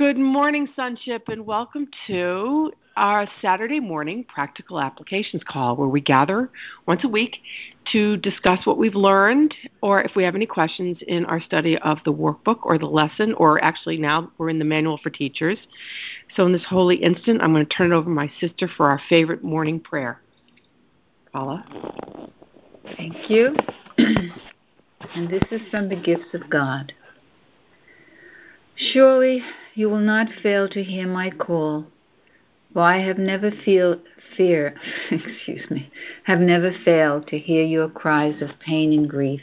Good 0.00 0.16
morning, 0.16 0.66
Sonship, 0.74 1.28
and 1.28 1.44
welcome 1.44 1.86
to 2.06 2.72
our 2.96 3.28
Saturday 3.42 3.80
morning 3.80 4.24
practical 4.24 4.80
applications 4.80 5.42
call 5.46 5.76
where 5.76 5.88
we 5.88 6.00
gather 6.00 6.48
once 6.86 7.04
a 7.04 7.08
week 7.08 7.36
to 7.92 8.16
discuss 8.16 8.64
what 8.64 8.78
we've 8.78 8.94
learned 8.94 9.54
or 9.82 10.00
if 10.00 10.12
we 10.16 10.24
have 10.24 10.34
any 10.34 10.46
questions 10.46 10.96
in 11.06 11.26
our 11.26 11.38
study 11.38 11.76
of 11.76 11.98
the 12.06 12.12
workbook 12.14 12.60
or 12.62 12.78
the 12.78 12.86
lesson, 12.86 13.34
or 13.34 13.62
actually 13.62 13.98
now 13.98 14.32
we're 14.38 14.48
in 14.48 14.58
the 14.58 14.64
manual 14.64 14.96
for 15.02 15.10
teachers. 15.10 15.58
So, 16.34 16.46
in 16.46 16.52
this 16.54 16.64
holy 16.66 16.96
instant, 16.96 17.42
I'm 17.42 17.52
going 17.52 17.66
to 17.66 17.74
turn 17.74 17.92
it 17.92 17.94
over 17.94 18.06
to 18.06 18.10
my 18.10 18.32
sister 18.40 18.70
for 18.74 18.88
our 18.88 19.02
favorite 19.10 19.44
morning 19.44 19.78
prayer. 19.80 20.22
Paula. 21.30 21.62
Thank 22.96 23.28
you. 23.28 23.54
and 23.98 25.28
this 25.28 25.42
is 25.50 25.60
from 25.70 25.90
the 25.90 25.96
gifts 25.96 26.32
of 26.32 26.48
God. 26.48 26.94
Surely 28.76 29.42
you 29.80 29.88
will 29.88 29.98
not 29.98 30.28
fail 30.42 30.68
to 30.68 30.84
hear 30.84 31.06
my 31.06 31.30
call, 31.30 31.86
for 32.70 32.82
I 32.82 32.98
have 32.98 33.16
never 33.16 33.50
feel 33.50 33.98
fear, 34.36 34.74
excuse 35.10 35.70
me, 35.70 35.90
have 36.24 36.38
never 36.40 36.70
failed 36.70 37.26
to 37.28 37.38
hear 37.38 37.64
your 37.64 37.88
cries 37.88 38.42
of 38.42 38.60
pain 38.60 38.92
and 38.92 39.08
grief, 39.08 39.40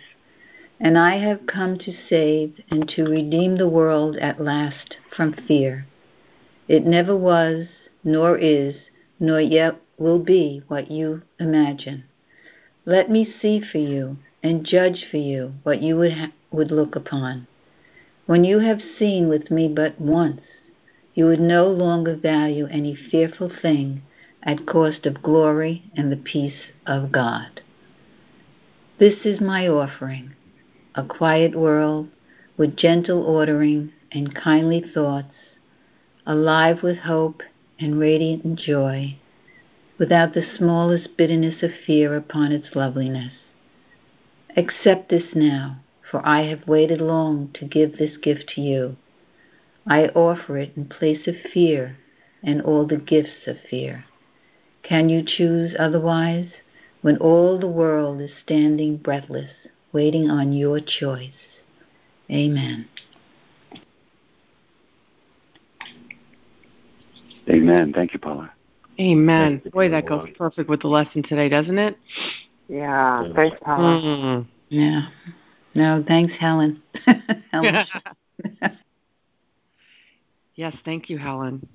and 0.79 0.95
I 0.95 1.17
have 1.17 1.47
come 1.47 1.79
to 1.79 1.93
save 2.07 2.61
and 2.69 2.87
to 2.89 3.05
redeem 3.05 3.57
the 3.57 3.67
world 3.67 4.15
at 4.17 4.39
last 4.39 4.97
from 5.15 5.33
fear. 5.33 5.87
It 6.67 6.85
never 6.85 7.17
was, 7.17 7.65
nor 8.03 8.37
is, 8.37 8.75
nor 9.19 9.41
yet 9.41 9.81
will 9.97 10.19
be 10.19 10.61
what 10.67 10.91
you 10.91 11.23
imagine. 11.39 12.03
Let 12.85 13.09
me 13.09 13.33
see 13.41 13.59
for 13.59 13.79
you 13.79 14.17
and 14.43 14.63
judge 14.63 15.07
for 15.09 15.17
you 15.17 15.53
what 15.63 15.81
you 15.81 15.97
would, 15.97 16.13
ha- 16.13 16.31
would 16.51 16.69
look 16.69 16.95
upon. 16.95 17.47
When 18.27 18.43
you 18.43 18.59
have 18.59 18.81
seen 18.99 19.29
with 19.29 19.49
me 19.49 19.69
but 19.69 20.01
once, 20.01 20.41
you 21.15 21.27
would 21.27 21.39
no 21.39 21.71
longer 21.71 22.13
value 22.13 22.67
any 22.69 22.93
fearful 22.93 23.49
thing 23.49 24.01
at 24.43 24.65
cost 24.65 25.05
of 25.05 25.23
glory 25.23 25.83
and 25.95 26.11
the 26.11 26.17
peace 26.17 26.71
of 26.85 27.13
God. 27.13 27.61
This 28.99 29.25
is 29.25 29.39
my 29.39 29.65
offering, 29.65 30.33
a 30.93 31.03
quiet 31.03 31.55
world 31.55 32.09
with 32.57 32.75
gentle 32.75 33.23
ordering 33.23 33.93
and 34.11 34.35
kindly 34.35 34.81
thoughts, 34.81 35.33
alive 36.25 36.83
with 36.83 36.97
hope 36.97 37.41
and 37.79 37.97
radiant 37.97 38.59
joy, 38.59 39.15
without 39.97 40.33
the 40.33 40.45
smallest 40.57 41.15
bitterness 41.15 41.63
of 41.63 41.71
fear 41.85 42.17
upon 42.17 42.51
its 42.51 42.75
loveliness. 42.75 43.31
Accept 44.57 45.07
this 45.07 45.33
now 45.33 45.77
for 46.09 46.25
I 46.25 46.43
have 46.43 46.67
waited 46.67 47.01
long 47.01 47.49
to 47.55 47.65
give 47.65 47.97
this 47.97 48.17
gift 48.17 48.51
to 48.55 48.61
you. 48.61 48.95
I 49.85 50.07
offer 50.07 50.57
it 50.57 50.73
in 50.75 50.85
place 50.85 51.27
of 51.27 51.35
fear 51.53 51.97
and 52.43 52.61
all 52.61 52.85
the 52.85 52.97
gifts 52.97 53.47
of 53.47 53.57
fear. 53.69 54.05
Can 54.83 55.09
you 55.09 55.23
choose 55.25 55.75
otherwise 55.77 56.49
when 57.01 57.17
all 57.17 57.59
the 57.59 57.67
world 57.67 58.21
is 58.21 58.31
standing 58.43 58.97
breathless, 58.97 59.51
waiting 59.91 60.29
on 60.29 60.53
your 60.53 60.79
choice? 60.79 61.31
Amen. 62.29 62.87
Amen. 67.49 67.93
Thank 67.93 68.13
you, 68.13 68.19
Paula. 68.19 68.51
Amen. 68.99 69.61
Boy, 69.71 69.89
that 69.89 70.05
goes 70.05 70.27
perfect 70.37 70.69
with 70.69 70.81
the 70.81 70.87
lesson 70.87 71.23
today, 71.23 71.49
doesn't 71.49 71.77
it? 71.77 71.97
Yeah. 72.67 73.23
Thanks, 73.35 73.57
Paula. 73.63 74.01
Mm. 74.01 74.47
Yeah. 74.69 75.07
No, 75.77 76.03
thanks, 76.07 76.33
Helen. 76.39 76.81
Helen. 77.51 77.85
yes, 80.55 80.75
thank 80.83 81.07
you, 81.07 81.19
Helen. 81.19 81.69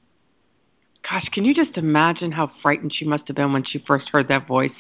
Gosh, 1.09 1.29
can 1.33 1.45
you 1.45 1.55
just 1.55 1.77
imagine 1.77 2.33
how 2.33 2.51
frightened 2.63 2.93
she 2.93 3.05
must 3.05 3.29
have 3.29 3.37
been 3.37 3.53
when 3.53 3.63
she 3.63 3.79
first 3.87 4.09
heard 4.09 4.27
that 4.27 4.49
voice? 4.49 4.73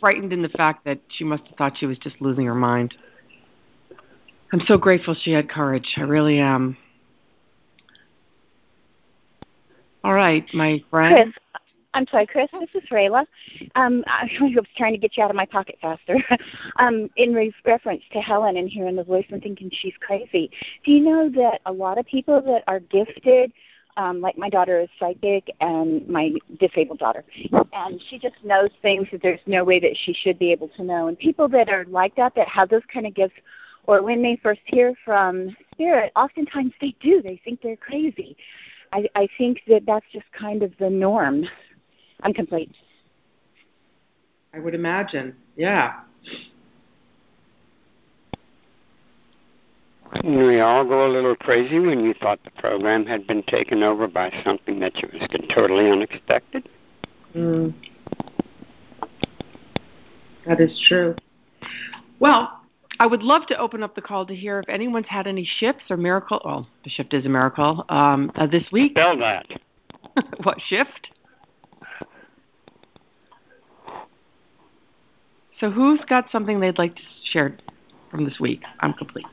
Frightened 0.00 0.32
in 0.32 0.42
the 0.42 0.48
fact 0.48 0.84
that 0.84 0.98
she 1.10 1.22
must 1.22 1.44
have 1.44 1.56
thought 1.56 1.78
she 1.78 1.86
was 1.86 1.96
just 1.98 2.16
losing 2.20 2.46
her 2.46 2.56
mind. 2.56 2.96
I'm 4.52 4.62
so 4.66 4.78
grateful 4.78 5.14
she 5.14 5.30
had 5.30 5.48
courage. 5.48 5.94
I 5.96 6.00
really 6.00 6.40
am. 6.40 6.76
All 10.02 10.12
right, 10.12 10.44
my 10.52 10.82
friend. 10.90 11.32
Chris, 11.32 11.62
I'm 11.94 12.06
sorry, 12.08 12.26
Chris. 12.26 12.48
This 12.52 12.82
is 12.82 12.88
Rayla. 12.90 13.26
Um, 13.74 14.04
I 14.06 14.28
was 14.40 14.66
trying 14.76 14.92
to 14.92 14.98
get 14.98 15.16
you 15.16 15.22
out 15.22 15.30
of 15.30 15.36
my 15.36 15.46
pocket 15.46 15.78
faster. 15.80 16.22
um, 16.76 17.10
in 17.16 17.32
re- 17.32 17.54
reference 17.64 18.02
to 18.12 18.20
Helen 18.20 18.56
and 18.56 18.68
hearing 18.68 18.96
the 18.96 19.04
voice 19.04 19.26
and 19.30 19.42
thinking 19.42 19.70
she's 19.72 19.94
crazy, 20.00 20.50
do 20.84 20.92
you 20.92 21.00
know 21.00 21.28
that 21.30 21.60
a 21.66 21.72
lot 21.72 21.98
of 21.98 22.06
people 22.06 22.40
that 22.42 22.64
are 22.66 22.80
gifted, 22.80 23.52
um, 23.96 24.20
like 24.20 24.36
my 24.38 24.48
daughter 24.48 24.80
is 24.80 24.88
psychic 24.98 25.50
and 25.60 26.06
my 26.08 26.32
disabled 26.60 26.98
daughter, 26.98 27.24
and 27.72 28.00
she 28.08 28.18
just 28.18 28.36
knows 28.44 28.70
things 28.80 29.08
that 29.10 29.22
there's 29.22 29.40
no 29.46 29.64
way 29.64 29.80
that 29.80 29.96
she 29.96 30.12
should 30.12 30.38
be 30.38 30.52
able 30.52 30.68
to 30.68 30.84
know. 30.84 31.08
And 31.08 31.18
people 31.18 31.48
that 31.48 31.68
are 31.68 31.84
like 31.86 32.14
that, 32.16 32.34
that 32.36 32.48
have 32.48 32.68
those 32.68 32.82
kind 32.92 33.06
of 33.06 33.14
gifts, 33.14 33.34
or 33.86 34.02
when 34.02 34.22
they 34.22 34.38
first 34.42 34.60
hear 34.66 34.94
from 35.04 35.56
spirit, 35.72 36.12
oftentimes 36.14 36.72
they 36.80 36.94
do. 37.00 37.22
They 37.22 37.40
think 37.44 37.62
they're 37.62 37.76
crazy. 37.76 38.36
I, 38.92 39.08
I 39.14 39.28
think 39.36 39.62
that 39.68 39.84
that's 39.86 40.06
just 40.12 40.30
kind 40.32 40.62
of 40.62 40.72
the 40.78 40.90
norm. 40.90 41.44
I'm 42.22 42.32
complete. 42.32 42.72
I 44.52 44.58
would 44.58 44.74
imagine. 44.74 45.36
Yeah. 45.56 46.00
We 50.24 50.60
all 50.60 50.84
go 50.84 51.06
a 51.06 51.10
little 51.12 51.36
crazy 51.36 51.78
when 51.78 52.00
you 52.00 52.14
thought 52.14 52.40
the 52.44 52.50
program 52.52 53.04
had 53.06 53.26
been 53.26 53.42
taken 53.44 53.82
over 53.82 54.08
by 54.08 54.32
something 54.44 54.80
that 54.80 54.94
was 54.94 55.28
totally 55.54 55.90
unexpected. 55.90 56.68
Mm. 57.34 57.74
That 60.46 60.60
is 60.60 60.82
true. 60.88 61.14
Well, 62.20 62.58
I 63.00 63.06
would 63.06 63.22
love 63.22 63.46
to 63.46 63.58
open 63.58 63.82
up 63.82 63.94
the 63.94 64.00
call 64.00 64.26
to 64.26 64.34
hear 64.34 64.58
if 64.60 64.68
anyone's 64.68 65.06
had 65.08 65.26
any 65.26 65.44
shifts 65.44 65.84
or 65.90 65.96
miracle. 65.96 66.40
Well, 66.44 66.68
the 66.84 66.90
shift 66.90 67.14
is 67.14 67.26
a 67.26 67.28
miracle 67.28 67.84
um, 67.90 68.32
uh, 68.34 68.46
this 68.46 68.64
week. 68.72 68.92
Spell 68.92 69.18
that. 69.18 69.46
what 70.42 70.58
shift? 70.68 71.10
So, 75.60 75.70
who's 75.70 76.00
got 76.08 76.30
something 76.30 76.60
they'd 76.60 76.78
like 76.78 76.94
to 76.94 77.02
share 77.24 77.56
from 78.10 78.24
this 78.24 78.38
week? 78.38 78.62
I'm 78.80 78.92
complete. 78.92 79.26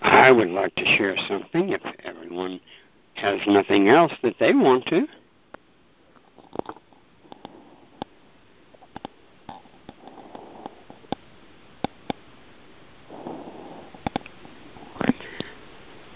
I 0.00 0.30
would 0.30 0.50
like 0.50 0.74
to 0.76 0.84
share 0.84 1.16
something 1.28 1.70
if 1.70 1.80
everyone 2.04 2.60
has 3.14 3.40
nothing 3.46 3.88
else 3.88 4.12
that 4.22 4.34
they 4.38 4.52
want 4.54 4.86
to. 4.86 5.06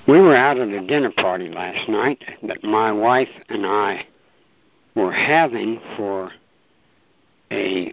We 0.07 0.21
were 0.21 0.37
out 0.37 0.59
at 0.59 0.69
a 0.69 0.87
dinner 0.87 1.11
party 1.11 1.49
last 1.49 1.89
night 1.89 2.23
that 2.45 2.63
my 2.63 2.93
wife 2.93 3.29
and 3.49 3.67
I 3.67 4.07
were 4.95 5.13
having 5.13 5.81
for 5.97 6.31
a 7.53 7.93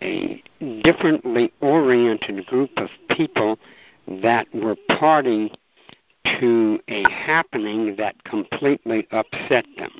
a 0.00 0.42
differently 0.84 1.52
oriented 1.60 2.46
group 2.46 2.70
of 2.76 2.88
people 3.10 3.58
that 4.06 4.46
were 4.54 4.76
party 5.00 5.50
to 6.38 6.78
a 6.86 7.02
happening 7.10 7.96
that 7.96 8.22
completely 8.22 9.08
upset 9.10 9.66
them. 9.76 9.90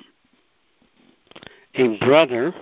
A 1.74 1.98
brother 1.98 2.54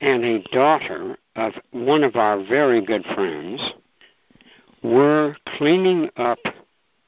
and 0.00 0.24
a 0.24 0.42
daughter 0.52 1.18
of 1.36 1.52
one 1.72 2.02
of 2.02 2.16
our 2.16 2.42
very 2.42 2.80
good 2.80 3.04
friends 3.14 3.60
were 4.82 5.36
cleaning 5.58 6.08
up 6.16 6.38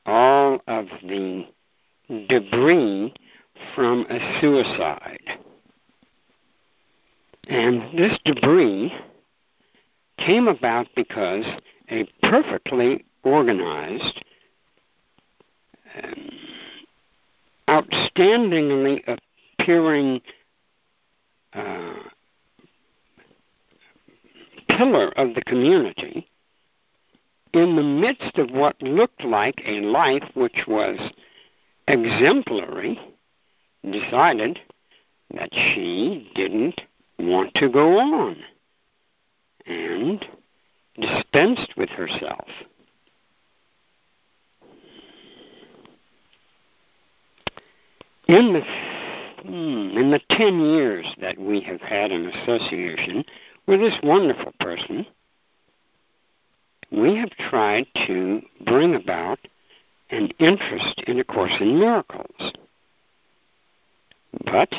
all 0.06 0.60
of 0.66 0.86
the 1.02 1.46
debris 2.28 3.14
from 3.74 4.06
a 4.10 4.40
suicide. 4.40 5.38
And 7.48 7.98
this 7.98 8.18
debris 8.24 8.92
came 10.18 10.48
about 10.48 10.88
because 10.94 11.44
a 11.90 12.08
perfectly 12.22 13.04
organized, 13.24 14.24
um, 16.02 16.30
outstandingly 17.68 19.18
appearing 19.58 20.20
uh, 21.52 21.94
pillar 24.68 25.08
of 25.18 25.34
the 25.34 25.42
community 25.42 26.28
in 27.52 27.76
the 27.76 27.82
midst 27.82 28.38
of 28.38 28.50
what 28.50 28.80
looked 28.82 29.24
like 29.24 29.62
a 29.66 29.80
life 29.80 30.24
which 30.34 30.64
was 30.66 30.98
exemplary, 31.86 32.98
decided 33.90 34.58
that 35.34 35.50
she 35.52 36.30
didn't 36.34 36.80
want 37.18 37.52
to 37.54 37.68
go 37.68 37.98
on 37.98 38.36
and 39.66 40.26
dispensed 40.98 41.74
with 41.76 41.88
herself. 41.90 42.48
In 48.28 48.52
the 48.54 48.62
hmm, 49.42 49.98
in 49.98 50.10
the 50.10 50.20
ten 50.30 50.60
years 50.60 51.06
that 51.20 51.38
we 51.38 51.60
have 51.60 51.80
had 51.80 52.12
an 52.12 52.26
association 52.26 53.24
with 53.66 53.80
this 53.80 53.98
wonderful 54.02 54.52
person, 54.60 55.06
we 56.92 57.16
have 57.16 57.30
tried 57.50 57.86
to 58.06 58.42
bring 58.66 58.94
about 58.94 59.38
an 60.10 60.30
interest 60.38 61.02
in 61.06 61.18
A 61.18 61.24
Course 61.24 61.54
in 61.58 61.78
Miracles. 61.78 62.52
But 64.44 64.70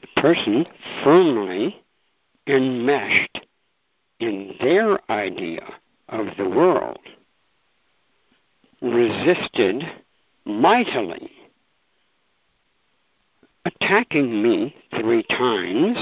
the 0.00 0.20
person 0.20 0.66
firmly 1.04 1.82
enmeshed 2.46 3.40
in 4.20 4.54
their 4.60 4.98
idea 5.10 5.62
of 6.08 6.26
the 6.38 6.48
world 6.48 6.98
resisted 8.80 9.82
mightily, 10.44 11.30
attacking 13.64 14.42
me 14.42 14.74
three 14.98 15.22
times 15.24 15.98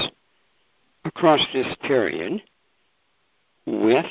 across 1.05 1.41
this 1.53 1.67
period 1.83 2.41
with 3.65 4.05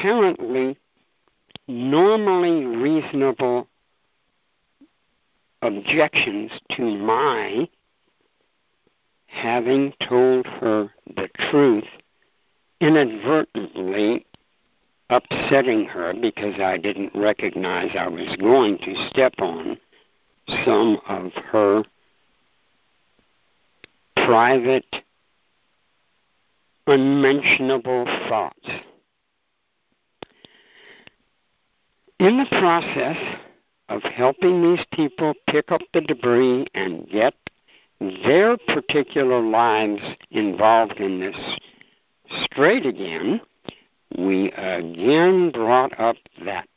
apparently 0.00 0.78
normally 1.68 2.64
reasonable 2.64 3.68
objections 5.62 6.50
to 6.70 6.82
my 6.82 7.68
having 9.26 9.92
told 10.08 10.46
her 10.46 10.90
the 11.16 11.28
truth, 11.50 11.84
inadvertently 12.80 14.26
upsetting 15.10 15.84
her 15.84 16.14
because 16.14 16.58
I 16.58 16.78
didn't 16.78 17.12
recognize 17.14 17.90
I 17.96 18.08
was 18.08 18.34
going 18.40 18.78
to 18.78 19.08
step 19.10 19.34
on 19.38 19.78
some 20.64 20.98
of 21.08 21.32
her 21.34 21.84
private, 24.16 24.86
unmentionable 26.86 28.06
thoughts. 28.28 28.68
In 32.20 32.36
the 32.36 32.58
process 32.60 33.16
of 33.88 34.02
helping 34.02 34.62
these 34.62 34.84
people 34.92 35.32
pick 35.48 35.72
up 35.72 35.80
the 35.94 36.02
debris 36.02 36.66
and 36.74 37.08
get 37.08 37.32
their 37.98 38.58
particular 38.58 39.40
lives 39.40 40.02
involved 40.30 41.00
in 41.00 41.18
this 41.18 41.58
straight 42.44 42.84
again, 42.84 43.40
we 44.18 44.52
again 44.52 45.50
brought 45.50 45.98
up 45.98 46.16
that 46.44 46.68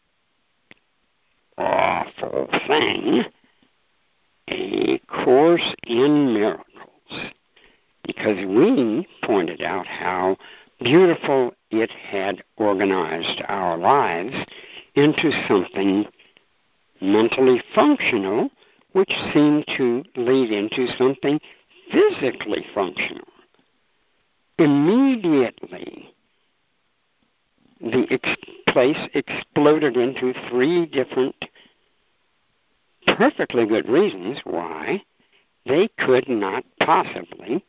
awful 1.57 2.47
thing, 2.65 3.25
a 4.49 4.97
course 5.09 5.75
in 5.85 6.33
miracles. 6.33 7.33
Because 8.05 8.45
we 8.45 9.05
pointed 9.25 9.61
out 9.61 9.87
how 9.87 10.37
beautiful 10.81 11.53
it 11.69 11.91
had 11.91 12.45
organized 12.55 13.41
our 13.49 13.77
lives 13.77 14.35
into 14.95 15.31
something 15.47 16.05
mentally 17.01 17.61
functional, 17.73 18.49
which 18.93 19.11
seemed 19.33 19.65
to 19.77 20.03
lead 20.15 20.51
into 20.51 20.87
something 20.97 21.39
physically 21.91 22.65
functional. 22.73 23.27
Immediately, 24.57 26.13
the 27.81 28.07
ex- 28.11 28.35
place 28.67 29.09
exploded 29.13 29.97
into 29.97 30.33
three 30.49 30.85
different 30.85 31.35
perfectly 33.17 33.65
good 33.65 33.87
reasons 33.89 34.39
why 34.43 35.03
they 35.65 35.89
could 35.99 36.27
not 36.29 36.63
possibly 36.79 37.63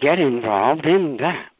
get 0.00 0.18
involved 0.18 0.86
in 0.86 1.16
that. 1.18 1.52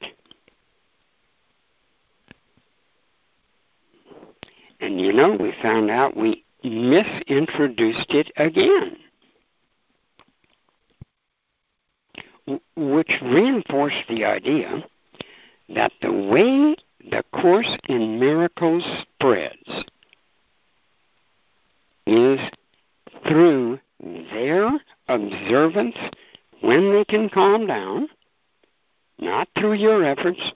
And 4.87 5.01
you 5.01 5.13
know, 5.13 5.33
we 5.33 5.53
found 5.61 5.91
out 5.91 6.17
we 6.17 6.45
misintroduced 6.63 8.15
it 8.15 8.31
again, 8.37 8.97
which 12.77 13.11
reinforced 13.21 14.05
the 14.09 14.25
idea 14.25 14.85
that 15.75 15.91
the 16.01 16.13
way 16.13 16.77
the 17.11 17.25
Course 17.33 17.77
in 17.89 18.21
Miracles 18.21 18.85
spreads 19.03 19.85
is 22.07 22.39
through 23.27 23.81
their 24.01 24.71
observance 25.09 25.97
when 26.61 26.93
they 26.93 27.05
can 27.05 27.29
calm 27.29 27.67
down, 27.67 28.09
not 29.19 29.49
through 29.59 29.75
your 29.75 30.05
efforts, 30.05 30.53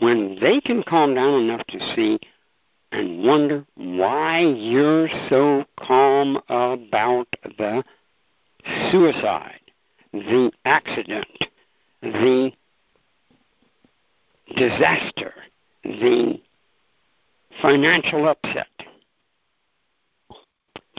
when 0.00 0.36
they 0.40 0.60
can 0.60 0.82
calm 0.82 1.14
down 1.14 1.38
enough 1.38 1.64
to 1.68 1.78
see 1.94 2.18
and 2.92 3.24
wonder 3.24 3.64
why 3.74 4.40
you're 4.40 5.08
so 5.28 5.64
calm 5.78 6.40
about 6.48 7.28
the 7.58 7.84
suicide, 8.90 9.60
the 10.12 10.50
accident, 10.64 11.26
the 12.02 12.50
disaster, 14.56 15.32
the 15.84 16.40
financial 17.62 18.28
upset. 18.28 18.66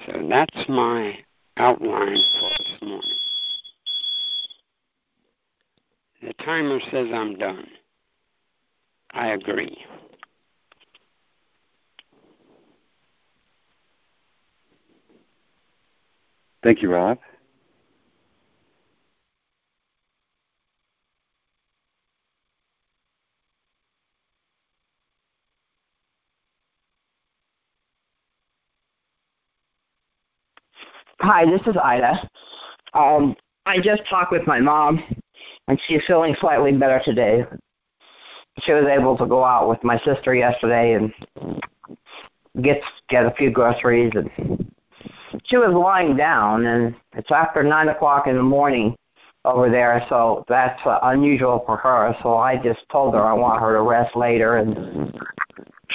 So 0.06 0.26
that's 0.30 0.70
my 0.70 1.20
outline 1.58 2.18
for 2.40 2.50
this 2.58 2.82
morning. 2.82 3.12
The 6.24 6.34
timer 6.44 6.80
says 6.92 7.08
I'm 7.14 7.38
done. 7.38 7.68
I 9.12 9.30
agree. 9.30 9.78
Thank 16.63 16.81
you, 16.81 16.94
Rob. 16.94 17.18
Hi, 31.19 31.45
this 31.45 31.62
is 31.68 31.76
Ida. 31.81 32.30
Um, 32.94 33.35
I 33.66 33.80
just 33.80 34.04
talked 34.09 34.31
with 34.31 34.45
my 34.47 34.59
mom, 34.59 35.04
and 35.68 35.80
she's 35.88 36.02
feeling 36.06 36.35
slightly 36.40 36.71
better 36.74 37.02
today. 37.04 37.45
She 38.59 38.71
was 38.74 38.85
able 38.85 39.18
to 39.18 39.26
go 39.26 39.44
out 39.44 39.69
with 39.69 39.83
my 39.83 40.00
sister 40.00 40.35
yesterday 40.35 40.94
and 40.94 41.14
get 42.62 42.81
get 43.09 43.26
a 43.26 43.31
few 43.31 43.50
groceries, 43.50 44.12
and 44.16 44.70
she 45.45 45.57
was 45.57 45.73
lying 45.73 46.16
down, 46.16 46.66
and 46.66 46.95
it's 47.14 47.31
after 47.31 47.64
nine 47.64 47.90
o'clock 47.90 48.28
in 48.28 48.35
the 48.35 48.44
morning 48.44 48.95
over 49.45 49.69
there, 49.69 50.06
so 50.09 50.45
that's 50.47 50.80
uh, 50.85 51.00
unusual 51.04 51.64
for 51.66 51.78
her. 51.78 52.16
So 52.21 52.38
I 52.38 52.57
just 52.57 52.81
told 52.92 53.14
her 53.16 53.21
I 53.21 53.33
want 53.33 53.59
her 53.61 53.73
to 53.73 53.81
rest 53.81 54.16
later, 54.16 54.57
and 54.57 55.18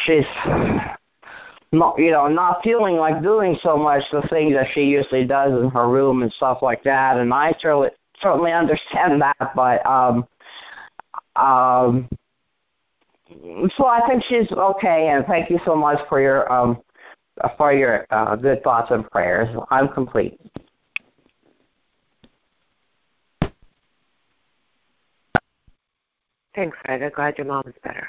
she's 0.05 0.25
not, 1.73 1.99
you 1.99 2.11
know, 2.11 2.28
not 2.28 2.62
feeling 2.62 2.97
like 2.97 3.23
doing 3.23 3.57
so 3.62 3.76
much 3.76 4.02
the 4.11 4.23
things 4.28 4.55
that 4.55 4.66
she 4.73 4.83
usually 4.83 5.25
does 5.25 5.52
in 5.52 5.71
her 5.71 5.88
room 5.88 6.23
and 6.23 6.33
stuff 6.33 6.59
like 6.62 6.83
that. 6.85 7.19
And 7.19 7.33
I 7.33 7.55
certainly 7.61 7.90
certainly 8.21 8.52
understand 8.52 9.21
that, 9.23 9.52
but 9.55 9.85
um, 9.87 10.26
um, 11.37 12.09
so 13.76 13.87
I 13.87 14.07
think 14.09 14.25
she's 14.28 14.50
okay. 14.50 15.09
And 15.09 15.25
thank 15.26 15.50
you 15.50 15.61
so 15.64 15.76
much 15.76 15.99
for 16.09 16.21
your 16.21 16.50
um, 16.52 16.83
for 17.57 17.73
your 17.73 18.07
uh, 18.11 18.37
good 18.37 18.62
thoughts 18.62 18.90
and 18.90 19.09
prayers. 19.11 19.49
I'm 19.71 19.88
complete. 19.88 20.40
Thanks, 26.55 26.76
Ida. 26.87 27.11
Glad 27.11 27.37
your 27.37 27.47
mom 27.47 27.64
is 27.66 27.75
better. 27.85 28.09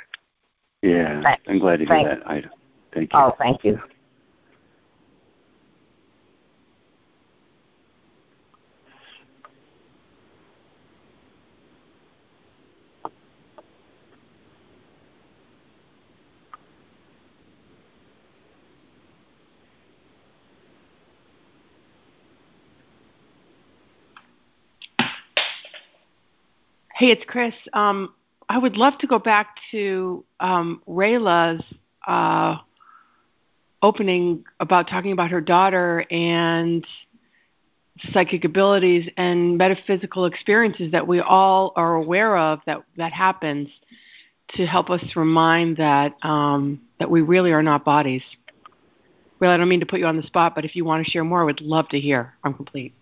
Yeah, 0.81 1.21
Thanks. 1.21 1.43
I'm 1.47 1.59
glad 1.59 1.79
to 1.79 1.85
hear 1.85 1.87
Thanks. 1.87 2.23
that, 2.23 2.29
Ida. 2.29 2.49
Thank 2.93 3.13
you. 3.13 3.19
Oh, 3.19 3.35
thank 3.37 3.63
you. 3.63 3.79
Hey, 26.97 27.11
it's 27.11 27.23
Chris. 27.27 27.53
Um, 27.73 28.15
I 28.49 28.57
would 28.57 28.75
love 28.75 28.97
to 29.01 29.07
go 29.07 29.19
back 29.19 29.57
to 29.69 30.25
um, 30.39 30.81
Rayla's 30.87 31.63
uh, 32.07 32.57
opening 33.83 34.43
about 34.59 34.89
talking 34.89 35.11
about 35.11 35.29
her 35.29 35.39
daughter 35.39 36.07
and 36.09 36.83
psychic 38.11 38.45
abilities 38.45 39.07
and 39.15 39.59
metaphysical 39.59 40.25
experiences 40.25 40.91
that 40.91 41.07
we 41.07 41.19
all 41.19 41.71
are 41.75 41.93
aware 41.93 42.35
of 42.35 42.61
that 42.65 42.81
that 42.95 43.13
happens 43.13 43.69
to 44.55 44.65
help 44.65 44.89
us 44.89 45.03
remind 45.15 45.77
that 45.77 46.15
um, 46.23 46.81
that 46.99 47.11
we 47.11 47.21
really 47.21 47.51
are 47.51 47.61
not 47.61 47.85
bodies. 47.85 48.23
Well, 49.39 49.51
I 49.51 49.57
don't 49.57 49.69
mean 49.69 49.81
to 49.81 49.85
put 49.85 49.99
you 49.99 50.07
on 50.07 50.17
the 50.17 50.23
spot, 50.23 50.55
but 50.55 50.65
if 50.65 50.75
you 50.75 50.83
want 50.83 51.05
to 51.05 51.11
share 51.11 51.23
more, 51.23 51.41
I 51.41 51.45
would 51.45 51.61
love 51.61 51.89
to 51.89 51.99
hear. 51.99 52.33
I'm 52.43 52.55
complete. 52.55 52.95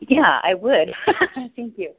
Yeah, 0.00 0.40
I 0.42 0.52
would. 0.52 0.92
Thank 1.56 1.78
you. 1.78 1.94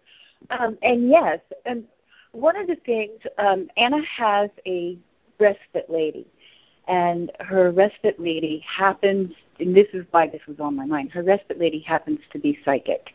Um, 0.49 0.77
and 0.81 1.09
yes, 1.09 1.39
and 1.65 1.85
one 2.31 2.55
of 2.55 2.67
the 2.67 2.75
things, 2.85 3.19
um, 3.37 3.69
Anna 3.77 4.01
has 4.03 4.49
a 4.65 4.97
respite 5.39 5.89
lady, 5.89 6.27
and 6.87 7.31
her 7.39 7.71
respite 7.71 8.19
lady 8.19 8.63
happens, 8.67 9.33
and 9.59 9.75
this 9.75 9.87
is 9.93 10.05
why 10.11 10.27
this 10.27 10.41
was 10.47 10.59
on 10.59 10.75
my 10.75 10.85
mind, 10.85 11.11
her 11.11 11.23
respite 11.23 11.59
lady 11.59 11.79
happens 11.79 12.19
to 12.31 12.39
be 12.39 12.59
psychic. 12.63 13.09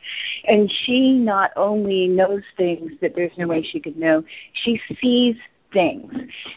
And 0.49 0.71
she 0.85 1.13
not 1.13 1.51
only 1.57 2.09
knows 2.09 2.43
things 2.57 2.93
that 3.01 3.15
there's 3.15 3.37
no 3.37 3.47
way 3.47 3.63
she 3.63 3.79
could 3.79 3.97
know, 3.97 4.25
she 4.53 4.81
sees 5.01 5.37
things. 5.73 6.13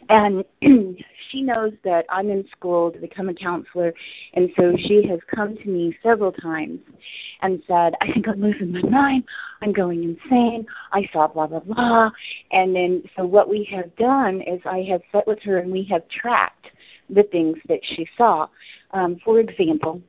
And 0.09 0.43
she 1.29 1.41
knows 1.41 1.73
that 1.83 2.05
I'm 2.09 2.29
in 2.29 2.47
school 2.49 2.91
to 2.91 2.99
become 2.99 3.29
a 3.29 3.33
counselor, 3.33 3.93
and 4.33 4.49
so 4.57 4.75
she 4.77 5.07
has 5.07 5.19
come 5.33 5.55
to 5.57 5.69
me 5.69 5.95
several 6.03 6.31
times 6.31 6.79
and 7.41 7.61
said, 7.67 7.93
I 8.01 8.11
think 8.11 8.27
I'm 8.27 8.41
losing 8.41 8.71
my 8.71 8.81
mind. 8.81 9.23
I'm 9.61 9.73
going 9.73 10.03
insane. 10.03 10.65
I 10.91 11.09
saw 11.11 11.27
blah, 11.27 11.47
blah, 11.47 11.59
blah. 11.59 12.11
And 12.51 12.75
then, 12.75 13.03
so 13.15 13.25
what 13.25 13.49
we 13.49 13.63
have 13.65 13.95
done 13.95 14.41
is 14.41 14.61
I 14.65 14.83
have 14.83 15.01
sat 15.11 15.27
with 15.27 15.41
her 15.43 15.57
and 15.57 15.71
we 15.71 15.83
have 15.85 16.07
tracked 16.09 16.67
the 17.09 17.23
things 17.23 17.57
that 17.67 17.79
she 17.83 18.07
saw. 18.17 18.47
Um, 18.91 19.17
for 19.23 19.39
example, 19.39 20.01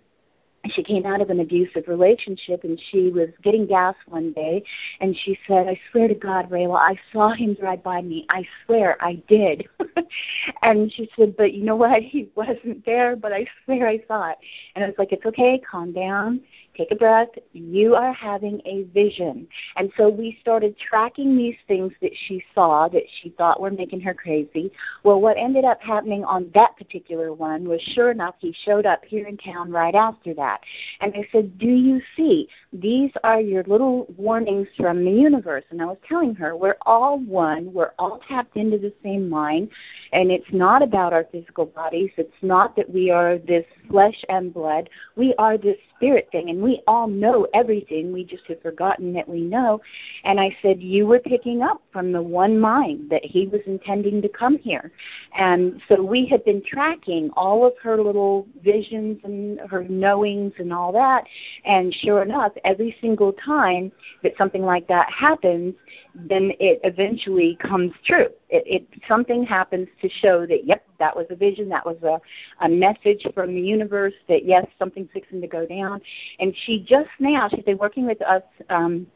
she 0.70 0.82
came 0.82 1.06
out 1.06 1.20
of 1.20 1.30
an 1.30 1.40
abusive 1.40 1.88
relationship 1.88 2.64
and 2.64 2.80
she 2.90 3.10
was 3.10 3.28
getting 3.42 3.66
gas 3.66 3.94
one 4.06 4.32
day 4.32 4.62
and 5.00 5.16
she 5.16 5.38
said, 5.46 5.68
I 5.68 5.78
swear 5.90 6.08
to 6.08 6.14
God, 6.14 6.50
Rayla, 6.50 6.78
I 6.78 6.98
saw 7.12 7.30
him 7.30 7.54
drive 7.54 7.82
by 7.82 8.02
me. 8.02 8.26
I 8.28 8.46
swear 8.64 8.96
I 9.02 9.14
did. 9.28 9.68
and 10.62 10.92
she 10.92 11.10
said, 11.16 11.36
But 11.36 11.54
you 11.54 11.64
know 11.64 11.76
what? 11.76 12.02
He 12.14 12.28
wasn't 12.36 12.84
there, 12.84 13.16
but 13.16 13.32
I 13.32 13.46
swear 13.64 13.88
I 13.88 14.00
saw 14.06 14.30
it. 14.30 14.38
And 14.74 14.84
I 14.84 14.88
was 14.88 14.96
like, 14.98 15.12
It's 15.12 15.26
okay, 15.26 15.58
calm 15.58 15.92
down 15.92 16.40
take 16.76 16.90
a 16.90 16.96
breath. 16.96 17.28
You 17.52 17.94
are 17.94 18.12
having 18.12 18.60
a 18.64 18.84
vision. 18.94 19.46
And 19.76 19.92
so 19.96 20.08
we 20.08 20.38
started 20.40 20.76
tracking 20.78 21.36
these 21.36 21.56
things 21.68 21.92
that 22.02 22.12
she 22.26 22.42
saw 22.54 22.88
that 22.88 23.04
she 23.20 23.30
thought 23.30 23.60
were 23.60 23.70
making 23.70 24.00
her 24.00 24.14
crazy. 24.14 24.72
Well, 25.02 25.20
what 25.20 25.36
ended 25.36 25.64
up 25.64 25.80
happening 25.80 26.24
on 26.24 26.50
that 26.54 26.76
particular 26.76 27.32
one 27.32 27.68
was 27.68 27.80
sure 27.80 28.10
enough, 28.10 28.34
he 28.38 28.54
showed 28.64 28.86
up 28.86 29.04
here 29.04 29.26
in 29.26 29.36
town 29.36 29.70
right 29.70 29.94
after 29.94 30.34
that. 30.34 30.60
And 31.00 31.14
I 31.14 31.26
said, 31.32 31.58
Do 31.58 31.68
you 31.68 32.00
see? 32.16 32.48
These 32.72 33.12
are 33.22 33.40
your 33.40 33.62
little 33.64 34.06
warnings 34.16 34.68
from 34.76 35.04
the 35.04 35.10
universe. 35.10 35.64
And 35.70 35.80
I 35.80 35.86
was 35.86 35.98
telling 36.08 36.34
her, 36.36 36.56
we're 36.56 36.76
all 36.82 37.18
one. 37.18 37.72
We're 37.72 37.92
all 37.98 38.20
tapped 38.28 38.56
into 38.56 38.78
the 38.78 38.92
same 39.02 39.28
mind. 39.28 39.70
And 40.12 40.30
it's 40.30 40.52
not 40.52 40.82
about 40.82 41.12
our 41.12 41.24
physical 41.32 41.66
bodies. 41.66 42.10
It's 42.16 42.32
not 42.42 42.76
that 42.76 42.88
we 42.88 43.10
are 43.10 43.38
this 43.38 43.64
flesh 43.90 44.24
and 44.28 44.54
blood. 44.54 44.88
We 45.16 45.34
are 45.38 45.58
this 45.58 45.76
spirit 45.96 46.28
thing. 46.30 46.50
And 46.50 46.62
we 46.62 46.82
all 46.86 47.08
know 47.08 47.48
everything. 47.52 48.12
We 48.12 48.24
just 48.24 48.46
have 48.46 48.62
forgotten 48.62 49.12
that 49.14 49.28
we 49.28 49.40
know. 49.40 49.80
And 50.24 50.38
I 50.38 50.56
said, 50.62 50.80
You 50.80 51.06
were 51.06 51.18
picking 51.18 51.62
up 51.62 51.82
from 51.92 52.12
the 52.12 52.22
one 52.22 52.58
mind 52.58 53.10
that 53.10 53.24
he 53.24 53.46
was 53.46 53.60
intending 53.66 54.22
to 54.22 54.28
come 54.28 54.58
here. 54.58 54.92
And 55.36 55.80
so 55.88 56.02
we 56.02 56.26
had 56.26 56.44
been 56.44 56.62
tracking 56.64 57.30
all 57.36 57.66
of 57.66 57.72
her 57.82 58.00
little 58.00 58.46
visions 58.62 59.20
and 59.24 59.60
her 59.68 59.84
knowings 59.84 60.52
and 60.58 60.72
all 60.72 60.92
that. 60.92 61.24
And 61.64 61.92
sure 61.92 62.22
enough, 62.22 62.52
every 62.64 62.96
single 63.00 63.32
time 63.32 63.90
that 64.22 64.36
something 64.38 64.62
like 64.62 64.86
that 64.88 65.10
happens, 65.10 65.74
then 66.14 66.52
it 66.60 66.80
eventually 66.84 67.56
comes 67.56 67.92
true. 68.04 68.28
It, 68.50 68.64
it 68.66 69.02
something 69.08 69.44
happens 69.44 69.88
to 70.02 70.08
show 70.08 70.46
that 70.46 70.66
yep, 70.66 70.84
that 70.98 71.16
was 71.16 71.26
a 71.30 71.36
vision, 71.36 71.68
that 71.70 71.84
was 71.84 71.96
a, 72.02 72.20
a 72.64 72.68
message 72.68 73.26
from 73.34 73.54
the 73.54 73.60
universe 73.60 74.14
that 74.28 74.44
yes, 74.44 74.66
something's 74.78 75.10
fixing 75.12 75.40
to 75.40 75.46
go 75.46 75.66
down. 75.66 76.00
And 76.40 76.54
she 76.64 76.84
just 76.86 77.10
now, 77.18 77.48
she's 77.48 77.64
been 77.64 77.78
working 77.78 78.06
with 78.06 78.20
us 78.22 78.42
um, 78.70 79.06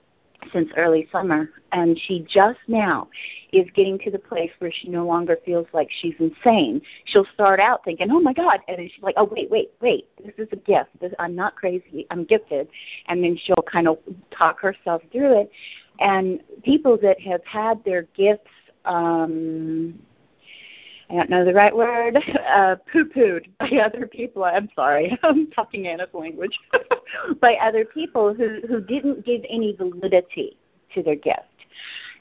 since 0.52 0.70
early 0.76 1.08
summer, 1.12 1.50
and 1.73 1.99
she 1.99 2.20
just 2.28 2.58
now 2.68 3.08
is 3.52 3.66
getting 3.75 3.99
to 3.99 4.11
the 4.11 4.18
place 4.18 4.50
where 4.58 4.73
she 4.73 4.88
no 4.88 5.04
longer 5.06 5.37
feels 5.44 5.66
like 5.73 5.88
she's 6.00 6.14
insane. 6.18 6.80
She'll 7.06 7.26
start 7.35 7.61
out 7.61 7.85
thinking, 7.85 8.11
"Oh 8.11 8.20
my 8.20 8.32
God," 8.32 8.61
and 8.68 8.78
then 8.78 8.88
she's 8.88 9.02
like, 9.02 9.14
"Oh 9.16 9.25
wait, 9.25 9.50
wait, 9.50 9.73
wait! 9.80 10.08
This 10.25 10.35
is 10.38 10.49
a 10.52 10.56
gift. 10.56 10.90
This, 11.00 11.12
I'm 11.18 11.35
not 11.35 11.56
crazy. 11.56 12.06
I'm 12.11 12.25
gifted." 12.25 12.68
And 13.06 13.23
then 13.23 13.37
she'll 13.37 13.64
kind 13.70 13.88
of 13.88 13.99
talk 14.30 14.61
herself 14.61 15.02
through 15.12 15.40
it. 15.40 15.50
And 16.00 16.40
people 16.62 16.97
that 17.02 17.20
have 17.20 17.44
had 17.44 17.85
their 17.85 18.02
gifts 18.16 18.50
um, 18.85 19.99
I 21.11 21.14
don't 21.14 21.30
know 21.30 21.44
the 21.44 21.54
right 21.54 21.75
word, 21.75 22.16
uh, 22.49 22.76
poo-pooed 22.92 23.50
by 23.58 23.70
other 23.78 24.06
people. 24.06 24.44
I'm 24.44 24.68
sorry, 24.75 25.18
I'm 25.23 25.50
talking 25.50 25.87
Anna's 25.87 26.12
language. 26.12 26.58
by 27.40 27.54
other 27.56 27.85
people 27.85 28.35
who, 28.35 28.61
who 28.68 28.80
didn't 28.80 29.25
give 29.25 29.42
any 29.49 29.75
validity 29.75 30.58
to 30.94 31.02
their 31.02 31.16
gift 31.16 31.42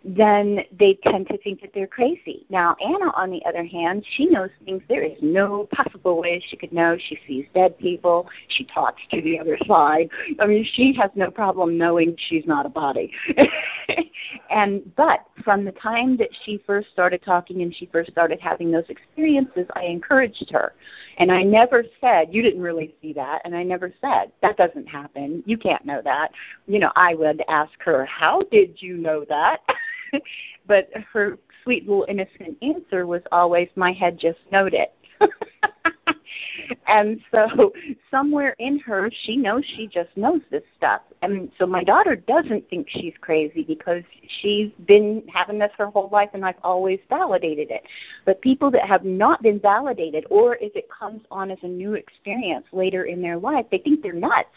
then 0.07 0.61
they 0.79 0.97
tend 1.03 1.27
to 1.27 1.37
think 1.39 1.59
that 1.61 1.71
they're 1.73 1.85
crazy. 1.85 2.45
Now, 2.49 2.77
Anna, 2.81 3.11
on 3.15 3.29
the 3.29 3.43
other 3.45 3.65
hand, 3.65 4.05
she 4.15 4.25
knows 4.25 4.49
things 4.63 4.81
there 4.87 5.03
is 5.03 5.17
no 5.21 5.67
possible 5.73 6.17
way 6.21 6.41
she 6.47 6.55
could 6.55 6.71
know. 6.71 6.97
She 6.97 7.19
sees 7.27 7.45
dead 7.53 7.77
people. 7.77 8.29
She 8.47 8.63
talks 8.63 9.01
to 9.11 9.21
the 9.21 9.37
other 9.37 9.57
side. 9.67 10.09
I 10.39 10.45
mean, 10.45 10.65
she 10.73 10.93
has 10.93 11.11
no 11.15 11.29
problem 11.29 11.77
knowing 11.77 12.15
she's 12.17 12.45
not 12.45 12.65
a 12.65 12.69
body. 12.69 13.11
and 14.49 14.95
but 14.95 15.25
from 15.43 15.65
the 15.65 15.73
time 15.73 16.15
that 16.17 16.29
she 16.45 16.61
first 16.65 16.89
started 16.91 17.21
talking 17.21 17.61
and 17.61 17.75
she 17.75 17.87
first 17.87 18.09
started 18.09 18.39
having 18.39 18.71
those 18.71 18.87
experiences, 18.87 19.67
I 19.75 19.83
encouraged 19.83 20.49
her, 20.51 20.73
and 21.17 21.31
I 21.31 21.43
never 21.43 21.83
said 21.99 22.29
you 22.31 22.41
didn't 22.41 22.61
really 22.61 22.95
see 23.01 23.11
that, 23.13 23.41
and 23.43 23.55
I 23.55 23.63
never 23.63 23.93
said 23.99 24.31
that 24.41 24.55
doesn't 24.55 24.87
happen. 24.87 25.43
You 25.45 25.57
can't 25.57 25.85
know 25.85 26.01
that. 26.03 26.31
You 26.65 26.79
know, 26.79 26.91
I 26.95 27.13
would 27.13 27.43
ask 27.49 27.73
her, 27.79 28.05
how 28.05 28.41
did 28.51 28.81
you 28.81 28.95
know 28.95 29.25
that? 29.27 29.61
but 30.67 30.89
her 31.13 31.37
sweet 31.63 31.87
little 31.87 32.05
innocent 32.07 32.57
answer 32.61 33.05
was 33.07 33.21
always, 33.31 33.69
"My 33.75 33.91
head 33.91 34.17
just 34.17 34.39
knowed 34.51 34.73
it." 34.73 34.93
and 36.87 37.19
so 37.31 37.73
somewhere 38.11 38.55
in 38.59 38.79
her 38.79 39.09
she 39.23 39.37
knows 39.37 39.63
she 39.75 39.87
just 39.87 40.09
knows 40.15 40.41
this 40.49 40.63
stuff. 40.77 41.01
And 41.21 41.51
so 41.57 41.65
my 41.65 41.83
daughter 41.83 42.15
doesn't 42.15 42.69
think 42.69 42.87
she's 42.89 43.13
crazy 43.21 43.63
because 43.63 44.03
she's 44.41 44.71
been 44.85 45.23
having 45.31 45.59
this 45.59 45.71
her 45.77 45.87
whole 45.87 46.09
life 46.11 46.29
and 46.33 46.45
i've 46.45 46.55
always 46.63 46.99
validated 47.09 47.71
it. 47.71 47.83
But 48.25 48.41
people 48.41 48.71
that 48.71 48.87
have 48.87 49.03
not 49.03 49.41
been 49.41 49.59
validated 49.59 50.25
or 50.29 50.55
if 50.57 50.75
it 50.75 50.89
comes 50.89 51.21
on 51.31 51.51
as 51.51 51.59
a 51.63 51.67
new 51.67 51.93
experience 51.93 52.65
later 52.71 53.05
in 53.05 53.21
their 53.21 53.37
life 53.37 53.65
they 53.71 53.79
think 53.79 54.01
they're 54.01 54.13
nuts. 54.13 54.49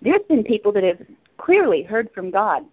There's 0.00 0.22
been 0.28 0.44
people 0.44 0.72
that 0.72 0.84
have 0.84 1.00
clearly 1.38 1.82
heard 1.82 2.10
from 2.14 2.30
god 2.30 2.64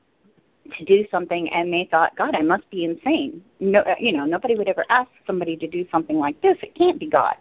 to 0.77 0.85
do 0.85 1.05
something 1.11 1.49
and 1.49 1.71
they 1.71 1.87
thought, 1.89 2.15
God, 2.15 2.35
I 2.35 2.41
must 2.41 2.69
be 2.69 2.85
insane. 2.85 3.43
No, 3.59 3.79
uh, 3.81 3.95
you 3.99 4.13
know, 4.13 4.25
nobody 4.25 4.55
would 4.55 4.67
ever 4.67 4.85
ask 4.89 5.09
somebody 5.25 5.55
to 5.57 5.67
do 5.67 5.85
something 5.91 6.17
like 6.17 6.41
this. 6.41 6.57
It 6.61 6.75
can't 6.75 6.99
be 6.99 7.07
God. 7.07 7.35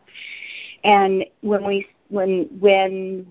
And 0.85 1.25
when 1.41 1.65
we, 1.65 1.87
when, 2.09 2.49
when 2.61 3.27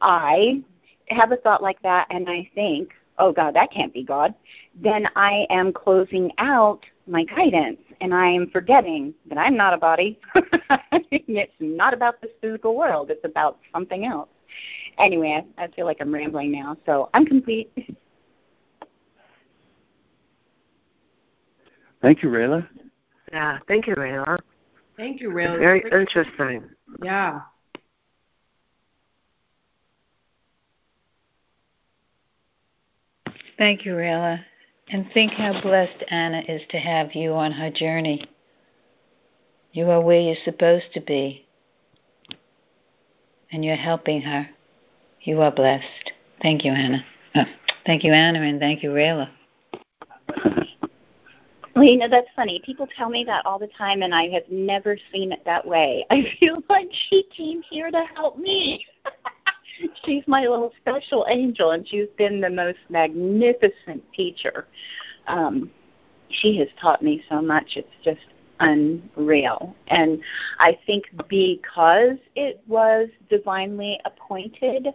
I 0.00 0.62
have 1.08 1.32
a 1.32 1.36
thought 1.36 1.62
like 1.62 1.80
that 1.82 2.06
and 2.10 2.28
I 2.28 2.48
think, 2.54 2.92
oh 3.18 3.32
God, 3.32 3.54
that 3.54 3.72
can't 3.72 3.92
be 3.92 4.04
God, 4.04 4.34
then 4.74 5.08
I 5.16 5.46
am 5.50 5.72
closing 5.72 6.32
out 6.38 6.84
my 7.06 7.24
guidance 7.24 7.80
and 8.00 8.14
I 8.14 8.28
am 8.28 8.50
forgetting 8.50 9.14
that 9.28 9.38
I'm 9.38 9.56
not 9.56 9.74
a 9.74 9.78
body. 9.78 10.18
it's 10.92 11.52
not 11.58 11.94
about 11.94 12.20
this 12.20 12.30
physical 12.40 12.76
world. 12.76 13.10
It's 13.10 13.24
about 13.24 13.58
something 13.72 14.04
else. 14.04 14.28
Anyway, 14.98 15.44
I, 15.58 15.64
I 15.64 15.68
feel 15.68 15.86
like 15.86 15.98
I'm 16.00 16.12
rambling 16.12 16.52
now, 16.52 16.76
so 16.86 17.10
I'm 17.14 17.26
complete. 17.26 17.70
Thank 22.00 22.22
you, 22.22 22.28
Rayla. 22.28 22.66
Yeah, 23.32 23.58
thank 23.66 23.86
you, 23.86 23.94
Rayla. 23.94 24.38
Thank 24.96 25.20
you, 25.20 25.30
Rayla. 25.30 25.58
Very 25.58 25.82
interesting. 25.92 26.64
Yeah. 27.02 27.40
Thank 33.56 33.84
you, 33.84 33.92
Rayla. 33.92 34.44
And 34.90 35.10
think 35.12 35.32
how 35.32 35.60
blessed 35.60 36.04
Anna 36.08 36.42
is 36.48 36.62
to 36.70 36.78
have 36.78 37.14
you 37.14 37.32
on 37.34 37.52
her 37.52 37.70
journey. 37.70 38.24
You 39.72 39.90
are 39.90 40.00
where 40.00 40.20
you're 40.20 40.36
supposed 40.44 40.92
to 40.94 41.00
be. 41.00 41.46
And 43.50 43.64
you're 43.64 43.76
helping 43.76 44.22
her. 44.22 44.48
You 45.22 45.40
are 45.42 45.50
blessed. 45.50 46.12
Thank 46.40 46.64
you, 46.64 46.72
Anna. 46.72 47.04
Oh, 47.34 47.44
thank 47.84 48.04
you, 48.04 48.12
Anna, 48.12 48.40
and 48.40 48.60
thank 48.60 48.82
you, 48.82 48.90
Rayla. 48.90 49.28
Know, 51.78 52.08
that's 52.08 52.28
funny. 52.34 52.60
People 52.64 52.88
tell 52.96 53.08
me 53.08 53.24
that 53.24 53.46
all 53.46 53.58
the 53.58 53.68
time, 53.68 54.02
and 54.02 54.14
I 54.14 54.28
have 54.30 54.42
never 54.50 54.98
seen 55.12 55.32
it 55.32 55.44
that 55.44 55.66
way. 55.66 56.04
I 56.10 56.24
feel 56.40 56.62
like 56.68 56.88
she 57.08 57.24
came 57.34 57.62
here 57.62 57.90
to 57.90 58.04
help 58.14 58.36
me. 58.38 58.84
she's 60.04 60.24
my 60.26 60.42
little 60.42 60.72
special 60.80 61.26
angel, 61.28 61.70
and 61.72 61.86
she's 61.86 62.08
been 62.16 62.40
the 62.40 62.50
most 62.50 62.78
magnificent 62.88 64.02
teacher. 64.12 64.66
Um, 65.28 65.70
she 66.30 66.58
has 66.58 66.68
taught 66.80 67.02
me 67.02 67.22
so 67.28 67.40
much. 67.40 67.76
It's 67.76 67.88
just 68.02 68.26
unreal. 68.60 69.74
And 69.86 70.20
I 70.58 70.78
think 70.86 71.04
because 71.28 72.18
it 72.34 72.60
was 72.66 73.08
divinely 73.30 74.00
appointed, 74.04 74.88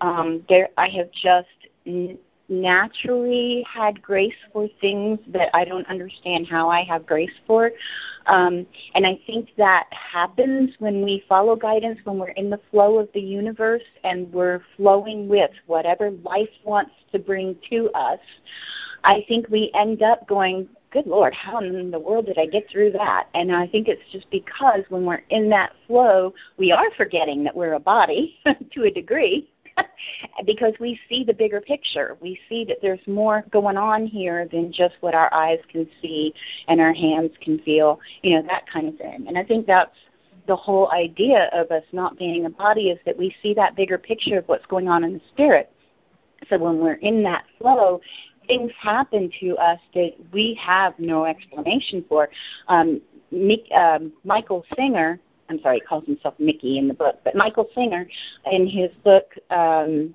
um, 0.00 0.44
there 0.48 0.68
I 0.76 0.88
have 0.88 1.10
just 1.12 1.48
n- 1.86 2.18
naturally 2.48 3.64
had 3.70 4.00
grace 4.00 4.34
for 4.52 4.68
things 4.80 5.18
that 5.28 5.50
I 5.54 5.64
don't 5.64 5.86
understand 5.88 6.46
how 6.46 6.68
I 6.68 6.82
have 6.84 7.06
grace 7.06 7.32
for. 7.46 7.70
Um, 8.26 8.66
and 8.94 9.06
I 9.06 9.20
think 9.26 9.50
that 9.56 9.86
happens 9.90 10.74
when 10.78 11.04
we 11.04 11.24
follow 11.28 11.56
guidance, 11.56 11.98
when 12.04 12.18
we're 12.18 12.30
in 12.30 12.50
the 12.50 12.60
flow 12.70 12.98
of 12.98 13.08
the 13.12 13.20
universe 13.20 13.82
and 14.04 14.32
we're 14.32 14.62
flowing 14.76 15.28
with 15.28 15.50
whatever 15.66 16.10
life 16.10 16.48
wants 16.64 16.92
to 17.12 17.18
bring 17.18 17.56
to 17.70 17.90
us. 17.90 18.20
I 19.04 19.24
think 19.28 19.48
we 19.48 19.70
end 19.74 20.02
up 20.02 20.26
going, 20.26 20.68
good 20.90 21.06
Lord, 21.06 21.34
how 21.34 21.58
in 21.58 21.90
the 21.90 21.98
world 21.98 22.26
did 22.26 22.38
I 22.38 22.46
get 22.46 22.68
through 22.70 22.92
that? 22.92 23.28
And 23.34 23.54
I 23.54 23.66
think 23.66 23.88
it's 23.88 24.02
just 24.10 24.30
because 24.30 24.82
when 24.88 25.04
we're 25.04 25.22
in 25.30 25.48
that 25.50 25.72
flow, 25.86 26.34
we 26.56 26.72
are 26.72 26.90
forgetting 26.96 27.44
that 27.44 27.54
we're 27.54 27.74
a 27.74 27.80
body 27.80 28.38
to 28.72 28.84
a 28.84 28.90
degree. 28.90 29.50
because 30.46 30.74
we 30.80 30.98
see 31.08 31.24
the 31.24 31.34
bigger 31.34 31.60
picture. 31.60 32.16
We 32.20 32.38
see 32.48 32.64
that 32.66 32.78
there's 32.82 33.04
more 33.06 33.44
going 33.50 33.76
on 33.76 34.06
here 34.06 34.48
than 34.50 34.72
just 34.72 34.94
what 35.00 35.14
our 35.14 35.32
eyes 35.32 35.58
can 35.70 35.88
see 36.00 36.34
and 36.68 36.80
our 36.80 36.92
hands 36.92 37.32
can 37.40 37.58
feel, 37.60 38.00
you 38.22 38.36
know, 38.36 38.46
that 38.48 38.70
kind 38.70 38.88
of 38.88 38.96
thing. 38.96 39.26
And 39.26 39.38
I 39.38 39.44
think 39.44 39.66
that's 39.66 39.96
the 40.46 40.56
whole 40.56 40.90
idea 40.90 41.50
of 41.52 41.70
us 41.70 41.84
not 41.92 42.18
being 42.18 42.46
a 42.46 42.50
body 42.50 42.90
is 42.90 42.98
that 43.04 43.16
we 43.16 43.34
see 43.42 43.54
that 43.54 43.76
bigger 43.76 43.98
picture 43.98 44.38
of 44.38 44.48
what's 44.48 44.66
going 44.66 44.88
on 44.88 45.04
in 45.04 45.12
the 45.12 45.20
spirit. 45.32 45.70
So 46.48 46.58
when 46.58 46.78
we're 46.78 46.94
in 46.94 47.22
that 47.24 47.44
flow, 47.58 48.00
things 48.46 48.72
happen 48.80 49.30
to 49.40 49.56
us 49.56 49.78
that 49.94 50.12
we 50.32 50.58
have 50.60 50.94
no 50.98 51.26
explanation 51.26 52.04
for. 52.08 52.28
Um, 52.68 53.00
um, 53.74 54.12
Michael 54.24 54.64
Singer, 54.74 55.20
I'm 55.48 55.60
sorry, 55.60 55.76
he 55.76 55.80
calls 55.80 56.04
himself 56.04 56.34
Mickey 56.38 56.78
in 56.78 56.88
the 56.88 56.94
book, 56.94 57.20
but 57.24 57.34
Michael 57.34 57.68
Singer, 57.74 58.08
in 58.50 58.66
his 58.66 58.90
book 59.04 59.32
um, 59.50 60.14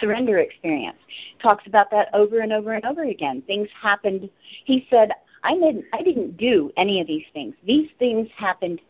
Surrender 0.00 0.38
Experience, 0.38 0.98
talks 1.42 1.66
about 1.66 1.90
that 1.90 2.08
over 2.12 2.40
and 2.40 2.52
over 2.52 2.72
and 2.72 2.84
over 2.84 3.04
again. 3.04 3.42
Things 3.46 3.68
happened. 3.80 4.28
He 4.64 4.86
said, 4.90 5.12
"I 5.42 5.54
didn't, 5.54 5.84
I 5.92 6.02
didn't 6.02 6.36
do 6.36 6.72
any 6.76 7.00
of 7.00 7.06
these 7.06 7.24
things. 7.32 7.54
These 7.64 7.90
things 7.98 8.28
happened 8.36 8.80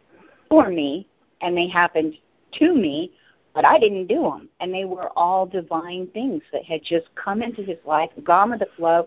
for 0.49 0.71
me, 0.71 1.07
and 1.41 1.57
they 1.57 1.69
happened 1.69 2.15
to 2.55 2.75
me, 2.75 3.13
but 3.59 3.65
I 3.65 3.77
didn't 3.77 4.07
do 4.07 4.23
them. 4.23 4.49
And 4.61 4.73
they 4.73 4.85
were 4.85 5.09
all 5.19 5.45
divine 5.45 6.07
things 6.15 6.45
that 6.53 6.65
had 6.65 6.81
just 6.85 7.13
come 7.17 7.43
into 7.43 7.65
his 7.65 7.79
life, 7.85 8.09
gone 8.23 8.51
with 8.51 8.61
the 8.61 8.69
flow. 8.77 9.05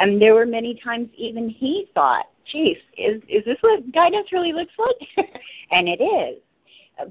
And 0.00 0.20
there 0.20 0.34
were 0.34 0.44
many 0.44 0.74
times 0.74 1.08
even 1.16 1.48
he 1.48 1.88
thought, 1.94 2.26
geez, 2.44 2.78
is, 2.98 3.22
is 3.28 3.44
this 3.44 3.58
what 3.60 3.92
guidance 3.92 4.32
really 4.32 4.52
looks 4.52 4.72
like? 4.76 5.30
and 5.70 5.88
it 5.88 6.02
is. 6.02 6.42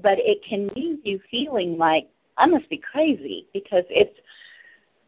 But 0.02 0.18
it 0.18 0.44
can 0.46 0.68
leave 0.76 0.98
you 1.02 1.18
feeling 1.30 1.78
like, 1.78 2.10
I 2.36 2.44
must 2.44 2.68
be 2.68 2.76
crazy 2.76 3.46
because 3.54 3.84
it's 3.88 4.18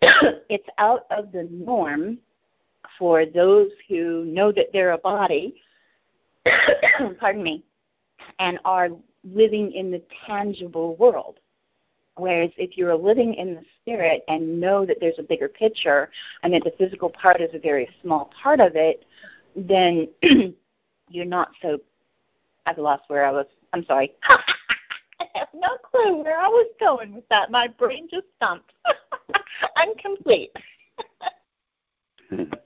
it's 0.49 0.69
out 0.79 1.05
of 1.11 1.33
the 1.33 1.47
norm 1.51 2.17
for 2.99 3.27
those 3.27 3.69
who 3.91 4.25
know 4.25 4.53
that 4.53 4.69
they're 4.73 4.93
a 4.93 4.99
body, 4.99 5.61
pardon 7.21 7.43
me, 7.43 7.63
and 8.39 8.59
are 8.65 8.89
living 9.23 9.71
in 9.73 9.91
the 9.91 10.01
tangible 10.27 10.97
world. 10.97 11.41
Whereas 12.17 12.51
if 12.57 12.79
you're 12.79 12.95
living 12.95 13.35
in 13.35 13.55
the 13.55 13.63
spirit 13.81 14.23
and 14.29 14.61
know 14.61 14.87
that 14.87 14.99
there's 15.01 15.19
a 15.19 15.23
bigger 15.23 15.49
picture 15.49 16.11
and 16.43 16.55
that 16.55 16.63
the 16.63 16.73
physical 16.79 17.11
part 17.11 17.41
is 17.41 17.51
a 17.55 17.59
very 17.59 17.89
small 18.03 18.31
part 18.41 18.61
of 18.61 18.77
it, 18.77 19.05
then 19.57 20.09
you're 21.09 21.25
not 21.25 21.51
so. 21.61 21.79
I've 22.67 22.79
lost 22.79 23.05
where 23.09 23.25
I 23.27 23.31
was. 23.31 23.47
I'm 23.73 23.85
sorry. 23.85 24.13
I 24.23 24.39
have 25.35 25.49
no 25.55 25.77
clue 25.91 26.23
where 26.23 26.41
I 26.41 26.49
was 26.49 26.71
going 26.79 27.15
with 27.15 27.29
that. 27.29 27.51
My 27.51 27.67
brain 27.67 28.09
just 28.11 28.27
stumped. 28.37 28.73
I'm 29.77 29.95
complete. 29.97 30.53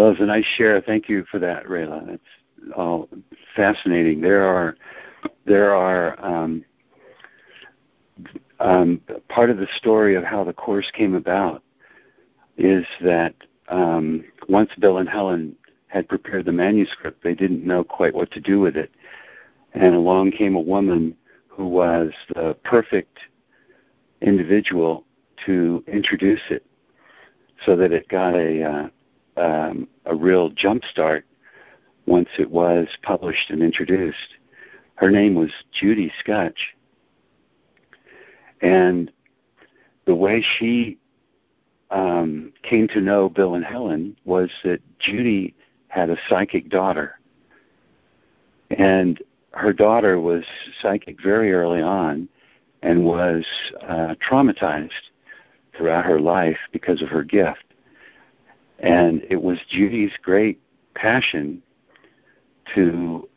Well, 0.00 0.08
it 0.08 0.12
was 0.12 0.20
a 0.20 0.26
nice 0.26 0.46
share. 0.56 0.80
Thank 0.80 1.10
you 1.10 1.26
for 1.30 1.38
that, 1.40 1.66
Rayla. 1.66 2.08
It's 2.08 2.74
all 2.74 3.06
fascinating. 3.54 4.22
There 4.22 4.42
are 4.42 4.74
there 5.44 5.74
are 5.74 6.18
um, 6.24 6.64
um, 8.60 9.02
part 9.28 9.50
of 9.50 9.58
the 9.58 9.68
story 9.76 10.14
of 10.14 10.24
how 10.24 10.42
the 10.42 10.54
course 10.54 10.90
came 10.94 11.14
about 11.14 11.62
is 12.56 12.86
that 13.02 13.34
um, 13.68 14.24
once 14.48 14.70
Bill 14.78 14.96
and 14.96 15.06
Helen 15.06 15.54
had 15.88 16.08
prepared 16.08 16.46
the 16.46 16.52
manuscript, 16.52 17.22
they 17.22 17.34
didn't 17.34 17.66
know 17.66 17.84
quite 17.84 18.14
what 18.14 18.30
to 18.30 18.40
do 18.40 18.58
with 18.58 18.78
it, 18.78 18.90
and 19.74 19.94
along 19.94 20.30
came 20.30 20.54
a 20.54 20.60
woman 20.60 21.14
who 21.46 21.68
was 21.68 22.10
the 22.34 22.56
perfect 22.64 23.18
individual 24.22 25.04
to 25.44 25.84
introduce 25.86 26.40
it, 26.48 26.64
so 27.66 27.76
that 27.76 27.92
it 27.92 28.08
got 28.08 28.34
a 28.34 28.62
uh, 28.64 28.88
um, 29.36 29.88
a 30.06 30.14
real 30.14 30.50
jump 30.50 30.84
start 30.84 31.24
once 32.06 32.28
it 32.38 32.50
was 32.50 32.88
published 33.02 33.50
and 33.50 33.62
introduced. 33.62 34.36
Her 34.96 35.10
name 35.10 35.34
was 35.34 35.50
Judy 35.72 36.12
Skutch. 36.22 36.58
And 38.60 39.10
the 40.04 40.14
way 40.14 40.44
she 40.58 40.98
um, 41.90 42.52
came 42.62 42.88
to 42.88 43.00
know 43.00 43.28
Bill 43.28 43.54
and 43.54 43.64
Helen 43.64 44.16
was 44.24 44.50
that 44.64 44.80
Judy 44.98 45.54
had 45.88 46.10
a 46.10 46.18
psychic 46.28 46.68
daughter. 46.68 47.18
And 48.70 49.20
her 49.52 49.72
daughter 49.72 50.20
was 50.20 50.44
psychic 50.80 51.20
very 51.22 51.52
early 51.52 51.82
on 51.82 52.28
and 52.82 53.04
was 53.04 53.44
uh, 53.82 54.14
traumatized 54.26 54.90
throughout 55.76 56.04
her 56.04 56.20
life 56.20 56.58
because 56.72 57.02
of 57.02 57.08
her 57.08 57.24
gift. 57.24 57.64
And 58.80 59.22
it 59.28 59.40
was 59.40 59.58
Judy's 59.68 60.12
great 60.22 60.60
passion 60.94 61.62
to 62.74 63.28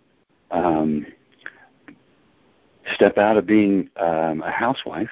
um, 0.51 1.05
step 2.95 3.17
out 3.17 3.37
of 3.37 3.45
being 3.45 3.89
um, 3.97 4.41
a 4.41 4.51
housewife 4.51 5.09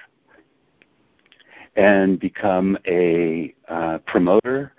and 1.76 2.20
become 2.20 2.78
a 2.86 3.54
uh, 3.68 3.98
promoter 4.06 4.74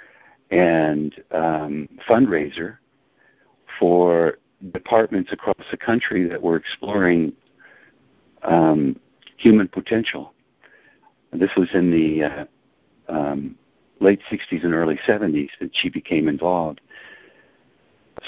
and 0.51 1.15
um, 1.31 1.89
fundraiser 2.09 2.79
for 3.79 4.39
departments 4.73 5.33
across 5.33 5.57
the 5.71 5.77
country 5.77 6.29
that 6.29 6.41
were 6.41 6.57
exploring 6.57 7.33
um, 8.43 8.99
human 9.37 9.69
potential. 9.69 10.35
This 11.33 11.51
was 11.57 11.69
in 11.73 11.91
the 11.91 12.25
uh, 12.25 12.45
um, 13.09 13.57
late 14.03 14.21
60s 14.31 14.65
and 14.65 14.75
early 14.75 14.99
70s 15.07 15.51
that 15.61 15.71
she 15.73 15.89
became 15.89 16.29
involved. 16.29 16.81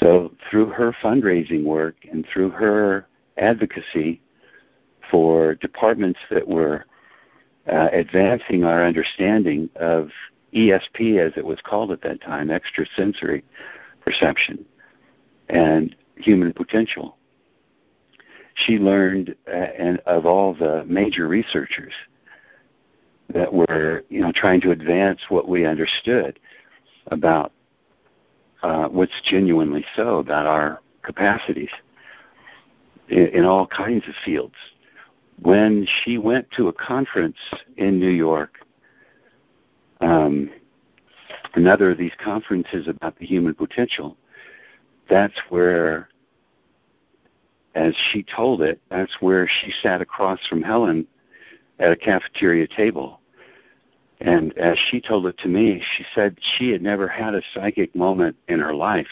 So 0.01 0.33
through 0.51 0.71
her 0.71 0.95
fundraising 1.03 1.65
work 1.65 1.97
and 2.11 2.27
through 2.33 2.51
her 2.51 3.07
advocacy 3.37 4.21
for 5.11 5.55
departments 5.57 6.21
that 6.31 6.47
were 6.47 6.87
uh, 7.71 7.89
advancing 7.93 8.65
our 8.65 8.85
understanding 8.85 9.69
of 9.77 10.11
ESP, 10.55 11.19
as 11.19 11.33
it 11.37 11.45
was 11.45 11.59
called 11.63 11.91
at 11.91 12.03
that 12.03 12.21
time, 12.21 12.51
extrasensory 12.51 13.45
perception, 14.03 14.65
and 15.49 15.95
human 16.17 16.53
potential. 16.53 17.17
She 18.55 18.79
learned 18.79 19.35
uh, 19.49 19.51
and 19.51 19.99
of 20.01 20.27
all 20.27 20.55
the 20.55 20.85
major 20.87 21.27
researchers 21.27 21.93
that 23.33 23.53
were 23.53 24.05
you 24.09 24.21
know 24.21 24.33
trying 24.35 24.61
to 24.61 24.71
advance 24.71 25.21
what 25.29 25.49
we 25.49 25.65
understood 25.65 26.39
about 27.09 27.53
uh, 28.63 28.89
what's 28.89 29.13
genuinely 29.25 29.85
so 29.95 30.19
about 30.19 30.47
our 30.47 30.81
capacities 31.03 31.71
in, 33.09 33.29
in 33.29 33.45
all 33.45 33.67
kinds 33.67 34.07
of 34.09 34.15
fields. 34.25 34.55
When 35.43 35.87
she 35.87 36.17
went 36.17 36.51
to 36.53 36.69
a 36.69 36.73
conference 36.73 37.37
in 37.77 37.99
New 37.99 38.11
York, 38.11 38.59
um, 40.01 40.51
another 41.55 41.91
of 41.91 41.99
these 41.99 42.13
conferences 42.23 42.89
about 42.89 43.19
the 43.19 43.27
human 43.27 43.55
potential, 43.55 44.17
that's 45.11 45.35
where, 45.49 46.09
as 47.75 47.95
she 48.13 48.23
told 48.23 48.63
it, 48.63 48.81
that's 48.91 49.21
where 49.21 49.49
she 49.49 49.73
sat 49.83 50.01
across 50.01 50.39
from 50.49 50.63
Helen 50.63 51.07
at 51.79 51.93
a 51.93 51.97
cafeteria 51.97 52.67
table. 52.67 53.21
And 54.21 54.57
as 54.57 54.79
she 54.91 55.01
told 55.01 55.27
it 55.27 55.37
to 55.39 55.49
me, 55.49 55.83
she 55.97 56.05
said 56.15 56.39
she 56.57 56.71
had 56.71 56.83
never 56.83 57.09
had 57.09 57.35
a 57.35 57.43
psychic 57.53 57.95
moment 57.95 58.37
in 58.49 58.61
her 58.61 58.75
life. 58.75 59.09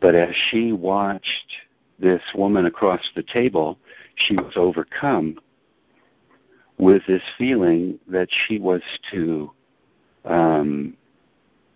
But 0.00 0.14
as 0.14 0.34
she 0.50 0.72
watched 0.72 1.52
this 1.98 2.22
woman 2.34 2.66
across 2.66 3.00
the 3.14 3.22
table, 3.22 3.78
she 4.14 4.36
was 4.36 4.52
overcome 4.56 5.38
with 6.78 7.02
this 7.06 7.22
feeling 7.38 7.98
that 8.06 8.28
she 8.30 8.58
was 8.58 8.82
to 9.10 9.50
um, 10.24 10.94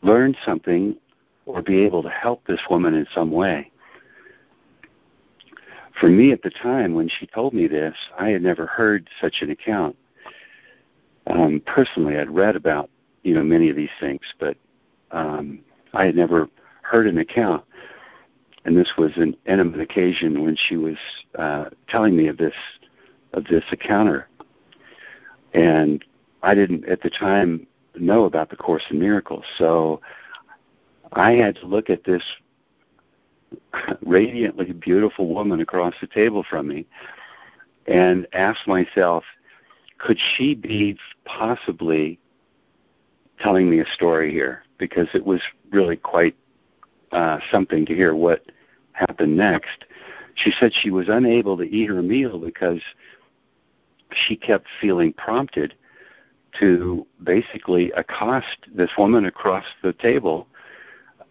learn 0.03 0.37
something 0.45 0.97
or 1.47 1.63
be 1.63 1.83
able 1.85 2.03
to 2.03 2.11
help 2.11 2.47
this 2.47 2.61
woman 2.69 2.95
in 2.95 3.07
some 3.15 3.31
way. 3.31 3.70
For 6.01 6.09
me 6.09 6.33
at 6.33 6.43
the 6.43 6.51
time 6.51 6.95
when 6.95 7.11
she 7.11 7.27
told 7.27 7.53
me 7.53 7.67
this, 7.69 7.95
I 8.19 8.31
had 8.31 8.43
never 8.43 8.67
heard 8.67 9.11
such 9.21 9.43
an 9.43 9.51
account. 9.51 9.97
Um, 11.27 11.63
personally, 11.67 12.17
I'd 12.17 12.31
read 12.31 12.57
about 12.57 12.89
you 13.23 13.35
know 13.35 13.43
many 13.43 13.69
of 13.69 13.77
these 13.77 13.91
things, 14.01 14.23
but 14.39 14.57
um, 15.11 15.61
I 15.93 16.07
had 16.07 16.17
never 16.17 16.49
heard 16.81 17.07
an 17.07 17.19
account. 17.19 17.65
And 18.65 18.77
this 18.77 18.93
was 18.97 19.13
an 19.17 19.37
intimate 19.47 19.81
occasion 19.81 20.43
when 20.43 20.57
she 20.57 20.77
was 20.77 20.97
uh, 21.39 21.67
telling 21.89 22.17
me 22.17 22.29
of 22.29 22.39
this 22.39 22.55
of 23.35 23.45
this 23.45 23.65
encounter, 23.71 24.27
and 25.53 26.03
I 26.43 26.55
didn't 26.55 26.89
at 26.89 27.03
the 27.03 27.11
time 27.11 27.67
know 27.95 28.25
about 28.25 28.49
the 28.49 28.57
Course 28.57 28.85
in 28.91 28.99
Miracles, 28.99 29.45
so 29.59 30.01
I 31.13 31.33
had 31.33 31.57
to 31.57 31.67
look 31.67 31.91
at 31.91 32.05
this 32.05 32.23
radiantly 34.03 34.73
beautiful 34.73 35.29
woman 35.29 35.61
across 35.61 35.95
the 36.01 36.07
table 36.07 36.45
from 36.49 36.69
me 36.69 36.87
and 37.87 38.27
asked 38.33 38.67
myself, 38.67 39.25
could 39.99 40.19
she 40.37 40.55
be 40.55 40.99
possibly 41.25 42.19
telling 43.41 43.69
me 43.71 43.81
a 43.81 43.87
story 43.87 44.31
here? 44.33 44.63
Because 44.79 45.09
it 45.15 45.25
was 45.25 45.41
really 45.71 45.97
quite 45.97 46.37
uh, 47.13 47.39
something 47.51 47.85
to 47.87 47.95
hear 47.95 48.15
what 48.15 48.45
happened 48.93 49.37
next. 49.37 49.85
She 50.35 50.53
said 50.59 50.73
she 50.73 50.91
was 50.91 51.09
unable 51.09 51.57
to 51.57 51.65
eat 51.65 51.89
her 51.89 52.03
meal 52.03 52.39
because 52.39 52.81
she 54.13 54.37
kept 54.37 54.67
feeling 54.81 55.13
prompted 55.13 55.75
to 56.59 57.07
basically 57.23 57.93
accost 57.93 58.67
this 58.75 58.91
woman 58.99 59.25
across 59.25 59.65
the 59.83 59.93
table 59.93 60.49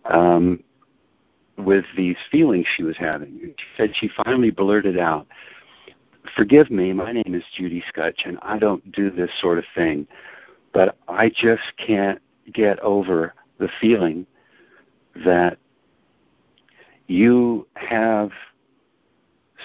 um, 0.05 0.63
with 1.60 1.86
these 1.95 2.17
feelings 2.32 2.65
she 2.76 2.84
was 2.84 2.98
having. 2.98 3.39
She 3.58 3.65
said 3.78 3.95
she 3.95 4.10
finally 4.24 4.52
blurted 4.52 4.98
out, 4.98 5.28
Forgive 6.36 6.69
me, 6.69 6.93
my 6.93 7.12
name 7.12 7.34
is 7.34 7.43
Judy 7.56 7.84
Skutch, 7.93 8.26
and 8.26 8.38
I 8.41 8.60
don't 8.60 8.91
do 8.91 9.10
this 9.10 9.32
sort 9.39 9.58
of 9.58 9.65
thing, 9.74 10.08
but 10.74 10.98
I 11.08 11.30
just 11.30 11.63
can't 11.78 12.22
get 12.54 12.80
over 12.80 13.34
the 13.58 13.69
feeling 13.82 14.26
that 15.26 15.58
you 17.08 17.67
have 17.76 18.32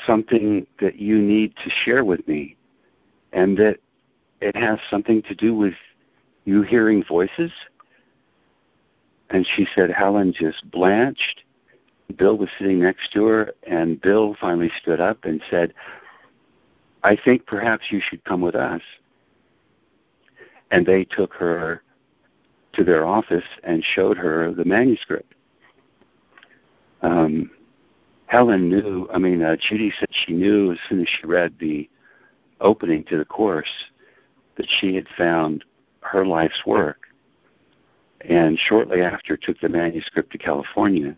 something 0.06 0.66
that 0.80 0.96
you 0.96 1.18
need 1.18 1.54
to 1.64 1.70
share 1.70 2.04
with 2.04 2.26
me, 2.26 2.56
and 3.32 3.56
that 3.58 3.78
it 4.40 4.56
has 4.56 4.78
something 4.90 5.22
to 5.22 5.34
do 5.34 5.54
with 5.54 5.74
you 6.44 6.62
hearing 6.62 7.04
voices 7.04 7.52
and 9.30 9.46
she 9.56 9.66
said 9.74 9.90
Helen 9.90 10.32
just 10.32 10.70
blanched. 10.70 11.42
Bill 12.16 12.36
was 12.36 12.48
sitting 12.58 12.80
next 12.80 13.12
to 13.12 13.24
her, 13.26 13.52
and 13.64 14.00
Bill 14.00 14.36
finally 14.40 14.70
stood 14.80 15.00
up 15.00 15.24
and 15.24 15.40
said, 15.50 15.74
I 17.02 17.16
think 17.16 17.46
perhaps 17.46 17.86
you 17.90 18.00
should 18.00 18.24
come 18.24 18.40
with 18.40 18.54
us. 18.54 18.82
And 20.70 20.86
they 20.86 21.04
took 21.04 21.32
her 21.34 21.82
to 22.72 22.84
their 22.84 23.06
office 23.06 23.44
and 23.62 23.84
showed 23.84 24.16
her 24.16 24.52
the 24.52 24.64
manuscript. 24.64 25.34
Um, 27.02 27.50
Helen 28.26 28.68
knew, 28.68 29.08
I 29.12 29.18
mean, 29.18 29.42
uh, 29.42 29.56
Judy 29.56 29.92
said 29.98 30.08
she 30.10 30.32
knew 30.32 30.72
as 30.72 30.78
soon 30.88 31.00
as 31.00 31.08
she 31.08 31.26
read 31.26 31.54
the 31.60 31.88
opening 32.60 33.04
to 33.04 33.18
the 33.18 33.24
course 33.24 33.68
that 34.56 34.66
she 34.80 34.94
had 34.94 35.06
found 35.16 35.64
her 36.00 36.24
life's 36.24 36.64
work 36.66 37.06
and 38.22 38.58
shortly 38.58 39.02
after 39.02 39.36
took 39.36 39.60
the 39.60 39.68
manuscript 39.68 40.32
to 40.32 40.38
California 40.38 41.16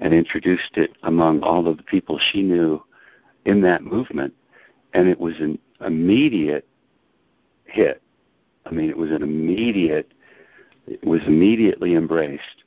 and 0.00 0.12
introduced 0.12 0.76
it 0.76 0.92
among 1.02 1.42
all 1.42 1.66
of 1.68 1.76
the 1.76 1.82
people 1.82 2.18
she 2.18 2.42
knew 2.42 2.82
in 3.44 3.60
that 3.62 3.84
movement, 3.84 4.34
and 4.92 5.08
it 5.08 5.20
was 5.20 5.38
an 5.40 5.58
immediate 5.80 6.66
hit. 7.64 8.02
I 8.66 8.70
mean, 8.70 8.90
it 8.90 8.96
was 8.96 9.10
an 9.10 9.22
immediate, 9.22 10.12
it 10.86 11.04
was 11.04 11.20
immediately 11.26 11.94
embraced. 11.94 12.64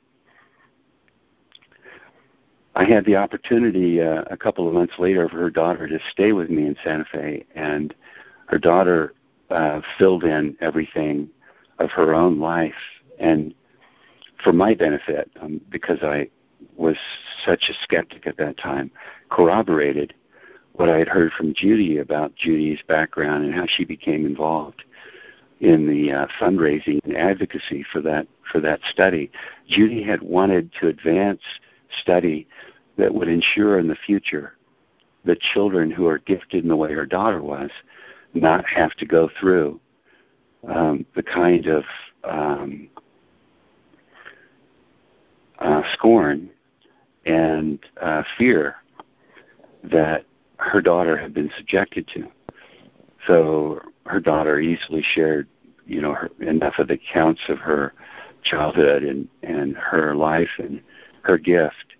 I 2.74 2.84
had 2.84 3.04
the 3.04 3.16
opportunity 3.16 4.00
uh, 4.00 4.22
a 4.30 4.36
couple 4.36 4.68
of 4.68 4.74
months 4.74 4.94
later 4.98 5.28
for 5.28 5.38
her 5.38 5.50
daughter 5.50 5.88
to 5.88 5.98
stay 6.12 6.32
with 6.32 6.48
me 6.48 6.64
in 6.64 6.76
Santa 6.84 7.04
Fe, 7.12 7.44
and 7.54 7.94
her 8.46 8.58
daughter 8.58 9.14
uh, 9.50 9.80
filled 9.98 10.24
in 10.24 10.56
everything 10.60 11.28
of 11.78 11.90
her 11.90 12.14
own 12.14 12.38
life 12.38 12.74
and 13.18 13.54
for 14.42 14.52
my 14.52 14.74
benefit, 14.74 15.30
um, 15.40 15.60
because 15.70 15.98
I 16.02 16.28
was 16.76 16.96
such 17.44 17.64
a 17.68 17.74
skeptic 17.82 18.26
at 18.26 18.36
that 18.38 18.56
time, 18.56 18.90
corroborated 19.30 20.14
what 20.72 20.88
I 20.88 20.98
had 20.98 21.08
heard 21.08 21.32
from 21.32 21.54
Judy 21.54 21.98
about 21.98 22.36
Judy's 22.36 22.80
background 22.86 23.44
and 23.44 23.54
how 23.54 23.66
she 23.66 23.84
became 23.84 24.24
involved 24.24 24.84
in 25.60 25.88
the 25.88 26.12
uh, 26.12 26.26
fundraising 26.40 27.00
and 27.04 27.16
advocacy 27.16 27.84
for 27.92 28.00
that 28.02 28.28
for 28.50 28.60
that 28.60 28.80
study. 28.88 29.30
Judy 29.68 30.02
had 30.02 30.22
wanted 30.22 30.70
to 30.80 30.86
advance 30.86 31.40
study 32.00 32.46
that 32.96 33.12
would 33.12 33.28
ensure 33.28 33.78
in 33.78 33.88
the 33.88 33.96
future 33.96 34.54
that 35.24 35.40
children 35.40 35.90
who 35.90 36.06
are 36.06 36.18
gifted 36.18 36.62
in 36.62 36.68
the 36.68 36.76
way 36.76 36.92
her 36.92 37.06
daughter 37.06 37.42
was 37.42 37.70
not 38.34 38.64
have 38.68 38.94
to 38.94 39.06
go 39.06 39.28
through 39.40 39.80
um, 40.68 41.04
the 41.14 41.22
kind 41.22 41.66
of 41.66 41.84
um, 42.24 42.88
uh, 45.58 45.82
scorn 45.92 46.50
and 47.26 47.78
uh, 48.00 48.22
fear 48.36 48.76
that 49.84 50.24
her 50.58 50.80
daughter 50.80 51.16
had 51.16 51.34
been 51.34 51.50
subjected 51.56 52.08
to. 52.14 52.26
So 53.26 53.80
her 54.06 54.20
daughter 54.20 54.58
easily 54.58 55.02
shared, 55.02 55.48
you 55.86 56.00
know, 56.00 56.14
her, 56.14 56.30
enough 56.40 56.78
of 56.78 56.88
the 56.88 56.94
accounts 56.94 57.42
of 57.48 57.58
her 57.58 57.92
childhood 58.44 59.02
and 59.02 59.28
and 59.42 59.76
her 59.76 60.14
life 60.14 60.48
and 60.58 60.80
her 61.22 61.38
gift, 61.38 61.94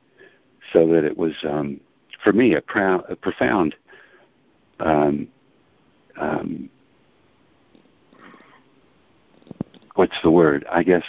so 0.73 0.87
that 0.89 1.05
it 1.05 1.17
was 1.17 1.35
um, 1.45 1.81
for 2.23 2.33
me 2.33 2.55
a, 2.55 2.61
proud, 2.61 3.05
a 3.09 3.17
profound 3.17 3.75
um, 4.81 5.29
um, 6.21 6.69
what's 9.95 10.17
the 10.23 10.31
word? 10.31 10.65
I 10.71 10.83
guess 10.83 11.05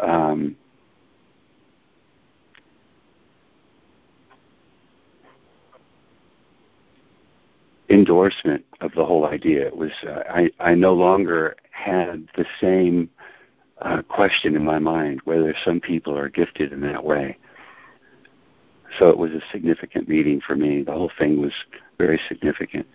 um, 0.00 0.56
endorsement 7.98 8.64
of 8.80 8.92
the 8.94 9.04
whole 9.04 9.26
idea. 9.26 9.66
It 9.66 9.76
was 9.76 9.90
uh, 10.06 10.22
I, 10.30 10.50
I 10.60 10.74
no 10.74 10.94
longer 10.94 11.56
had 11.70 12.28
the 12.36 12.46
same 12.60 13.10
uh, 13.82 14.02
question 14.02 14.54
in 14.54 14.64
my 14.64 14.78
mind 14.78 15.20
whether 15.24 15.54
some 15.64 15.80
people 15.80 16.16
are 16.16 16.28
gifted 16.28 16.72
in 16.72 16.80
that 16.82 17.04
way. 17.04 17.36
So 18.98 19.08
it 19.08 19.18
was 19.18 19.32
a 19.32 19.42
significant 19.52 20.08
meeting 20.08 20.40
for 20.40 20.56
me. 20.56 20.82
The 20.82 20.92
whole 20.92 21.10
thing 21.18 21.40
was 21.40 21.52
very 21.98 22.20
significant. 22.28 22.86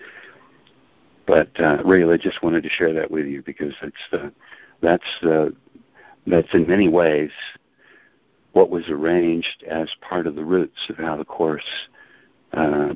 But 1.28 1.50
uh, 1.60 1.84
Rayla, 1.84 2.20
just 2.20 2.42
wanted 2.42 2.64
to 2.64 2.70
share 2.70 2.94
that 2.94 3.12
with 3.12 3.26
you 3.26 3.44
because 3.44 3.74
it's 3.82 3.96
the 4.12 4.32
that's 4.82 5.04
the 5.22 5.56
that's 6.28 6.54
in 6.54 6.68
many 6.68 6.88
ways 6.88 7.32
what 8.54 8.70
was 8.70 8.90
arranged 8.90 9.64
as 9.68 9.90
part 10.02 10.28
of 10.28 10.36
the 10.36 10.44
roots 10.44 10.80
of 10.90 10.98
how 10.98 11.18
the 11.18 11.26
course 11.26 11.88
uh, 12.54 12.94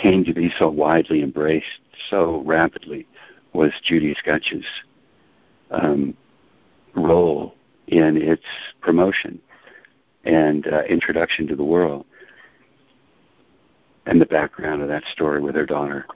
came 0.00 0.24
to 0.24 0.32
be 0.32 0.52
so 0.58 0.68
widely 0.68 1.22
embraced 1.22 1.80
so 2.10 2.42
rapidly 2.44 3.06
was 3.52 3.72
Judy 3.82 4.14
Skutch's 4.14 4.66
um, 5.70 6.16
role 6.94 7.54
in 7.88 8.16
its 8.16 8.44
promotion 8.80 9.40
and 10.24 10.66
uh, 10.66 10.82
introduction 10.82 11.46
to 11.48 11.56
the 11.56 11.64
world 11.64 12.04
and 14.06 14.20
the 14.20 14.26
background 14.26 14.82
of 14.82 14.88
that 14.88 15.04
story 15.12 15.40
with 15.40 15.54
her 15.54 15.66
daughter. 15.66 16.06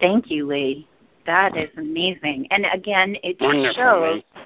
Thank 0.00 0.30
you, 0.30 0.46
Lee. 0.46 0.86
That 1.26 1.56
is 1.56 1.70
amazing. 1.78 2.46
And 2.50 2.66
again, 2.72 3.16
it 3.22 3.38
Wonderful, 3.40 3.74
shows 3.74 4.14
Lee. 4.16 4.42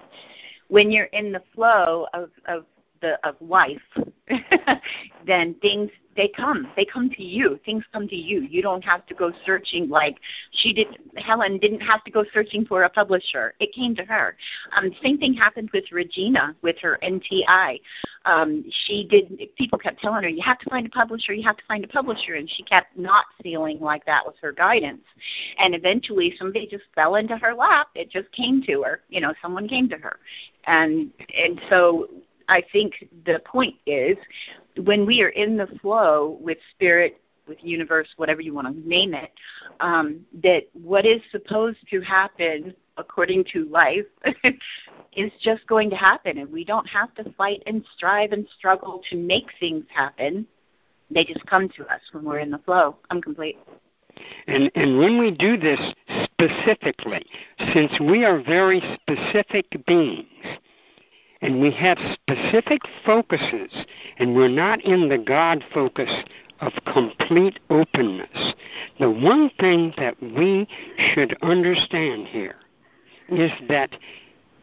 when 0.68 0.92
you're 0.92 1.06
in 1.06 1.32
the 1.32 1.42
flow 1.54 2.06
of 2.14 2.30
of 2.46 2.64
the 3.00 3.18
of 3.26 3.36
life, 3.40 3.80
then 5.26 5.54
things 5.60 5.90
they 6.18 6.28
come. 6.36 6.68
They 6.74 6.84
come 6.84 7.08
to 7.10 7.22
you. 7.22 7.60
Things 7.64 7.84
come 7.92 8.08
to 8.08 8.16
you. 8.16 8.40
You 8.40 8.60
don't 8.60 8.82
have 8.84 9.06
to 9.06 9.14
go 9.14 9.32
searching 9.46 9.88
like 9.88 10.18
she 10.50 10.72
did. 10.72 10.98
Helen 11.16 11.58
didn't 11.58 11.80
have 11.80 12.02
to 12.04 12.10
go 12.10 12.24
searching 12.34 12.66
for 12.66 12.82
a 12.82 12.90
publisher. 12.90 13.54
It 13.60 13.72
came 13.72 13.94
to 13.94 14.04
her. 14.04 14.36
Um, 14.76 14.90
same 15.00 15.18
thing 15.18 15.32
happened 15.32 15.70
with 15.72 15.84
Regina 15.92 16.56
with 16.60 16.76
her 16.78 16.98
NTI. 17.04 17.80
Um, 18.24 18.64
she 18.86 19.06
did. 19.08 19.48
People 19.56 19.78
kept 19.78 20.00
telling 20.00 20.24
her, 20.24 20.28
"You 20.28 20.42
have 20.42 20.58
to 20.58 20.68
find 20.68 20.84
a 20.84 20.90
publisher. 20.90 21.32
You 21.32 21.44
have 21.44 21.56
to 21.56 21.64
find 21.68 21.84
a 21.84 21.88
publisher," 21.88 22.34
and 22.34 22.50
she 22.50 22.64
kept 22.64 22.96
not 22.98 23.26
feeling 23.40 23.78
like 23.78 24.04
that 24.06 24.26
was 24.26 24.34
her 24.42 24.50
guidance. 24.50 25.04
And 25.58 25.72
eventually, 25.72 26.34
somebody 26.36 26.66
just 26.66 26.84
fell 26.96 27.14
into 27.14 27.36
her 27.36 27.54
lap. 27.54 27.90
It 27.94 28.10
just 28.10 28.30
came 28.32 28.60
to 28.64 28.82
her. 28.82 29.02
You 29.08 29.20
know, 29.20 29.34
someone 29.40 29.68
came 29.68 29.88
to 29.90 29.96
her, 29.96 30.18
and 30.66 31.12
and 31.32 31.60
so 31.70 32.08
I 32.48 32.62
think 32.72 33.08
the 33.26 33.40
point 33.44 33.76
is 33.86 34.16
when 34.84 35.06
we 35.06 35.22
are 35.22 35.28
in 35.28 35.56
the 35.56 35.66
flow 35.80 36.38
with 36.40 36.58
spirit, 36.74 37.20
with 37.46 37.58
universe, 37.62 38.08
whatever 38.16 38.40
you 38.40 38.54
want 38.54 38.66
to 38.66 38.88
name 38.88 39.14
it, 39.14 39.30
um, 39.80 40.20
that 40.42 40.64
what 40.72 41.06
is 41.06 41.20
supposed 41.30 41.78
to 41.90 42.00
happen 42.00 42.74
according 42.96 43.44
to 43.52 43.68
life 43.68 44.04
is 45.12 45.32
just 45.40 45.66
going 45.66 45.90
to 45.90 45.96
happen. 45.96 46.38
And 46.38 46.50
we 46.50 46.64
don't 46.64 46.86
have 46.88 47.14
to 47.14 47.32
fight 47.32 47.62
and 47.66 47.84
strive 47.96 48.32
and 48.32 48.46
struggle 48.56 49.02
to 49.10 49.16
make 49.16 49.50
things 49.60 49.84
happen. 49.94 50.46
They 51.10 51.24
just 51.24 51.44
come 51.46 51.68
to 51.70 51.84
us 51.86 52.00
when 52.12 52.24
we're 52.24 52.40
in 52.40 52.50
the 52.50 52.58
flow. 52.58 52.96
I'm 53.10 53.22
complete. 53.22 53.58
And, 54.46 54.70
and 54.74 54.98
when 54.98 55.18
we 55.18 55.30
do 55.30 55.56
this 55.56 55.80
specifically, 56.24 57.24
since 57.72 57.92
we 58.00 58.24
are 58.24 58.42
very 58.42 58.82
specific 59.00 59.66
beings, 59.86 60.26
and 61.40 61.60
we 61.60 61.70
have 61.70 61.98
specific 62.14 62.82
focuses, 63.04 63.84
and 64.18 64.34
we're 64.34 64.48
not 64.48 64.84
in 64.84 65.08
the 65.08 65.18
God 65.18 65.64
focus 65.72 66.10
of 66.60 66.72
complete 66.92 67.60
openness. 67.70 68.54
The 68.98 69.10
one 69.10 69.50
thing 69.60 69.94
that 69.96 70.20
we 70.20 70.66
should 70.96 71.36
understand 71.42 72.26
here 72.26 72.56
is 73.28 73.52
that 73.68 73.96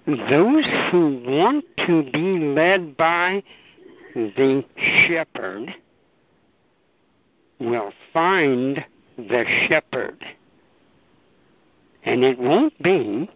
those 0.05 0.65
who 0.91 1.21
want 1.25 1.65
to 1.87 2.03
be 2.11 2.39
led 2.39 2.97
by 2.97 3.43
the 4.13 4.63
shepherd 5.07 5.73
will 7.59 7.91
find 8.11 8.85
the 9.17 9.45
shepherd. 9.67 10.23
And 12.03 12.23
it 12.23 12.37
won't 12.37 12.77
be 12.83 13.29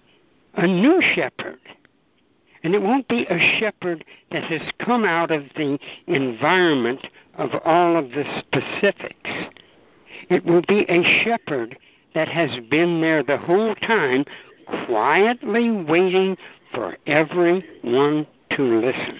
a 0.56 0.68
new 0.68 1.02
shepherd. 1.02 1.60
And 2.64 2.76
it 2.76 2.82
won't 2.82 3.08
be 3.08 3.26
a 3.26 3.40
shepherd 3.60 4.04
that 4.32 4.44
has 4.44 4.62
come 4.80 5.06
out 5.06 5.32
of 5.32 5.44
the 5.56 5.80
environment 6.08 7.08
of 7.36 7.52
all 7.64 7.96
of 7.96 8.12
the 8.12 8.26
specifics. 8.40 9.30
It 10.30 10.46
will 10.46 10.62
be 10.68 10.86
a 10.90 11.04
shepherd 11.24 11.78
that 12.14 12.28
has 12.28 12.60
been 12.70 13.02
there 13.02 13.24
the 13.24 13.38
whole 13.38 13.76
time, 13.76 14.26
quietly 14.86 15.72
waiting 15.72 16.38
for 16.74 16.98
everyone 17.08 18.28
to 18.52 18.62
listen. 18.62 19.18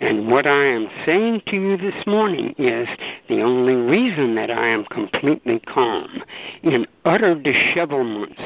And 0.00 0.30
what 0.30 0.46
I 0.46 0.64
am 0.64 0.88
saying 1.06 1.42
to 1.46 1.56
you 1.56 1.76
this 1.76 2.06
morning 2.06 2.54
is 2.58 2.88
the 3.28 3.40
only 3.40 3.74
reason 3.74 4.34
that 4.34 4.50
I 4.50 4.68
am 4.68 4.84
completely 4.84 5.60
calm 5.60 6.22
in 6.62 6.86
utter 7.04 7.34
dishevelments 7.34 8.40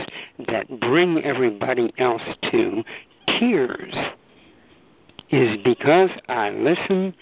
that 0.47 0.81
bring 0.81 1.23
everybody 1.25 1.93
else 1.99 2.23
to 2.51 2.85
tears 3.39 3.95
is 5.31 5.59
because 5.65 6.11
I 6.29 6.51
listened 6.51 7.15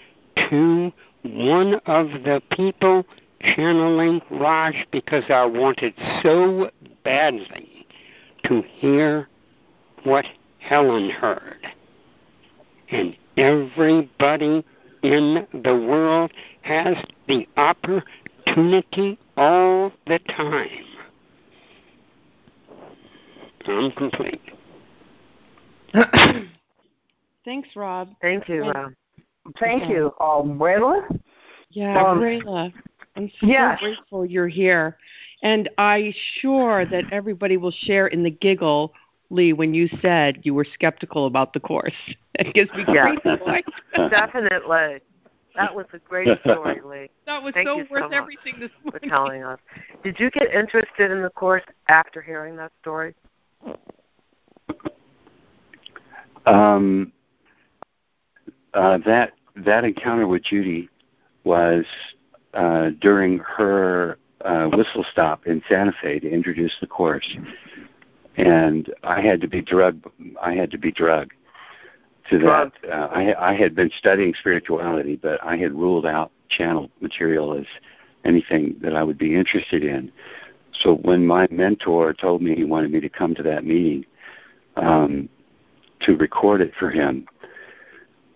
to 0.49 0.91
one 1.23 1.75
of 1.85 2.07
the 2.23 2.41
people 2.51 3.05
channeling 3.41 4.21
Raj 4.29 4.87
because 4.91 5.23
I 5.29 5.45
wanted 5.45 5.93
so 6.23 6.69
badly 7.03 7.85
to 8.45 8.63
hear 8.77 9.27
what 10.03 10.25
Helen 10.59 11.09
heard. 11.09 11.67
And 12.89 13.15
everybody 13.35 14.65
in 15.03 15.47
the 15.53 15.75
world 15.75 16.31
has 16.61 16.95
the 17.27 17.47
opportunity 17.57 19.19
all 19.35 19.91
the 20.05 20.19
time. 20.19 20.69
I'm 23.65 23.91
complete. 23.91 24.56
Thanks, 27.45 27.69
Rob. 27.75 28.09
Thank 28.21 28.49
you, 28.49 28.69
Rob. 28.71 28.93
Thank 29.59 29.89
you, 29.89 30.13
um, 30.19 30.59
Rayla. 30.59 31.19
Yeah, 31.69 32.11
Um, 32.11 32.19
Rayla, 32.19 32.73
I'm 33.15 33.29
so 33.39 33.47
yes. 33.47 33.79
grateful 33.79 34.25
you're 34.25 34.47
here. 34.47 34.97
And 35.43 35.69
I'm 35.77 36.13
sure 36.39 36.85
that 36.85 37.05
everybody 37.11 37.57
will 37.57 37.71
share 37.71 38.07
in 38.07 38.23
the 38.23 38.31
giggle, 38.31 38.93
Lee, 39.29 39.53
when 39.53 39.73
you 39.73 39.87
said 40.01 40.39
you 40.43 40.53
were 40.53 40.65
skeptical 40.73 41.25
about 41.27 41.53
the 41.53 41.59
course. 41.59 41.93
It 42.39 42.53
gives 42.53 42.71
me 42.73 42.85
Yeah. 42.87 43.15
great 43.15 43.39
joy. 43.39 43.63
Definitely. 44.09 45.01
That 45.55 45.73
was 45.73 45.87
a 45.93 45.97
great 45.97 46.39
story, 46.41 46.81
Lee, 46.85 47.09
That 47.25 47.41
was 47.41 47.55
Thank 47.55 47.67
so 47.67 47.77
you 47.77 47.85
so 47.85 47.89
worth 47.91 48.13
everything 48.13 48.59
this 48.59 48.69
morning. 48.83 49.09
for 49.09 49.15
morning. 49.15 49.41
telling 49.41 49.43
us. 49.43 49.59
Did 50.03 50.19
you 50.19 50.29
get 50.29 50.53
interested 50.53 51.09
in 51.09 51.23
the 51.23 51.31
course 51.31 51.63
after 51.89 52.21
hearing 52.21 52.55
that 52.57 52.71
story? 52.81 53.15
Um, 56.47 57.11
uh, 58.73 58.99
that 59.05 59.33
that 59.55 59.83
encounter 59.83 60.27
with 60.27 60.43
Judy 60.43 60.89
was 61.43 61.85
uh, 62.53 62.91
during 63.01 63.39
her 63.39 64.17
uh, 64.45 64.67
whistle 64.67 65.05
stop 65.11 65.47
in 65.47 65.61
Santa 65.67 65.93
Fe 66.01 66.19
to 66.19 66.29
introduce 66.29 66.73
the 66.79 66.87
course, 66.87 67.37
and 68.37 68.93
I 69.03 69.21
had 69.21 69.41
to 69.41 69.47
be 69.47 69.61
drugged. 69.61 70.05
I 70.41 70.53
had 70.53 70.71
to 70.71 70.77
be 70.77 70.91
drugged 70.91 71.33
to 72.29 72.39
that. 72.39 72.71
Uh, 72.89 73.07
I, 73.11 73.51
I 73.51 73.53
had 73.55 73.75
been 73.75 73.91
studying 73.97 74.33
spirituality, 74.39 75.15
but 75.15 75.43
I 75.43 75.57
had 75.57 75.73
ruled 75.73 76.05
out 76.05 76.31
channel 76.49 76.89
material 77.01 77.57
as 77.57 77.65
anything 78.23 78.75
that 78.81 78.95
I 78.95 79.03
would 79.03 79.17
be 79.17 79.35
interested 79.35 79.83
in. 79.83 80.11
So 80.81 80.95
when 80.95 81.25
my 81.25 81.47
mentor 81.49 82.13
told 82.13 82.41
me 82.41 82.55
he 82.55 82.63
wanted 82.63 82.91
me 82.91 82.99
to 82.99 83.09
come 83.09 83.33
to 83.35 83.43
that 83.43 83.65
meeting 83.65 84.05
um, 84.75 85.29
to 86.01 86.15
record 86.15 86.61
it 86.61 86.73
for 86.77 86.89
him, 86.89 87.27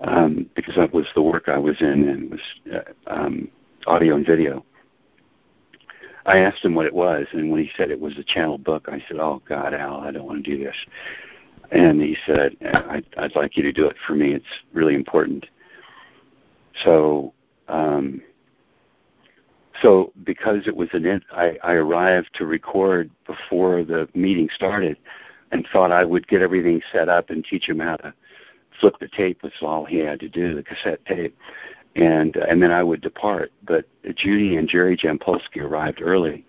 um, 0.02 0.50
because 0.56 0.76
that 0.76 0.94
was 0.94 1.06
the 1.16 1.22
work 1.22 1.48
I 1.48 1.58
was 1.58 1.80
in 1.80 2.10
and 2.10 2.32
was 2.32 2.42
uh, 2.74 2.80
um, 3.08 3.50
audio 3.88 4.16
and 4.16 4.26
video. 4.26 4.66
I 6.26 6.40
asked 6.40 6.64
him 6.64 6.76
what 6.76 6.86
it 6.86 6.94
was, 6.94 7.28
and 7.32 7.50
when 7.50 7.64
he 7.64 7.72
said 7.76 7.90
it 7.90 8.00
was 8.00 8.18
a 8.18 8.24
channel 8.24 8.58
book, 8.58 8.88
I 8.88 9.04
said, 9.08 9.18
"Oh 9.18 9.42
God, 9.48 9.74
Al, 9.74 9.98
I 9.98 10.12
don't 10.12 10.26
want 10.26 10.44
to 10.44 10.58
do 10.58 10.64
this." 10.64 10.76
And 11.72 12.02
he 12.02 12.18
said, 12.26 12.56
I'd, 12.62 13.06
"I'd 13.18 13.36
like 13.36 13.58
you 13.58 13.64
to 13.64 13.72
do 13.72 13.88
it 13.88 13.96
for 14.06 14.14
me. 14.14 14.34
It's 14.34 14.46
really 14.74 14.94
important." 14.94 15.46
So, 16.84 17.34
um, 17.68 18.22
so 19.82 20.12
because 20.24 20.68
it 20.68 20.76
was 20.76 20.90
an, 20.94 21.24
I, 21.32 21.58
I 21.64 21.74
arrived 21.74 22.32
to 22.36 22.46
record 22.46 23.10
before 23.26 23.84
the 23.84 24.08
meeting 24.14 24.50
started, 24.54 24.98
and 25.52 25.68
thought 25.72 25.92
I 25.92 26.04
would 26.04 26.28
get 26.28 26.42
everything 26.42 26.82
set 26.92 27.10
up 27.10 27.30
and 27.30 27.44
teach 27.44 27.68
him 27.68 27.80
how 27.80 27.98
to 27.98 28.14
flip 28.80 28.96
the 29.00 29.08
tape 29.08 29.44
was 29.44 29.52
all 29.62 29.86
he 29.86 29.98
had 29.98 30.20
to 30.22 30.30
do, 30.30 30.56
the 30.56 30.64
cassette 30.64 31.06
tape, 31.06 31.38
and 31.96 32.38
uh, 32.38 32.46
and 32.50 32.62
then 32.62 32.72
I 32.72 32.84
would 32.84 33.02
depart. 33.02 33.52
But 33.64 33.86
Judy 34.16 34.58
and 34.58 34.68
Jerry 34.68 34.98
Jampolsky 34.98 35.62
arrived 35.62 36.02
early 36.02 36.46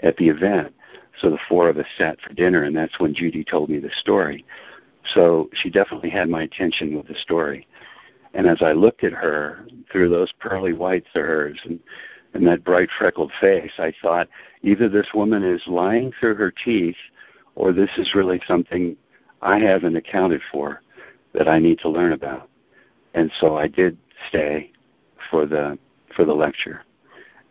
at 0.00 0.16
the 0.16 0.28
event, 0.28 0.74
so 1.20 1.30
the 1.30 1.38
four 1.48 1.68
of 1.68 1.78
us 1.78 1.86
sat 1.96 2.20
for 2.20 2.34
dinner, 2.34 2.64
and 2.64 2.76
that's 2.76 2.98
when 2.98 3.14
Judy 3.14 3.44
told 3.44 3.70
me 3.70 3.78
the 3.78 3.90
story. 4.00 4.44
So 5.14 5.50
she 5.54 5.70
definitely 5.70 6.10
had 6.10 6.28
my 6.28 6.42
attention 6.42 6.96
with 6.96 7.08
the 7.08 7.14
story. 7.14 7.66
And 8.34 8.46
as 8.46 8.62
I 8.62 8.72
looked 8.72 9.04
at 9.04 9.12
her 9.12 9.66
through 9.90 10.08
those 10.08 10.32
pearly 10.38 10.72
whites 10.72 11.08
of 11.14 11.22
hers 11.22 11.58
and, 11.64 11.80
and 12.34 12.46
that 12.46 12.64
bright 12.64 12.88
freckled 12.96 13.32
face, 13.40 13.72
I 13.78 13.92
thought 14.00 14.28
either 14.62 14.88
this 14.88 15.08
woman 15.12 15.44
is 15.44 15.60
lying 15.66 16.12
through 16.18 16.36
her 16.36 16.52
teeth 16.64 16.96
or 17.54 17.72
this 17.72 17.90
is 17.96 18.14
really 18.14 18.40
something 18.46 18.96
I 19.40 19.58
haven't 19.58 19.96
accounted 19.96 20.40
for 20.50 20.80
that 21.34 21.48
I 21.48 21.58
need 21.58 21.78
to 21.80 21.88
learn 21.88 22.12
about. 22.12 22.48
And 23.14 23.30
so 23.40 23.56
I 23.56 23.68
did 23.68 23.96
stay 24.28 24.70
for 25.30 25.46
the 25.46 25.78
for 26.14 26.24
the 26.24 26.34
lecture, 26.34 26.82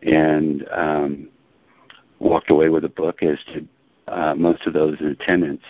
and 0.02 0.66
um, 0.70 1.28
walked 2.18 2.50
away 2.50 2.68
with 2.68 2.84
a 2.84 2.88
book, 2.88 3.22
as 3.22 3.38
did 3.52 3.68
uh, 4.08 4.34
most 4.34 4.66
of 4.66 4.72
those 4.72 5.00
in 5.00 5.06
attendance. 5.06 5.62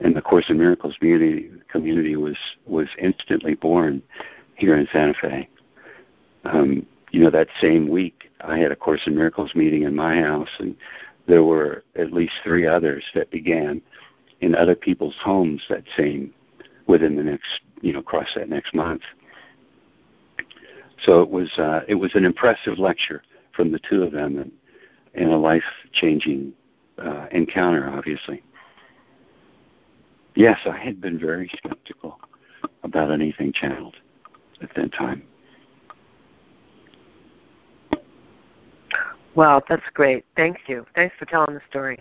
And 0.00 0.14
the 0.14 0.22
Course 0.22 0.46
in 0.48 0.58
Miracles 0.58 0.96
community 0.98 1.50
community 1.70 2.16
was 2.16 2.36
was 2.66 2.88
instantly 2.98 3.54
born 3.54 4.02
here 4.56 4.76
in 4.76 4.88
Santa 4.92 5.14
Fe. 5.20 5.48
Um, 6.44 6.86
you 7.10 7.20
know, 7.20 7.30
that 7.30 7.48
same 7.60 7.88
week 7.88 8.30
I 8.40 8.58
had 8.58 8.72
a 8.72 8.76
Course 8.76 9.02
in 9.06 9.16
Miracles 9.16 9.54
meeting 9.54 9.82
in 9.82 9.94
my 9.94 10.20
house, 10.20 10.48
and 10.58 10.76
there 11.26 11.44
were 11.44 11.84
at 11.96 12.12
least 12.12 12.34
three 12.42 12.66
others 12.66 13.04
that 13.14 13.30
began 13.30 13.80
in 14.40 14.54
other 14.54 14.74
people's 14.74 15.16
homes 15.22 15.62
that 15.68 15.84
same 15.96 16.32
within 16.86 17.16
the 17.16 17.22
next, 17.22 17.60
you 17.80 17.92
know, 17.92 18.00
across 18.00 18.28
that 18.34 18.48
next 18.48 18.74
month. 18.74 19.02
So 21.04 21.22
it 21.22 21.30
was 21.30 21.50
uh, 21.58 21.80
it 21.88 21.94
was 21.94 22.14
an 22.14 22.24
impressive 22.24 22.78
lecture 22.78 23.22
from 23.52 23.72
the 23.72 23.80
two 23.88 24.02
of 24.02 24.12
them, 24.12 24.38
and, 24.38 24.52
and 25.14 25.30
a 25.30 25.36
life 25.36 25.62
changing 25.92 26.52
uh, 26.98 27.26
encounter, 27.30 27.88
obviously. 27.88 28.42
Yes, 30.34 30.58
I 30.66 30.76
had 30.76 31.00
been 31.00 31.18
very 31.18 31.50
skeptical 31.56 32.18
about 32.82 33.10
anything 33.12 33.52
channeled 33.52 33.96
at 34.60 34.74
that 34.74 34.92
time. 34.92 35.22
Wow, 39.34 39.62
that's 39.68 39.82
great. 39.94 40.24
Thank 40.36 40.60
you. 40.68 40.86
Thanks 40.94 41.14
for 41.18 41.24
telling 41.24 41.54
the 41.54 41.60
story. 41.68 41.98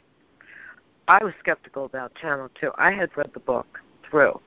I 1.08 1.24
was 1.24 1.34
skeptical 1.40 1.86
about 1.86 2.16
channel 2.16 2.50
too. 2.60 2.72
I 2.78 2.92
had 2.92 3.16
read 3.18 3.32
the 3.34 3.40
book 3.40 3.80
through 4.10 4.40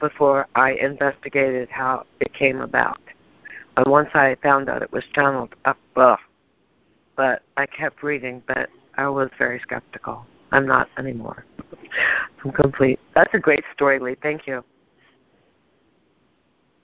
before 0.00 0.46
I 0.54 0.72
investigated 0.72 1.68
how 1.70 2.04
it 2.20 2.34
came 2.34 2.60
about. 2.60 2.98
And 3.76 3.86
once 3.86 4.10
I 4.14 4.36
found 4.42 4.68
out 4.68 4.82
it 4.82 4.92
was 4.92 5.04
channeled, 5.14 5.54
up, 5.64 5.78
ugh. 5.96 6.18
but 7.16 7.42
I 7.56 7.66
kept 7.66 8.02
reading, 8.02 8.42
but 8.46 8.68
I 8.96 9.08
was 9.08 9.30
very 9.38 9.60
skeptical. 9.60 10.26
I'm 10.52 10.66
not 10.66 10.88
anymore. 10.98 11.44
I'm 12.44 12.52
complete. 12.52 13.00
That's 13.14 13.32
a 13.34 13.38
great 13.38 13.64
story, 13.72 13.98
Lee. 13.98 14.16
Thank 14.22 14.46
you. 14.46 14.62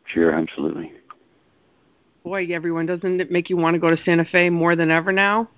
Sure, 0.06 0.32
absolutely. 0.32 0.92
Boy, 2.24 2.46
everyone, 2.52 2.86
doesn't 2.86 3.20
it 3.20 3.30
make 3.30 3.48
you 3.48 3.56
want 3.56 3.74
to 3.74 3.78
go 3.78 3.90
to 3.90 3.96
Santa 4.04 4.24
Fe 4.24 4.50
more 4.50 4.76
than 4.76 4.90
ever 4.90 5.10
now? 5.10 5.48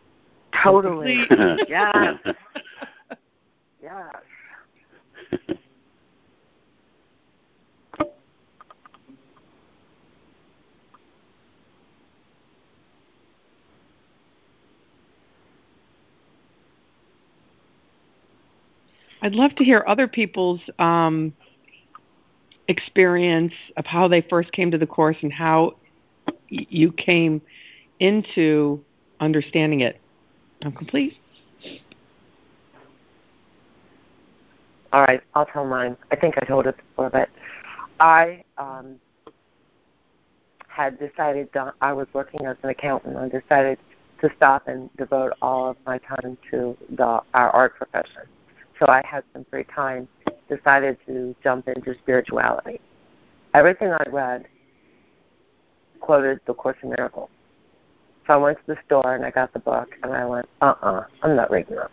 Totally. 0.62 1.24
yes. 1.68 2.16
yes. 3.82 4.14
I'd 19.22 19.34
love 19.34 19.54
to 19.56 19.64
hear 19.64 19.84
other 19.86 20.08
people's 20.08 20.60
um, 20.80 21.32
experience 22.68 23.52
of 23.76 23.86
how 23.86 24.08
they 24.08 24.20
first 24.20 24.50
came 24.52 24.70
to 24.72 24.78
the 24.78 24.86
course 24.86 25.16
and 25.22 25.32
how 25.32 25.74
y- 25.80 25.81
you 26.52 26.92
came 26.92 27.40
into 28.00 28.84
understanding 29.20 29.80
it. 29.80 30.00
I'm 30.62 30.72
complete. 30.72 31.16
All 34.92 35.02
right, 35.02 35.22
I'll 35.34 35.46
tell 35.46 35.64
mine. 35.64 35.96
I 36.10 36.16
think 36.16 36.34
I 36.36 36.44
told 36.44 36.66
it 36.66 36.76
before, 36.76 37.08
but 37.08 37.30
I 37.98 38.44
um, 38.58 38.96
had 40.68 40.98
decided 40.98 41.48
that 41.54 41.74
I 41.80 41.92
was 41.94 42.06
working 42.12 42.44
as 42.44 42.56
an 42.62 42.68
accountant. 42.68 43.16
I 43.16 43.28
decided 43.28 43.78
to 44.20 44.30
stop 44.36 44.68
and 44.68 44.94
devote 44.96 45.32
all 45.40 45.70
of 45.70 45.76
my 45.86 45.98
time 45.98 46.36
to 46.50 46.76
the 46.90 47.22
our 47.32 47.50
art 47.50 47.74
profession. 47.76 48.22
So 48.78 48.86
I 48.88 49.00
had 49.04 49.24
some 49.32 49.46
free 49.50 49.64
time. 49.64 50.08
Decided 50.48 50.98
to 51.06 51.34
jump 51.42 51.66
into 51.68 51.94
spirituality. 52.02 52.78
Everything 53.54 53.90
I 53.90 54.04
read 54.10 54.44
quoted 56.02 56.40
the 56.46 56.52
Course 56.52 56.76
in 56.82 56.90
Miracles. 56.90 57.30
So 58.26 58.34
I 58.34 58.36
went 58.36 58.58
to 58.58 58.74
the 58.74 58.78
store 58.86 59.14
and 59.14 59.24
I 59.24 59.30
got 59.30 59.52
the 59.52 59.58
book 59.58 59.88
and 60.02 60.12
I 60.12 60.26
went, 60.26 60.46
uh 60.60 60.74
uh-uh, 60.82 60.92
uh, 60.92 61.04
i 61.22 61.30
am 61.30 61.36
not 61.36 61.50
reading 61.50 61.76
this. 61.76 61.88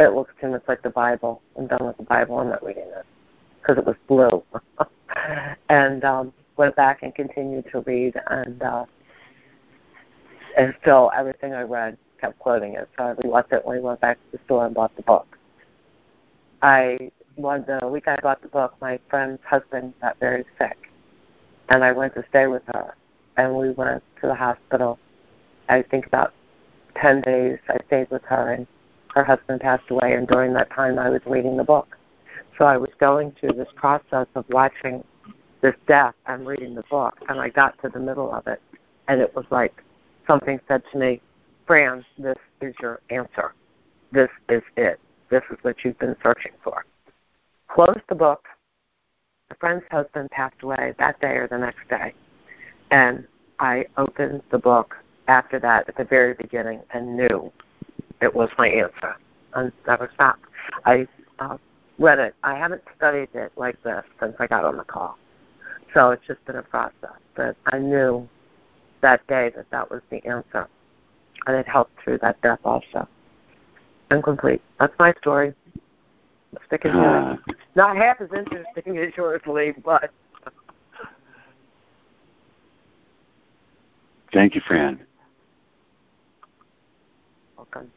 It 0.00 0.08
looks 0.08 0.32
too 0.40 0.48
much 0.48 0.64
like 0.66 0.82
the 0.82 0.90
Bible. 0.90 1.40
I'm 1.56 1.66
done 1.66 1.86
with 1.86 1.96
the 1.96 2.02
Bible. 2.02 2.38
I'm 2.38 2.48
not 2.48 2.64
reading 2.64 2.88
this 2.88 3.04
because 3.60 3.78
it 3.78 3.86
was 3.86 3.96
blue. 4.08 4.42
and 5.68 6.04
um, 6.04 6.32
went 6.56 6.76
back 6.76 7.02
and 7.02 7.14
continued 7.14 7.66
to 7.72 7.80
read 7.80 8.14
and 8.28 8.62
uh, 8.62 8.84
and 10.56 10.74
still 10.82 11.10
everything 11.16 11.52
I 11.52 11.62
read 11.62 11.96
kept 12.20 12.38
quoting 12.38 12.74
it. 12.74 12.88
So 12.96 13.04
I 13.04 13.10
reluctantly 13.22 13.80
went 13.80 14.00
back 14.00 14.16
to 14.16 14.36
the 14.36 14.44
store 14.44 14.66
and 14.66 14.74
bought 14.74 14.94
the 14.96 15.02
book. 15.02 15.38
I 16.62 17.10
one 17.36 17.64
the 17.66 17.86
week 17.86 18.08
I 18.08 18.16
bought 18.22 18.42
the 18.42 18.48
book, 18.48 18.74
my 18.80 18.98
friend's 19.08 19.40
husband 19.44 19.94
got 20.00 20.18
very 20.18 20.44
sick, 20.58 20.76
and 21.68 21.84
I 21.84 21.92
went 21.92 22.14
to 22.14 22.24
stay 22.30 22.46
with 22.46 22.62
her, 22.74 22.94
and 23.36 23.54
we 23.54 23.70
went 23.70 24.02
to 24.20 24.26
the 24.26 24.34
hospital. 24.34 24.98
I 25.68 25.82
think 25.82 26.06
about 26.06 26.32
ten 26.94 27.20
days. 27.20 27.58
I 27.68 27.78
stayed 27.86 28.10
with 28.10 28.22
her, 28.24 28.52
and 28.52 28.66
her 29.14 29.24
husband 29.24 29.60
passed 29.60 29.90
away. 29.90 30.14
And 30.14 30.26
during 30.26 30.52
that 30.54 30.70
time, 30.70 30.98
I 30.98 31.10
was 31.10 31.20
reading 31.26 31.56
the 31.56 31.64
book. 31.64 31.96
So 32.58 32.64
I 32.64 32.76
was 32.76 32.90
going 32.98 33.32
through 33.32 33.52
this 33.52 33.68
process 33.74 34.26
of 34.34 34.44
watching 34.48 35.04
this 35.60 35.74
death 35.86 36.14
and 36.26 36.46
reading 36.46 36.74
the 36.74 36.84
book, 36.90 37.18
and 37.28 37.40
I 37.40 37.48
got 37.48 37.80
to 37.82 37.88
the 37.88 37.98
middle 37.98 38.32
of 38.32 38.46
it, 38.46 38.60
and 39.08 39.20
it 39.20 39.34
was 39.34 39.44
like 39.50 39.82
something 40.26 40.60
said 40.68 40.82
to 40.92 40.98
me, 40.98 41.20
"Fran, 41.66 42.04
this 42.18 42.38
is 42.60 42.74
your 42.80 43.00
answer. 43.10 43.52
This 44.12 44.30
is 44.48 44.62
it. 44.76 45.00
This 45.28 45.42
is 45.50 45.58
what 45.62 45.84
you've 45.84 45.98
been 45.98 46.16
searching 46.22 46.52
for." 46.62 46.84
Closed 47.68 48.06
the 48.08 48.14
book. 48.14 48.46
A 49.50 49.54
friend's 49.56 49.84
husband 49.90 50.30
passed 50.30 50.62
away 50.62 50.94
that 50.98 51.20
day 51.20 51.36
or 51.36 51.46
the 51.46 51.58
next 51.58 51.88
day, 51.88 52.14
and 52.90 53.26
I 53.58 53.86
opened 53.96 54.42
the 54.50 54.58
book 54.58 54.96
after 55.28 55.58
that 55.60 55.88
at 55.88 55.96
the 55.96 56.04
very 56.04 56.34
beginning 56.34 56.82
and 56.92 57.16
knew 57.16 57.52
it 58.20 58.34
was 58.34 58.48
my 58.58 58.68
answer 58.68 59.16
and 59.54 59.72
never 59.86 60.10
stopped. 60.14 60.44
I 60.84 61.06
uh, 61.38 61.56
read 61.98 62.18
it. 62.18 62.34
I 62.42 62.54
haven't 62.56 62.82
studied 62.96 63.28
it 63.34 63.52
like 63.56 63.82
this 63.82 64.04
since 64.20 64.34
I 64.38 64.46
got 64.46 64.64
on 64.64 64.76
the 64.76 64.84
call, 64.84 65.18
so 65.94 66.10
it's 66.10 66.26
just 66.26 66.44
been 66.44 66.56
a 66.56 66.62
process. 66.62 67.18
But 67.34 67.56
I 67.66 67.78
knew 67.78 68.28
that 69.00 69.26
day 69.26 69.50
that 69.56 69.70
that 69.70 69.90
was 69.90 70.02
the 70.10 70.24
answer, 70.26 70.68
and 71.46 71.56
it 71.56 71.66
helped 71.66 72.00
through 72.02 72.18
that 72.18 72.40
death 72.42 72.60
also. 72.64 73.08
Incomplete. 74.10 74.62
That's 74.78 74.94
my 74.98 75.12
story. 75.18 75.54
Sticking 76.66 76.92
to 76.92 76.98
uh, 76.98 77.36
it. 77.48 77.56
Not 77.74 77.96
half 77.96 78.20
as 78.20 78.28
interesting 78.36 78.98
as 78.98 79.16
yours, 79.16 79.42
Lee, 79.46 79.72
but. 79.84 80.10
Thank 84.32 84.54
you, 84.54 84.60
Fran. 84.66 85.00
Welcome. 87.56 87.90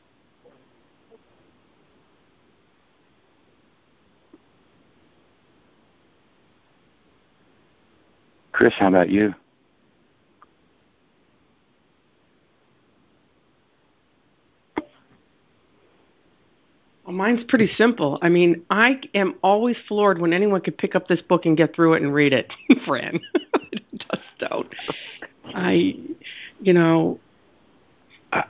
Chris, 8.52 8.74
how 8.78 8.88
about 8.88 9.10
you? 9.10 9.34
Well, 17.06 17.18
mine's 17.18 17.44
pretty 17.48 17.72
simple. 17.76 18.20
I 18.22 18.30
mean, 18.30 18.64
I 18.70 19.00
am 19.16 19.34
always 19.42 19.76
floored 19.88 20.22
when 20.22 20.32
anyone 20.32 20.62
could 20.62 20.78
pick 20.78 20.94
up 20.94 21.08
this 21.08 21.22
book 21.24 21.48
and 21.48 21.58
get 21.58 21.76
through 21.76 21.96
it 21.96 22.04
and 22.04 22.14
read 22.14 22.34
it, 22.34 22.54
Fran. 22.86 23.20
just 23.94 24.22
don't. 24.38 24.72
I, 25.56 25.96
you 26.62 26.74
know, 26.74 27.20
I, 28.32 28.44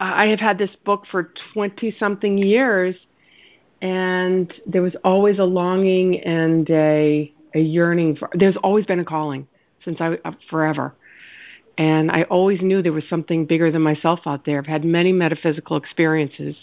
I 0.00 0.26
have 0.26 0.40
had 0.40 0.58
this 0.58 0.70
book 0.84 1.04
for 1.10 1.32
20 1.54 1.96
something 1.98 2.38
years, 2.38 2.94
and 3.80 4.52
there 4.66 4.82
was 4.82 4.94
always 5.04 5.38
a 5.38 5.44
longing 5.44 6.20
and 6.20 6.68
a, 6.70 7.32
a 7.54 7.60
yearning 7.60 8.16
for, 8.16 8.30
there's 8.34 8.56
always 8.56 8.86
been 8.86 9.00
a 9.00 9.04
calling 9.04 9.46
since 9.84 10.00
I, 10.00 10.18
uh, 10.24 10.32
forever. 10.48 10.94
And 11.78 12.10
I 12.10 12.24
always 12.24 12.60
knew 12.60 12.82
there 12.82 12.92
was 12.92 13.08
something 13.08 13.46
bigger 13.46 13.70
than 13.70 13.82
myself 13.82 14.20
out 14.26 14.44
there. 14.44 14.58
I've 14.58 14.66
had 14.66 14.84
many 14.84 15.12
metaphysical 15.12 15.76
experiences 15.76 16.54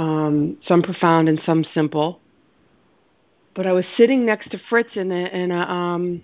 um, 0.00 0.56
some 0.66 0.82
profound 0.82 1.28
and 1.28 1.40
some 1.44 1.64
simple. 1.74 2.20
But 3.54 3.66
I 3.66 3.72
was 3.72 3.84
sitting 3.96 4.24
next 4.24 4.50
to 4.52 4.60
Fritz 4.68 4.90
in 4.94 5.12
a 5.12 5.26
in 5.26 5.50
a 5.50 5.60
um, 5.60 6.22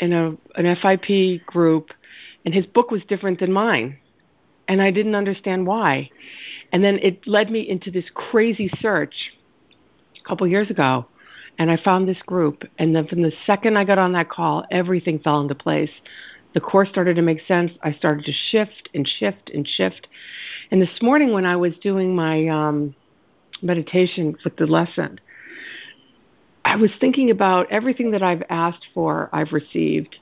in 0.00 0.12
a 0.12 0.36
an 0.54 0.76
FIP 0.76 1.44
group, 1.46 1.90
and 2.44 2.54
his 2.54 2.66
book 2.66 2.90
was 2.90 3.02
different 3.08 3.40
than 3.40 3.52
mine, 3.52 3.98
and 4.68 4.82
I 4.82 4.90
didn't 4.90 5.14
understand 5.14 5.66
why. 5.66 6.10
And 6.72 6.82
then 6.82 6.98
it 7.02 7.26
led 7.26 7.50
me 7.50 7.68
into 7.68 7.90
this 7.90 8.06
crazy 8.14 8.70
search 8.80 9.14
a 10.18 10.28
couple 10.28 10.46
years 10.46 10.70
ago, 10.70 11.06
and 11.58 11.70
I 11.70 11.76
found 11.76 12.08
this 12.08 12.22
group. 12.26 12.64
And 12.78 12.94
then 12.94 13.06
from 13.06 13.22
the 13.22 13.32
second 13.46 13.76
I 13.76 13.84
got 13.84 13.98
on 13.98 14.12
that 14.12 14.28
call, 14.28 14.64
everything 14.70 15.18
fell 15.20 15.40
into 15.40 15.54
place 15.54 15.90
the 16.56 16.60
course 16.62 16.88
started 16.88 17.16
to 17.16 17.22
make 17.22 17.42
sense. 17.46 17.70
I 17.82 17.92
started 17.92 18.24
to 18.24 18.32
shift 18.32 18.88
and 18.94 19.06
shift 19.06 19.50
and 19.52 19.68
shift. 19.68 20.08
And 20.70 20.80
this 20.80 21.02
morning, 21.02 21.34
when 21.34 21.44
I 21.44 21.54
was 21.54 21.74
doing 21.82 22.16
my 22.16 22.48
um, 22.48 22.94
meditation 23.60 24.34
with 24.42 24.56
the 24.56 24.64
lesson, 24.64 25.20
I 26.76 26.78
was 26.78 26.90
thinking 27.00 27.30
about 27.30 27.72
everything 27.72 28.10
that 28.10 28.22
I've 28.22 28.42
asked 28.50 28.88
for, 28.92 29.30
I've 29.32 29.52
received. 29.52 30.16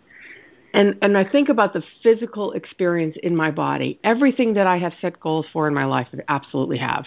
And, 0.73 0.97
and 1.03 1.19
I 1.19 1.25
think 1.29 1.49
about 1.49 1.73
the 1.73 1.83
physical 2.01 2.53
experience 2.53 3.17
in 3.25 3.35
my 3.35 3.51
body. 3.51 3.99
Everything 4.05 4.55
that 4.55 4.65
I 4.65 4.79
have 4.79 4.93
set 5.01 5.19
goals 5.19 5.47
for 5.53 5.67
in 5.67 5.75
my 5.75 5.85
life, 5.85 6.07
I 6.13 6.19
absolutely 6.29 6.79
have. 6.79 7.07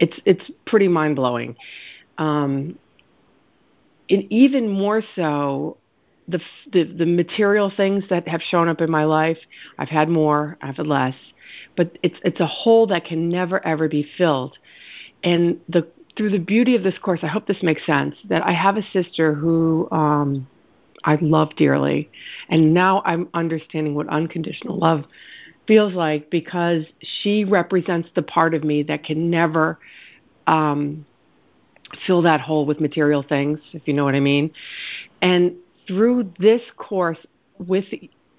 It's, 0.00 0.16
it's 0.24 0.42
pretty 0.66 0.88
mind 0.88 1.14
blowing. 1.14 1.54
Um, 2.18 2.76
and 4.10 4.24
even 4.32 4.68
more 4.68 5.00
so, 5.14 5.76
the, 6.26 6.40
the 6.72 6.84
the 6.84 7.06
material 7.06 7.72
things 7.76 8.04
that 8.10 8.26
have 8.26 8.40
shown 8.42 8.68
up 8.68 8.80
in 8.80 8.90
my 8.90 9.04
life. 9.04 9.38
I've 9.78 9.88
had 9.88 10.08
more, 10.08 10.56
I've 10.62 10.76
had 10.76 10.86
less, 10.86 11.16
but 11.76 11.98
it's 12.02 12.14
it's 12.24 12.38
a 12.38 12.46
hole 12.46 12.86
that 12.88 13.04
can 13.04 13.28
never 13.28 13.64
ever 13.66 13.88
be 13.88 14.08
filled. 14.16 14.56
And 15.24 15.60
the 15.68 15.88
through 16.16 16.30
the 16.30 16.38
beauty 16.38 16.76
of 16.76 16.82
this 16.82 16.98
course, 16.98 17.20
I 17.22 17.26
hope 17.26 17.46
this 17.46 17.62
makes 17.62 17.84
sense. 17.86 18.16
That 18.28 18.44
I 18.44 18.52
have 18.52 18.76
a 18.76 18.82
sister 18.92 19.34
who 19.34 19.88
um, 19.90 20.46
I 21.04 21.16
love 21.20 21.50
dearly, 21.56 22.10
and 22.48 22.74
now 22.74 23.02
I'm 23.04 23.28
understanding 23.34 23.94
what 23.94 24.08
unconditional 24.08 24.78
love 24.78 25.04
feels 25.66 25.94
like 25.94 26.28
because 26.30 26.84
she 27.00 27.44
represents 27.44 28.08
the 28.14 28.22
part 28.22 28.52
of 28.52 28.64
me 28.64 28.82
that 28.82 29.04
can 29.04 29.30
never 29.30 29.78
um, 30.46 31.06
fill 32.06 32.22
that 32.22 32.40
hole 32.40 32.66
with 32.66 32.80
material 32.80 33.24
things, 33.26 33.58
if 33.72 33.86
you 33.86 33.94
know 33.94 34.04
what 34.04 34.14
I 34.14 34.20
mean. 34.20 34.52
And 35.22 35.54
through 35.86 36.32
this 36.38 36.62
course 36.76 37.18
with 37.58 37.84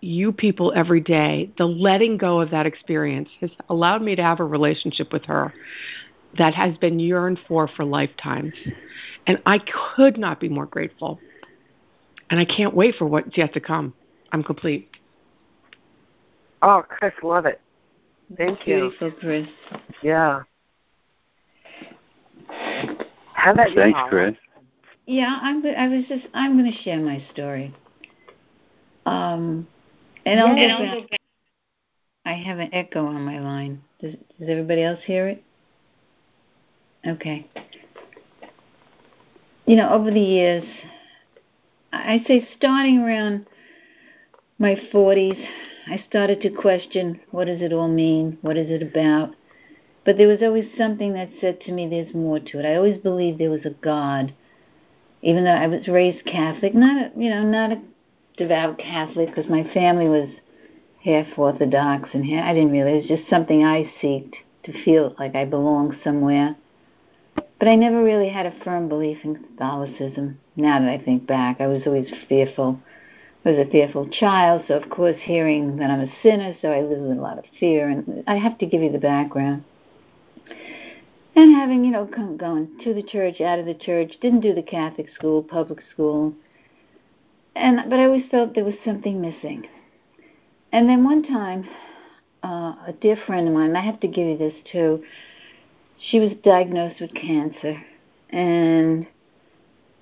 you 0.02 0.32
people 0.32 0.74
every 0.76 1.00
day, 1.00 1.52
the 1.58 1.66
letting 1.66 2.18
go 2.18 2.42
of 2.42 2.52
that 2.52 2.66
experience 2.66 3.30
has 3.40 3.52
allowed 3.70 4.02
me 4.02 4.16
to 4.16 4.22
have 4.22 4.40
a 4.40 4.46
relationship 4.46 5.14
with 5.14 5.24
her 5.26 5.54
that 6.38 6.54
has 6.54 6.78
been 6.78 7.00
yearned 7.00 7.40
for 7.48 7.68
for 7.68 7.84
lifetimes. 7.84 8.54
And 9.28 9.42
I 9.46 9.60
could 9.60 10.18
not 10.18 10.40
be 10.40 10.50
more 10.50 10.66
grateful. 10.66 11.20
And 12.30 12.40
I 12.40 12.46
can't 12.46 12.74
wait 12.74 12.96
for 12.96 13.06
what's 13.06 13.38
yet 13.38 13.54
to 13.54 13.60
come. 13.60 13.94
I'm 14.32 14.44
complete. 14.44 14.90
Oh, 16.62 16.84
Chris, 16.88 17.14
love 17.22 17.46
it. 17.46 17.62
Thank 18.38 18.66
you. 18.68 18.90
Beautiful, 18.90 19.12
Chris. 19.12 19.48
Yeah. 20.02 20.42
How 23.34 23.52
about 23.52 23.72
you? 23.72 23.76
Thanks, 23.76 24.00
Chris. 24.10 24.36
Yeah, 25.06 25.38
I'm. 25.42 25.64
I 25.66 25.88
was 25.90 26.06
just. 26.08 26.26
I'm 26.34 26.58
going 26.58 26.72
to 26.72 26.78
share 26.80 27.00
my 27.00 27.24
story. 27.34 27.76
Um, 29.06 29.68
and 30.26 30.40
I'll 30.40 30.56
yeah, 30.56 30.78
go 30.78 31.02
back. 31.02 31.20
I 32.26 32.34
have 32.34 32.60
an 32.60 32.70
echo 32.74 33.06
on 33.06 33.22
my 33.24 33.40
line. 33.40 33.82
Does 34.00 34.14
Does 34.40 34.48
everybody 34.48 34.82
else 34.82 35.00
hear 35.06 35.28
it? 35.28 35.44
Okay. 37.06 37.46
You 39.66 39.76
know, 39.76 39.90
over 39.90 40.12
the 40.12 40.20
years, 40.20 40.66
I 41.92 42.24
say 42.28 42.48
starting 42.58 43.00
around 43.00 43.46
my 44.58 44.76
40s, 44.94 45.46
I 45.88 46.04
started 46.08 46.42
to 46.42 46.50
question 46.50 47.20
what 47.32 47.46
does 47.46 47.62
it 47.62 47.74
all 47.74 47.90
mean? 47.90 48.38
What 48.42 48.58
is 48.58 48.70
it 48.70 48.82
about? 48.82 49.36
But 50.06 50.18
there 50.18 50.28
was 50.28 50.42
always 50.42 50.70
something 50.78 51.14
that 51.14 51.30
said 51.40 51.62
to 51.62 51.72
me 51.72 51.88
there's 51.88 52.14
more 52.14 52.40
to 52.40 52.60
it. 52.60 52.66
I 52.66 52.76
always 52.76 52.98
believed 52.98 53.40
there 53.40 53.50
was 53.50 53.66
a 53.66 53.70
God. 53.70 54.34
Even 55.22 55.46
though 55.46 55.52
I 55.52 55.68
was 55.68 55.88
raised 55.88 56.26
Catholic, 56.26 56.74
not 56.76 56.98
a, 56.98 57.20
you 57.20 57.30
know, 57.30 57.44
not 57.44 57.72
a 57.72 57.82
devout 58.38 58.78
Catholic 58.78 59.30
because 59.30 59.50
my 59.50 59.64
family 59.74 60.10
was 60.10 60.30
half 61.04 61.28
Orthodox 61.38 62.10
and 62.14 62.26
half, 62.26 62.46
I 62.46 62.54
didn't 62.54 62.72
really. 62.72 62.94
It 62.94 63.10
was 63.10 63.20
just 63.20 63.30
something 63.30 63.64
I 63.64 63.92
seeked 64.02 64.36
to 64.64 64.84
feel 64.84 65.16
like 65.20 65.36
I 65.36 65.46
belonged 65.46 65.98
somewhere. 66.04 66.56
But 67.64 67.70
I 67.70 67.76
never 67.76 68.04
really 68.04 68.28
had 68.28 68.46
a 68.46 68.54
firm 68.66 68.90
belief 68.90 69.20
in 69.24 69.36
Catholicism. 69.36 70.38
Now 70.58 70.82
that 70.82 70.90
I 70.90 70.98
think 70.98 71.26
back, 71.26 71.62
I 71.62 71.68
was 71.68 71.82
always 71.86 72.12
fearful. 72.28 72.78
I 73.46 73.52
was 73.52 73.58
a 73.58 73.72
fearful 73.72 74.10
child, 74.10 74.66
so 74.68 74.74
of 74.74 74.90
course, 74.90 75.16
hearing 75.22 75.78
that 75.78 75.90
I'm 75.90 76.02
a 76.02 76.14
sinner, 76.22 76.58
so 76.62 76.68
I 76.68 76.82
lived 76.82 77.04
with 77.04 77.18
a 77.18 77.22
lot 77.22 77.38
of 77.38 77.46
fear. 77.62 77.88
And 77.88 78.26
I 78.28 78.36
have 78.36 78.58
to 78.58 78.66
give 78.66 78.82
you 78.82 78.92
the 78.92 78.98
background. 78.98 79.64
And 81.38 81.56
having, 81.56 81.86
you 81.86 81.92
know, 81.92 82.06
come, 82.06 82.36
going 82.36 82.68
to 82.84 82.94
the 82.94 83.02
church, 83.02 83.40
out 83.40 83.60
of 83.60 83.66
the 83.66 83.76
church, 83.76 84.12
didn't 84.22 84.42
do 84.42 84.54
the 84.54 84.62
Catholic 84.62 85.08
school, 85.16 85.42
public 85.42 85.80
school, 85.94 86.34
and 87.56 87.90
but 87.90 87.98
I 87.98 88.04
always 88.04 88.30
felt 88.30 88.56
there 88.56 88.66
was 88.66 88.76
something 88.84 89.22
missing. 89.22 89.70
And 90.74 90.90
then 90.90 91.06
one 91.06 91.24
time, 91.24 91.70
uh, 92.44 92.76
a 92.88 92.94
dear 93.00 93.16
friend 93.26 93.48
of 93.48 93.54
mine, 93.54 93.74
I 93.78 93.86
have 93.86 94.02
to 94.02 94.08
give 94.10 94.28
you 94.28 94.38
this 94.38 94.56
too 94.70 95.02
she 96.10 96.20
was 96.20 96.32
diagnosed 96.44 97.00
with 97.00 97.14
cancer, 97.14 97.82
and 98.30 99.08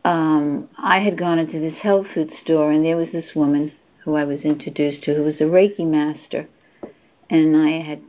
um, 0.03 0.67
I 0.77 0.99
had 0.99 1.17
gone 1.17 1.37
into 1.37 1.59
this 1.59 1.77
health 1.81 2.07
food 2.13 2.31
store, 2.43 2.71
and 2.71 2.83
there 2.83 2.97
was 2.97 3.09
this 3.11 3.35
woman 3.35 3.71
who 4.03 4.15
I 4.15 4.23
was 4.23 4.41
introduced 4.41 5.03
to, 5.03 5.13
who 5.13 5.23
was 5.23 5.35
a 5.35 5.43
Reiki 5.43 5.85
master, 5.85 6.47
and 7.29 7.55
I 7.55 7.81
had 7.81 8.01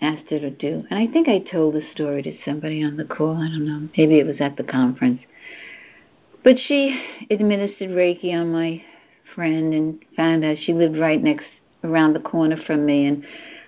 asked 0.00 0.30
her 0.30 0.38
to 0.38 0.50
do, 0.50 0.84
and 0.90 0.98
I 0.98 1.12
think 1.12 1.28
I 1.28 1.40
told 1.40 1.74
the 1.74 1.82
story 1.92 2.22
to 2.22 2.36
somebody 2.44 2.84
on 2.84 2.96
the 2.96 3.04
call. 3.04 3.36
I 3.36 3.48
don't 3.48 3.66
know, 3.66 3.88
maybe 3.96 4.18
it 4.18 4.26
was 4.26 4.40
at 4.40 4.56
the 4.56 4.62
conference, 4.62 5.20
but 6.44 6.56
she 6.58 7.02
administered 7.30 7.90
Reiki 7.90 8.32
on 8.32 8.52
my 8.52 8.82
friend, 9.34 9.74
and 9.74 10.04
found 10.16 10.44
out 10.44 10.56
she 10.64 10.72
lived 10.72 10.98
right 10.98 11.22
next 11.22 11.46
around 11.82 12.12
the 12.12 12.20
corner 12.20 12.56
from 12.64 12.86
me, 12.86 13.06
and 13.06 13.24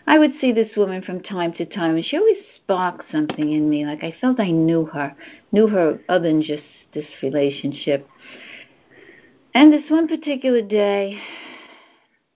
I 0.07 0.19
would 0.19 0.35
see 0.41 0.53
this 0.53 0.77
woman 0.77 1.03
from 1.03 1.21
time 1.21 1.53
to 1.55 1.67
time, 1.67 1.97
and 1.97 2.05
she 2.05 2.17
always 2.17 2.37
sparked 2.73 3.05
something 3.13 3.53
in 3.53 3.69
me. 3.69 3.85
Like 3.85 4.03
I 4.03 4.15
felt 4.21 4.41
I 4.41 4.51
knew 4.51 4.87
her, 4.87 5.15
knew 5.53 5.67
her 5.69 5.99
other 6.09 6.29
than 6.29 6.43
just 6.43 6.63
this 6.95 7.07
relationship. 7.23 8.09
And 9.55 9.73
this 9.73 9.91
one 9.91 10.09
particular 10.09 10.63
day, 10.63 11.19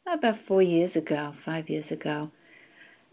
about 0.06 0.36
four 0.46 0.62
years 0.62 0.94
ago, 0.94 1.32
five 1.44 1.70
years 1.70 1.86
ago, 1.90 2.30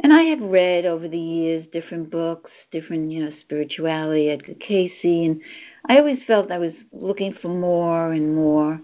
and 0.01 0.11
I 0.11 0.23
had 0.23 0.41
read 0.41 0.85
over 0.85 1.07
the 1.07 1.17
years 1.17 1.65
different 1.71 2.11
books, 2.11 2.51
different, 2.71 3.11
you 3.11 3.23
know, 3.23 3.31
spirituality, 3.41 4.29
Edgar 4.29 4.55
Cayce, 4.55 4.91
and 5.03 5.39
I 5.85 5.99
always 5.99 6.19
felt 6.27 6.51
I 6.51 6.57
was 6.57 6.73
looking 6.91 7.35
for 7.41 7.47
more 7.47 8.11
and 8.11 8.35
more, 8.35 8.81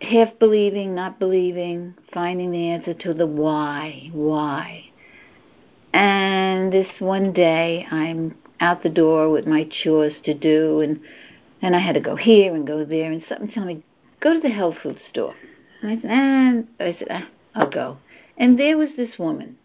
half 0.00 0.36
believing, 0.40 0.94
not 0.94 1.20
believing, 1.20 1.94
finding 2.12 2.50
the 2.50 2.70
answer 2.70 2.94
to 2.94 3.14
the 3.14 3.26
why, 3.26 4.10
why. 4.12 4.90
And 5.94 6.72
this 6.72 6.88
one 6.98 7.32
day, 7.32 7.86
I'm 7.88 8.36
out 8.58 8.82
the 8.82 8.88
door 8.88 9.30
with 9.30 9.46
my 9.46 9.68
chores 9.70 10.12
to 10.24 10.34
do, 10.34 10.80
and 10.80 10.98
and 11.62 11.76
I 11.76 11.78
had 11.78 11.94
to 11.94 12.00
go 12.00 12.16
here 12.16 12.52
and 12.52 12.66
go 12.66 12.84
there, 12.84 13.12
and 13.12 13.22
something 13.28 13.52
told 13.52 13.68
me, 13.68 13.84
go 14.18 14.34
to 14.34 14.40
the 14.40 14.48
health 14.48 14.74
food 14.82 14.98
store. 15.08 15.36
And 15.80 15.92
I 15.92 16.02
said, 16.02 16.10
and 16.10 16.68
I 16.80 16.96
said, 16.98 17.08
ah, 17.10 17.28
I'll 17.54 17.70
go. 17.70 17.98
And 18.36 18.58
there 18.58 18.76
was 18.76 18.88
this 18.96 19.20
woman, 19.20 19.56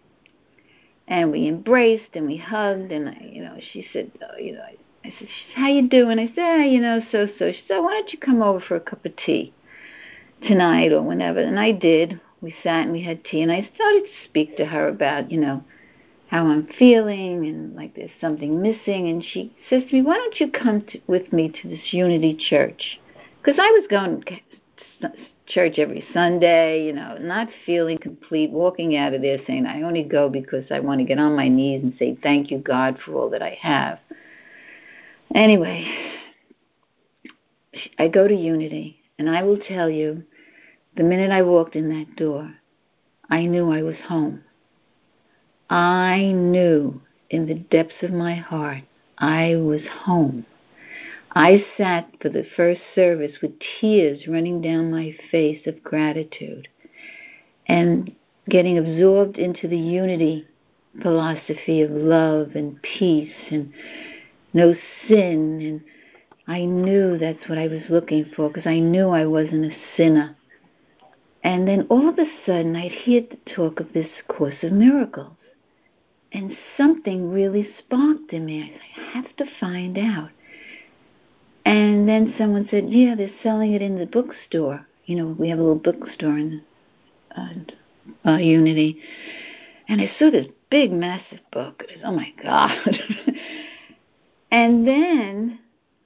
and 1.07 1.31
we 1.31 1.47
embraced 1.47 2.13
and 2.13 2.27
we 2.27 2.37
hugged, 2.37 2.91
and 2.91 3.09
I, 3.09 3.27
you 3.27 3.41
know, 3.41 3.57
she 3.73 3.87
said, 3.91 4.11
oh, 4.21 4.37
you 4.37 4.53
know, 4.53 4.61
I, 4.61 5.07
I 5.07 5.13
said, 5.17 5.29
how 5.55 5.69
you 5.69 5.89
doing? 5.89 6.19
I 6.19 6.27
said, 6.27 6.43
ah, 6.43 6.63
you 6.63 6.79
know, 6.79 7.01
so 7.11 7.27
so. 7.39 7.51
She 7.51 7.63
said, 7.67 7.79
why 7.79 7.93
don't 7.93 8.13
you 8.13 8.19
come 8.19 8.43
over 8.43 8.59
for 8.59 8.75
a 8.75 8.81
cup 8.81 9.03
of 9.03 9.15
tea 9.25 9.51
tonight 10.47 10.91
or 10.91 11.01
whenever? 11.01 11.39
And 11.39 11.59
I 11.59 11.71
did. 11.71 12.21
We 12.39 12.53
sat 12.61 12.83
and 12.83 12.91
we 12.91 13.01
had 13.01 13.25
tea, 13.25 13.41
and 13.41 13.51
I 13.51 13.67
started 13.73 14.03
to 14.03 14.29
speak 14.29 14.57
to 14.57 14.65
her 14.65 14.87
about, 14.87 15.31
you 15.31 15.39
know 15.39 15.63
how 16.29 16.45
I'm 16.47 16.67
feeling 16.77 17.45
and 17.47 17.75
like 17.75 17.95
there's 17.95 18.11
something 18.21 18.61
missing. 18.61 19.09
And 19.09 19.23
she 19.23 19.55
says 19.69 19.83
to 19.89 19.95
me, 19.95 20.01
Why 20.01 20.15
don't 20.15 20.39
you 20.39 20.51
come 20.51 20.81
to, 20.91 20.99
with 21.07 21.33
me 21.33 21.49
to 21.61 21.69
this 21.69 21.91
Unity 21.91 22.37
Church? 22.49 22.99
Because 23.41 23.59
I 23.59 23.71
was 23.71 23.87
going 23.89 24.23
to 25.01 25.11
church 25.47 25.79
every 25.79 26.05
Sunday, 26.13 26.85
you 26.85 26.93
know, 26.93 27.17
not 27.19 27.47
feeling 27.65 27.97
complete, 27.97 28.51
walking 28.51 28.95
out 28.95 29.13
of 29.13 29.21
there 29.21 29.39
saying, 29.47 29.65
I 29.65 29.81
only 29.81 30.03
go 30.03 30.29
because 30.29 30.65
I 30.69 30.79
want 30.79 30.99
to 30.99 31.05
get 31.05 31.19
on 31.19 31.35
my 31.35 31.47
knees 31.47 31.83
and 31.83 31.95
say, 31.97 32.17
Thank 32.21 32.51
you, 32.51 32.59
God, 32.59 32.97
for 33.03 33.15
all 33.15 33.29
that 33.31 33.41
I 33.41 33.57
have. 33.61 33.99
Anyway, 35.33 35.87
I 37.97 38.07
go 38.07 38.27
to 38.27 38.35
Unity, 38.35 38.99
and 39.17 39.29
I 39.29 39.43
will 39.43 39.57
tell 39.57 39.89
you, 39.89 40.23
the 40.95 41.03
minute 41.03 41.31
I 41.31 41.41
walked 41.43 41.75
in 41.75 41.89
that 41.89 42.15
door, 42.15 42.53
I 43.29 43.45
knew 43.45 43.71
I 43.71 43.83
was 43.83 43.95
home. 44.07 44.43
I 45.69 46.31
knew 46.31 46.99
in 47.29 47.45
the 47.45 47.53
depths 47.53 48.01
of 48.01 48.11
my 48.11 48.33
heart 48.35 48.83
I 49.19 49.55
was 49.55 49.81
home. 49.85 50.47
I 51.35 51.63
sat 51.77 52.09
for 52.19 52.29
the 52.29 52.45
first 52.55 52.81
service 52.95 53.33
with 53.39 53.51
tears 53.79 54.27
running 54.27 54.61
down 54.61 54.89
my 54.89 55.15
face 55.29 55.67
of 55.67 55.83
gratitude 55.83 56.67
and 57.67 58.15
getting 58.49 58.79
absorbed 58.79 59.37
into 59.37 59.67
the 59.67 59.77
unity 59.77 60.47
philosophy 61.03 61.81
of 61.81 61.91
love 61.91 62.55
and 62.55 62.81
peace 62.81 63.35
and 63.51 63.71
no 64.53 64.73
sin. 65.07 65.61
And 65.61 65.81
I 66.47 66.65
knew 66.65 67.19
that's 67.19 67.47
what 67.47 67.59
I 67.59 67.67
was 67.67 67.83
looking 67.91 68.25
for 68.35 68.49
because 68.49 68.65
I 68.65 68.79
knew 68.79 69.09
I 69.09 69.27
wasn't 69.27 69.71
a 69.71 69.77
sinner. 69.95 70.35
And 71.43 71.67
then 71.67 71.85
all 71.91 72.09
of 72.09 72.17
a 72.17 72.25
sudden, 72.43 72.75
I'd 72.75 72.91
hear 72.91 73.21
the 73.21 73.37
talk 73.53 73.79
of 73.79 73.93
this 73.93 74.09
Course 74.27 74.55
of 74.63 74.71
Miracles 74.71 75.35
and 76.31 76.57
something 76.77 77.31
really 77.31 77.69
sparked 77.79 78.33
in 78.33 78.45
me. 78.45 78.75
I 78.97 79.17
have 79.17 79.35
to 79.37 79.45
find 79.59 79.97
out. 79.97 80.29
And 81.65 82.07
then 82.07 82.33
someone 82.37 82.67
said, 82.69 82.89
Yeah, 82.89 83.15
they're 83.15 83.31
selling 83.43 83.73
it 83.73 83.81
in 83.81 83.97
the 83.97 84.05
bookstore. 84.05 84.85
You 85.05 85.15
know, 85.15 85.35
we 85.37 85.49
have 85.49 85.59
a 85.59 85.61
little 85.61 85.75
bookstore 85.75 86.37
in 86.37 86.63
uh, 87.35 87.53
uh, 88.25 88.37
Unity. 88.37 89.01
And 89.87 90.01
I 90.01 90.11
saw 90.19 90.29
this 90.29 90.47
big, 90.69 90.91
massive 90.91 91.39
book. 91.51 91.83
Was, 91.87 92.01
oh 92.03 92.11
my 92.11 92.31
God. 92.41 92.77
and 94.51 94.87
then 94.87 95.59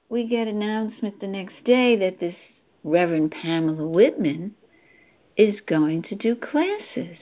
we 0.08 0.26
get 0.26 0.48
announcement 0.48 1.20
the 1.20 1.26
next 1.26 1.62
day 1.64 1.96
that 1.96 2.20
this 2.20 2.36
Reverend 2.82 3.32
Pamela 3.42 3.86
Whitman 3.86 4.54
is 5.36 5.56
going 5.66 6.02
to 6.02 6.14
do 6.14 6.36
classes 6.36 7.18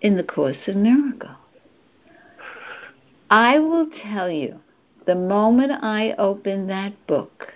in 0.00 0.16
the 0.16 0.22
Course 0.22 0.56
of 0.66 0.76
Miracles. 0.76 1.36
I 3.30 3.58
will 3.58 3.88
tell 4.02 4.30
you, 4.30 4.60
the 5.06 5.14
moment 5.14 5.72
I 5.72 6.14
opened 6.18 6.70
that 6.70 7.06
book, 7.06 7.52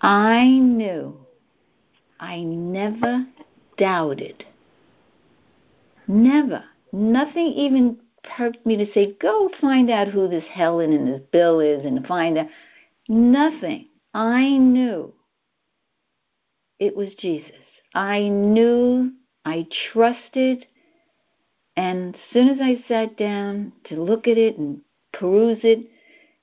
I 0.00 0.46
knew 0.46 1.16
I 2.20 2.42
never 2.42 3.26
doubted. 3.76 4.44
Never. 6.08 6.64
Nothing 6.92 7.46
even 7.46 7.98
perked 8.22 8.64
me 8.64 8.76
to 8.76 8.92
say, 8.92 9.16
go 9.20 9.50
find 9.60 9.90
out 9.90 10.08
who 10.08 10.28
this 10.28 10.44
Helen 10.50 10.92
and 10.92 11.08
this 11.08 11.22
Bill 11.32 11.60
is 11.60 11.84
and 11.84 12.06
find 12.06 12.38
out. 12.38 12.46
Nothing. 13.08 13.88
I 14.14 14.56
knew 14.56 15.12
it 16.78 16.96
was 16.96 17.08
Jesus. 17.18 17.52
I 17.94 18.28
knew, 18.28 19.12
I 19.44 19.66
trusted, 19.92 20.66
and 21.76 22.14
as 22.14 22.20
soon 22.32 22.48
as 22.48 22.58
I 22.60 22.82
sat 22.88 23.16
down 23.16 23.72
to 23.88 24.02
look 24.02 24.26
at 24.26 24.38
it 24.38 24.56
and 24.58 24.80
peruse 25.12 25.60
it, 25.62 25.80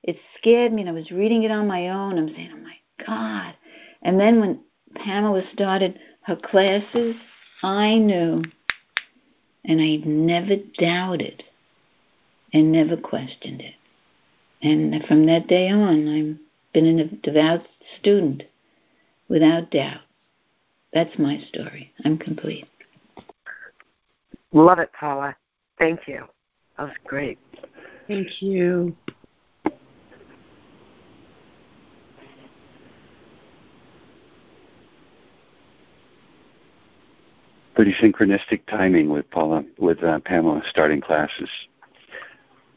it 0.03 0.17
scared 0.37 0.73
me, 0.73 0.81
and 0.81 0.89
I 0.89 0.93
was 0.93 1.11
reading 1.11 1.43
it 1.43 1.51
on 1.51 1.67
my 1.67 1.89
own. 1.89 2.17
I'm 2.17 2.27
saying, 2.27 2.51
oh 2.53 2.57
my 2.57 3.05
God. 3.05 3.55
And 4.01 4.19
then 4.19 4.39
when 4.39 4.59
Pamela 4.95 5.43
started 5.53 5.97
her 6.21 6.35
classes, 6.35 7.15
I 7.63 7.97
knew, 7.97 8.43
and 9.63 9.81
I 9.81 9.95
never 10.05 10.57
doubted 10.77 11.43
and 12.51 12.71
never 12.71 12.97
questioned 12.97 13.61
it. 13.61 13.75
And 14.61 15.03
from 15.05 15.25
that 15.25 15.47
day 15.47 15.69
on, 15.69 16.07
I've 16.07 16.73
been 16.73 16.99
a 16.99 17.05
devout 17.05 17.65
student 17.99 18.43
without 19.29 19.71
doubt. 19.71 20.01
That's 20.93 21.17
my 21.17 21.39
story. 21.47 21.91
I'm 22.05 22.17
complete. 22.17 22.67
Love 24.53 24.77
it, 24.77 24.91
Paula. 24.97 25.35
Thank 25.79 26.07
you. 26.07 26.25
That 26.77 26.83
was 26.83 26.93
great. 27.05 27.39
Thank 28.07 28.41
you. 28.41 28.95
Pretty 37.75 37.95
synchronistic 37.99 38.61
timing 38.69 39.09
with 39.09 39.29
Paula, 39.31 39.65
with 39.79 40.03
uh, 40.03 40.19
Pamela 40.19 40.61
starting 40.69 41.01
classes 41.01 41.49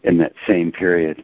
in 0.05 0.17
that 0.19 0.33
same 0.47 0.73
period. 0.73 1.23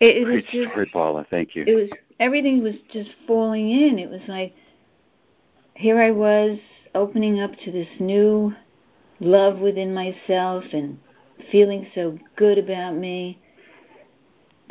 It, 0.00 0.16
it 0.16 0.26
was 0.26 0.42
Great 0.42 0.48
just, 0.48 0.70
story, 0.70 0.90
Paula. 0.92 1.24
Thank 1.30 1.54
you. 1.54 1.64
It 1.66 1.74
was 1.74 1.90
everything 2.18 2.62
was 2.62 2.74
just 2.92 3.10
falling 3.26 3.70
in. 3.70 4.00
It 4.00 4.10
was 4.10 4.20
like 4.26 4.54
here 5.74 6.02
I 6.02 6.10
was 6.10 6.58
opening 6.96 7.40
up 7.40 7.52
to 7.64 7.70
this 7.70 7.88
new 8.00 8.54
love 9.20 9.58
within 9.58 9.94
myself 9.94 10.64
and 10.72 10.98
feeling 11.50 11.86
so 11.94 12.18
good 12.36 12.58
about 12.58 12.96
me. 12.96 13.38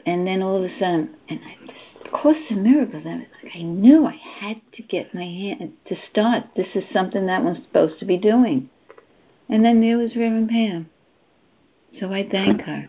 And 0.05 0.27
then 0.27 0.41
all 0.41 0.57
of 0.57 0.63
a 0.63 0.73
sudden, 0.79 1.15
and 1.29 1.39
I 1.43 1.65
just, 1.65 2.11
Course 2.11 2.37
of 2.51 2.57
Miracles, 2.57 3.03
I, 3.05 3.15
was 3.15 3.25
like, 3.43 3.55
I 3.55 3.61
knew 3.61 4.05
I 4.05 4.19
had 4.39 4.61
to 4.73 4.83
get 4.83 5.15
my 5.15 5.23
hand 5.23 5.73
to 5.87 5.95
start. 6.11 6.43
This 6.55 6.67
is 6.75 6.83
something 6.93 7.25
that 7.25 7.41
I'm 7.41 7.63
supposed 7.63 7.99
to 7.99 8.05
be 8.05 8.17
doing. 8.17 8.69
And 9.49 9.63
then 9.63 9.81
there 9.81 9.97
was 9.97 10.15
Reverend 10.15 10.49
Pam. 10.49 10.89
So 11.99 12.11
I 12.11 12.27
thank 12.29 12.61
her. 12.61 12.87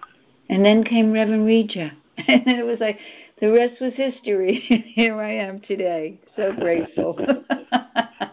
And 0.48 0.64
then 0.64 0.84
came 0.84 1.12
Reverend 1.12 1.46
Regia. 1.46 1.92
And 2.28 2.46
then 2.46 2.58
it 2.58 2.64
was 2.64 2.80
like, 2.80 2.98
the 3.40 3.52
rest 3.52 3.78
was 3.78 3.92
history. 3.94 4.60
Here 4.94 5.20
I 5.20 5.32
am 5.32 5.60
today. 5.60 6.18
So 6.34 6.52
grateful. 6.52 7.18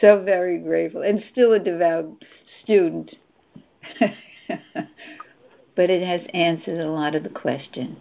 so 0.00 0.22
very 0.22 0.58
grateful. 0.58 1.02
And 1.02 1.22
still 1.32 1.52
a 1.52 1.58
devout 1.58 2.24
student. 2.62 3.14
but 4.00 5.90
it 5.90 6.06
has 6.06 6.22
answered 6.34 6.80
a 6.80 6.90
lot 6.90 7.14
of 7.14 7.22
the 7.22 7.28
questions. 7.28 7.98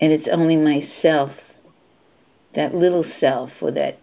And 0.00 0.12
it's 0.12 0.28
only 0.30 0.56
myself, 0.56 1.30
that 2.54 2.74
little 2.74 3.04
self, 3.20 3.50
or 3.60 3.70
that 3.72 3.98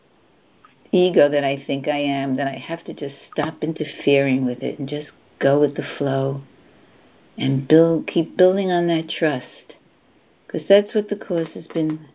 ego 0.92 1.30
that 1.30 1.44
I 1.44 1.64
think 1.66 1.88
I 1.88 2.00
am, 2.00 2.38
that 2.38 2.48
I 2.48 2.58
have 2.58 2.84
to 2.86 2.94
just 2.94 3.16
stop 3.32 3.62
interfering 3.62 4.46
with 4.46 4.64
it 4.64 4.80
and 4.80 4.88
just 4.88 5.10
go 5.40 5.60
with 5.60 5.76
the 5.76 5.88
flow 5.98 6.42
and 7.38 7.68
build, 7.68 8.08
keep 8.08 8.36
building 8.36 8.72
on 8.72 8.88
that 8.88 9.10
trust 9.10 9.46
because 10.52 10.68
that's 10.68 10.96
what 10.96 11.10
the 11.10 11.16
Course 11.16 11.50
has 11.54 11.68
been 11.68 12.08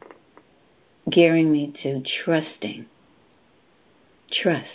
gearing 1.10 1.52
me 1.52 1.72
to 1.82 2.02
trusting. 2.24 2.86
Trust. 4.42 4.68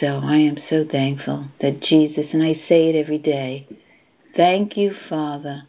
So 0.00 0.20
I 0.22 0.36
am 0.36 0.58
so 0.70 0.84
thankful 0.90 1.48
that 1.60 1.80
Jesus, 1.80 2.26
and 2.32 2.42
I 2.42 2.54
say 2.68 2.88
it 2.88 2.96
every 2.96 3.18
day, 3.18 3.66
thank 4.36 4.76
you, 4.76 4.94
Father, 5.08 5.64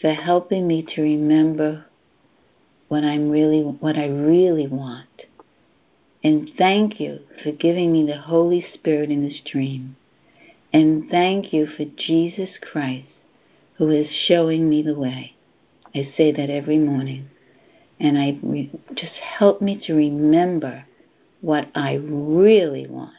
for 0.00 0.12
helping 0.12 0.66
me 0.66 0.86
to 0.94 1.02
remember 1.02 1.86
what 2.88 3.04
I'm 3.04 3.30
really 3.30 3.62
what 3.62 3.96
I 3.96 4.06
really 4.06 4.66
want. 4.66 5.06
And 6.22 6.50
thank 6.58 7.00
you 7.00 7.20
for 7.42 7.52
giving 7.52 7.92
me 7.92 8.04
the 8.04 8.20
Holy 8.20 8.66
Spirit 8.74 9.10
in 9.10 9.22
this 9.26 9.40
dream. 9.50 9.96
And 10.72 11.08
thank 11.10 11.52
you 11.52 11.66
for 11.66 11.84
Jesus 11.84 12.50
Christ 12.60 13.06
who 13.78 13.88
is 13.90 14.08
showing 14.28 14.68
me 14.68 14.82
the 14.82 14.94
way. 14.94 15.34
I 15.94 16.12
say 16.16 16.32
that 16.32 16.50
every 16.50 16.78
morning. 16.78 17.30
And 18.00 18.18
I 18.18 18.38
re- 18.42 18.70
just 18.94 19.12
help 19.38 19.60
me 19.60 19.80
to 19.86 19.94
remember 19.94 20.84
what 21.42 21.68
I 21.74 21.94
really 21.94 22.86
want. 22.86 23.14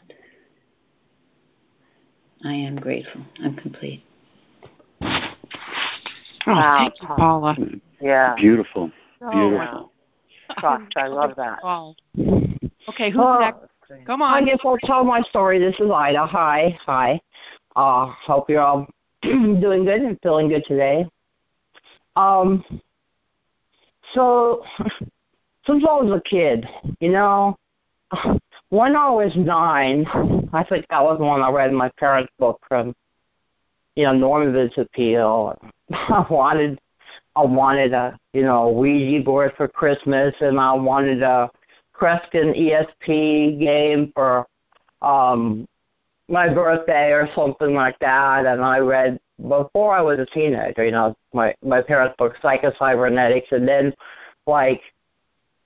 I 2.43 2.53
am 2.53 2.75
grateful. 2.77 3.21
I'm 3.43 3.55
complete. 3.55 4.03
Oh, 5.03 6.53
Wow, 6.53 6.77
thank 6.79 7.01
you, 7.01 7.07
Paula. 7.07 7.55
Yeah. 8.01 8.36
Beautiful. 8.36 8.91
So 9.19 9.29
Beautiful. 9.32 9.91
Trust. 10.57 10.84
I 10.95 11.07
love 11.07 11.36
that. 11.38 11.63
Wow. 11.63 11.95
Okay, 12.89 13.11
who's 13.11 13.21
Oh, 13.23 13.39
next? 13.39 13.59
Come 14.07 14.21
on. 14.21 14.34
I 14.34 14.39
on. 14.39 14.45
guess 14.45 14.59
I'll 14.65 14.77
tell 14.79 15.03
my 15.03 15.21
story. 15.21 15.59
This 15.59 15.75
is 15.79 15.91
Ida. 15.91 16.25
Hi. 16.25 16.77
Hi. 16.86 17.21
Uh, 17.75 18.07
hope 18.25 18.49
you're 18.49 18.61
all 18.61 18.88
doing 19.21 19.86
good 19.86 20.01
and 20.01 20.17
feeling 20.23 20.49
good 20.49 20.63
today. 20.65 21.05
Um, 22.15 22.63
so, 24.14 24.64
since 25.66 25.84
I 25.88 26.01
was 26.01 26.12
a 26.12 26.30
kid, 26.30 26.68
you 26.99 27.09
know, 27.09 27.55
when 28.70 28.95
I 28.95 29.09
was 29.09 29.32
nine, 29.36 30.05
I 30.53 30.64
think 30.64 30.86
that 30.89 31.03
was 31.03 31.20
when 31.20 31.41
I 31.41 31.49
read 31.51 31.72
my 31.72 31.89
parents' 31.97 32.32
book 32.39 32.59
from, 32.68 32.93
you 33.95 34.03
know, 34.03 34.14
Norman 34.14 34.53
Vincent 34.53 34.91
Peale. 34.91 35.57
I 35.93 36.26
wanted, 36.30 36.80
I 37.36 37.43
wanted 37.43 37.93
a, 37.93 38.18
you 38.34 38.43
know, 38.43 38.70
Ouija 38.70 39.24
board 39.24 39.53
for 39.55 39.68
Christmas, 39.68 40.34
and 40.41 40.59
I 40.59 40.74
wanted 40.74 41.22
a 41.22 41.49
Kreskin 41.95 42.57
ESP 42.57 43.59
game 43.59 44.12
for 44.16 44.47
um 45.01 45.68
my 46.28 46.47
birthday 46.47 47.12
or 47.12 47.30
something 47.36 47.74
like 47.74 47.97
that. 47.99 48.45
And 48.45 48.62
I 48.62 48.80
read 48.80 49.20
before 49.48 49.96
I 49.96 50.02
was 50.02 50.20
a 50.20 50.26
teenager, 50.26 50.86
you 50.86 50.92
know, 50.92 51.16
my 51.34 51.54
my 51.64 51.82
parents' 51.82 52.16
book 52.18 52.36
Psychocybernetics 52.44 53.52
and 53.52 53.68
then 53.68 53.94
like 54.48 54.82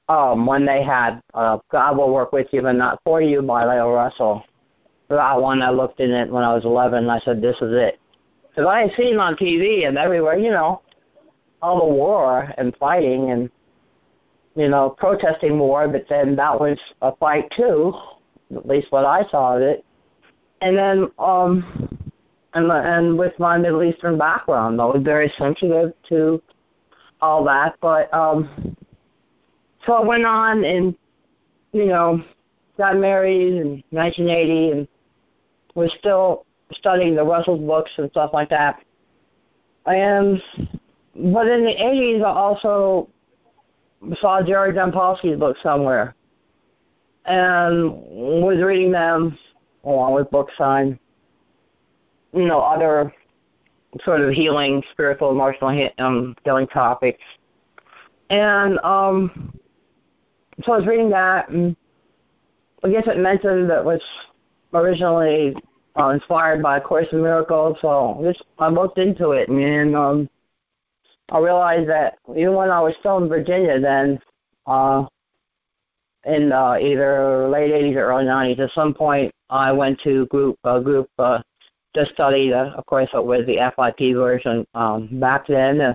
um 0.08 0.46
when 0.46 0.66
they 0.66 0.84
had 0.84 1.22
uh 1.34 1.58
God 1.72 1.98
will 1.98 2.14
work 2.14 2.32
with 2.32 2.48
you 2.52 2.62
but 2.62 2.74
not 2.74 3.00
for 3.04 3.22
you 3.22 3.42
by 3.42 3.66
Lao 3.66 3.92
Russell. 3.92 4.44
That 5.10 5.42
one 5.42 5.62
I 5.62 5.70
looked 5.70 6.00
in 6.00 6.12
it 6.12 6.30
when 6.30 6.44
I 6.44 6.54
was 6.54 6.66
eleven 6.66 7.04
and 7.04 7.12
I 7.12 7.20
said, 7.20 7.42
This 7.42 7.58
is 7.58 7.74
it. 7.74 8.00
Because 8.50 8.68
I 8.68 8.82
had 8.82 8.92
seen 8.96 9.18
on 9.18 9.36
TV 9.36 9.88
and 9.88 9.98
everywhere, 9.98 10.38
you 10.38 10.52
know, 10.52 10.82
all 11.62 11.80
the 11.80 11.94
war 11.94 12.54
and 12.58 12.76
fighting 12.78 13.32
and 13.32 13.50
you 14.56 14.70
know, 14.70 14.96
protesting 14.98 15.60
war, 15.60 15.88
but 15.88 16.06
then 16.10 16.36
that 16.38 16.60
was 16.60 16.80
a 17.02 17.14
fight 17.18 17.52
too, 17.56 17.94
at 18.56 18.66
least 18.66 18.90
what 18.90 19.06
I 19.06 19.28
saw 19.30 19.58
of 19.58 19.62
it. 19.62 19.84
And 20.62 20.78
then, 20.78 21.12
um, 21.20 22.05
and 22.56 22.72
and 22.72 23.18
with 23.18 23.38
my 23.38 23.58
Middle 23.58 23.84
Eastern 23.84 24.18
background, 24.18 24.82
I 24.82 24.86
was 24.86 25.02
very 25.04 25.32
sensitive 25.38 25.94
to 26.10 26.42
all 27.22 27.44
that. 27.44 27.76
But 27.82 28.12
um, 28.14 28.76
so 29.86 29.94
I 29.94 30.02
went 30.02 30.26
on 30.26 30.64
and, 30.64 30.96
you 31.74 31.86
know, 31.86 32.24
got 32.78 32.98
married 32.98 33.54
in 33.54 33.84
1980 33.90 34.72
and 34.72 34.88
was 35.76 35.94
still 36.00 36.46
studying 36.72 37.16
the 37.16 37.24
Russell 37.24 37.58
books 37.58 37.92
and 37.98 38.10
stuff 38.12 38.32
like 38.34 38.50
that. 38.50 38.82
And 39.86 40.42
but 41.16 41.48
in 41.48 41.64
the 41.64 41.76
80s, 41.80 42.24
I 42.24 42.30
also 42.30 43.10
saw 44.20 44.42
Jerry 44.42 44.74
Jampolsky's 44.74 45.38
book 45.38 45.58
somewhere 45.62 46.16
and 47.26 47.92
was 47.92 48.62
reading 48.64 48.92
them 48.92 49.38
along 49.84 50.14
with 50.14 50.30
books 50.32 50.54
on, 50.60 51.00
you 52.36 52.46
know, 52.46 52.60
other 52.60 53.14
sort 54.04 54.22
of 54.22 54.34
healing, 54.34 54.84
spiritual, 54.92 55.32
emotional 55.32 55.90
um, 56.00 56.36
healing 56.44 56.68
topics. 56.68 57.24
And 58.30 58.78
um, 58.80 59.58
so 60.64 60.74
I 60.74 60.78
was 60.78 60.88
reading 60.88 61.10
that, 61.12 61.50
and 61.50 61.76
I 62.84 62.90
guess 62.90 63.08
it 63.08 63.18
mentioned 63.18 63.70
that 63.70 63.84
was 63.84 64.02
originally 64.74 65.56
uh, 65.98 66.10
inspired 66.10 66.62
by 66.62 66.78
A 66.78 66.82
Course 66.82 67.08
in 67.12 67.22
Miracles. 67.22 67.78
So 67.82 68.20
just 68.24 68.44
I 68.60 68.68
looked 68.68 68.98
into 68.98 69.32
it, 69.32 69.48
and 69.48 69.96
um, 69.96 70.30
I 71.32 71.40
realized 71.40 71.90
that 71.90 72.18
even 72.36 72.54
when 72.54 72.70
I 72.70 72.82
was 72.82 72.96
still 73.00 73.18
in 73.18 73.30
Virginia, 73.30 73.80
then 73.80 74.20
uh, 74.68 75.06
in 76.26 76.52
uh, 76.52 76.78
either 76.82 77.48
late 77.48 77.72
80s 77.72 77.96
or 77.96 78.06
early 78.06 78.26
90s, 78.26 78.60
at 78.60 78.72
some 78.72 78.94
point 78.94 79.32
I 79.50 79.72
went 79.72 80.00
to 80.02 80.26
group 80.28 80.58
a 80.64 80.82
group 80.82 81.10
uh, 81.20 81.42
to 81.96 82.06
study. 82.14 82.54
Uh, 82.54 82.72
of 82.72 82.86
course, 82.86 83.10
it 83.14 83.26
was 83.26 83.46
the 83.46 83.58
FIP 83.76 84.16
version 84.16 84.66
um, 84.76 85.10
back 85.20 85.48
then. 85.48 85.82
Uh, 85.82 85.94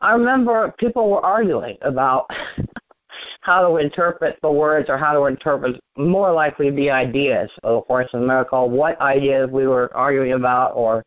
I 0.00 0.12
remember 0.12 0.74
people 0.78 1.10
were 1.10 1.24
arguing 1.24 1.76
about 1.82 2.28
how 3.40 3.68
to 3.68 3.76
interpret 3.76 4.38
the 4.42 4.50
words 4.50 4.88
or 4.88 4.96
how 4.96 5.12
to 5.12 5.26
interpret 5.26 5.78
more 5.96 6.32
likely 6.32 6.70
the 6.70 6.90
ideas 6.90 7.50
of 7.62 7.78
A 7.78 7.82
Course 7.82 8.10
in 8.14 8.26
Miracle, 8.26 8.68
what 8.70 9.00
ideas 9.00 9.48
we 9.50 9.66
were 9.66 9.94
arguing 9.94 10.32
about, 10.32 10.72
or 10.74 11.02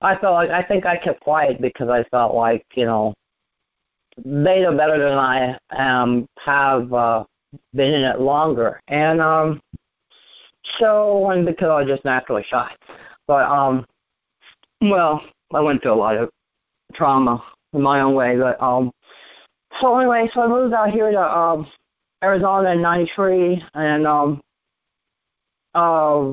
I 0.00 0.16
felt 0.16 0.34
like 0.34 0.50
I 0.50 0.62
think 0.62 0.86
I 0.86 0.96
kept 0.96 1.20
quiet 1.20 1.60
because 1.60 1.88
I 1.88 2.04
felt 2.04 2.34
like 2.34 2.64
you 2.74 2.86
know 2.86 3.14
they 4.24 4.62
know 4.62 4.76
better 4.76 4.98
than 4.98 5.18
I 5.18 5.58
um, 5.70 6.26
have 6.38 6.92
uh, 6.92 7.24
been 7.74 7.94
in 7.94 8.02
it 8.02 8.20
longer, 8.20 8.80
and 8.88 9.20
um, 9.20 9.60
so 10.78 11.30
and 11.30 11.44
because 11.44 11.68
I 11.68 11.80
was 11.80 11.88
just 11.88 12.04
naturally 12.04 12.44
shy, 12.48 12.70
but 13.30 13.48
um, 13.48 13.86
well, 14.80 15.22
I 15.54 15.60
went 15.60 15.82
through 15.82 15.92
a 15.92 15.94
lot 15.94 16.16
of 16.16 16.30
trauma 16.94 17.40
in 17.72 17.80
my 17.80 18.00
own 18.00 18.16
way, 18.16 18.36
but 18.36 18.60
um, 18.60 18.90
so 19.80 19.96
anyway, 19.96 20.28
so 20.34 20.40
I 20.40 20.48
moved 20.48 20.74
out 20.74 20.90
here 20.90 21.12
to 21.12 21.20
um, 21.20 21.70
Arizona 22.24 22.72
in 22.72 22.82
'93, 22.82 23.62
and 23.74 24.04
um, 24.04 24.40
uh, 25.76 26.32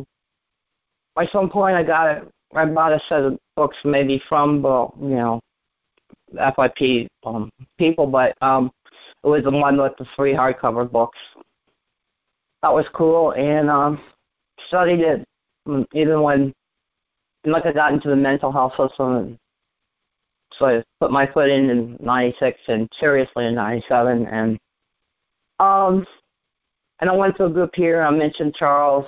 at 1.22 1.32
some 1.32 1.52
point 1.52 1.76
I 1.76 1.84
got 1.84 2.18
it. 2.18 2.28
I 2.56 2.66
bought 2.66 2.94
a 2.94 3.00
set 3.08 3.22
of 3.22 3.38
books, 3.56 3.78
maybe 3.86 4.20
from 4.28 4.64
the 4.64 4.88
you 5.00 5.18
know 5.18 5.40
FIP 6.34 7.08
um, 7.28 7.52
people, 7.78 8.08
but 8.08 8.36
um, 8.42 8.72
it 9.24 9.28
was 9.28 9.44
the 9.44 9.52
one 9.52 9.80
with 9.80 9.94
the 10.00 10.08
three 10.16 10.34
hardcover 10.34 10.92
books. 10.92 11.20
That 12.64 12.74
was 12.74 12.88
cool, 12.92 13.34
and 13.34 13.70
um, 13.70 14.02
studied 14.68 15.02
it 15.02 15.24
even 15.94 16.22
when, 16.22 16.54
like, 17.52 17.66
I 17.66 17.72
got 17.72 17.94
into 17.94 18.10
the 18.10 18.16
mental 18.16 18.52
health 18.52 18.74
system 18.74 19.16
and 19.16 19.40
so 20.54 20.66
I 20.66 20.84
put 21.00 21.12
my 21.12 21.28
foot 21.28 21.50
in 21.50 21.70
in 21.70 21.98
'96 22.00 22.60
and 22.68 22.90
seriously 23.00 23.46
in 23.46 23.56
'97, 23.56 24.26
and 24.28 24.60
um, 25.60 26.06
and 27.00 27.10
I 27.10 27.16
went 27.16 27.38
to 27.38 27.46
a 27.46 27.50
group 27.50 27.72
here. 27.76 28.02
I 28.02 28.10
mentioned 28.12 28.56
Charles, 28.56 29.06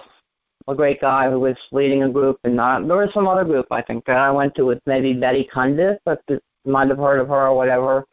a 0.68 0.76
great 0.76 1.02
guy 1.02 1.30
who 1.30 1.40
was 1.40 1.58
leading 1.72 2.04
a 2.04 2.10
group, 2.10 2.40
and 2.44 2.60
uh, 2.60 2.80
there 2.86 2.98
was 2.98 3.14
some 3.14 3.28
other 3.28 3.46
group 3.46 3.68
I 3.72 3.82
think 3.82 4.06
that 4.06 4.18
I 4.18 4.32
went 4.32 4.56
to 4.56 4.64
with 4.64 4.80
maybe 4.86 5.14
Betty 5.14 5.50
Cundiff, 5.52 5.98
but 6.06 6.22
you 6.28 6.40
might 6.66 6.90
have 6.90 6.98
heard 6.98 7.20
of 7.20 7.30
her 7.30 7.48
or 7.48 7.56
whatever 7.56 8.06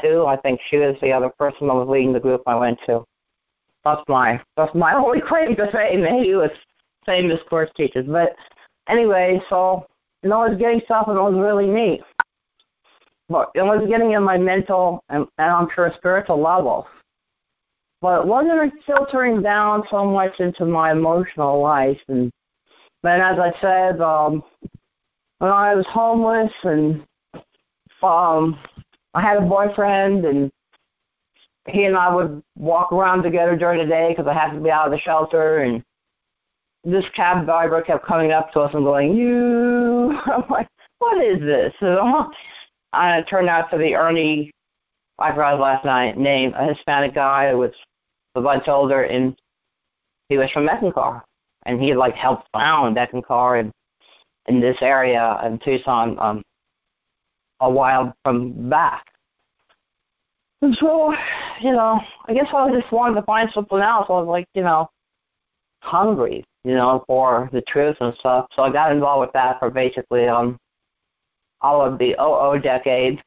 too. 0.00 0.24
I 0.26 0.36
think 0.36 0.60
she 0.68 0.78
was 0.78 0.96
the 1.02 1.12
other 1.12 1.28
person 1.28 1.68
that 1.68 1.74
was 1.74 1.88
leading 1.88 2.12
the 2.12 2.20
group 2.20 2.42
I 2.46 2.54
went 2.54 2.78
to. 2.86 3.04
That's 3.84 4.02
my 4.08 4.40
that's 4.56 4.74
my 4.74 4.94
only 4.96 5.20
claim 5.20 5.54
to 5.56 5.70
fame. 5.70 6.02
Maybe 6.02 6.34
with 6.34 6.52
famous 7.04 7.40
course 7.48 7.70
teachers, 7.76 8.06
but 8.08 8.34
anyway, 8.88 9.40
so 9.48 9.86
and 10.22 10.32
I 10.32 10.48
was 10.48 10.58
getting 10.58 10.80
stuff 10.84 11.08
and 11.08 11.16
it 11.16 11.20
was 11.20 11.34
really 11.34 11.66
neat 11.66 12.02
but 13.32 13.50
it 13.54 13.62
was 13.62 13.84
getting 13.88 14.12
in 14.12 14.22
my 14.22 14.36
mental 14.36 15.02
and, 15.08 15.26
and 15.38 15.50
I'm 15.50 15.68
sure 15.74 15.90
spiritual 15.96 16.40
level. 16.40 16.86
But 18.00 18.20
it 18.20 18.26
wasn't 18.26 18.74
filtering 18.84 19.42
down 19.42 19.84
so 19.90 20.04
much 20.04 20.38
into 20.38 20.66
my 20.66 20.92
emotional 20.92 21.60
life. 21.60 22.00
And 22.08 22.30
then, 23.02 23.20
as 23.20 23.38
I 23.38 23.52
said, 23.60 24.00
um, 24.00 24.42
when 25.38 25.50
I 25.50 25.74
was 25.74 25.86
homeless 25.88 26.52
and 26.64 27.04
um, 28.02 28.58
I 29.14 29.22
had 29.22 29.38
a 29.38 29.46
boyfriend, 29.46 30.24
and 30.24 30.50
he 31.68 31.84
and 31.84 31.96
I 31.96 32.12
would 32.12 32.42
walk 32.58 32.92
around 32.92 33.22
together 33.22 33.56
during 33.56 33.78
the 33.78 33.86
day 33.88 34.10
because 34.10 34.26
I 34.26 34.34
had 34.34 34.52
to 34.52 34.60
be 34.60 34.70
out 34.70 34.86
of 34.86 34.92
the 34.92 34.98
shelter. 34.98 35.58
And 35.58 35.84
this 36.84 37.04
cab 37.14 37.44
driver 37.44 37.80
kept 37.82 38.04
coming 38.04 38.32
up 38.32 38.52
to 38.52 38.60
us 38.60 38.74
and 38.74 38.84
going, 38.84 39.14
"You," 39.14 40.18
I'm 40.26 40.44
like, 40.50 40.68
"What 40.98 41.22
is 41.24 41.40
this?" 41.40 41.74
uh, 41.82 42.26
it 42.92 43.28
turned 43.28 43.48
out 43.48 43.70
to 43.70 43.78
be 43.78 43.94
Ernie, 43.94 44.50
I 45.18 45.30
forgot 45.30 45.60
last 45.60 45.84
night, 45.84 46.18
name, 46.18 46.52
a 46.54 46.66
Hispanic 46.66 47.14
guy 47.14 47.50
who 47.50 47.58
was 47.58 47.72
a 48.34 48.40
bunch 48.40 48.66
older, 48.66 49.02
and 49.02 49.36
he 50.28 50.38
was 50.38 50.50
from 50.50 50.66
Eckankar. 50.66 51.22
And 51.64 51.80
he 51.80 51.94
like 51.94 52.14
helped 52.14 52.48
found 52.52 52.96
Eckankar 52.96 53.60
in, 53.60 53.72
in 54.46 54.60
this 54.60 54.76
area 54.80 55.40
in 55.44 55.60
Tucson 55.60 56.18
um, 56.18 56.42
a 57.60 57.70
while 57.70 58.12
from 58.24 58.68
back. 58.68 59.04
And 60.60 60.74
so, 60.76 61.14
you 61.60 61.72
know, 61.72 62.00
I 62.26 62.34
guess 62.34 62.48
I 62.52 62.72
just 62.72 62.92
wanted 62.92 63.14
to 63.16 63.26
find 63.26 63.48
something 63.52 63.78
else. 63.78 64.06
I 64.08 64.12
was 64.12 64.26
like, 64.26 64.46
you 64.54 64.62
know, 64.62 64.90
hungry, 65.82 66.44
you 66.64 66.74
know, 66.74 67.04
for 67.06 67.48
the 67.52 67.62
truth 67.62 67.96
and 68.00 68.14
stuff. 68.16 68.46
So 68.54 68.62
I 68.62 68.72
got 68.72 68.92
involved 68.92 69.20
with 69.20 69.32
that 69.32 69.58
for 69.58 69.70
basically 69.70 70.26
um 70.28 70.58
all 71.60 71.80
of 71.82 71.98
the 71.98 72.14
OO 72.20 72.60
decade. 72.60 73.22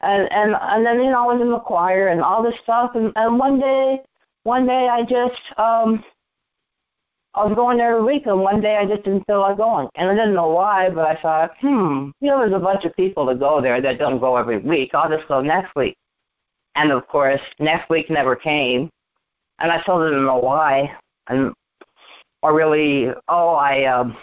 And 0.00 0.30
and 0.32 0.54
and 0.60 0.86
then 0.86 1.02
you 1.02 1.10
know 1.10 1.28
I 1.28 1.34
was 1.34 1.42
in 1.42 1.50
the 1.50 1.58
choir 1.58 2.08
and 2.08 2.22
all 2.22 2.42
this 2.42 2.58
stuff 2.62 2.92
and, 2.94 3.12
and 3.16 3.38
one 3.38 3.58
day 3.58 4.00
one 4.44 4.66
day 4.66 4.88
I 4.88 5.02
just 5.02 5.40
um 5.58 6.04
I 7.34 7.44
was 7.44 7.54
going 7.54 7.78
there 7.78 7.96
every 7.96 8.04
week 8.04 8.26
and 8.26 8.40
one 8.40 8.60
day 8.60 8.76
I 8.76 8.86
just 8.86 9.04
didn't 9.04 9.24
feel 9.26 9.40
like 9.40 9.58
going. 9.58 9.88
And 9.94 10.10
I 10.10 10.14
didn't 10.14 10.34
know 10.34 10.48
why, 10.48 10.90
but 10.90 11.06
I 11.06 11.20
thought, 11.20 11.52
hmm, 11.60 12.10
you 12.20 12.30
know, 12.30 12.40
there's 12.40 12.52
a 12.52 12.58
bunch 12.58 12.84
of 12.84 12.96
people 12.96 13.26
that 13.26 13.38
go 13.38 13.60
there 13.60 13.80
that 13.80 13.98
don't 13.98 14.18
go 14.18 14.36
every 14.36 14.58
week. 14.58 14.90
I'll 14.94 15.10
just 15.10 15.28
go 15.28 15.40
next 15.40 15.74
week. 15.76 15.96
And 16.74 16.90
of 16.90 17.06
course, 17.06 17.40
next 17.60 17.90
week 17.90 18.10
never 18.10 18.34
came. 18.34 18.90
And 19.60 19.70
I 19.70 19.82
still 19.82 20.02
didn't 20.02 20.24
know 20.24 20.38
why. 20.38 20.96
And 21.28 21.52
or 22.42 22.54
really, 22.54 23.08
oh, 23.28 23.54
I 23.54 23.84
um 23.84 24.16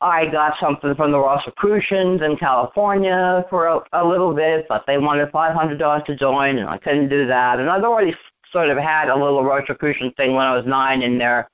I 0.00 0.30
got 0.30 0.58
something 0.60 0.94
from 0.94 1.10
the 1.10 1.18
Rosicrucians 1.18 2.20
in 2.20 2.36
California 2.36 3.46
for 3.48 3.66
a, 3.66 3.80
a 3.92 4.06
little 4.06 4.34
bit, 4.34 4.66
but 4.68 4.84
they 4.86 4.98
wanted 4.98 5.30
five 5.30 5.54
hundred 5.54 5.78
dollars 5.78 6.02
to 6.06 6.16
join, 6.16 6.58
and 6.58 6.68
I 6.68 6.78
couldn't 6.78 7.08
do 7.08 7.26
that. 7.26 7.58
And 7.58 7.70
I'd 7.70 7.84
already 7.84 8.14
sort 8.52 8.68
of 8.68 8.76
had 8.76 9.08
a 9.08 9.16
little 9.16 9.42
Rosicrucian 9.42 10.12
thing 10.12 10.34
when 10.34 10.44
I 10.44 10.54
was 10.54 10.66
nine 10.66 11.02
in 11.02 11.18
their 11.18 11.50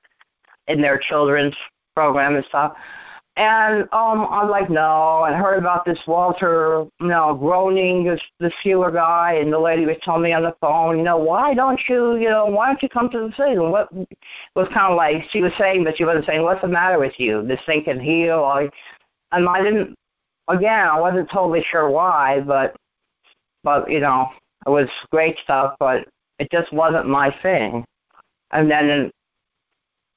in 0.67 0.81
their 0.81 0.97
children's 0.97 1.55
program 1.95 2.35
and 2.35 2.45
stuff. 2.45 2.75
And 3.35 3.83
um, 3.93 4.27
I'm 4.29 4.47
like, 4.49 4.69
no. 4.69 5.23
And 5.23 5.35
I 5.35 5.39
heard 5.39 5.57
about 5.57 5.85
this 5.85 5.99
Walter, 6.05 6.85
you 6.99 7.07
know, 7.07 7.37
Gröning, 7.41 8.05
this 8.05 8.21
this 8.39 8.53
healer 8.61 8.91
guy, 8.91 9.33
and 9.41 9.51
the 9.51 9.57
lady 9.57 9.87
was 9.87 9.97
telling 10.03 10.21
me 10.21 10.33
on 10.33 10.43
the 10.43 10.55
phone, 10.61 10.99
you 10.99 11.03
know, 11.03 11.17
why 11.17 11.55
don't 11.55 11.81
you, 11.89 12.15
you 12.17 12.29
know, 12.29 12.45
why 12.45 12.67
don't 12.67 12.83
you 12.83 12.89
come 12.89 13.09
to 13.09 13.27
the 13.27 13.33
city? 13.35 13.53
And 13.53 13.71
what 13.71 13.91
was 14.55 14.67
kind 14.67 14.91
of 14.91 14.97
like 14.97 15.23
she 15.31 15.41
was 15.41 15.51
saying, 15.57 15.83
but 15.83 15.97
she 15.97 16.05
wasn't 16.05 16.27
saying, 16.27 16.43
what's 16.43 16.61
the 16.61 16.67
matter 16.67 16.99
with 16.99 17.19
you? 17.19 17.43
This 17.47 17.59
thing 17.65 17.83
can 17.83 17.99
heal. 17.99 18.43
I, 18.43 18.69
and 19.31 19.49
I 19.49 19.63
didn't. 19.63 19.95
Again, 20.47 20.87
I 20.87 20.99
wasn't 20.99 21.31
totally 21.31 21.65
sure 21.71 21.89
why, 21.89 22.41
but 22.41 22.75
but 23.63 23.89
you 23.89 23.99
know, 23.99 24.29
it 24.67 24.69
was 24.69 24.89
great 25.09 25.39
stuff, 25.39 25.75
but 25.79 26.07
it 26.37 26.51
just 26.51 26.71
wasn't 26.71 27.07
my 27.07 27.35
thing. 27.41 27.83
And 28.51 28.69
then 28.69 29.11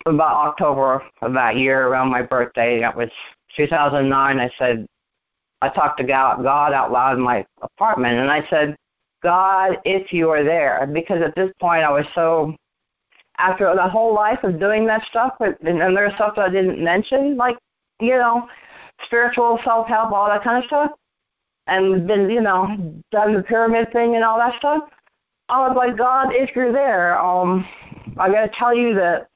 about 0.06 0.48
October 0.48 1.02
of 1.22 1.32
that 1.34 1.56
year, 1.56 1.88
around 1.88 2.10
my 2.10 2.22
birthday, 2.22 2.80
that 2.80 2.96
was 2.96 3.10
2009, 3.56 4.38
I 4.38 4.50
said, 4.58 4.86
I 5.62 5.68
talked 5.68 5.98
to 5.98 6.04
God, 6.04 6.44
out 6.44 6.92
loud 6.92 7.16
in 7.16 7.22
my 7.22 7.44
apartment, 7.62 8.18
and 8.18 8.30
I 8.30 8.46
said, 8.48 8.76
God, 9.22 9.78
if 9.84 10.12
you 10.12 10.30
are 10.30 10.44
there, 10.44 10.88
because 10.92 11.22
at 11.22 11.34
this 11.34 11.50
point 11.60 11.82
I 11.82 11.90
was 11.90 12.06
so, 12.14 12.54
after 13.38 13.74
the 13.74 13.88
whole 13.88 14.14
life 14.14 14.42
of 14.44 14.60
doing 14.60 14.86
that 14.86 15.02
stuff, 15.04 15.34
and, 15.40 15.56
and 15.62 15.96
there's 15.96 16.14
stuff 16.14 16.36
that 16.36 16.46
I 16.46 16.50
didn't 16.50 16.82
mention, 16.82 17.36
like, 17.36 17.56
you 18.00 18.18
know, 18.18 18.48
spiritual 19.04 19.58
self-help, 19.64 20.12
all 20.12 20.28
that 20.28 20.44
kind 20.44 20.62
of 20.62 20.64
stuff, 20.66 20.90
and 21.66 22.06
been, 22.06 22.30
you 22.30 22.40
know, 22.40 22.66
done 23.10 23.34
the 23.34 23.42
pyramid 23.42 23.92
thing 23.92 24.14
and 24.14 24.24
all 24.24 24.38
that 24.38 24.58
stuff. 24.58 24.84
I 25.48 25.66
was 25.66 25.76
like, 25.76 25.96
God, 25.96 26.28
if 26.32 26.54
you're 26.54 26.72
there, 26.72 27.18
um, 27.18 27.66
I 28.18 28.30
got 28.30 28.42
to 28.46 28.58
tell 28.58 28.74
you 28.74 28.94
that 28.94 29.28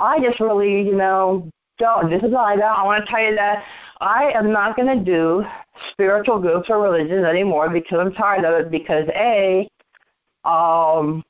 I 0.00 0.20
just 0.20 0.40
really, 0.40 0.82
you 0.82 0.96
know, 0.96 1.48
don't. 1.78 2.10
This 2.10 2.22
is 2.22 2.34
Ida. 2.34 2.64
I 2.64 2.84
want 2.84 3.04
to 3.04 3.10
tell 3.10 3.22
you 3.22 3.34
that 3.36 3.64
I 4.00 4.30
am 4.32 4.52
not 4.52 4.76
going 4.76 4.98
to 4.98 5.04
do 5.04 5.44
spiritual 5.92 6.38
groups 6.38 6.68
or 6.70 6.80
religions 6.80 7.24
anymore 7.24 7.68
because 7.70 7.98
I'm 8.00 8.12
tired 8.12 8.44
of 8.44 8.54
it. 8.54 8.70
Because 8.70 9.08
a, 9.14 9.68
um, 10.44 11.24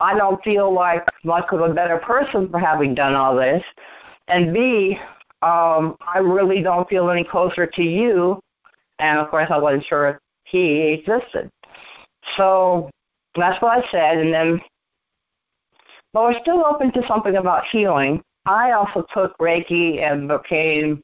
I 0.00 0.16
don't 0.16 0.42
feel 0.42 0.72
like 0.72 1.04
much 1.24 1.46
of 1.52 1.60
a 1.60 1.72
better 1.72 1.98
person 1.98 2.48
for 2.48 2.58
having 2.58 2.94
done 2.94 3.14
all 3.14 3.36
this, 3.36 3.62
and 4.28 4.52
b, 4.52 4.98
um, 5.42 5.96
I 6.00 6.18
really 6.18 6.62
don't 6.62 6.88
feel 6.88 7.10
any 7.10 7.24
closer 7.24 7.66
to 7.66 7.82
you. 7.82 8.40
And 8.98 9.18
of 9.18 9.30
course, 9.30 9.48
I 9.50 9.58
wasn't 9.58 9.84
sure 9.84 10.20
he 10.44 10.92
existed. 10.92 11.50
So 12.36 12.90
that's 13.34 13.60
what 13.62 13.84
I 13.84 13.90
said. 13.90 14.18
And 14.18 14.32
then, 14.32 14.60
but 16.12 16.22
we're 16.24 16.40
still 16.40 16.64
open 16.64 16.92
to 16.92 17.06
something 17.06 17.36
about 17.36 17.64
healing. 17.70 18.22
I 18.46 18.72
also 18.72 19.06
took 19.14 19.36
Reiki 19.38 20.00
and 20.00 20.28
became 20.28 21.02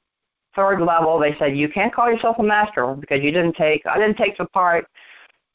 third 0.54 0.80
level. 0.80 1.18
They 1.18 1.36
said 1.38 1.56
you 1.56 1.68
can't 1.68 1.94
call 1.94 2.10
yourself 2.10 2.36
a 2.38 2.42
master 2.42 2.94
because 2.94 3.22
you 3.22 3.30
didn't 3.30 3.54
take. 3.54 3.86
I 3.86 3.98
didn't 3.98 4.16
take 4.16 4.36
the 4.36 4.46
part 4.46 4.86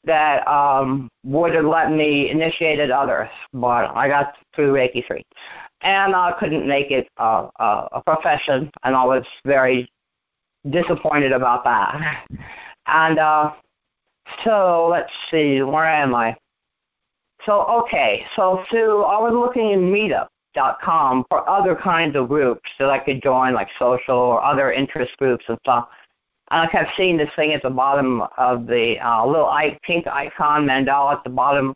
that 0.04 0.46
um, 0.46 1.08
would 1.24 1.54
have 1.54 1.64
let 1.64 1.90
me 1.90 2.30
initiate 2.30 2.90
others, 2.90 3.28
but 3.52 3.94
I 3.94 4.08
got 4.08 4.34
through 4.54 4.72
Reiki 4.72 5.06
three, 5.06 5.24
and 5.82 6.14
I 6.14 6.32
couldn't 6.38 6.66
make 6.66 6.90
it 6.90 7.08
a, 7.18 7.48
a, 7.58 7.88
a 7.92 8.02
profession, 8.04 8.70
and 8.82 8.94
I 8.94 9.04
was 9.04 9.24
very 9.44 9.88
disappointed 10.70 11.32
about 11.32 11.64
that. 11.64 12.26
And 12.86 13.18
uh, 13.18 13.52
so 14.44 14.88
let's 14.90 15.10
see, 15.30 15.62
where 15.62 15.86
am 15.86 16.14
I? 16.14 16.36
So 17.46 17.64
okay, 17.82 18.24
so 18.36 18.64
Sue, 18.70 19.02
I 19.02 19.20
was 19.20 19.32
looking 19.34 19.70
in 19.70 19.92
Meetup.com 19.92 21.24
for 21.28 21.48
other 21.48 21.76
kinds 21.76 22.16
of 22.16 22.28
groups 22.28 22.68
that 22.78 22.88
I 22.88 22.98
could 22.98 23.22
join, 23.22 23.54
like 23.54 23.68
social 23.78 24.16
or 24.16 24.42
other 24.42 24.72
interest 24.72 25.12
groups 25.18 25.44
and 25.48 25.58
stuff. 25.62 25.88
And 26.50 26.68
I 26.68 26.70
kept 26.70 26.90
seeing 26.96 27.16
this 27.16 27.30
thing 27.36 27.52
at 27.52 27.62
the 27.62 27.70
bottom 27.70 28.22
of 28.38 28.66
the 28.66 28.96
uh, 29.00 29.26
little 29.26 29.52
pink 29.82 30.06
icon 30.06 30.66
mandala 30.66 31.16
at 31.16 31.24
the 31.24 31.30
bottom 31.30 31.74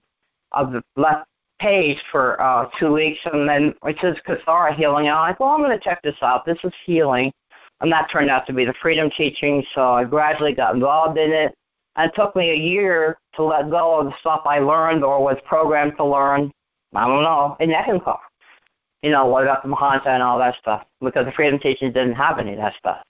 of 0.53 0.73
the 0.73 0.83
left 0.97 1.27
page 1.61 1.99
for 2.11 2.41
uh, 2.41 2.69
two 2.79 2.93
weeks, 2.93 3.19
and 3.33 3.49
then 3.49 3.75
it 3.85 3.97
says 4.01 4.17
Kathara 4.27 4.75
Healing. 4.75 5.09
And 5.09 5.17
I'm 5.17 5.31
like, 5.31 5.41
well, 5.41 5.51
I'm 5.51 5.63
going 5.63 5.77
to 5.77 5.85
check 5.85 6.01
this 6.03 6.17
out. 6.23 6.47
This 6.47 6.59
is 6.65 6.73
healing. 6.85 7.33
And 7.81 7.93
that 7.93 8.09
turned 8.11 8.31
out 8.31 8.47
to 8.47 8.53
be 8.53 8.65
the 8.65 8.75
freedom 8.81 9.11
teaching, 9.17 9.65
so 9.75 9.93
I 9.93 10.05
gradually 10.05 10.55
got 10.55 10.75
involved 10.75 11.19
in 11.19 11.31
it. 11.31 11.55
It 11.99 12.13
took 12.15 12.37
me 12.37 12.51
a 12.51 12.55
year 12.55 13.19
to 13.35 13.43
let 13.43 13.71
go 13.71 13.99
of 13.99 14.07
the 14.07 14.15
stuff 14.21 14.43
I 14.47 14.61
learned 14.61 15.03
or 15.05 15.23
was 15.23 15.37
programmed 15.45 15.97
to 15.97 16.05
learn. 16.05 16.53
I 16.95 17.07
don't 17.07 17.23
know, 17.23 17.57
in 17.61 17.71
Eckankar. 17.71 18.19
You 19.03 19.11
know, 19.11 19.27
what 19.27 19.43
about 19.43 19.63
the 19.63 19.69
Mahanta 19.69 20.07
and 20.07 20.23
all 20.23 20.39
that 20.39 20.57
stuff, 20.57 20.85
because 21.01 21.27
the 21.27 21.33
freedom 21.33 21.59
teaching 21.59 21.93
didn't 21.93 22.15
have 22.15 22.39
any 22.39 22.53
of 22.53 22.59
that 22.59 22.75
stuff. 22.79 23.03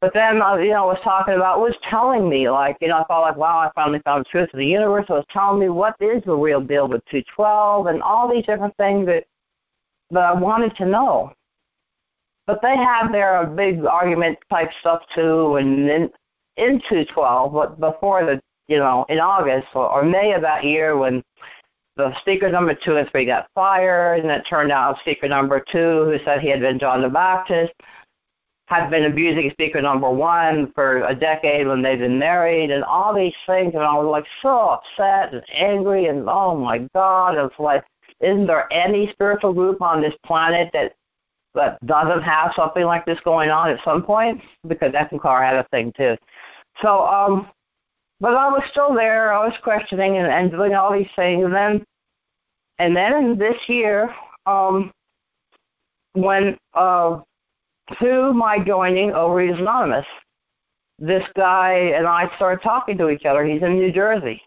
But 0.00 0.12
then, 0.12 0.42
uh, 0.42 0.56
you 0.56 0.72
know, 0.72 0.86
was 0.86 1.00
talking 1.02 1.34
about, 1.34 1.60
was 1.60 1.76
telling 1.88 2.28
me, 2.28 2.50
like, 2.50 2.76
you 2.80 2.88
know, 2.88 2.98
I 2.98 3.04
felt 3.06 3.22
like, 3.22 3.36
wow, 3.36 3.58
I 3.58 3.70
finally 3.74 4.00
found 4.04 4.24
the 4.24 4.28
truth 4.28 4.50
of 4.52 4.58
the 4.58 4.66
universe. 4.66 5.06
It 5.08 5.12
was 5.12 5.24
telling 5.30 5.60
me 5.60 5.68
what 5.68 5.94
is 6.00 6.22
the 6.24 6.34
real 6.34 6.60
deal 6.60 6.88
with 6.88 7.04
212 7.06 7.86
and 7.86 8.02
all 8.02 8.30
these 8.30 8.44
different 8.44 8.76
things 8.76 9.06
that, 9.06 9.24
that 10.10 10.24
I 10.24 10.34
wanted 10.34 10.76
to 10.76 10.86
know. 10.86 11.32
But 12.46 12.60
they 12.60 12.76
have 12.76 13.12
their 13.12 13.46
big 13.46 13.86
argument 13.86 14.38
type 14.50 14.70
stuff 14.80 15.02
too, 15.14 15.56
and 15.56 15.88
in, 15.88 16.10
in 16.56 16.80
212, 16.88 17.52
but 17.52 17.80
before 17.80 18.24
the, 18.24 18.40
you 18.68 18.78
know, 18.78 19.04
in 19.08 19.18
August 19.18 19.68
or, 19.74 19.88
or 19.88 20.02
May 20.04 20.32
of 20.32 20.42
that 20.42 20.64
year 20.64 20.96
when 20.96 21.22
the 21.96 22.12
speaker 22.20 22.48
number 22.48 22.74
two 22.74 22.96
and 22.96 23.08
three 23.10 23.24
got 23.24 23.48
fired, 23.54 24.20
and 24.20 24.30
it 24.30 24.44
turned 24.48 24.72
out 24.72 24.98
speaker 25.00 25.28
number 25.28 25.60
two, 25.70 26.04
who 26.04 26.18
said 26.24 26.40
he 26.40 26.48
had 26.48 26.60
been 26.60 26.78
John 26.78 27.02
the 27.02 27.08
Baptist, 27.08 27.72
had 28.66 28.88
been 28.90 29.04
abusing 29.04 29.50
speaker 29.50 29.80
number 29.80 30.10
one 30.10 30.72
for 30.74 31.04
a 31.04 31.14
decade 31.14 31.66
when 31.66 31.82
they've 31.82 31.98
been 31.98 32.18
married, 32.18 32.70
and 32.70 32.82
all 32.84 33.14
these 33.14 33.34
things, 33.46 33.74
and 33.74 33.82
I 33.82 33.94
was 33.94 34.06
like 34.06 34.26
so 34.42 34.80
upset 34.80 35.34
and 35.34 35.44
angry, 35.52 36.06
and 36.06 36.28
oh 36.28 36.56
my 36.56 36.78
God, 36.94 37.36
it's 37.36 37.58
like, 37.58 37.84
isn't 38.20 38.46
there 38.46 38.72
any 38.72 39.10
spiritual 39.12 39.52
group 39.52 39.82
on 39.82 40.00
this 40.00 40.14
planet 40.24 40.70
that 40.72 40.94
that 41.54 41.84
doesn't 41.86 42.22
have 42.22 42.52
something 42.54 42.84
like 42.84 43.06
this 43.06 43.20
going 43.24 43.50
on 43.50 43.70
at 43.70 43.82
some 43.84 44.02
point? 44.02 44.40
Because 44.66 44.92
Eckankar 44.92 45.44
had 45.44 45.56
a 45.56 45.68
thing 45.70 45.92
too. 45.96 46.16
So, 46.82 47.06
um, 47.06 47.48
but 48.20 48.34
I 48.34 48.48
was 48.48 48.62
still 48.70 48.94
there. 48.94 49.32
I 49.32 49.44
was 49.44 49.54
questioning 49.62 50.16
and, 50.16 50.26
and 50.26 50.50
doing 50.50 50.74
all 50.74 50.92
these 50.92 51.10
things, 51.16 51.44
and 51.44 51.54
then, 51.54 51.84
and 52.78 52.96
then 52.96 53.38
this 53.38 53.56
year, 53.68 54.14
um, 54.46 54.92
when 56.14 56.56
uh, 56.74 57.20
through 57.98 58.32
my 58.32 58.58
joining 58.58 59.10
Overeaters 59.10 59.60
Anonymous, 59.60 60.06
this 60.98 61.24
guy 61.36 61.72
and 61.96 62.06
I 62.06 62.34
started 62.36 62.62
talking 62.62 62.96
to 62.98 63.10
each 63.10 63.24
other. 63.24 63.44
He's 63.44 63.62
in 63.62 63.74
New 63.74 63.92
Jersey. 63.92 64.42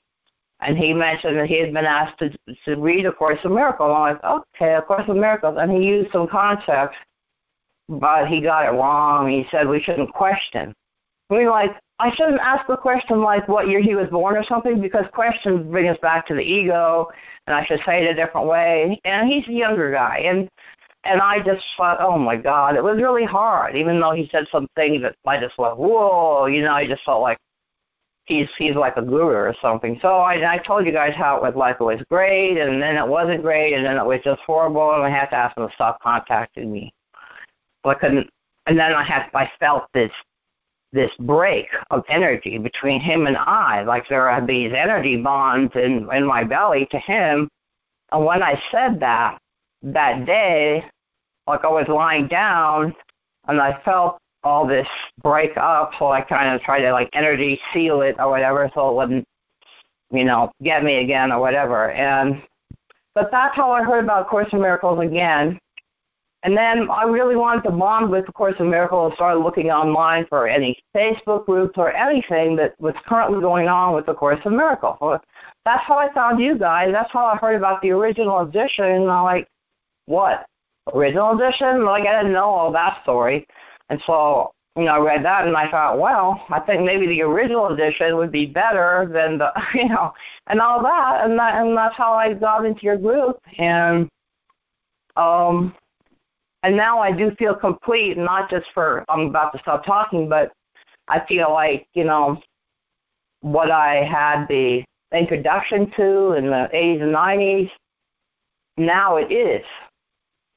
And 0.60 0.78
he 0.78 0.94
mentioned 0.94 1.38
that 1.38 1.48
he 1.48 1.60
had 1.60 1.74
been 1.74 1.86
asked 1.86 2.18
to, 2.20 2.32
to 2.66 2.82
read 2.82 3.06
A 3.06 3.12
Course 3.12 3.40
in 3.44 3.54
Miracles. 3.54 3.94
I'm 3.96 4.14
like, 4.14 4.24
okay, 4.24 4.74
A 4.74 4.82
Course 4.82 5.08
in 5.08 5.20
Miracles. 5.20 5.58
And 5.60 5.72
he 5.72 5.88
used 5.88 6.12
some 6.12 6.28
concepts, 6.28 6.98
but 7.88 8.28
he 8.28 8.42
got 8.42 8.66
it 8.66 8.78
wrong. 8.78 9.30
He 9.30 9.46
said 9.52 9.68
we 9.68 9.82
shouldn't 9.82 10.14
question. 10.14 10.74
We 11.30 11.48
like, 11.48 11.72
I 12.00 12.12
shouldn't 12.16 12.40
ask 12.42 12.68
a 12.70 12.78
question 12.78 13.22
like 13.22 13.48
what 13.48 13.68
year 13.68 13.82
he 13.82 13.96
was 13.96 14.08
born 14.10 14.36
or 14.36 14.44
something 14.44 14.80
because 14.82 15.06
questions 15.14 15.70
bring 15.70 15.90
us 15.90 15.98
back 16.02 16.26
to 16.28 16.36
the 16.36 16.42
ego, 16.42 17.08
and 17.48 17.56
I 17.56 17.66
should 17.66 17.80
say 17.86 18.06
it 18.06 18.12
a 18.12 18.14
different 18.14 18.48
way. 18.48 19.00
And 19.04 19.28
he's 19.28 19.48
a 19.48 19.52
younger 19.52 19.92
guy, 19.92 20.20
and 20.26 20.48
and 21.04 21.22
I 21.22 21.42
just 21.42 21.64
thought, 21.76 21.98
oh 22.00 22.18
my 22.18 22.36
God, 22.36 22.76
it 22.76 22.84
was 22.84 23.02
really 23.02 23.26
hard. 23.26 23.76
Even 23.76 24.00
though 24.00 24.12
he 24.12 24.28
said 24.32 24.46
some 24.52 24.68
things 24.76 25.02
that 25.02 25.16
I 25.26 25.40
just 25.40 25.58
went, 25.58 25.78
whoa, 25.78 26.46
you 26.48 26.62
know, 26.62 26.74
I 26.74 26.88
just 26.88 27.04
felt 27.04 27.22
like 27.22 27.38
he's 28.28 28.48
he's 28.58 28.76
like 28.76 28.98
a 28.98 29.02
guru 29.02 29.34
or 29.34 29.56
something. 29.62 29.98
So 30.02 30.18
I 30.18 30.54
I 30.54 30.58
told 30.60 30.86
you 30.86 30.92
guys 30.92 31.16
how 31.16 31.38
it 31.38 31.42
was 31.42 31.56
like 31.56 31.78
it 31.80 31.84
was 31.84 32.02
great, 32.10 32.58
and 32.58 32.82
then 32.82 32.96
it 32.96 33.08
wasn't 33.08 33.42
great, 33.42 33.74
and 33.74 33.86
then 33.86 33.98
it 33.98 34.06
was 34.06 34.20
just 34.24 34.42
horrible, 34.42 34.94
and 34.94 35.04
I 35.04 35.10
had 35.10 35.28
to 35.28 35.36
ask 35.36 35.58
him 35.58 35.68
to 35.68 35.74
stop 35.74 36.00
contacting 36.02 36.72
me. 36.72 36.94
So 37.84 37.92
I 37.92 37.96
couldn't, 37.96 38.30
and 38.68 38.78
then 38.78 38.94
I 38.94 39.04
had 39.04 39.30
I 39.34 39.50
felt 39.60 39.88
this 39.94 40.12
this 40.94 41.12
break 41.20 41.68
of 41.90 42.04
energy 42.10 42.58
between 42.58 43.02
him 43.02 43.28
and 43.28 43.38
I, 43.38 43.84
like 43.84 44.08
there 44.08 44.30
are 44.30 44.46
these 44.46 44.72
energy 44.74 45.18
bonds 45.18 45.74
in 45.76 46.08
in 46.14 46.26
my 46.26 46.44
belly 46.44 46.86
to 46.92 47.00
him. 47.00 47.50
And 48.12 48.26
when 48.26 48.44
I 48.44 48.62
said 48.72 49.00
that 49.00 49.40
that 49.84 50.26
day, 50.26 50.84
like 51.46 51.64
I 51.64 51.70
was 51.70 51.88
lying 51.88 52.28
down, 52.28 52.94
and 53.48 53.62
I 53.62 53.82
felt 53.84 54.20
all 54.48 54.66
this 54.66 54.88
break 55.22 55.58
up, 55.58 55.92
so 56.00 56.08
I 56.08 56.22
kind 56.22 56.56
of 56.56 56.62
tried 56.62 56.82
to 56.82 56.92
like 56.92 57.10
energy 57.14 57.60
seal 57.74 58.02
it 58.02 58.16
or 58.18 58.30
whatever, 58.30 58.72
so 58.74 58.90
it 58.90 58.96
wouldn't, 58.96 59.26
you 60.12 60.24
know, 60.24 60.52
get 60.64 60.84
me 60.84 61.04
again 61.04 61.32
or 61.32 61.40
whatever. 61.40 61.92
And 61.92 62.42
but 63.14 63.30
that's 63.32 63.56
how 63.56 63.72
I 63.72 63.84
heard 63.84 64.04
about 64.04 64.30
Course 64.30 64.48
in 64.54 64.62
Miracles 64.62 65.00
again. 65.04 65.60
And 66.44 66.56
then 66.56 66.88
I 66.90 67.04
really 67.04 67.36
wanted 67.36 67.64
to 67.64 67.72
bond 67.72 68.12
with 68.12 68.28
the 68.28 68.32
Course 68.32 68.56
in 68.60 68.70
Miracles 68.70 69.10
and 69.10 69.16
started 69.16 69.40
looking 69.40 69.72
online 69.72 70.28
for 70.28 70.48
any 70.48 70.78
Facebook 70.96 71.46
groups 71.46 71.74
or 71.78 71.92
anything 71.94 72.56
that 72.58 72.80
was 72.80 72.94
currently 73.08 73.42
going 73.42 73.68
on 73.68 73.96
with 73.96 74.06
the 74.06 74.14
Course 74.14 74.40
in 74.46 74.56
Miracles. 74.56 75.20
That's 75.66 75.84
how 75.84 75.98
I 75.98 76.14
found 76.14 76.40
you 76.40 76.58
guys. 76.58 76.92
That's 76.92 77.12
how 77.12 77.26
I 77.26 77.38
heard 77.38 77.56
about 77.56 77.82
the 77.82 77.90
original 77.90 78.42
edition. 78.42 78.86
And 78.86 79.10
I'm 79.10 79.24
like, 79.24 79.48
what? 80.06 80.46
Original 80.94 81.38
edition? 81.38 81.84
Like 81.84 82.06
I 82.06 82.20
didn't 82.20 82.34
know 82.34 82.46
all 82.46 82.72
that 82.72 83.02
story. 83.04 83.48
And 83.90 84.02
so, 84.06 84.52
you 84.76 84.84
know, 84.84 84.96
I 84.96 85.00
read 85.00 85.26
that 85.26 85.48
and 85.48 85.56
I 85.56 85.70
thought, 85.72 86.00
well, 86.00 86.46
I 86.50 86.60
think 86.60 86.84
maybe 86.84 87.08
the 87.08 87.22
original 87.22 87.68
edition 87.68 88.18
would 88.18 88.32
be 88.32 88.46
better 88.46 89.10
than 89.12 89.38
the, 89.38 89.52
you 89.74 89.90
know, 89.90 90.14
and 90.48 90.60
all 90.60 90.82
that. 90.84 91.26
And 91.26 91.38
that, 91.40 91.62
and 91.62 91.76
that's 91.76 91.96
how 91.96 92.14
I 92.14 92.34
got 92.34 92.66
into 92.66 92.84
your 92.84 92.98
group. 92.98 93.40
And, 93.58 94.10
um, 95.16 95.74
and 96.64 96.76
now 96.76 97.00
I 97.00 97.12
do 97.12 97.32
feel 97.38 97.56
complete, 97.56 98.18
not 98.18 98.50
just 98.50 98.66
for 98.74 99.06
I'm 99.10 99.28
about 99.28 99.54
to 99.54 99.60
stop 99.60 99.86
talking, 99.86 100.28
but 100.28 100.52
I 101.08 101.24
feel 101.26 101.52
like 101.52 101.88
you 101.94 102.04
know 102.04 102.42
what 103.42 103.72
I 103.72 104.04
had 104.04 104.48
the 104.48 104.84
introduction 105.14 105.92
to 105.96 106.34
in 106.34 106.48
the 106.48 106.70
80s 106.74 107.04
and 107.04 107.16
90s. 107.16 107.72
Now 108.78 109.18
it 109.18 109.32
is, 109.32 109.66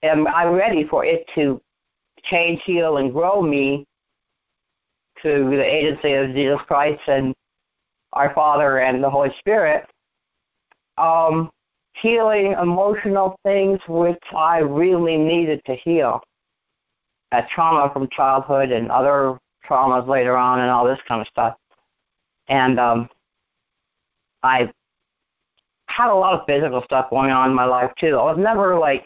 and 0.02 0.26
I'm 0.28 0.52
ready 0.52 0.84
for 0.84 1.04
it 1.04 1.28
to 1.34 1.60
change, 2.24 2.60
heal, 2.64 2.98
and 2.98 3.12
grow 3.12 3.42
me 3.42 3.86
through 5.20 5.50
the 5.50 5.64
agency 5.64 6.14
of 6.14 6.34
Jesus 6.34 6.60
Christ 6.66 7.02
and 7.06 7.34
our 8.12 8.34
Father 8.34 8.78
and 8.78 9.02
the 9.02 9.10
Holy 9.10 9.30
Spirit. 9.38 9.86
Um, 10.98 11.50
healing 11.94 12.52
emotional 12.52 13.36
things 13.44 13.80
which 13.88 14.22
I 14.34 14.58
really 14.58 15.16
needed 15.16 15.62
to 15.66 15.74
heal. 15.74 16.20
That 17.32 17.48
trauma 17.48 17.92
from 17.92 18.08
childhood 18.10 18.70
and 18.70 18.90
other 18.90 19.38
traumas 19.68 20.06
later 20.08 20.36
on 20.36 20.60
and 20.60 20.70
all 20.70 20.84
this 20.84 20.98
kind 21.06 21.20
of 21.20 21.26
stuff. 21.28 21.56
And 22.48 22.80
um 22.80 23.08
I 24.42 24.72
had 25.86 26.10
a 26.10 26.14
lot 26.14 26.38
of 26.38 26.46
physical 26.46 26.82
stuff 26.84 27.10
going 27.10 27.30
on 27.30 27.50
in 27.50 27.54
my 27.54 27.66
life 27.66 27.90
too. 27.98 28.16
I 28.16 28.32
was 28.32 28.38
never 28.38 28.78
like 28.78 29.04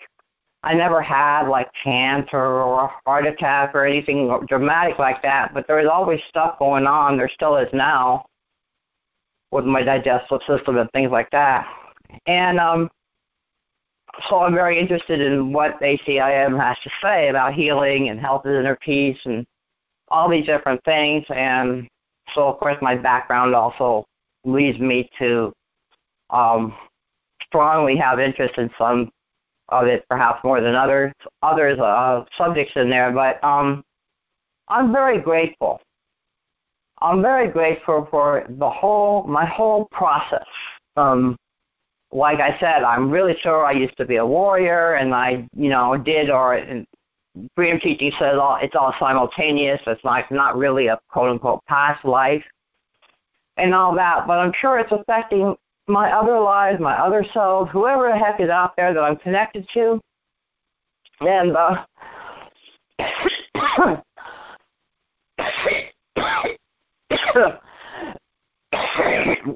I 0.65 0.73
never 0.73 1.03
had 1.03 1.47
like 1.47 1.71
cancer 1.83 2.39
or 2.39 2.85
a 2.85 2.91
heart 3.05 3.27
attack 3.27 3.75
or 3.75 3.85
anything 3.85 4.35
dramatic 4.49 4.99
like 4.99 5.21
that, 5.23 5.53
but 5.53 5.67
there 5.67 5.77
was 5.77 5.87
always 5.87 6.21
stuff 6.31 6.59
going 6.59 6.87
on. 6.87 7.19
There 7.19 7.29
still 7.29 7.57
is 7.57 7.69
now 7.75 8.25
with 9.53 9.67
my 9.67 9.83
digestive 9.83 10.41
system 10.47 10.79
and 10.79 10.91
things 10.93 11.11
like 11.11 11.31
that. 11.33 11.67
And 12.27 12.59
um 12.59 12.91
so 14.29 14.41
I'm 14.41 14.55
very 14.55 14.79
interested 14.79 15.21
in 15.21 15.53
what 15.53 15.79
ACIM 15.81 16.59
has 16.59 16.79
to 16.85 16.91
say 17.03 17.29
about 17.29 17.53
healing 17.53 18.09
and 18.09 18.19
health 18.19 18.47
and 18.47 18.55
inner 18.55 18.77
peace 18.77 19.19
and 19.25 19.45
all 20.09 20.31
these 20.31 20.47
different 20.47 20.83
things. 20.85 21.27
And 21.29 21.89
so, 22.35 22.49
of 22.49 22.59
course, 22.59 22.77
my 22.81 22.95
background 22.95 23.55
also 23.55 24.07
leads 24.45 24.79
me 24.79 25.11
to 25.19 25.53
um, 26.31 26.75
strongly 27.47 27.97
have 27.97 28.21
interest 28.21 28.57
in 28.57 28.71
some 28.79 29.11
of 29.69 29.87
it, 29.87 30.05
perhaps 30.09 30.43
more 30.45 30.61
than 30.61 30.75
others. 30.75 31.13
Others 31.43 31.79
uh, 31.79 32.25
subjects 32.37 32.73
in 32.77 32.91
there, 32.91 33.13
but 33.13 33.43
um, 33.43 33.85
I'm 34.69 34.93
very 34.93 35.19
grateful. 35.19 35.81
I'm 37.01 37.21
very 37.21 37.49
grateful 37.49 38.07
for 38.11 38.47
the 38.49 38.71
whole 38.71 39.25
my 39.25 39.45
whole 39.45 39.87
process. 39.91 40.47
Um, 40.97 41.37
like 42.13 42.39
I 42.39 42.59
said, 42.61 42.85
I'm 42.85 43.11
really 43.11 43.37
sure 43.41 43.67
I 43.67 43.73
used 43.73 43.97
to 43.97 44.05
be 44.05 44.17
a 44.17 44.27
warrior, 44.27 44.95
and 44.95 45.13
I, 45.13 45.47
you 45.55 45.69
know, 45.69 45.97
did 45.97 46.31
or 46.31 46.85
freedom 47.57 47.81
teaching 47.81 48.13
says 48.19 48.39
all 48.39 48.59
it's 48.63 48.77
all 48.77 48.95
simultaneous. 48.99 49.81
It's 49.87 50.05
like 50.05 50.31
not 50.31 50.57
really 50.57 50.87
a 50.87 50.99
quote 51.09 51.31
unquote 51.31 51.65
past 51.67 52.05
life 52.05 52.45
and 53.57 53.75
all 53.75 53.95
that, 53.95 54.27
but 54.27 54.39
I'm 54.39 54.53
sure 54.61 54.79
it's 54.79 54.93
affecting 54.93 55.57
my 55.87 56.11
other 56.13 56.39
lives, 56.39 56.81
my 56.81 56.95
other 56.95 57.25
selves, 57.33 57.71
whoever 57.71 58.11
the 58.11 58.19
heck 58.19 58.41
is 58.41 58.49
out 58.49 58.75
there 58.77 58.95
that 58.95 59.01
I'm 59.01 59.17
connected 59.17 59.67
to. 59.75 60.01
And 61.21 61.57
uh 61.57 61.85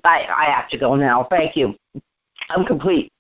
I 0.05 0.27
I 0.37 0.45
have 0.47 0.69
to 0.71 0.79
go 0.79 0.95
now. 0.95 1.27
Thank 1.31 1.57
you. 1.57 1.75
I'm 2.51 2.65
complete. 2.65 3.11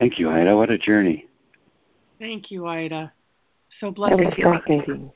Thank 0.00 0.18
you, 0.18 0.30
Ida. 0.30 0.56
What 0.56 0.70
a 0.70 0.78
journey. 0.78 1.26
Thank 2.20 2.50
you, 2.50 2.66
Ida. 2.66 3.12
So 3.80 3.90
blessed. 3.90 4.16
That 4.16 4.24
was 4.24 4.34
fascinating. 4.36 5.10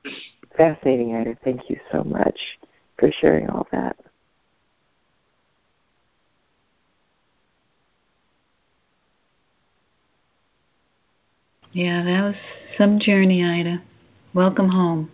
Fascinating, 0.56 1.14
Ida. 1.14 1.36
Thank 1.44 1.70
you 1.70 1.78
so 1.92 2.02
much 2.02 2.38
for 2.98 3.10
sharing 3.20 3.48
all 3.48 3.66
that. 3.72 3.96
Yeah, 11.72 12.04
that 12.04 12.22
was 12.22 12.34
some 12.76 12.98
journey, 12.98 13.42
Ida. 13.42 13.82
Welcome 14.34 14.68
home. 14.68 15.10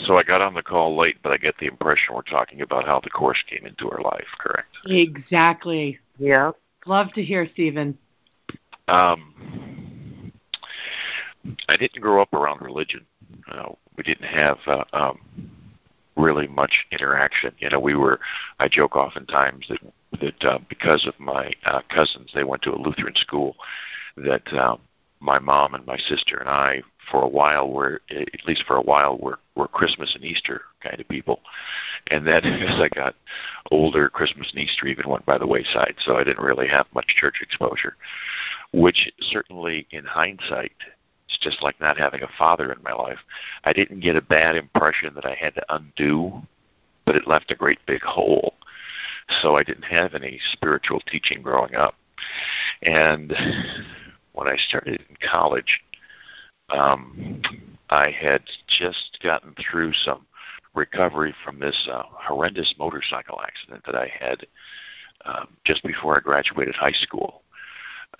So 0.00 0.16
I 0.16 0.22
got 0.22 0.40
on 0.40 0.54
the 0.54 0.62
call 0.62 0.96
late, 0.96 1.16
but 1.22 1.32
I 1.32 1.36
get 1.36 1.56
the 1.58 1.66
impression 1.66 2.14
we're 2.14 2.22
talking 2.22 2.60
about 2.60 2.84
how 2.84 3.00
the 3.00 3.10
course 3.10 3.42
came 3.48 3.66
into 3.66 3.90
our 3.90 4.00
life, 4.00 4.26
correct? 4.38 4.76
Exactly. 4.86 5.98
Yeah. 6.18 6.52
Love 6.86 7.12
to 7.14 7.22
hear, 7.22 7.48
Stephen. 7.52 7.96
Um, 8.88 9.61
I 11.68 11.76
didn't 11.76 12.00
grow 12.00 12.22
up 12.22 12.32
around 12.32 12.62
religion. 12.62 13.06
Uh, 13.50 13.70
we 13.96 14.04
didn't 14.04 14.28
have 14.28 14.58
uh, 14.66 14.84
um, 14.92 15.18
really 16.16 16.46
much 16.46 16.86
interaction. 16.90 17.52
You 17.58 17.70
know, 17.70 17.80
we 17.80 17.94
were. 17.94 18.20
I 18.58 18.68
joke 18.68 18.96
oftentimes 18.96 19.66
that 19.68 19.80
that 20.20 20.44
uh, 20.44 20.58
because 20.68 21.06
of 21.06 21.18
my 21.18 21.52
uh, 21.64 21.82
cousins, 21.88 22.30
they 22.34 22.44
went 22.44 22.62
to 22.62 22.74
a 22.74 22.78
Lutheran 22.78 23.14
school. 23.16 23.56
That 24.16 24.46
uh, 24.52 24.76
my 25.20 25.38
mom 25.38 25.74
and 25.74 25.86
my 25.86 25.96
sister 25.96 26.36
and 26.36 26.48
I, 26.48 26.82
for 27.10 27.22
a 27.22 27.28
while, 27.28 27.70
were 27.70 28.02
at 28.10 28.46
least 28.46 28.64
for 28.66 28.76
a 28.76 28.82
while, 28.82 29.16
were 29.18 29.38
were 29.54 29.68
Christmas 29.68 30.14
and 30.14 30.24
Easter 30.24 30.62
kind 30.82 31.00
of 31.00 31.08
people. 31.08 31.40
And 32.10 32.26
then 32.26 32.44
as 32.44 32.80
I 32.80 32.88
got 32.88 33.14
older, 33.70 34.08
Christmas 34.08 34.50
and 34.50 34.62
Easter 34.62 34.86
even 34.86 35.08
went 35.08 35.26
by 35.26 35.38
the 35.38 35.46
wayside. 35.46 35.94
So 36.04 36.16
I 36.16 36.24
didn't 36.24 36.44
really 36.44 36.68
have 36.68 36.86
much 36.94 37.06
church 37.20 37.36
exposure, 37.40 37.96
which 38.72 39.10
certainly, 39.20 39.86
in 39.90 40.04
hindsight, 40.04 40.72
it's 41.32 41.42
just 41.42 41.62
like 41.62 41.80
not 41.80 41.98
having 41.98 42.22
a 42.22 42.28
father 42.38 42.70
in 42.72 42.82
my 42.82 42.92
life. 42.92 43.18
I 43.64 43.72
didn't 43.72 44.00
get 44.00 44.16
a 44.16 44.22
bad 44.22 44.54
impression 44.54 45.14
that 45.14 45.24
I 45.24 45.34
had 45.34 45.54
to 45.54 45.74
undo, 45.74 46.42
but 47.06 47.16
it 47.16 47.26
left 47.26 47.50
a 47.50 47.56
great 47.56 47.78
big 47.86 48.02
hole. 48.02 48.54
So 49.40 49.56
I 49.56 49.62
didn't 49.62 49.84
have 49.84 50.14
any 50.14 50.38
spiritual 50.52 51.00
teaching 51.00 51.42
growing 51.42 51.74
up. 51.74 51.94
And 52.82 53.32
when 54.32 54.46
I 54.46 54.56
started 54.56 55.02
in 55.08 55.16
college, 55.26 55.80
um, 56.70 57.40
I 57.88 58.10
had 58.10 58.42
just 58.68 59.18
gotten 59.22 59.54
through 59.54 59.92
some 60.04 60.26
recovery 60.74 61.34
from 61.44 61.58
this 61.58 61.88
uh, 61.90 62.02
horrendous 62.08 62.74
motorcycle 62.78 63.40
accident 63.42 63.84
that 63.86 63.94
I 63.94 64.10
had 64.18 64.46
um, 65.24 65.48
just 65.64 65.82
before 65.82 66.16
I 66.16 66.20
graduated 66.20 66.74
high 66.74 66.92
school. 66.92 67.41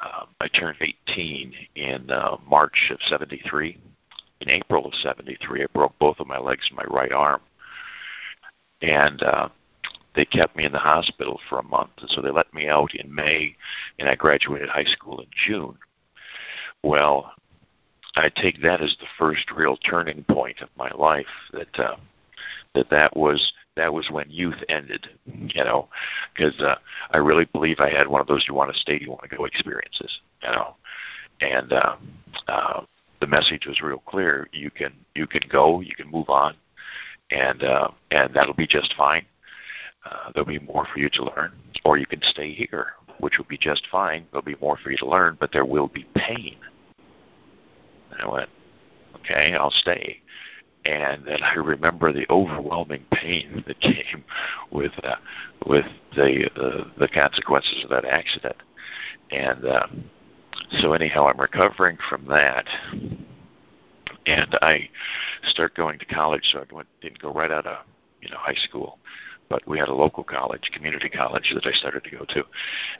Um, 0.02 0.28
I 0.40 0.48
turned 0.48 0.78
18 0.80 1.54
in 1.76 2.10
uh, 2.10 2.36
March 2.48 2.90
of 2.90 2.98
73. 3.08 3.78
In 4.40 4.50
April 4.50 4.86
of 4.86 4.94
73, 4.94 5.62
I 5.62 5.66
broke 5.72 5.96
both 5.98 6.18
of 6.18 6.26
my 6.26 6.38
legs 6.38 6.66
and 6.68 6.76
my 6.76 6.84
right 6.84 7.12
arm. 7.12 7.40
And 8.80 9.22
uh, 9.22 9.48
they 10.14 10.24
kept 10.24 10.56
me 10.56 10.64
in 10.64 10.72
the 10.72 10.78
hospital 10.78 11.40
for 11.48 11.58
a 11.58 11.64
month. 11.64 11.90
And 12.00 12.10
so 12.10 12.20
they 12.20 12.30
let 12.30 12.52
me 12.52 12.68
out 12.68 12.94
in 12.94 13.14
May, 13.14 13.54
and 13.98 14.08
I 14.08 14.14
graduated 14.16 14.68
high 14.68 14.84
school 14.84 15.20
in 15.20 15.28
June. 15.46 15.78
Well, 16.82 17.32
I 18.16 18.28
take 18.28 18.60
that 18.62 18.80
as 18.80 18.96
the 18.98 19.06
first 19.18 19.50
real 19.52 19.76
turning 19.76 20.24
point 20.24 20.60
of 20.60 20.68
my 20.76 20.90
life. 20.90 21.26
That 21.52 21.78
uh, 21.78 21.96
that 22.74 22.90
that 22.90 23.16
was 23.16 23.52
that 23.76 23.92
was 23.92 24.10
when 24.10 24.30
youth 24.30 24.62
ended. 24.68 25.08
You 25.26 25.64
know, 25.64 25.88
because 26.34 26.58
uh, 26.60 26.76
I 27.10 27.18
really 27.18 27.46
believe 27.46 27.80
I 27.80 27.90
had 27.90 28.08
one 28.08 28.20
of 28.20 28.26
those 28.26 28.44
"you 28.48 28.54
want 28.54 28.72
to 28.72 28.78
stay, 28.78 28.98
you 29.00 29.10
want 29.10 29.22
to 29.28 29.36
go" 29.36 29.44
experiences. 29.44 30.20
You 30.42 30.50
know, 30.50 30.76
and 31.40 31.72
uh, 31.72 31.96
uh, 32.48 32.82
the 33.20 33.26
message 33.26 33.66
was 33.66 33.80
real 33.80 34.02
clear. 34.06 34.48
You 34.52 34.70
can 34.70 34.92
you 35.14 35.26
can 35.26 35.42
go, 35.48 35.80
you 35.80 35.94
can 35.94 36.10
move 36.10 36.28
on, 36.28 36.54
and 37.30 37.62
uh, 37.62 37.88
and 38.10 38.34
that'll 38.34 38.54
be 38.54 38.66
just 38.66 38.94
fine. 38.96 39.24
Uh, 40.04 40.32
there'll 40.32 40.46
be 40.46 40.58
more 40.58 40.86
for 40.92 40.98
you 40.98 41.08
to 41.10 41.24
learn, 41.24 41.52
or 41.84 41.96
you 41.96 42.06
can 42.06 42.20
stay 42.22 42.52
here, 42.52 42.94
which 43.20 43.38
will 43.38 43.46
be 43.46 43.58
just 43.58 43.86
fine. 43.90 44.26
There'll 44.32 44.44
be 44.44 44.56
more 44.60 44.76
for 44.76 44.90
you 44.90 44.96
to 44.98 45.06
learn, 45.06 45.36
but 45.38 45.52
there 45.52 45.64
will 45.64 45.86
be 45.86 46.06
pain. 46.16 46.56
And 48.10 48.20
I 48.20 48.28
went, 48.28 48.48
okay, 49.16 49.54
I'll 49.54 49.70
stay. 49.70 50.20
And 50.84 51.24
then 51.24 51.42
I 51.42 51.54
remember 51.54 52.12
the 52.12 52.26
overwhelming 52.28 53.04
pain 53.12 53.62
that 53.68 53.80
came 53.80 54.24
with 54.70 54.92
uh, 55.04 55.16
with 55.66 55.86
the, 56.16 56.50
the 56.56 56.90
the 56.98 57.08
consequences 57.08 57.84
of 57.84 57.90
that 57.90 58.04
accident. 58.04 58.56
And 59.30 59.64
uh, 59.64 59.86
so 60.80 60.92
anyhow, 60.92 61.28
I'm 61.28 61.40
recovering 61.40 61.98
from 62.08 62.26
that, 62.26 62.66
and 64.26 64.58
I 64.60 64.88
start 65.44 65.74
going 65.74 65.98
to 65.98 66.04
college. 66.06 66.42
So 66.52 66.58
I 66.60 66.74
went, 66.74 66.88
didn't 67.00 67.20
go 67.20 67.32
right 67.32 67.50
out 67.50 67.66
of 67.66 67.78
you 68.20 68.28
know 68.30 68.38
high 68.38 68.54
school 68.54 68.98
but 69.52 69.68
we 69.68 69.78
had 69.78 69.88
a 69.88 69.94
local 69.94 70.24
college, 70.24 70.70
community 70.72 71.10
college 71.10 71.52
that 71.54 71.66
I 71.66 71.72
started 71.72 72.02
to 72.04 72.10
go 72.10 72.24
to, 72.30 72.42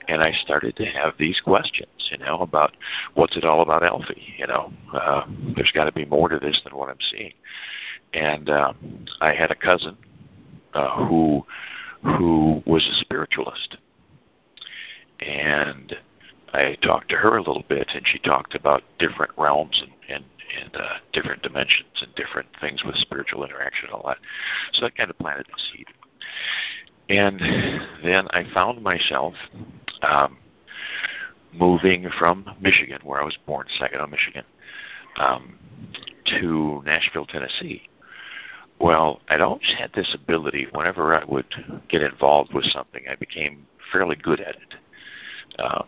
and 0.07 0.21
I 0.21 0.31
started 0.33 0.75
to 0.75 0.85
have 0.85 1.15
these 1.17 1.41
questions, 1.41 1.89
you 2.11 2.19
know, 2.19 2.41
about 2.41 2.77
what's 3.15 3.35
it 3.35 3.43
all 3.43 3.61
about, 3.61 3.81
Alfie? 3.83 4.21
You 4.37 4.45
know, 4.45 4.71
uh, 4.93 5.25
there's 5.55 5.71
got 5.71 5.85
to 5.85 5.91
be 5.91 6.05
more 6.05 6.29
to 6.29 6.37
this 6.37 6.61
than 6.63 6.77
what 6.77 6.89
I'm 6.89 6.97
seeing. 7.09 7.33
And 8.13 8.51
uh, 8.51 8.73
I 9.19 9.33
had 9.33 9.49
a 9.49 9.55
cousin 9.55 9.97
uh, 10.75 11.07
who 11.07 11.43
who 12.03 12.61
was 12.67 12.87
a 12.87 12.99
spiritualist, 13.03 13.77
and 15.21 15.95
I 16.53 16.77
talked 16.83 17.09
to 17.09 17.15
her 17.15 17.37
a 17.37 17.41
little 17.41 17.65
bit, 17.67 17.87
and 17.95 18.07
she 18.07 18.19
talked 18.19 18.53
about 18.53 18.83
different 18.99 19.31
realms 19.39 19.81
and 19.81 19.91
and, 20.07 20.25
and 20.61 20.75
uh, 20.75 20.97
different 21.13 21.41
dimensions 21.41 22.03
and 22.03 22.13
different 22.13 22.49
things 22.61 22.83
with 22.83 22.95
spiritual 22.97 23.43
interaction 23.43 23.87
and 23.87 23.95
all 23.95 24.05
that. 24.05 24.19
So 24.73 24.81
that 24.85 24.95
kind 24.95 25.09
of 25.09 25.17
planted 25.17 25.47
the 25.47 25.59
seed. 25.71 25.87
And 27.09 27.39
then 28.03 28.27
I 28.31 28.45
found 28.53 28.81
myself 28.81 29.33
um, 30.01 30.37
moving 31.53 32.09
from 32.17 32.49
Michigan, 32.61 32.99
where 33.03 33.21
I 33.21 33.25
was 33.25 33.37
born, 33.45 33.67
Saginaw, 33.77 34.07
Michigan, 34.07 34.43
um, 35.17 35.57
to 36.39 36.81
Nashville, 36.85 37.25
Tennessee. 37.25 37.83
Well, 38.79 39.21
I'd 39.29 39.41
always 39.41 39.73
had 39.77 39.91
this 39.93 40.13
ability. 40.15 40.67
Whenever 40.71 41.13
I 41.13 41.23
would 41.25 41.81
get 41.89 42.01
involved 42.01 42.53
with 42.53 42.65
something, 42.65 43.03
I 43.09 43.15
became 43.15 43.65
fairly 43.91 44.15
good 44.15 44.41
at 44.41 44.55
it. 44.55 45.61
Um, 45.61 45.85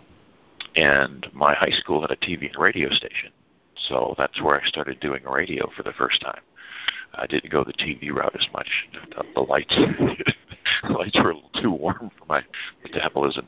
and 0.76 1.28
my 1.34 1.54
high 1.54 1.72
school 1.72 2.02
had 2.02 2.12
a 2.12 2.16
TV 2.18 2.48
and 2.48 2.62
radio 2.62 2.90
station, 2.90 3.32
so 3.88 4.14
that's 4.18 4.42
where 4.42 4.62
I 4.62 4.68
started 4.68 5.00
doing 5.00 5.24
radio 5.24 5.70
for 5.76 5.84
the 5.84 5.94
first 5.94 6.22
time. 6.22 6.42
I 7.14 7.28
didn't 7.28 7.52
go 7.52 7.64
the 7.64 7.74
TV 7.74 8.12
route 8.12 8.36
as 8.36 8.48
much. 8.54 8.68
The, 9.34 9.42
lights, 9.42 9.76
the 10.84 10.94
lights 10.94 11.18
were 11.22 11.32
a 11.32 11.36
little 11.36 11.62
too 11.62 11.72
warm 11.72 12.12
for 12.18 12.26
my 12.28 12.44
metabolism. 12.84 13.48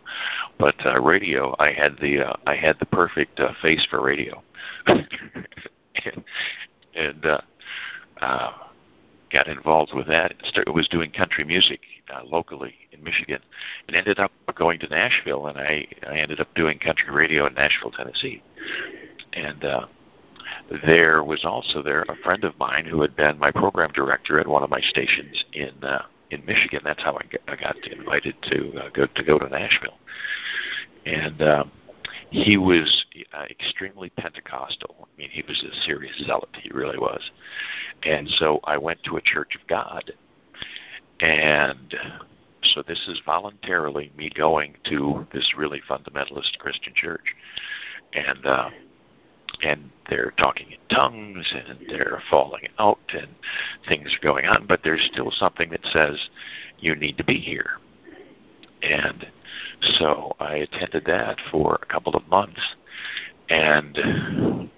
But 0.58 0.76
uh, 0.86 1.02
radio, 1.02 1.56
I 1.60 1.72
had 1.72 1.98
the 2.00 2.28
uh, 2.28 2.36
I 2.46 2.56
had 2.56 2.78
the 2.80 2.86
perfect 2.86 3.40
uh, 3.40 3.54
face 3.62 3.86
for 3.90 4.02
radio, 4.02 4.42
and, 4.88 6.24
and 6.96 7.26
uh, 7.26 7.42
uh, 8.22 8.54
got 9.32 9.48
involved 9.48 9.94
with 9.94 10.08
that. 10.08 10.34
Started, 10.44 10.72
was 10.72 10.88
doing 10.88 11.12
country 11.12 11.44
music 11.44 11.82
uh, 12.14 12.22
locally 12.26 12.76
in 12.92 13.04
Michigan, 13.04 13.40
and 13.88 13.98
ended 13.98 14.20
up 14.20 14.32
going 14.56 14.80
to 14.80 14.88
Nashville, 14.88 15.48
and 15.48 15.58
I 15.58 15.88
I 16.08 16.18
ended 16.18 16.40
up 16.40 16.54
doing 16.56 16.80
country 16.80 17.14
radio 17.14 17.48
in 17.48 17.54
Nashville, 17.54 17.92
Tennessee, 17.92 18.42
and. 19.34 19.64
uh 19.64 19.86
there 20.86 21.24
was 21.24 21.46
also 21.46 21.82
there 21.82 22.04
a 22.04 22.16
friend 22.24 22.44
of 22.44 22.58
mine 22.60 22.86
who 22.86 23.02
had 23.02 23.16
been 23.16 23.38
my 23.40 23.52
program 23.52 23.92
director 23.94 24.40
at 24.40 24.48
one 24.48 24.64
of 24.64 24.70
my 24.70 24.82
stations 24.82 25.46
in 25.54 25.72
uh, 25.84 26.04
in 26.32 26.46
Michigan. 26.46 26.82
That's 26.84 27.02
how 27.02 27.16
I 27.16 27.24
got, 27.24 27.42
I 27.48 27.56
got 27.56 27.88
invited 27.88 28.36
to 28.44 28.74
uh, 28.78 28.90
go 28.90 29.08
to 29.08 29.24
go 29.24 29.40
to 29.40 29.50
Nashville, 29.50 29.98
and 31.06 31.42
um, 31.42 31.72
he 32.30 32.58
was 32.58 33.06
uh, 33.34 33.46
extremely 33.50 34.10
Pentecostal. 34.12 34.96
I 35.02 35.18
mean, 35.18 35.30
he 35.32 35.44
was 35.48 35.64
a 35.64 35.74
serious 35.86 36.16
zealot. 36.26 36.50
He 36.62 36.70
really 36.72 36.98
was, 36.98 37.32
and 38.04 38.28
so 38.28 38.60
I 38.64 38.78
went 38.78 39.04
to 39.04 39.18
a 39.18 39.22
Church 39.22 39.56
of 39.56 39.66
God, 39.68 40.12
and 41.20 41.96
so 42.64 42.84
this 42.86 43.08
is 43.08 43.22
voluntarily 43.26 44.12
me 44.18 44.30
going 44.36 44.76
to 44.90 45.26
this 45.34 45.54
really 45.58 45.82
fundamentalist 45.90 46.58
Christian 46.60 46.94
church, 46.96 47.36
and. 48.14 48.46
Uh, 48.46 48.70
and 49.64 49.90
they're 50.10 50.34
talking 50.38 50.72
in 50.72 50.96
tongues 50.96 51.54
and 51.54 51.80
they're 51.90 52.22
falling 52.30 52.68
out 52.80 53.00
and 53.14 53.28
things 53.88 54.16
are 54.16 54.24
going 54.24 54.46
on, 54.46 54.66
but 54.68 54.82
there's 54.84 55.10
still 55.12 55.32
something 55.32 55.70
that 55.70 55.86
says 55.92 56.30
you 56.80 56.96
need 56.96 57.18
to 57.18 57.24
be 57.24 57.40
here. 57.40 57.72
And 58.82 59.28
so 59.82 60.36
I 60.40 60.58
attended 60.58 61.06
that 61.06 61.40
for 61.52 61.80
a 61.82 61.86
couple 61.86 62.16
of 62.16 62.28
months 62.28 62.62
and 63.50 64.70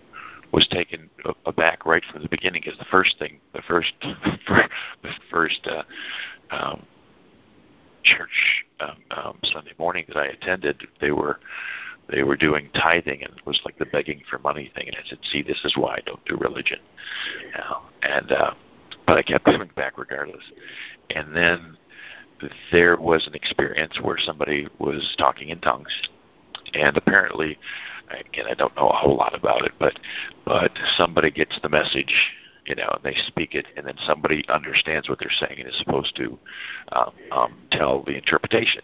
was 0.52 0.68
taken 0.70 1.10
aback 1.46 1.86
right 1.86 2.04
from 2.12 2.24
the 2.24 2.30
beginning 2.30 2.62
because 2.64 2.80
the 2.80 2.86
first 2.86 3.18
thing, 3.20 3.40
the 3.54 3.62
first, 3.68 3.94
the 4.02 5.12
first 5.30 5.68
uh, 5.68 5.84
um, 6.50 6.86
church 8.04 8.66
um, 8.80 8.98
um, 9.12 9.40
Sunday 9.44 9.74
morning 9.78 10.06
that 10.08 10.18
I 10.18 10.28
attended, 10.28 10.88
they 11.02 11.12
were 11.12 11.40
they 12.12 12.24
were 12.24 12.36
doing 12.36 12.70
tithing 12.74 13.24
and 13.24 13.34
it 13.38 13.46
was 13.46 13.60
like 13.66 13.78
the 13.78 13.86
begging 13.86 14.22
for 14.30 14.40
money 14.40 14.72
thing 14.76 14.88
and 14.88 14.96
I 14.96 15.08
said, 15.08 15.20
See, 15.32 15.42
this 15.42 15.60
is 15.64 15.76
why 15.78 15.96
I 15.96 16.02
don't 16.06 16.24
do 16.26 16.38
religion. 16.38 16.80
Now, 17.56 17.84
and 18.04 18.32
uh 18.32 18.54
but 19.06 19.18
I 19.18 19.24
kept 19.24 19.46
coming 19.46 19.70
back 19.76 19.98
regardless. 19.98 20.44
And 21.16 21.36
then 21.36 21.78
there 22.72 22.98
was 22.98 23.28
an 23.28 23.36
experience 23.36 24.00
where 24.02 24.18
somebody 24.18 24.68
was 24.80 25.16
talking 25.18 25.50
in 25.50 25.60
tongues 25.60 25.92
and 26.74 26.96
apparently 26.98 27.58
again 28.10 28.46
I 28.50 28.54
don't 28.54 28.76
know 28.76 28.90
a 28.90 28.96
whole 28.96 29.16
lot 29.16 29.36
about 29.36 29.66
it, 29.66 29.74
but 29.80 30.00
but 30.46 30.72
somebody 30.98 31.32
gets 31.32 31.60
the 31.62 31.70
message 31.70 32.14
you 32.66 32.76
know, 32.76 32.90
and 32.94 33.04
they 33.04 33.20
speak 33.26 33.56
it, 33.56 33.66
and 33.76 33.88
then 33.88 33.96
somebody 34.06 34.48
understands 34.48 35.10
what 35.10 35.18
they're 35.18 35.32
saying 35.32 35.60
and 35.60 35.68
is 35.68 35.78
supposed 35.80 36.16
to 36.16 36.38
um, 36.92 37.12
um, 37.32 37.58
tell 37.72 38.04
the 38.04 38.16
interpretation 38.16 38.84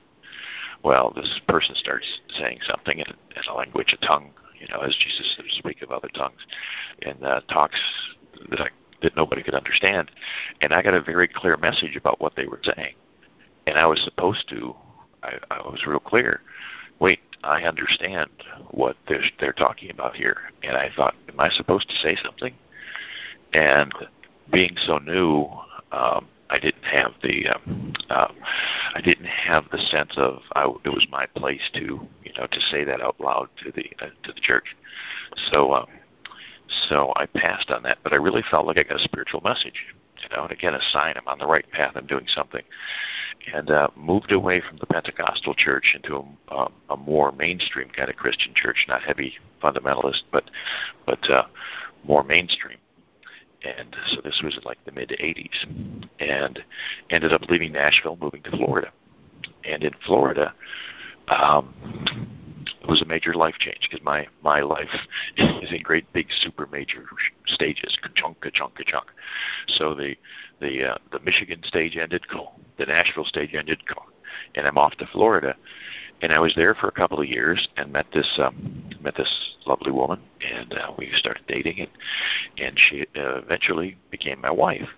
well, 0.86 1.11
this 1.15 1.41
person 1.47 1.73
starts 1.75 2.05
saying 2.38 2.59
something 2.69 2.99
in, 2.99 3.07
in 3.07 3.41
a 3.49 3.55
language, 3.55 3.97
a 3.99 4.05
tongue, 4.05 4.29
you 4.59 4.67
know, 4.67 4.81
as 4.81 4.95
Jesus 4.95 5.36
speak 5.57 5.81
of 5.81 5.89
other 5.91 6.09
tongues, 6.09 6.39
and 7.01 7.21
uh, 7.23 7.41
talks 7.49 7.79
that 8.51 8.61
I, 8.61 8.67
that 9.01 9.15
nobody 9.15 9.41
could 9.41 9.55
understand, 9.55 10.11
and 10.61 10.73
I 10.73 10.83
got 10.83 10.93
a 10.93 11.01
very 11.01 11.27
clear 11.27 11.57
message 11.57 11.95
about 11.95 12.21
what 12.21 12.36
they 12.36 12.45
were 12.45 12.61
saying, 12.63 12.93
and 13.65 13.79
I 13.79 13.88
was 13.88 13.99
supposed 14.03 14.47
to, 14.49 14.75
I, 15.23 15.39
I 15.49 15.57
was 15.67 15.83
real 15.88 15.99
clear. 15.99 16.41
Wait, 16.99 17.19
I 17.43 17.63
understand 17.63 18.29
what 18.69 18.95
they're, 19.07 19.23
they're 19.39 19.53
talking 19.53 19.89
about 19.89 20.15
here, 20.15 20.38
and 20.61 20.77
I 20.77 20.91
thought, 20.95 21.15
am 21.29 21.39
I 21.39 21.49
supposed 21.49 21.89
to 21.89 21.95
say 21.95 22.15
something? 22.23 22.53
And 23.53 23.91
being 24.51 24.77
so 24.86 24.99
new, 24.99 25.49
um, 25.91 26.27
I 26.50 26.60
didn't 26.60 26.84
have 26.84 27.14
the 27.24 27.48
um, 27.48 27.93
uh, 28.10 28.28
I 28.93 29.02
didn't 29.02 29.26
have 29.26 29.66
the 29.72 29.78
sense 29.78 30.12
of 30.18 30.41
I, 30.56 30.66
it 30.84 30.89
was 30.89 31.08
my 31.10 31.26
place 31.26 31.70
to 31.74 31.80
you 31.80 32.34
know 32.38 32.48
to 32.48 32.62
say 32.72 32.84
that 32.84 33.02
out 33.02 33.20
loud 33.20 33.50
to 33.64 33.72
the 33.72 33.89
uh, 34.02 34.10
to 34.24 34.32
the 34.32 34.41
church. 34.41 34.76
So 35.52 35.74
um, 35.74 35.88
so 36.89 37.14
I 37.16 37.26
passed 37.26 37.72
on 37.72 37.84
that, 37.84 38.00
but 38.04 38.14
I 38.14 38.18
really 38.18 38.43
felt 38.50 38.68
like 38.68 38.78
I 38.78 38.84
got 38.84 39.00
a 39.00 39.04
spiritual 39.04 39.41
message, 39.41 39.86
you 40.22 40.36
know, 40.36 40.43
and 40.43 40.52
again 40.52 40.74
a 40.74 40.82
sign 40.91 41.16
I'm 41.18 41.28
on 41.28 41.39
the 41.39 41.48
right 41.48 41.70
path, 41.72 41.93
I'm 41.96 42.08
doing 42.08 42.28
something, 42.28 42.64
and 43.54 43.72
uh, 43.72 43.88
moved 43.96 44.32
away 44.32 44.62
from 44.68 44.78
the 44.78 44.86
Pentecostal 44.86 45.56
church 45.56 45.96
into 45.96 46.16
a, 46.16 46.56
um, 46.56 46.74
a 46.89 46.98
more 46.98 47.32
mainstream 47.32 47.89
kind 47.89 48.10
of 48.10 48.16
Christian 48.16 48.54
church, 48.56 48.86
not 48.88 49.04
heavy 49.04 49.34
fundamentalist, 49.64 50.24
but 50.32 50.50
but 51.06 51.30
uh, 51.30 51.46
more 52.04 52.24
mainstream 52.24 52.78
and 53.66 53.95
so 54.07 54.22
this 54.24 54.41
was 54.43 54.55
in 54.57 54.63
like 54.63 54.78
the 54.86 54.91
mid 54.91 55.09
80s, 55.09 56.09
and 56.20 56.63
ended 57.09 57.34
up 57.34 57.41
leaving 57.49 57.72
Nashville, 57.72 58.18
moving 58.22 58.43
to 58.43 58.51
Florida, 58.51 58.91
and 59.63 59.84
in 59.84 59.93
Florida, 60.05 60.53
um, 61.30 61.74
it 62.82 62.88
was 62.88 63.01
a 63.01 63.05
major 63.05 63.34
life 63.34 63.55
change 63.59 63.88
because 63.89 64.03
my 64.03 64.28
my 64.43 64.61
life 64.61 64.89
is 65.38 65.72
in 65.72 65.82
great 65.82 66.11
big 66.13 66.28
super 66.41 66.68
major 66.72 67.05
stages, 67.47 67.97
ka-chunk, 68.01 68.39
ka-chunk, 68.41 68.76
ka-chunk. 68.76 69.07
So 69.68 69.93
the 69.93 70.16
the 70.59 70.91
uh, 70.91 70.97
the 71.11 71.20
Michigan 71.20 71.61
stage 71.63 71.97
ended, 71.97 72.28
cool. 72.30 72.59
The 72.78 72.86
Nashville 72.86 73.26
stage 73.26 73.53
ended, 73.53 73.88
cool. 73.88 74.05
And 74.55 74.68
I'm 74.68 74.78
off 74.78 74.95
to 74.97 75.07
Florida, 75.07 75.55
and 76.22 76.32
I 76.34 76.39
was 76.39 76.53
there 76.55 76.74
for 76.74 76.88
a 76.88 76.91
couple 76.91 77.20
of 77.20 77.28
years 77.28 77.68
and 77.78 77.91
met 77.91 78.07
this 78.13 78.39
um, 78.39 78.89
met 79.01 79.16
this 79.16 79.55
lovely 79.66 79.91
woman, 79.91 80.20
and 80.41 80.74
uh, 80.74 80.91
we 80.97 81.11
started 81.16 81.43
dating, 81.47 81.80
and 81.80 81.89
and 82.57 82.80
she 82.80 83.01
uh, 83.16 83.38
eventually 83.38 83.97
became 84.11 84.41
my 84.41 84.51
wife. 84.51 84.89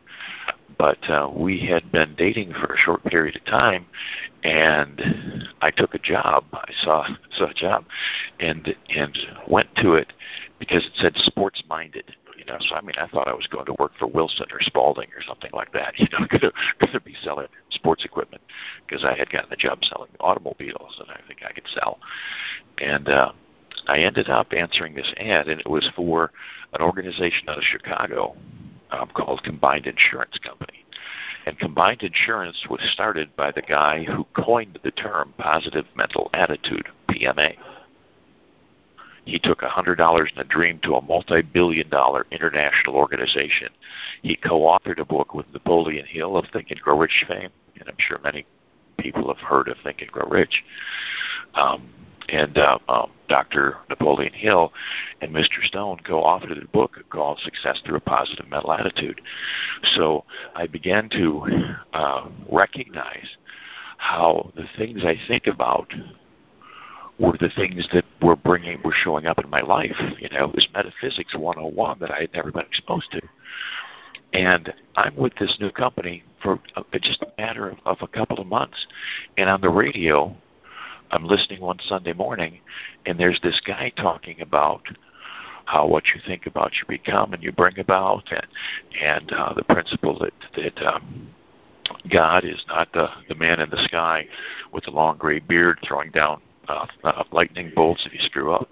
But 0.77 1.09
uh, 1.09 1.29
we 1.33 1.65
had 1.65 1.91
been 1.91 2.13
dating 2.15 2.53
for 2.53 2.73
a 2.73 2.77
short 2.77 3.03
period 3.05 3.35
of 3.35 3.45
time, 3.45 3.85
and 4.43 5.47
I 5.61 5.71
took 5.71 5.95
a 5.95 5.99
job. 5.99 6.45
I 6.53 6.71
saw 6.83 7.07
saw 7.31 7.49
a 7.49 7.53
job, 7.53 7.85
and 8.39 8.75
and 8.89 9.17
went 9.47 9.69
to 9.77 9.93
it 9.93 10.13
because 10.59 10.85
it 10.85 10.93
said 10.95 11.15
sports 11.15 11.63
minded 11.67 12.15
know, 12.45 12.57
so 12.59 12.75
I 12.75 12.81
mean, 12.81 12.95
I 12.97 13.07
thought 13.07 13.27
I 13.27 13.33
was 13.33 13.47
going 13.47 13.65
to 13.65 13.75
work 13.79 13.91
for 13.97 14.07
Wilson 14.07 14.47
or 14.51 14.61
Spalding 14.61 15.09
or 15.15 15.21
something 15.21 15.51
like 15.53 15.71
that. 15.73 15.93
You 15.99 16.07
know, 16.11 16.25
going 16.27 16.41
to, 16.41 16.53
going 16.79 16.93
to 16.93 17.01
be 17.01 17.15
selling 17.23 17.47
sports 17.71 18.05
equipment 18.05 18.41
because 18.85 19.03
I 19.03 19.13
had 19.15 19.29
gotten 19.29 19.49
the 19.49 19.55
job 19.55 19.79
selling 19.83 20.09
automobiles, 20.19 20.95
and 20.99 21.09
I 21.09 21.19
think 21.27 21.39
I 21.43 21.51
could 21.51 21.67
sell. 21.73 21.99
And 22.77 23.09
uh, 23.09 23.31
I 23.87 23.99
ended 23.99 24.29
up 24.29 24.53
answering 24.53 24.93
this 24.95 25.11
ad, 25.17 25.47
and 25.47 25.59
it 25.59 25.69
was 25.69 25.89
for 25.95 26.31
an 26.73 26.81
organization 26.81 27.49
out 27.49 27.57
of 27.57 27.63
Chicago 27.63 28.35
um, 28.91 29.09
called 29.13 29.43
Combined 29.43 29.87
Insurance 29.87 30.37
Company. 30.37 30.85
And 31.45 31.57
Combined 31.59 32.03
Insurance 32.03 32.65
was 32.69 32.81
started 32.93 33.35
by 33.35 33.51
the 33.51 33.61
guy 33.61 34.03
who 34.03 34.25
coined 34.33 34.79
the 34.83 34.91
term 34.91 35.33
positive 35.37 35.85
mental 35.95 36.29
attitude, 36.33 36.87
PMA 37.09 37.55
he 39.27 39.39
took 39.39 39.61
a 39.61 39.67
$100 39.67 40.31
in 40.31 40.39
a 40.39 40.43
dream 40.45 40.79
to 40.83 40.95
a 40.95 41.01
multi-billion 41.01 41.89
dollar 41.89 42.25
international 42.31 42.95
organization. 42.95 43.69
He 44.21 44.37
co-authored 44.37 44.99
a 44.99 45.05
book 45.05 45.33
with 45.33 45.51
Napoleon 45.53 46.05
Hill 46.05 46.37
of 46.37 46.45
Think 46.53 46.71
and 46.71 46.79
Grow 46.79 46.97
Rich 46.97 47.25
fame, 47.27 47.49
and 47.79 47.89
I'm 47.89 47.97
sure 47.97 48.19
many 48.23 48.45
people 48.97 49.27
have 49.27 49.45
heard 49.45 49.67
of 49.67 49.77
Think 49.83 50.01
and 50.01 50.11
Grow 50.11 50.27
Rich. 50.29 50.63
Um, 51.55 51.89
and 52.29 52.57
uh, 52.57 52.79
um, 52.89 53.11
Dr. 53.29 53.77
Napoleon 53.89 54.33
Hill 54.33 54.73
and 55.21 55.33
Mr. 55.33 55.63
Stone 55.63 55.99
co-authored 56.05 56.63
a 56.63 56.67
book 56.69 56.97
called 57.09 57.39
Success 57.39 57.81
Through 57.85 57.97
a 57.97 58.01
Positive 58.01 58.47
Mental 58.49 58.73
Attitude. 58.73 59.21
So 59.95 60.23
I 60.55 60.67
began 60.67 61.09
to 61.09 61.45
uh, 61.93 62.29
recognize 62.49 63.27
how 63.97 64.51
the 64.55 64.65
things 64.77 65.03
I 65.03 65.17
think 65.27 65.47
about 65.47 65.93
were 67.19 67.37
the 67.39 67.49
things 67.55 67.87
that 67.93 68.05
were 68.21 68.35
bringing 68.35 68.81
were 68.83 68.93
showing 68.93 69.25
up 69.25 69.39
in 69.43 69.49
my 69.49 69.61
life. 69.61 69.95
You 70.19 70.29
know, 70.29 70.45
it 70.45 70.55
was 70.55 70.67
metaphysics 70.73 71.35
101 71.35 71.99
that 71.99 72.11
I 72.11 72.21
had 72.21 72.33
never 72.33 72.51
been 72.51 72.65
exposed 72.65 73.11
to. 73.11 73.21
And 74.33 74.73
I'm 74.95 75.15
with 75.15 75.33
this 75.39 75.57
new 75.59 75.71
company 75.71 76.23
for 76.43 76.59
a, 76.75 76.99
just 76.99 77.23
a 77.23 77.41
matter 77.41 77.69
of, 77.69 77.77
of 77.85 77.97
a 78.01 78.07
couple 78.07 78.39
of 78.39 78.47
months. 78.47 78.85
And 79.37 79.49
on 79.49 79.61
the 79.61 79.69
radio, 79.69 80.35
I'm 81.11 81.25
listening 81.25 81.61
one 81.61 81.79
Sunday 81.87 82.13
morning, 82.13 82.59
and 83.05 83.19
there's 83.19 83.39
this 83.41 83.61
guy 83.65 83.91
talking 83.95 84.41
about 84.41 84.81
how 85.65 85.87
what 85.87 86.03
you 86.13 86.21
think 86.25 86.45
about 86.45 86.73
you 86.75 86.87
become 86.87 87.33
and 87.33 87.43
you 87.43 87.51
bring 87.51 87.79
about, 87.79 88.23
and 88.31 88.47
and 89.01 89.31
uh, 89.33 89.53
the 89.53 89.63
principle 89.63 90.19
that 90.19 90.33
that 90.55 90.85
um, 90.85 91.29
God 92.09 92.43
is 92.45 92.63
not 92.67 92.91
the 92.93 93.07
the 93.29 93.35
man 93.35 93.59
in 93.59 93.69
the 93.69 93.83
sky 93.83 94.27
with 94.73 94.85
the 94.85 94.91
long 94.91 95.17
gray 95.17 95.39
beard 95.39 95.79
throwing 95.85 96.11
down 96.11 96.41
uh, 96.67 96.85
uh, 97.03 97.23
lightning 97.31 97.71
bolts 97.75 98.05
if 98.05 98.13
you 98.13 98.19
screw 98.19 98.53
up. 98.53 98.69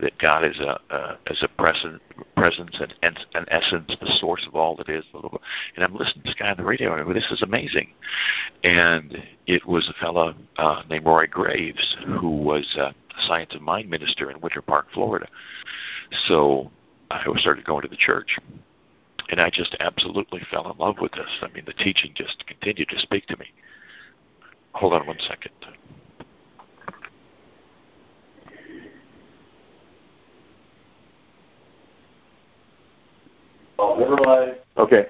That 0.00 0.16
God 0.18 0.44
is 0.44 0.58
a 0.58 0.80
uh, 0.90 1.16
is 1.30 1.42
a 1.42 1.48
present, 1.48 2.02
presence 2.36 2.76
and, 3.02 3.26
an 3.34 3.46
essence, 3.50 3.96
the 4.00 4.12
source 4.18 4.44
of 4.46 4.54
all 4.54 4.76
that 4.76 4.88
is. 4.88 5.04
And 5.14 5.84
I'm 5.84 5.94
listening 5.94 6.22
to 6.24 6.30
this 6.30 6.34
guy 6.34 6.50
on 6.50 6.56
the 6.56 6.64
radio, 6.64 6.92
and 6.92 7.00
I 7.00 7.04
go, 7.04 7.12
"This 7.12 7.30
is 7.30 7.42
amazing." 7.42 7.92
And 8.64 9.22
it 9.46 9.66
was 9.66 9.88
a 9.88 10.04
fellow 10.04 10.34
uh, 10.56 10.82
named 10.88 11.06
Roy 11.06 11.26
Graves 11.26 11.96
who 12.06 12.30
was 12.30 12.76
a 12.78 12.94
Science 13.26 13.54
of 13.54 13.62
Mind 13.62 13.88
minister 13.88 14.30
in 14.30 14.40
Winter 14.40 14.62
Park, 14.62 14.86
Florida. 14.92 15.26
So 16.26 16.70
I 17.10 17.24
started 17.38 17.64
going 17.64 17.82
to 17.82 17.88
the 17.88 17.96
church, 17.96 18.38
and 19.30 19.40
I 19.40 19.50
just 19.50 19.76
absolutely 19.80 20.42
fell 20.50 20.70
in 20.70 20.78
love 20.78 20.96
with 21.00 21.12
this. 21.12 21.30
I 21.42 21.48
mean, 21.48 21.64
the 21.66 21.72
teaching 21.72 22.12
just 22.14 22.46
continued 22.46 22.88
to 22.90 22.98
speak 22.98 23.26
to 23.26 23.36
me. 23.38 23.46
Hold 24.72 24.92
on 24.92 25.06
one 25.06 25.18
second. 25.26 25.52
Okay. 34.76 35.06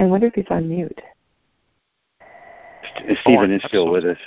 I 0.00 0.04
wonder 0.04 0.26
if 0.28 0.34
he's 0.34 0.46
on 0.50 0.68
mute. 0.68 1.00
Stephen 3.20 3.52
Oh, 3.52 3.54
is 3.56 3.62
still 3.66 3.86
I'm 3.86 3.92
with 3.92 4.04
us. 4.06 4.18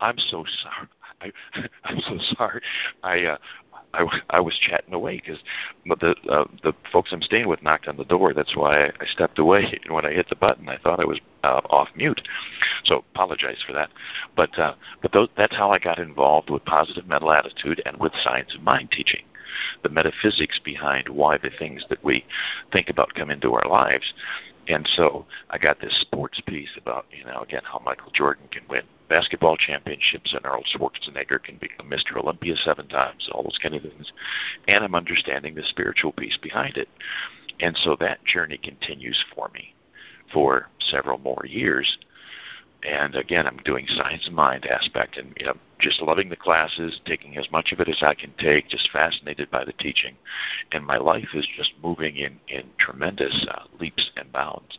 I'm 0.00 0.18
so 0.18 0.44
sorry. 0.62 0.88
I, 1.20 1.30
I'm 1.84 2.00
so 2.00 2.16
sorry. 2.36 2.62
I 3.02 3.24
uh, 3.24 3.36
I, 3.92 3.98
w- 3.98 4.22
I 4.30 4.40
was 4.40 4.58
chatting 4.58 4.94
away 4.94 5.16
because 5.16 5.38
the 5.84 6.14
uh, 6.30 6.44
the 6.62 6.72
folks 6.90 7.12
I'm 7.12 7.20
staying 7.20 7.48
with 7.48 7.62
knocked 7.62 7.86
on 7.86 7.98
the 7.98 8.04
door. 8.04 8.32
That's 8.32 8.56
why 8.56 8.86
I, 8.86 8.92
I 9.00 9.06
stepped 9.12 9.38
away. 9.38 9.78
And 9.84 9.94
when 9.94 10.06
I 10.06 10.12
hit 10.12 10.28
the 10.30 10.36
button, 10.36 10.68
I 10.70 10.78
thought 10.78 11.00
I 11.00 11.04
was 11.04 11.20
uh, 11.44 11.60
off 11.68 11.88
mute. 11.94 12.20
So 12.84 13.04
apologize 13.12 13.58
for 13.66 13.74
that. 13.74 13.90
But 14.36 14.58
uh, 14.58 14.74
but 15.02 15.12
those, 15.12 15.28
that's 15.36 15.54
how 15.56 15.70
I 15.70 15.78
got 15.78 15.98
involved 15.98 16.48
with 16.48 16.64
positive 16.64 17.06
mental 17.06 17.30
attitude 17.30 17.82
and 17.84 17.98
with 17.98 18.12
science 18.22 18.54
of 18.54 18.62
mind 18.62 18.90
teaching. 18.90 19.24
The 19.82 19.88
metaphysics 19.88 20.60
behind 20.64 21.08
why 21.08 21.36
the 21.38 21.50
things 21.58 21.84
that 21.90 22.02
we 22.04 22.24
think 22.72 22.88
about 22.88 23.14
come 23.14 23.30
into 23.30 23.52
our 23.52 23.68
lives. 23.68 24.14
And 24.68 24.88
so 24.94 25.26
I 25.48 25.58
got 25.58 25.80
this 25.80 26.00
sports 26.00 26.40
piece 26.46 26.70
about, 26.76 27.06
you 27.10 27.24
know, 27.24 27.40
again, 27.40 27.62
how 27.64 27.80
Michael 27.84 28.12
Jordan 28.12 28.46
can 28.50 28.62
win 28.68 28.82
basketball 29.08 29.56
championships 29.56 30.32
and 30.32 30.46
Arnold 30.46 30.66
Schwarzenegger 30.72 31.42
can 31.42 31.56
become 31.56 31.90
Mr. 31.90 32.16
Olympia 32.16 32.54
seven 32.56 32.86
times, 32.88 33.28
all 33.32 33.42
those 33.42 33.58
kind 33.60 33.74
of 33.74 33.82
things. 33.82 34.12
And 34.68 34.84
I'm 34.84 34.94
understanding 34.94 35.54
the 35.54 35.64
spiritual 35.64 36.12
piece 36.12 36.36
behind 36.36 36.76
it. 36.76 36.88
And 37.58 37.76
so 37.76 37.96
that 38.00 38.24
journey 38.24 38.56
continues 38.56 39.22
for 39.34 39.50
me 39.52 39.74
for 40.32 40.68
several 40.78 41.18
more 41.18 41.44
years. 41.46 41.98
And 42.82 43.14
again, 43.14 43.46
I'm 43.46 43.58
doing 43.58 43.86
science 43.88 44.28
of 44.28 44.32
mind 44.32 44.66
aspect 44.66 45.16
and 45.16 45.34
you 45.38 45.46
know, 45.46 45.56
just 45.80 46.02
loving 46.02 46.28
the 46.28 46.36
classes, 46.36 47.00
taking 47.04 47.36
as 47.36 47.50
much 47.50 47.72
of 47.72 47.80
it 47.80 47.88
as 47.88 48.02
I 48.02 48.14
can 48.14 48.32
take, 48.38 48.68
just 48.68 48.90
fascinated 48.92 49.50
by 49.50 49.64
the 49.64 49.72
teaching. 49.74 50.16
And 50.72 50.84
my 50.84 50.96
life 50.96 51.28
is 51.34 51.46
just 51.56 51.72
moving 51.82 52.16
in, 52.16 52.38
in 52.48 52.64
tremendous 52.78 53.46
uh, 53.50 53.64
leaps 53.78 54.10
and 54.16 54.32
bounds. 54.32 54.78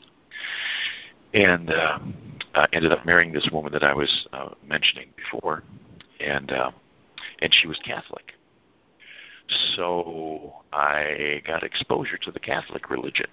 And 1.34 1.72
uh, 1.72 2.00
I 2.56 2.68
ended 2.74 2.92
up 2.92 3.06
marrying 3.06 3.32
this 3.32 3.50
woman 3.52 3.72
that 3.74 3.84
I 3.84 3.94
was 3.94 4.28
uh, 4.34 4.50
mentioning 4.66 5.10
before, 5.16 5.64
and 6.20 6.52
uh, 6.52 6.72
and 7.42 7.54
she 7.54 7.68
was 7.68 7.80
Catholic. 7.86 8.34
So 9.76 10.54
I 10.74 11.42
got 11.46 11.64
exposure 11.64 12.18
to 12.18 12.32
the 12.32 12.40
Catholic 12.40 12.90
religion. 12.90 13.28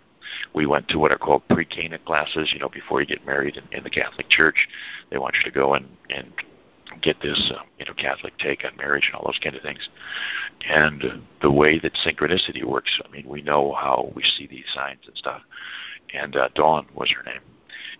We 0.55 0.67
went 0.67 0.89
to 0.89 0.99
what 0.99 1.13
are 1.13 1.19
called 1.19 1.43
pre-Cana 1.49 1.99
classes. 2.01 2.51
You 2.53 2.59
know, 2.59 2.69
before 2.69 3.01
you 3.01 3.07
get 3.07 3.25
married 3.27 3.57
in, 3.57 3.65
in 3.77 3.85
the 3.85 3.91
Catholic 3.91 4.29
Church, 4.29 4.69
they 5.11 5.19
want 5.19 5.35
you 5.37 5.51
to 5.51 5.55
go 5.55 5.75
and 5.75 5.89
and 6.11 6.33
get 7.03 7.21
this 7.21 7.53
uh, 7.55 7.63
you 7.79 7.85
know 7.87 7.95
Catholic 7.95 8.37
take 8.39 8.65
on 8.65 8.77
marriage 8.77 9.05
and 9.07 9.15
all 9.15 9.27
those 9.27 9.41
kind 9.43 9.57
of 9.57 9.63
things. 9.63 9.89
And 10.69 11.23
the 11.43 11.51
way 11.51 11.79
that 11.79 11.93
synchronicity 11.95 12.65
works, 12.65 13.01
I 13.05 13.11
mean, 13.11 13.29
we 13.29 13.43
know 13.43 13.73
how 13.73 14.13
we 14.15 14.23
see 14.23 14.47
these 14.47 14.67
signs 14.75 15.01
and 15.07 15.17
stuff. 15.17 15.43
And 16.15 16.37
uh, 16.37 16.49
Dawn 16.55 16.87
was 16.95 17.11
her 17.17 17.23
name 17.23 17.41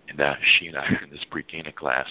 and 0.09 0.19
uh, 0.19 0.35
she 0.41 0.67
and 0.67 0.77
I 0.77 0.89
were 0.91 1.03
in 1.03 1.09
this 1.11 1.25
pre-Cana 1.29 1.71
class, 1.71 2.07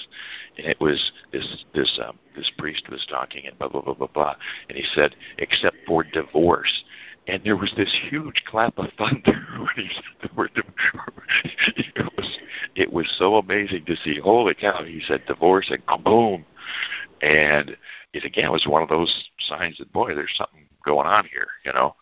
and 0.57 0.67
it 0.67 0.81
was 0.81 1.13
this 1.33 1.65
this 1.75 1.99
um, 2.05 2.19
this 2.37 2.51
priest 2.57 2.89
was 2.89 3.05
talking 3.09 3.47
and 3.47 3.59
blah 3.59 3.69
blah 3.69 3.83
blah 3.83 3.95
blah 3.95 4.09
blah, 4.09 4.35
and 4.69 4.79
he 4.79 4.85
said, 4.95 5.17
except 5.39 5.77
for 5.87 6.05
divorce. 6.05 6.85
And 7.27 7.45
there 7.45 7.57
was 7.57 7.73
this 7.77 7.95
huge 8.09 8.43
clap 8.47 8.79
of 8.79 8.87
thunder 8.97 9.47
when 9.59 9.69
he 9.77 9.89
said 9.95 10.31
the 10.31 10.35
word 10.35 10.51
divorce. 10.55 10.75
It 11.77 12.17
was 12.17 12.39
it 12.75 12.93
was 12.93 13.15
so 13.19 13.37
amazing 13.37 13.85
to 13.87 13.97
see. 13.97 14.19
Holy 14.19 14.55
cow! 14.55 14.83
He 14.85 15.01
said 15.07 15.27
divorce 15.27 15.71
and 15.71 15.85
kaboom, 15.87 16.45
and 17.21 17.77
it 18.13 18.25
again 18.25 18.51
was 18.51 18.67
one 18.67 18.83
of 18.83 18.89
those 18.89 19.31
signs 19.41 19.79
that 19.79 19.93
boy, 19.93 20.15
there's 20.15 20.35
something 20.37 20.67
going 20.85 21.07
on 21.07 21.27
here, 21.27 21.49
you 21.65 21.73
know? 21.73 21.95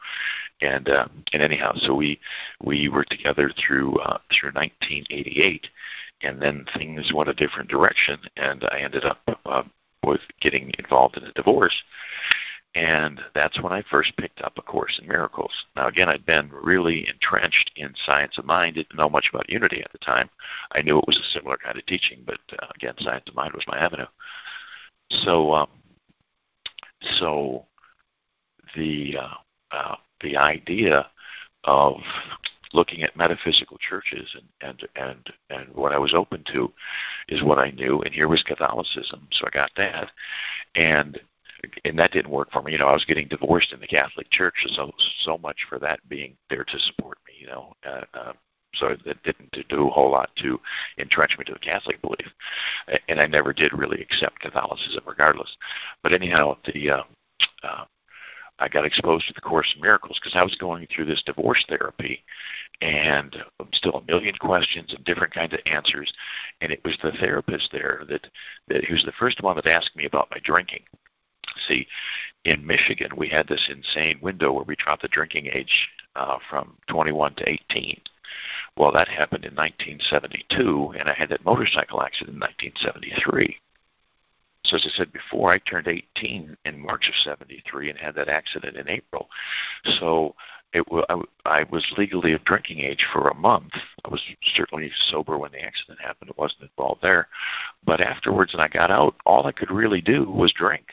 And 0.60 0.88
uh, 0.88 1.08
and 1.32 1.42
anyhow, 1.42 1.72
so 1.76 1.94
we 1.94 2.18
we 2.62 2.88
were 2.88 3.04
together 3.04 3.50
through 3.50 3.98
uh, 3.98 4.18
through 4.32 4.52
1988, 4.52 5.68
and 6.22 6.40
then 6.40 6.64
things 6.74 7.12
went 7.12 7.28
a 7.28 7.34
different 7.34 7.68
direction, 7.68 8.18
and 8.36 8.64
I 8.72 8.78
ended 8.78 9.04
up 9.04 9.20
uh, 9.44 9.64
with 10.02 10.22
getting 10.40 10.72
involved 10.78 11.18
in 11.18 11.24
a 11.24 11.32
divorce, 11.32 11.74
and 12.76 13.22
that's 13.34 13.60
when 13.62 13.72
I 13.72 13.82
first 13.90 14.14
picked 14.18 14.42
up 14.42 14.58
A 14.58 14.62
Course 14.62 15.00
in 15.00 15.08
Miracles. 15.08 15.50
Now 15.74 15.88
again, 15.88 16.10
I'd 16.10 16.26
been 16.26 16.50
really 16.52 17.08
entrenched 17.08 17.70
in 17.76 17.94
science 18.04 18.36
of 18.36 18.44
mind. 18.44 18.74
Didn't 18.74 18.98
know 18.98 19.08
much 19.08 19.30
about 19.32 19.48
Unity 19.48 19.82
at 19.82 19.90
the 19.92 19.98
time. 19.98 20.28
I 20.72 20.82
knew 20.82 20.98
it 20.98 21.06
was 21.06 21.16
a 21.16 21.32
similar 21.32 21.56
kind 21.56 21.78
of 21.78 21.86
teaching, 21.86 22.22
but 22.26 22.38
uh, 22.62 22.66
again, 22.74 22.92
science 22.98 23.24
of 23.28 23.34
mind 23.34 23.54
was 23.54 23.64
my 23.66 23.78
avenue. 23.78 24.04
So 25.10 25.54
um, 25.54 25.68
so 27.18 27.64
the 28.74 29.16
uh, 29.22 29.34
uh, 29.74 29.96
the 30.20 30.36
idea 30.36 31.06
of 31.64 31.94
looking 32.74 33.02
at 33.02 33.16
metaphysical 33.16 33.78
churches 33.78 34.34
and, 34.34 34.46
and 34.60 34.88
and 34.96 35.32
and 35.48 35.74
what 35.74 35.92
I 35.92 35.98
was 35.98 36.12
open 36.12 36.44
to 36.52 36.70
is 37.28 37.42
what 37.42 37.58
I 37.58 37.70
knew 37.70 38.02
and 38.02 38.12
here 38.12 38.28
was 38.28 38.42
Catholicism 38.42 39.28
so 39.32 39.46
I 39.46 39.50
got 39.50 39.70
that 39.76 40.10
and 40.74 41.18
and 41.84 41.98
that 41.98 42.12
didn't 42.12 42.30
work 42.30 42.50
for 42.52 42.62
me 42.62 42.72
you 42.72 42.78
know 42.78 42.88
I 42.88 42.92
was 42.92 43.04
getting 43.04 43.28
divorced 43.28 43.72
in 43.72 43.80
the 43.80 43.86
Catholic 43.86 44.30
Church 44.30 44.54
so 44.74 44.92
so 45.24 45.38
much 45.38 45.58
for 45.68 45.78
that 45.78 46.06
being 46.08 46.36
there 46.50 46.64
to 46.64 46.78
support 46.78 47.18
me 47.26 47.34
you 47.40 47.46
know 47.46 47.74
uh, 47.86 48.04
uh, 48.14 48.32
so 48.74 48.88
it 48.88 49.22
didn't 49.22 49.68
do 49.68 49.88
a 49.88 49.90
whole 49.90 50.10
lot 50.10 50.30
to 50.42 50.60
entrench 50.98 51.36
me 51.38 51.44
to 51.44 51.52
the 51.52 51.58
Catholic 51.58 52.00
belief 52.02 52.32
and 53.08 53.20
I 53.20 53.26
never 53.26 53.52
did 53.52 53.72
really 53.72 54.00
accept 54.00 54.40
Catholicism 54.40 55.02
regardless 55.06 55.56
but 56.02 56.12
anyhow 56.12 56.56
the 56.72 56.90
uh, 56.90 57.02
uh, 57.62 57.84
I 58.58 58.68
got 58.68 58.86
exposed 58.86 59.26
to 59.28 59.34
the 59.34 59.40
Course 59.40 59.70
in 59.74 59.82
Miracles 59.82 60.18
because 60.18 60.34
I 60.34 60.42
was 60.42 60.54
going 60.54 60.86
through 60.86 61.04
this 61.04 61.22
divorce 61.24 61.62
therapy, 61.68 62.24
and 62.80 63.36
still 63.72 63.96
a 63.96 64.10
million 64.10 64.34
questions 64.40 64.94
and 64.94 65.04
different 65.04 65.34
kinds 65.34 65.52
of 65.52 65.60
answers. 65.66 66.12
And 66.60 66.72
it 66.72 66.82
was 66.84 66.96
the 67.02 67.12
therapist 67.12 67.70
there 67.72 68.04
that 68.08 68.26
that 68.68 68.84
he 68.84 68.92
was 68.92 69.04
the 69.04 69.12
first 69.12 69.42
one 69.42 69.56
that 69.56 69.66
asked 69.66 69.94
me 69.94 70.06
about 70.06 70.30
my 70.30 70.38
drinking. 70.42 70.84
See, 71.68 71.86
in 72.44 72.66
Michigan, 72.66 73.10
we 73.16 73.28
had 73.28 73.48
this 73.48 73.68
insane 73.68 74.18
window 74.20 74.52
where 74.52 74.64
we 74.64 74.76
dropped 74.76 75.02
the 75.02 75.08
drinking 75.08 75.48
age 75.52 75.88
uh, 76.14 76.38
from 76.48 76.76
21 76.88 77.34
to 77.36 77.48
18. 77.48 78.00
Well, 78.76 78.92
that 78.92 79.08
happened 79.08 79.44
in 79.44 79.54
1972, 79.54 80.94
and 80.98 81.08
I 81.08 81.14
had 81.14 81.30
that 81.30 81.44
motorcycle 81.44 82.02
accident 82.02 82.34
in 82.34 82.40
1973. 82.40 83.58
So 84.66 84.76
as 84.76 84.86
I 84.86 84.96
said 84.96 85.12
before, 85.12 85.52
I 85.52 85.58
turned 85.58 85.88
18 85.88 86.56
in 86.64 86.80
March 86.80 87.08
of 87.08 87.14
73 87.22 87.90
and 87.90 87.98
had 87.98 88.16
that 88.16 88.28
accident 88.28 88.76
in 88.76 88.88
April. 88.88 89.28
So 90.00 90.34
it 90.72 90.84
I, 91.08 91.20
I 91.44 91.64
was 91.70 91.84
legally 91.96 92.32
of 92.32 92.44
drinking 92.44 92.80
age 92.80 93.06
for 93.12 93.28
a 93.28 93.34
month. 93.34 93.72
I 94.04 94.08
was 94.08 94.20
certainly 94.54 94.90
sober 95.08 95.38
when 95.38 95.52
the 95.52 95.62
accident 95.62 96.00
happened. 96.00 96.30
It 96.30 96.38
wasn't 96.38 96.62
involved 96.62 97.02
there. 97.02 97.28
But 97.84 98.00
afterwards, 98.00 98.52
when 98.52 98.62
I 98.62 98.68
got 98.68 98.90
out, 98.90 99.14
all 99.24 99.46
I 99.46 99.52
could 99.52 99.70
really 99.70 100.00
do 100.00 100.24
was 100.24 100.52
drink. 100.52 100.86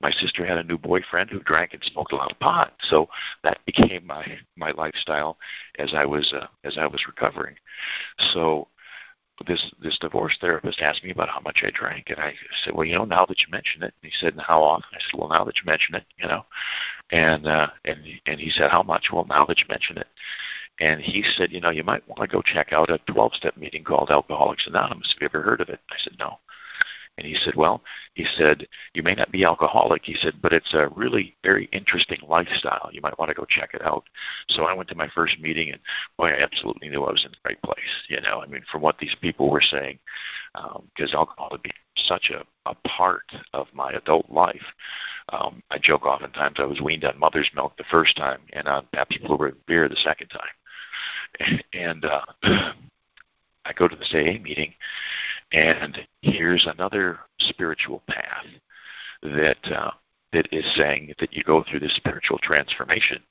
My 0.00 0.10
sister 0.10 0.44
had 0.44 0.58
a 0.58 0.64
new 0.64 0.78
boyfriend 0.78 1.30
who 1.30 1.40
drank 1.40 1.72
and 1.72 1.82
smoked 1.84 2.12
a 2.12 2.16
lot 2.16 2.30
of 2.30 2.38
pot, 2.38 2.74
so 2.80 3.08
that 3.42 3.64
became 3.64 4.06
my 4.06 4.38
my 4.56 4.70
lifestyle 4.72 5.38
as 5.78 5.94
I 5.94 6.04
was 6.04 6.32
uh, 6.32 6.46
as 6.64 6.76
I 6.78 6.86
was 6.86 7.06
recovering. 7.06 7.56
So 8.32 8.68
this 9.46 9.70
this 9.82 9.98
divorce 9.98 10.36
therapist 10.40 10.80
asked 10.80 11.04
me 11.04 11.10
about 11.10 11.28
how 11.28 11.40
much 11.40 11.62
I 11.64 11.70
drank, 11.70 12.10
and 12.10 12.18
I 12.18 12.34
said, 12.64 12.74
"Well, 12.74 12.86
you 12.86 12.94
know, 12.94 13.04
now 13.04 13.26
that 13.26 13.40
you 13.40 13.46
mention 13.50 13.82
it," 13.82 13.94
and 14.02 14.10
he 14.10 14.16
said, 14.18 14.32
"And 14.32 14.42
how 14.42 14.62
often?" 14.62 14.88
I 14.92 14.98
said, 15.00 15.18
"Well, 15.18 15.28
now 15.28 15.44
that 15.44 15.56
you 15.56 15.62
mention 15.66 15.94
it, 15.94 16.04
you 16.18 16.28
know," 16.28 16.44
and 17.10 17.46
uh, 17.46 17.68
and 17.84 18.00
and 18.26 18.40
he 18.40 18.50
said, 18.50 18.70
"How 18.70 18.82
much?" 18.82 19.08
Well, 19.12 19.26
now 19.28 19.44
that 19.46 19.58
you 19.58 19.66
mention 19.68 19.98
it, 19.98 20.08
and 20.80 21.00
he 21.00 21.22
said, 21.22 21.52
"You 21.52 21.60
know, 21.60 21.70
you 21.70 21.84
might 21.84 22.06
want 22.08 22.20
to 22.20 22.34
go 22.34 22.42
check 22.42 22.72
out 22.72 22.90
a 22.90 22.98
12-step 23.10 23.56
meeting 23.56 23.84
called 23.84 24.10
Alcoholics 24.10 24.66
Anonymous. 24.66 25.12
Have 25.12 25.22
you 25.22 25.26
ever 25.26 25.42
heard 25.42 25.60
of 25.60 25.68
it?" 25.68 25.80
I 25.90 25.96
said, 25.98 26.16
"No." 26.18 26.38
And 27.18 27.26
he 27.26 27.34
said, 27.34 27.54
Well, 27.54 27.82
he 28.14 28.26
said, 28.36 28.66
you 28.92 29.02
may 29.02 29.14
not 29.14 29.32
be 29.32 29.44
alcoholic. 29.44 30.02
He 30.04 30.16
said, 30.20 30.34
but 30.42 30.52
it's 30.52 30.74
a 30.74 30.88
really 30.94 31.34
very 31.42 31.66
interesting 31.72 32.18
lifestyle. 32.28 32.90
You 32.92 33.00
might 33.00 33.18
want 33.18 33.30
to 33.30 33.34
go 33.34 33.46
check 33.48 33.70
it 33.72 33.82
out. 33.82 34.04
So 34.48 34.64
I 34.64 34.74
went 34.74 34.88
to 34.90 34.94
my 34.94 35.08
first 35.14 35.40
meeting, 35.40 35.70
and 35.70 35.80
boy, 36.18 36.28
I 36.28 36.42
absolutely 36.42 36.88
knew 36.90 37.04
I 37.04 37.12
was 37.12 37.24
in 37.24 37.30
the 37.30 37.38
right 37.44 37.60
place. 37.62 37.78
You 38.08 38.20
know, 38.20 38.42
I 38.42 38.46
mean, 38.46 38.62
from 38.70 38.82
what 38.82 38.98
these 38.98 39.16
people 39.20 39.50
were 39.50 39.62
saying, 39.62 39.98
because 40.54 41.14
um, 41.14 41.18
alcohol 41.18 41.48
had 41.52 41.62
become 41.62 41.76
such 42.04 42.30
a, 42.30 42.44
a 42.68 42.74
part 42.86 43.24
of 43.52 43.66
my 43.72 43.92
adult 43.92 44.30
life. 44.30 44.64
Um, 45.30 45.62
I 45.70 45.78
joke 45.78 46.04
oftentimes 46.04 46.56
I 46.58 46.64
was 46.64 46.80
weaned 46.80 47.04
on 47.04 47.18
mother's 47.18 47.50
milk 47.54 47.76
the 47.76 47.84
first 47.90 48.16
time 48.16 48.40
and 48.52 48.68
on 48.68 48.86
Pabst 48.92 49.18
Blue 49.22 49.52
beer 49.66 49.88
the 49.88 49.96
second 49.96 50.28
time. 50.28 51.60
And 51.74 52.04
uh, 52.06 52.22
I 53.64 53.72
go 53.74 53.88
to 53.88 53.96
this 53.96 54.14
AA 54.14 54.40
meeting, 54.42 54.72
and 55.52 55.98
here's 56.22 56.66
another 56.66 57.18
spiritual 57.38 58.02
path 58.08 58.46
that 59.22 59.72
uh, 59.72 59.90
that 60.32 60.48
is 60.52 60.64
saying 60.76 61.14
that 61.18 61.32
you 61.32 61.42
go 61.44 61.62
through 61.62 61.80
this 61.80 61.94
spiritual 61.96 62.38
transformation, 62.38 63.22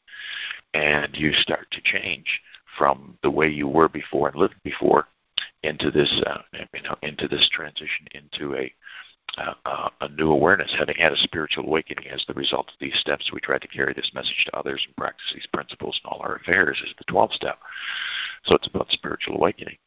and 0.73 1.15
you 1.15 1.31
start 1.33 1.67
to 1.71 1.81
change 1.81 2.41
from 2.77 3.17
the 3.21 3.31
way 3.31 3.47
you 3.49 3.67
were 3.67 3.89
before 3.89 4.29
and 4.29 4.37
lived 4.37 4.55
before 4.63 5.07
into 5.63 5.91
this 5.91 6.21
uh, 6.25 6.39
you 6.73 6.81
know 6.83 6.95
into 7.01 7.27
this 7.27 7.49
transition 7.51 8.07
into 8.13 8.55
a 8.55 8.71
uh, 9.37 9.89
a 10.01 10.09
new 10.09 10.31
awareness, 10.31 10.73
having 10.77 10.95
had 10.95 11.11
a 11.11 11.17
spiritual 11.17 11.65
awakening 11.65 12.07
as 12.07 12.23
the 12.27 12.33
result 12.33 12.69
of 12.69 12.79
these 12.79 12.97
steps. 12.99 13.31
We 13.33 13.39
try 13.39 13.57
to 13.57 13.67
carry 13.67 13.93
this 13.93 14.11
message 14.13 14.45
to 14.45 14.57
others 14.57 14.83
and 14.85 14.95
practice 14.95 15.31
these 15.33 15.47
principles 15.53 15.99
in 16.03 16.09
all 16.09 16.21
our 16.21 16.35
affairs 16.35 16.81
is 16.83 16.93
the 16.97 17.03
12 17.05 17.33
step. 17.33 17.59
So 18.45 18.55
it's 18.55 18.67
about 18.67 18.91
spiritual 18.91 19.35
awakening. 19.35 19.77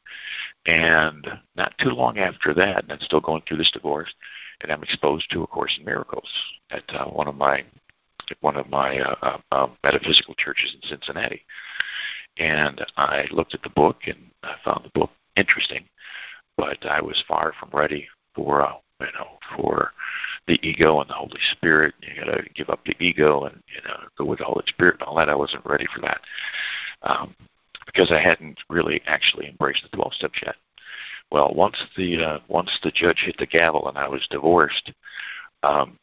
And 0.66 1.26
not 1.56 1.72
too 1.78 1.90
long 1.90 2.18
after 2.18 2.52
that, 2.54 2.84
and 2.84 2.92
I'm 2.92 3.00
still 3.00 3.20
going 3.20 3.42
through 3.46 3.58
this 3.58 3.70
divorce, 3.70 4.12
and 4.60 4.72
I'm 4.72 4.82
exposed 4.82 5.30
to 5.30 5.42
A 5.42 5.46
Course 5.46 5.76
in 5.78 5.84
Miracles 5.84 6.28
at 6.70 6.84
uh, 6.90 7.06
one 7.06 7.28
of 7.28 7.36
my 7.36 7.64
one 8.40 8.56
of 8.56 8.68
my 8.68 8.98
uh, 8.98 9.14
uh, 9.22 9.38
uh, 9.52 9.66
metaphysical 9.82 10.34
churches 10.34 10.74
in 10.74 10.86
Cincinnati. 10.86 11.42
And 12.36 12.84
I 12.96 13.26
looked 13.30 13.54
at 13.54 13.62
the 13.62 13.70
book 13.70 13.96
and 14.06 14.18
I 14.42 14.56
found 14.64 14.84
the 14.84 14.98
book 14.98 15.10
interesting, 15.36 15.84
but 16.56 16.84
I 16.84 17.00
was 17.00 17.22
far 17.26 17.54
from 17.58 17.70
ready 17.72 18.06
for 18.34 18.62
uh, 18.62 18.74
you 19.00 19.06
know 19.18 19.38
for 19.56 19.92
the 20.46 20.58
ego 20.66 21.00
and 21.00 21.08
the 21.08 21.14
Holy 21.14 21.40
Spirit. 21.52 21.94
You 22.02 22.24
got 22.24 22.32
to 22.32 22.42
give 22.54 22.70
up 22.70 22.80
the 22.84 22.96
ego 23.02 23.44
and 23.44 23.62
you 23.74 23.82
know 23.88 23.98
go 24.16 24.24
with 24.24 24.38
the 24.38 24.44
Holy 24.44 24.64
Spirit 24.66 24.96
and 25.00 25.02
all 25.02 25.16
that. 25.16 25.28
I 25.28 25.34
wasn't 25.34 25.66
ready 25.66 25.86
for 25.94 26.00
that 26.02 26.20
um, 27.02 27.34
because 27.86 28.10
I 28.12 28.20
hadn't 28.20 28.58
really 28.68 29.00
actually 29.06 29.48
embraced 29.48 29.82
the 29.82 29.96
12 29.96 30.14
steps 30.14 30.40
yet. 30.44 30.56
Well, 31.30 31.52
once 31.54 31.76
the 31.96 32.22
uh, 32.22 32.38
once 32.48 32.76
the 32.82 32.90
judge 32.90 33.22
hit 33.24 33.36
the 33.38 33.46
gavel 33.46 33.88
and 33.88 33.98
I 33.98 34.08
was 34.08 34.26
divorced, 34.30 34.92
um, 35.62 35.98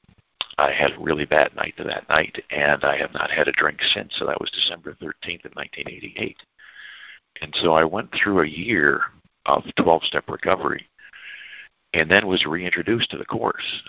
I 0.58 0.72
had 0.72 0.92
a 0.92 1.00
really 1.00 1.26
bad 1.26 1.56
night 1.56 1.74
that 1.78 2.08
night, 2.08 2.42
and 2.50 2.84
I 2.84 2.98
have 2.98 3.14
not 3.14 3.32
had 3.32 3.48
a 3.48 3.54
drink 3.54 3.80
since. 3.94 4.14
So 4.18 4.26
that 4.26 4.40
was 4.40 4.52
December 4.52 4.94
13th 5.02 5.46
of 5.46 5.56
1988. 5.56 6.38
And 7.42 7.54
so 7.62 7.74
I 7.74 7.84
went 7.84 8.14
through 8.14 8.42
a 8.42 8.48
year 8.48 9.02
of 9.46 9.64
12-step 9.78 10.30
recovery, 10.30 10.88
and 11.96 12.12
then 12.12 12.28
was 12.28 12.46
reintroduced 12.46 13.10
to 13.12 13.18
the 13.18 13.26
course. 13.26 13.82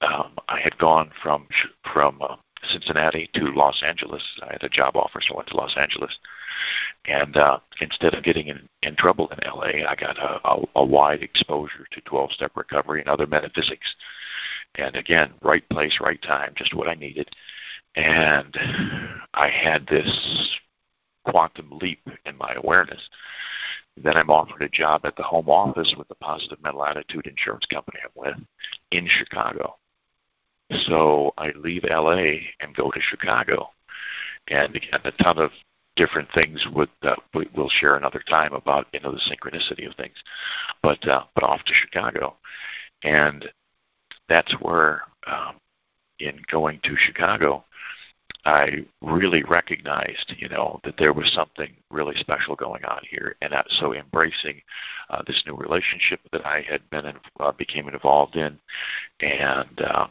Um, 0.00 0.36
I 0.48 0.60
had 0.60 0.76
gone 0.78 1.10
from 1.22 1.46
from 1.92 2.20
uh, 2.20 2.36
Cincinnati 2.64 3.28
to 3.34 3.52
Los 3.54 3.82
Angeles. 3.84 4.22
I 4.42 4.52
had 4.52 4.64
a 4.64 4.68
job 4.68 4.96
offer, 4.96 5.20
so 5.20 5.34
I 5.34 5.36
went 5.38 5.48
to 5.48 5.56
Los 5.56 5.76
Angeles. 5.76 6.18
And 7.04 7.36
uh, 7.36 7.58
instead 7.80 8.14
of 8.14 8.24
getting 8.24 8.48
in, 8.48 8.68
in 8.82 8.96
trouble 8.96 9.28
in 9.28 9.38
LA, 9.46 9.88
I 9.88 9.94
got 9.94 10.18
a, 10.18 10.48
a, 10.48 10.64
a 10.76 10.84
wide 10.84 11.22
exposure 11.22 11.86
to 11.92 12.00
12 12.02 12.32
step 12.32 12.52
recovery 12.56 13.00
and 13.00 13.08
other 13.08 13.26
metaphysics. 13.26 13.94
And 14.76 14.96
again, 14.96 15.32
right 15.42 15.66
place, 15.68 15.98
right 16.00 16.20
time, 16.22 16.54
just 16.56 16.74
what 16.74 16.88
I 16.88 16.94
needed. 16.94 17.28
And 17.94 18.56
I 19.34 19.48
had 19.48 19.86
this 19.86 20.58
quantum 21.24 21.78
leap 21.80 22.00
in 22.24 22.36
my 22.36 22.54
awareness. 22.54 23.08
Then 23.96 24.16
I'm 24.16 24.30
offered 24.30 24.62
a 24.62 24.68
job 24.68 25.02
at 25.04 25.16
the 25.16 25.22
home 25.22 25.48
office 25.48 25.94
with 25.96 26.08
the 26.08 26.14
Positive 26.16 26.62
Mental 26.62 26.84
Attitude 26.84 27.26
insurance 27.26 27.64
company 27.66 27.98
I'm 28.04 28.10
with 28.14 28.36
in 28.90 29.06
Chicago. 29.08 29.76
So 30.70 31.32
I 31.38 31.52
leave 31.56 31.84
LA 31.84 32.38
and 32.60 32.74
go 32.74 32.90
to 32.90 33.00
Chicago. 33.00 33.70
And 34.48 34.74
again, 34.76 35.00
a 35.04 35.12
ton 35.22 35.38
of 35.38 35.50
different 35.96 36.28
things 36.34 36.64
with 36.74 36.90
uh, 37.02 37.16
we, 37.34 37.48
we'll 37.56 37.70
share 37.70 37.96
another 37.96 38.22
time 38.28 38.52
about 38.52 38.86
you 38.92 39.00
know 39.00 39.12
the 39.12 39.20
synchronicity 39.30 39.88
of 39.88 39.94
things. 39.96 40.16
But 40.82 41.06
uh, 41.08 41.24
but 41.34 41.44
off 41.44 41.62
to 41.64 41.74
Chicago, 41.74 42.36
and 43.02 43.48
that's 44.28 44.52
where 44.60 45.02
um, 45.26 45.56
in 46.20 46.40
going 46.50 46.80
to 46.84 46.96
Chicago, 46.96 47.64
I 48.46 48.84
really 49.02 49.42
recognized, 49.42 50.34
you 50.38 50.48
know, 50.48 50.78
that 50.84 50.96
there 50.98 51.12
was 51.12 51.32
something 51.32 51.74
really 51.90 52.14
special 52.16 52.54
going 52.54 52.84
on 52.84 53.00
here, 53.10 53.34
and 53.42 53.52
so 53.80 53.92
embracing 53.92 54.62
uh, 55.10 55.22
this 55.26 55.42
new 55.46 55.56
relationship 55.56 56.20
that 56.30 56.46
I 56.46 56.60
had 56.60 56.88
been 56.90 57.06
in, 57.06 57.16
uh, 57.40 57.50
became 57.50 57.88
involved 57.88 58.36
in, 58.36 58.56
and 59.18 59.80
uh, 59.80 60.06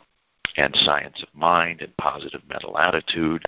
and 0.58 0.76
science 0.76 1.24
of 1.24 1.30
mind 1.34 1.82
and 1.82 1.96
positive 1.96 2.42
mental 2.50 2.78
attitude. 2.78 3.46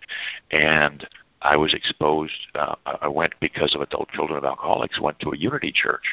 And 0.52 1.06
I 1.42 1.58
was 1.58 1.74
exposed. 1.74 2.48
Uh, 2.56 2.76
I 2.86 3.10
went 3.10 3.34
because 3.42 3.76
of 3.76 3.82
adult 3.82 4.10
children 4.12 4.38
of 4.38 4.46
alcoholics. 4.46 5.02
Went 5.02 5.20
to 5.20 5.32
a 5.32 5.38
Unity 5.38 5.74
church, 5.74 6.06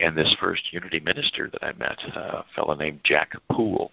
and 0.00 0.18
this 0.18 0.34
first 0.40 0.72
Unity 0.72 0.98
minister 0.98 1.48
that 1.52 1.64
I 1.64 1.72
met, 1.74 1.98
uh, 2.16 2.42
a 2.42 2.44
fellow 2.56 2.74
named 2.74 3.02
Jack 3.04 3.34
Poole, 3.52 3.92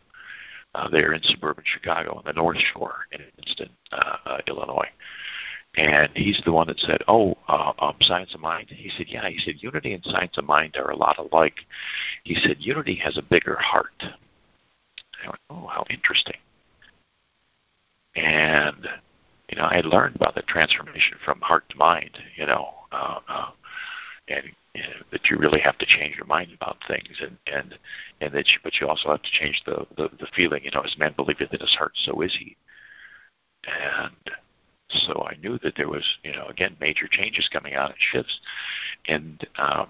uh, 0.75 0.87
there 0.89 1.13
in 1.13 1.21
suburban 1.23 1.63
Chicago 1.65 2.15
on 2.17 2.23
the 2.25 2.33
North 2.33 2.59
Shore 2.73 3.07
in 3.11 3.21
Evanston, 3.21 3.69
uh, 3.91 4.17
uh, 4.25 4.37
Illinois. 4.47 4.89
And 5.77 6.09
he's 6.15 6.41
the 6.45 6.51
one 6.51 6.67
that 6.67 6.79
said, 6.79 7.03
"Oh, 7.07 7.37
uh, 7.47 7.73
um, 7.79 7.95
science 8.01 8.33
of 8.33 8.41
mind." 8.41 8.69
He 8.69 8.89
said, 8.89 9.05
"Yeah." 9.07 9.29
He 9.29 9.37
said, 9.37 9.61
"Unity 9.61 9.93
and 9.93 10.03
science 10.03 10.37
of 10.37 10.45
mind 10.45 10.75
are 10.77 10.89
a 10.89 10.95
lot 10.95 11.19
alike." 11.19 11.59
He 12.23 12.35
said, 12.35 12.57
"Unity 12.59 12.95
has 12.95 13.17
a 13.17 13.21
bigger 13.21 13.55
heart." 13.55 14.03
I 15.23 15.27
went, 15.27 15.39
oh, 15.49 15.67
how 15.67 15.85
interesting. 15.89 16.37
And, 18.15 18.87
you 19.49 19.57
know, 19.57 19.65
I 19.65 19.75
had 19.75 19.85
learned 19.85 20.15
about 20.15 20.35
the 20.35 20.41
transformation 20.43 21.17
from 21.23 21.41
heart 21.41 21.67
to 21.69 21.77
mind, 21.77 22.11
you 22.35 22.45
know, 22.45 22.69
uh, 22.91 23.19
uh, 23.27 23.49
and 24.27 24.43
you 24.79 24.85
know, 24.85 25.03
that 25.11 25.29
you 25.29 25.37
really 25.37 25.59
have 25.59 25.77
to 25.77 25.85
change 25.85 26.15
your 26.15 26.25
mind 26.25 26.51
about 26.55 26.77
things, 26.87 27.19
and 27.21 27.37
and 27.53 27.77
and 28.21 28.33
that, 28.33 28.47
you, 28.47 28.59
but 28.63 28.73
you 28.79 28.87
also 28.87 29.09
have 29.09 29.21
to 29.21 29.31
change 29.31 29.61
the, 29.65 29.85
the 29.97 30.09
the 30.19 30.27
feeling. 30.33 30.63
You 30.63 30.71
know, 30.71 30.81
as 30.81 30.97
man 30.97 31.13
believeth 31.17 31.53
in 31.53 31.59
his 31.59 31.75
heart, 31.75 31.91
so 31.95 32.21
is 32.21 32.35
he. 32.39 32.55
And 33.67 34.31
so 34.89 35.27
I 35.29 35.35
knew 35.41 35.59
that 35.63 35.73
there 35.75 35.89
was, 35.89 36.05
you 36.23 36.31
know, 36.31 36.45
again, 36.45 36.77
major 36.79 37.07
changes 37.11 37.49
coming 37.51 37.73
out 37.73 37.89
and 37.89 37.99
shifts, 37.99 38.39
and 39.09 39.45
um, 39.57 39.89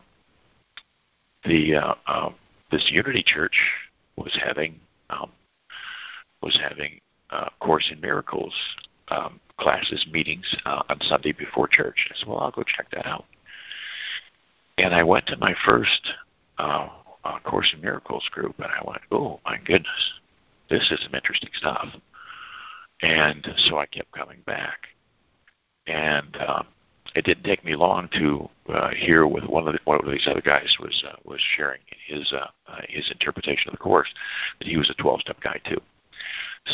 the 1.45 1.75
uh, 1.75 1.95
um, 2.07 2.35
this 2.71 2.89
Unity 2.91 3.23
Church 3.23 3.57
was 4.15 4.35
having 4.43 4.79
um, 5.11 5.29
was 6.41 6.59
having 6.67 6.99
uh, 7.29 7.49
Course 7.59 7.91
in 7.91 8.01
Miracles 8.01 8.55
um, 9.09 9.39
classes, 9.59 10.07
meetings 10.11 10.55
uh, 10.65 10.81
on 10.89 10.99
Sunday 11.01 11.33
before 11.33 11.67
church. 11.67 12.07
I 12.09 12.17
said, 12.17 12.27
well, 12.27 12.39
I'll 12.39 12.51
go 12.51 12.63
check 12.63 12.89
that 12.91 13.05
out. 13.05 13.25
And 14.79 14.95
I 14.95 15.03
went 15.03 15.27
to 15.27 15.37
my 15.37 15.53
first 15.65 16.13
uh, 16.57 16.87
uh, 17.25 17.39
Course 17.39 17.73
in 17.73 17.81
Miracles 17.81 18.27
group, 18.31 18.55
and 18.59 18.67
I 18.67 18.81
went, 18.85 19.01
oh, 19.11 19.41
my 19.43 19.57
goodness, 19.57 20.13
this 20.69 20.89
is 20.91 20.99
some 21.03 21.15
interesting 21.15 21.49
stuff. 21.53 21.87
And 23.01 23.45
so 23.67 23.77
I 23.77 23.85
kept 23.87 24.11
coming 24.11 24.41
back. 24.45 24.87
And 25.85 26.37
um, 26.47 26.67
it 27.15 27.25
didn't 27.25 27.43
take 27.43 27.65
me 27.65 27.75
long 27.75 28.07
to 28.13 28.49
uh, 28.73 28.91
hear 28.91 29.27
with 29.27 29.43
one 29.45 29.67
of 29.67 29.73
the, 29.73 29.79
one 29.83 29.99
of 29.99 30.09
these 30.09 30.27
other 30.29 30.41
guys 30.41 30.73
was 30.79 31.03
uh, 31.07 31.15
was 31.25 31.41
sharing 31.57 31.79
his 32.07 32.31
uh, 32.31 32.45
uh, 32.67 32.81
his 32.87 33.09
interpretation 33.11 33.69
of 33.69 33.73
the 33.73 33.83
course 33.83 34.09
that 34.59 34.67
he 34.67 34.77
was 34.77 34.89
a 34.89 35.01
12 35.01 35.21
step 35.21 35.41
guy 35.41 35.59
too. 35.67 35.81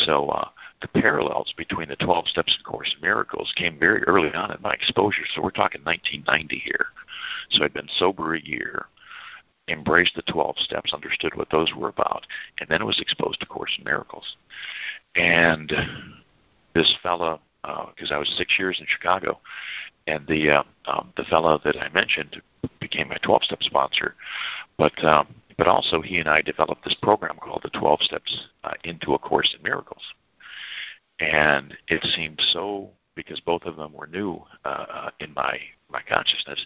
So 0.05 0.27
uh, 0.29 0.49
the 0.93 1.01
parallels 1.01 1.53
between 1.57 1.89
the 1.89 1.95
12 1.97 2.27
steps 2.27 2.55
of 2.57 2.71
Course 2.71 2.93
in 2.95 3.01
Miracles 3.01 3.51
came 3.55 3.79
very 3.79 4.03
early 4.03 4.33
on 4.33 4.51
in 4.51 4.61
my 4.61 4.73
exposure. 4.73 5.23
So 5.33 5.41
we're 5.41 5.51
talking 5.51 5.81
1990 5.83 6.59
here. 6.59 6.87
So 7.51 7.63
I'd 7.63 7.73
been 7.73 7.89
sober 7.97 8.35
a 8.35 8.41
year, 8.41 8.85
embraced 9.67 10.15
the 10.15 10.21
12 10.23 10.57
steps, 10.59 10.93
understood 10.93 11.35
what 11.35 11.49
those 11.49 11.73
were 11.73 11.89
about, 11.89 12.25
and 12.59 12.69
then 12.69 12.85
was 12.85 12.99
exposed 12.99 13.39
to 13.39 13.45
Course 13.45 13.75
in 13.77 13.83
Miracles. 13.83 14.35
And 15.15 15.71
this 16.73 16.95
fella, 17.01 17.39
because 17.63 18.11
uh, 18.11 18.15
I 18.15 18.17
was 18.17 18.33
six 18.37 18.57
years 18.59 18.77
in 18.79 18.85
Chicago, 18.87 19.39
and 20.07 20.25
the 20.27 20.51
uh, 20.51 20.63
um, 20.85 21.11
the 21.17 21.23
fellow 21.23 21.59
that 21.63 21.81
I 21.81 21.89
mentioned 21.89 22.39
became 22.79 23.07
my 23.09 23.17
12-step 23.17 23.63
sponsor. 23.63 24.13
But 24.77 25.03
um, 25.03 25.27
but 25.57 25.67
also 25.67 26.01
he 26.01 26.17
and 26.17 26.29
I 26.29 26.41
developed 26.41 26.83
this 26.83 26.97
program 27.01 27.37
called 27.37 27.61
the 27.63 27.79
12 27.79 28.01
Steps 28.01 28.47
uh, 28.63 28.73
into 28.83 29.13
a 29.13 29.19
Course 29.19 29.55
in 29.57 29.63
Miracles, 29.63 30.03
and 31.19 31.75
it 31.87 32.03
seemed 32.15 32.41
so 32.51 32.89
because 33.15 33.39
both 33.39 33.63
of 33.63 33.77
them 33.77 33.93
were 33.93 34.07
new 34.07 34.41
uh, 34.65 34.85
uh, 34.89 35.09
in 35.19 35.33
my 35.33 35.59
my 35.89 36.01
consciousness, 36.09 36.65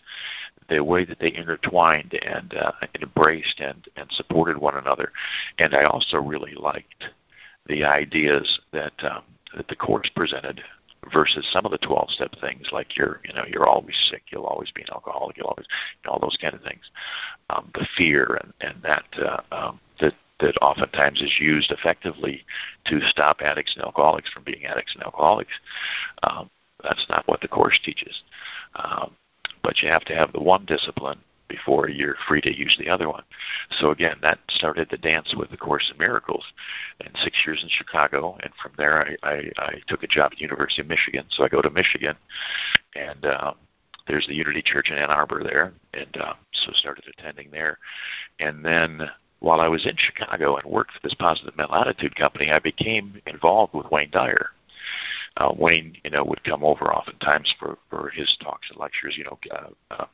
the 0.69 0.83
way 0.83 1.03
that 1.03 1.19
they 1.19 1.33
intertwined 1.35 2.17
and, 2.25 2.53
uh, 2.53 2.71
and 2.81 3.03
embraced 3.03 3.59
and, 3.59 3.87
and 3.97 4.09
supported 4.11 4.57
one 4.57 4.77
another, 4.77 5.11
and 5.57 5.75
I 5.75 5.83
also 5.83 6.17
really 6.17 6.53
liked 6.55 7.03
the 7.67 7.83
ideas 7.83 8.59
that 8.71 8.93
um, 9.03 9.23
that 9.55 9.67
the 9.67 9.75
course 9.75 10.09
presented 10.15 10.61
versus 11.13 11.45
some 11.51 11.65
of 11.65 11.71
the 11.71 11.77
12 11.79 12.09
step 12.11 12.31
things 12.41 12.67
like 12.71 12.97
you're 12.97 13.21
you 13.25 13.33
know 13.33 13.43
you're 13.47 13.67
always 13.67 13.95
sick 14.11 14.23
you'll 14.31 14.43
always 14.43 14.69
be 14.71 14.81
an 14.81 14.89
alcoholic 14.91 15.37
you'll 15.37 15.47
always 15.47 15.65
you 16.03 16.07
know, 16.07 16.13
all 16.13 16.19
those 16.19 16.37
kind 16.41 16.53
of 16.53 16.61
things. 16.61 16.83
Um, 17.49 17.69
the 17.73 17.87
fear 17.97 18.39
and 18.41 18.53
and 18.61 18.81
that 18.83 19.05
uh, 19.19 19.41
um, 19.51 19.79
that 19.99 20.13
that 20.39 20.57
oftentimes 20.61 21.21
is 21.21 21.39
used 21.39 21.71
effectively 21.71 22.45
to 22.85 22.99
stop 23.09 23.41
addicts 23.41 23.75
and 23.75 23.83
alcoholics 23.83 24.29
from 24.29 24.43
being 24.43 24.65
addicts 24.65 24.93
and 24.93 25.03
alcoholics. 25.03 25.53
Um, 26.23 26.49
that's 26.83 27.05
not 27.09 27.27
what 27.27 27.41
the 27.41 27.47
course 27.47 27.79
teaches. 27.83 28.23
Um, 28.75 29.11
but 29.63 29.81
you 29.81 29.89
have 29.89 30.05
to 30.05 30.15
have 30.15 30.31
the 30.31 30.41
one 30.41 30.65
discipline 30.65 31.19
before 31.49 31.89
you're 31.89 32.15
free 32.27 32.41
to 32.41 32.55
use 32.55 32.75
the 32.79 32.89
other 32.89 33.09
one. 33.09 33.23
So 33.79 33.89
again, 33.89 34.17
that 34.21 34.39
started 34.49 34.87
the 34.89 34.97
dance 34.97 35.33
with 35.35 35.49
the 35.49 35.57
Course 35.57 35.91
in 35.91 35.97
Miracles, 35.97 36.45
and 37.01 37.09
six 37.23 37.37
years 37.45 37.61
in 37.63 37.69
Chicago, 37.69 38.37
and 38.43 38.53
from 38.61 38.71
there 38.77 39.17
I, 39.23 39.27
I, 39.27 39.51
I 39.57 39.73
took 39.87 40.03
a 40.03 40.07
job 40.07 40.31
at 40.31 40.39
University 40.39 40.83
of 40.83 40.87
Michigan. 40.87 41.25
So 41.29 41.43
I 41.43 41.49
go 41.49 41.61
to 41.61 41.69
Michigan, 41.71 42.15
and 42.95 43.25
um, 43.25 43.55
there's 44.07 44.27
the 44.27 44.35
Unity 44.35 44.61
Church 44.61 44.89
in 44.91 44.97
Ann 44.97 45.09
Arbor 45.09 45.43
there, 45.43 45.73
and 45.93 46.17
uh, 46.17 46.33
so 46.53 46.71
started 46.73 47.05
attending 47.17 47.49
there, 47.51 47.79
and 48.39 48.63
then 48.63 49.09
while 49.39 49.61
I 49.61 49.67
was 49.67 49.85
in 49.85 49.95
Chicago 49.97 50.57
and 50.57 50.69
worked 50.69 50.93
for 50.93 50.99
this 51.03 51.13
positive 51.13 51.55
mental 51.55 51.75
attitude 51.75 52.15
company, 52.15 52.51
I 52.51 52.59
became 52.59 53.21
involved 53.25 53.73
with 53.73 53.91
Wayne 53.91 54.11
Dyer 54.11 54.51
uh, 55.39 55.53
Wayne, 55.57 55.95
you 56.03 56.11
know, 56.11 56.23
would 56.23 56.43
come 56.43 56.63
over 56.63 56.93
oftentimes 56.93 57.53
for 57.59 57.77
for 57.89 58.09
his 58.09 58.35
talks 58.41 58.69
and 58.69 58.79
lectures. 58.79 59.15
You 59.17 59.25
know, 59.25 59.39
uh, 59.51 59.69
uh, 59.91 60.05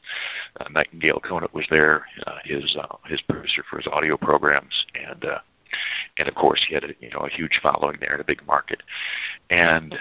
uh 0.60 0.69
Nightingale 0.69 1.22
Conant 1.22 1.53
was 1.53 1.65
there, 1.69 2.06
uh, 2.27 2.38
his 2.43 2.76
uh, 2.80 2.95
his 3.06 3.22
producer 3.22 3.64
for 3.69 3.77
his 3.77 3.88
audio 3.88 4.18
programs, 4.18 4.85
and 4.93 5.26
uh, 5.26 5.39
and 6.18 6.27
of 6.27 6.35
course 6.35 6.64
he 6.68 6.76
had 6.76 6.84
a 6.84 6.89
you 6.99 7.10
know 7.10 7.22
a 7.22 7.30
huge 7.30 7.60
following 7.61 7.97
there 7.99 8.14
and 8.14 8.22
a 8.22 8.26
big 8.26 8.45
market, 8.45 8.81
and 9.49 9.97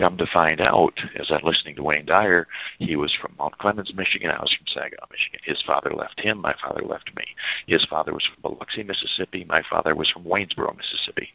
Come 0.00 0.16
to 0.16 0.26
find 0.26 0.60
out, 0.60 0.92
as 1.18 1.30
I'm 1.30 1.44
listening 1.44 1.76
to 1.76 1.82
Wayne 1.82 2.06
Dyer, 2.06 2.48
he 2.78 2.96
was 2.96 3.14
from 3.14 3.34
Mount 3.38 3.56
Clemens, 3.58 3.92
Michigan. 3.94 4.30
I 4.30 4.40
was 4.40 4.52
from 4.52 4.66
Saginaw, 4.66 5.06
Michigan. 5.10 5.40
His 5.44 5.62
father 5.62 5.92
left 5.92 6.20
him. 6.20 6.40
My 6.40 6.54
father 6.60 6.82
left 6.84 7.14
me. 7.16 7.24
His 7.68 7.84
father 7.88 8.12
was 8.12 8.24
from 8.24 8.42
Biloxi, 8.42 8.82
Mississippi. 8.82 9.44
My 9.44 9.62
father 9.70 9.94
was 9.94 10.10
from 10.10 10.24
Waynesboro, 10.24 10.76
Mississippi. 10.76 11.28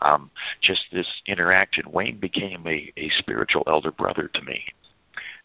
Um, 0.00 0.30
just 0.62 0.86
this 0.90 1.06
interaction, 1.26 1.90
Wayne 1.92 2.18
became 2.18 2.66
a, 2.66 2.90
a 2.96 3.10
spiritual 3.18 3.64
elder 3.66 3.92
brother 3.92 4.30
to 4.32 4.42
me. 4.42 4.64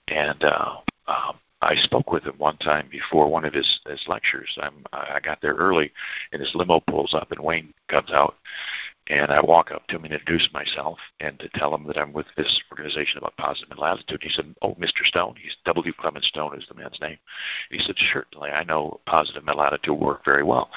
And 0.08 0.42
uh, 0.44 0.78
um, 1.08 1.38
I 1.62 1.76
spoke 1.76 2.12
with 2.12 2.24
him 2.24 2.36
one 2.38 2.58
time 2.58 2.88
before 2.92 3.30
one 3.30 3.46
of 3.46 3.54
his, 3.54 3.80
his 3.88 4.04
lectures. 4.08 4.58
I'm, 4.62 4.86
I 4.92 5.20
got 5.22 5.42
there 5.42 5.56
early, 5.56 5.92
and 6.32 6.42
his 6.42 6.54
limo 6.56 6.82
pulls 6.82 7.14
up, 7.14 7.32
and 7.32 7.40
Wayne 7.40 7.74
comes 7.88 8.12
out, 8.12 8.36
and 9.08 9.32
I 9.32 9.42
walk 9.42 9.72
up 9.72 9.86
to 9.88 9.96
him 9.96 10.06
and 10.06 10.14
introduce 10.14 10.48
myself 10.54 10.98
and 11.20 11.38
to 11.40 11.50
tell 11.50 11.74
him 11.76 11.86
that 11.88 11.98
I'm 11.98 12.14
with 12.14 12.28
this 12.38 12.62
organization 12.72 13.18
about 13.18 13.36
positive 13.38 13.70
mental 13.70 13.86
attitude. 13.86 14.24
He 14.24 14.30
said, 14.30 14.56
"Oh, 14.62 14.76
Mr. 14.76 15.04
Stone." 15.06 15.36
He's 15.36 15.56
W. 15.66 15.94
Clement 15.94 16.24
Stone 16.26 16.58
is 16.58 16.66
the 16.68 16.76
man's 16.76 17.00
name. 17.02 17.18
He 17.70 17.80
said, 17.80 17.96
"Certainly, 18.14 18.52
I 18.52 18.64
know 18.64 19.02
positive 19.06 19.44
mental 19.44 19.64
attitude 19.64 19.98
work 19.98 20.24
very 20.24 20.44
well," 20.44 20.70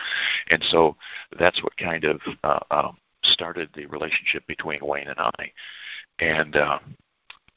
and 0.50 0.62
so 0.64 0.96
that's 1.38 1.62
what 1.62 1.76
kind 1.76 2.04
of 2.04 2.20
uh, 2.42 2.60
um, 2.70 2.96
started 3.22 3.70
the 3.74 3.86
relationship 3.86 4.46
between 4.46 4.84
Wayne 4.84 5.08
and 5.08 5.18
I, 5.18 5.52
and 6.18 6.56
uh, 6.56 6.78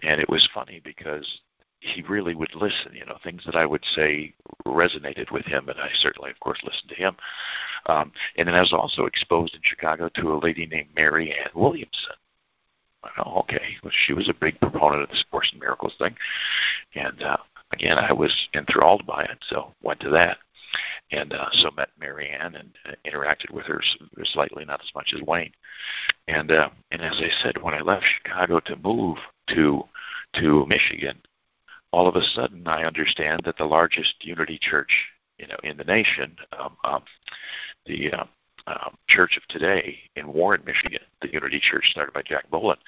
and 0.04 0.22
it 0.22 0.30
was 0.30 0.48
funny 0.54 0.82
because 0.84 1.42
he 1.80 2.02
really 2.04 2.36
would 2.36 2.56
listen. 2.56 2.94
You 2.94 3.06
know, 3.06 3.18
things 3.24 3.44
that 3.46 3.56
I 3.56 3.66
would 3.66 3.84
say 3.96 4.34
resonated 4.66 5.32
with 5.32 5.46
him, 5.46 5.70
and 5.70 5.80
I 5.80 5.90
certainly, 6.02 6.32
of 6.32 6.40
course, 6.40 6.60
listened 6.64 6.90
to 6.90 6.96
him. 6.96 7.16
Um, 7.86 8.12
and 8.38 8.48
then 8.48 8.56
I 8.56 8.62
was 8.62 8.74
also 8.74 9.06
exposed 9.06 9.56
in 9.56 9.62
Chicago 9.64 10.10
to 10.16 10.34
a 10.34 10.40
lady 10.40 10.66
named 10.66 10.90
Marianne 10.96 11.50
Williamson. 11.56 12.16
Oh, 13.18 13.40
okay, 13.40 13.78
well, 13.82 13.94
she 14.06 14.14
was 14.14 14.28
a 14.28 14.34
big 14.34 14.60
proponent 14.60 15.04
of 15.04 15.10
this 15.10 15.24
Course 15.32 15.50
in 15.54 15.60
Miracles 15.60 15.96
thing, 15.98 16.16
and 16.96 17.24
uh, 17.24 17.38
again, 17.72 17.98
I 17.98 18.12
was 18.12 18.34
enthralled 18.54 19.06
by 19.06 19.24
it, 19.24 19.38
so 19.48 19.74
went 19.82 20.02
to 20.02 20.10
that, 20.10 20.38
and 21.12 21.32
uh, 21.32 21.48
so 21.54 21.72
met 21.72 21.90
Marianne 21.98 22.56
and 22.56 22.72
uh, 22.86 22.92
interacted 23.06 23.52
with 23.52 23.66
her 23.68 23.82
slightly, 24.24 24.66
not 24.66 24.82
as 24.82 24.92
much 24.94 25.14
as 25.16 25.22
Wayne, 25.22 25.54
and 26.28 26.52
uh, 26.52 26.70
and 26.92 27.02
as 27.02 27.16
I 27.20 27.30
said, 27.42 27.62
when 27.62 27.74
I 27.74 27.80
left 27.80 28.06
Chicago 28.22 28.60
to 28.60 28.76
move 28.76 29.18
to 29.56 29.84
to 30.36 30.66
Michigan, 30.68 31.22
all 31.92 32.08
of 32.08 32.16
a 32.16 32.22
sudden 32.22 32.68
I 32.68 32.84
understand 32.84 33.42
that 33.46 33.58
the 33.58 33.66
largest 33.66 34.16
Unity 34.22 34.60
church 34.62 34.92
you 35.40 35.48
know 35.48 35.58
in 35.64 35.78
the 35.78 35.84
nation, 35.84 36.36
um, 36.58 36.78
um, 36.84 37.04
the 37.86 38.12
uh, 38.12 38.26
um, 38.68 38.98
Church 39.08 39.38
of 39.38 39.48
Today 39.48 39.98
in 40.16 40.32
Warren, 40.32 40.62
Michigan, 40.66 41.02
the 41.22 41.32
Unity 41.32 41.60
Church 41.60 41.90
started 41.90 42.14
by 42.14 42.22
Jack 42.22 42.50
Boland. 42.52 42.80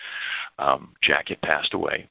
Um, 0.60 0.94
Jack 1.02 1.30
had 1.30 1.42
passed 1.42 1.74
away, 1.74 2.08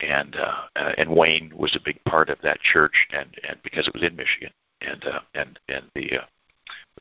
and 0.00 0.36
uh, 0.36 0.62
uh, 0.76 0.92
and 0.98 1.10
Wayne 1.10 1.52
was 1.56 1.74
a 1.74 1.84
big 1.84 2.02
part 2.04 2.28
of 2.28 2.38
that 2.42 2.60
church, 2.60 3.08
and 3.12 3.34
and 3.48 3.58
because 3.62 3.88
it 3.88 3.94
was 3.94 4.02
in 4.02 4.14
Michigan, 4.14 4.52
and 4.80 5.04
uh, 5.04 5.20
and 5.34 5.58
and 5.68 5.84
the 5.94 6.18
uh, 6.18 6.24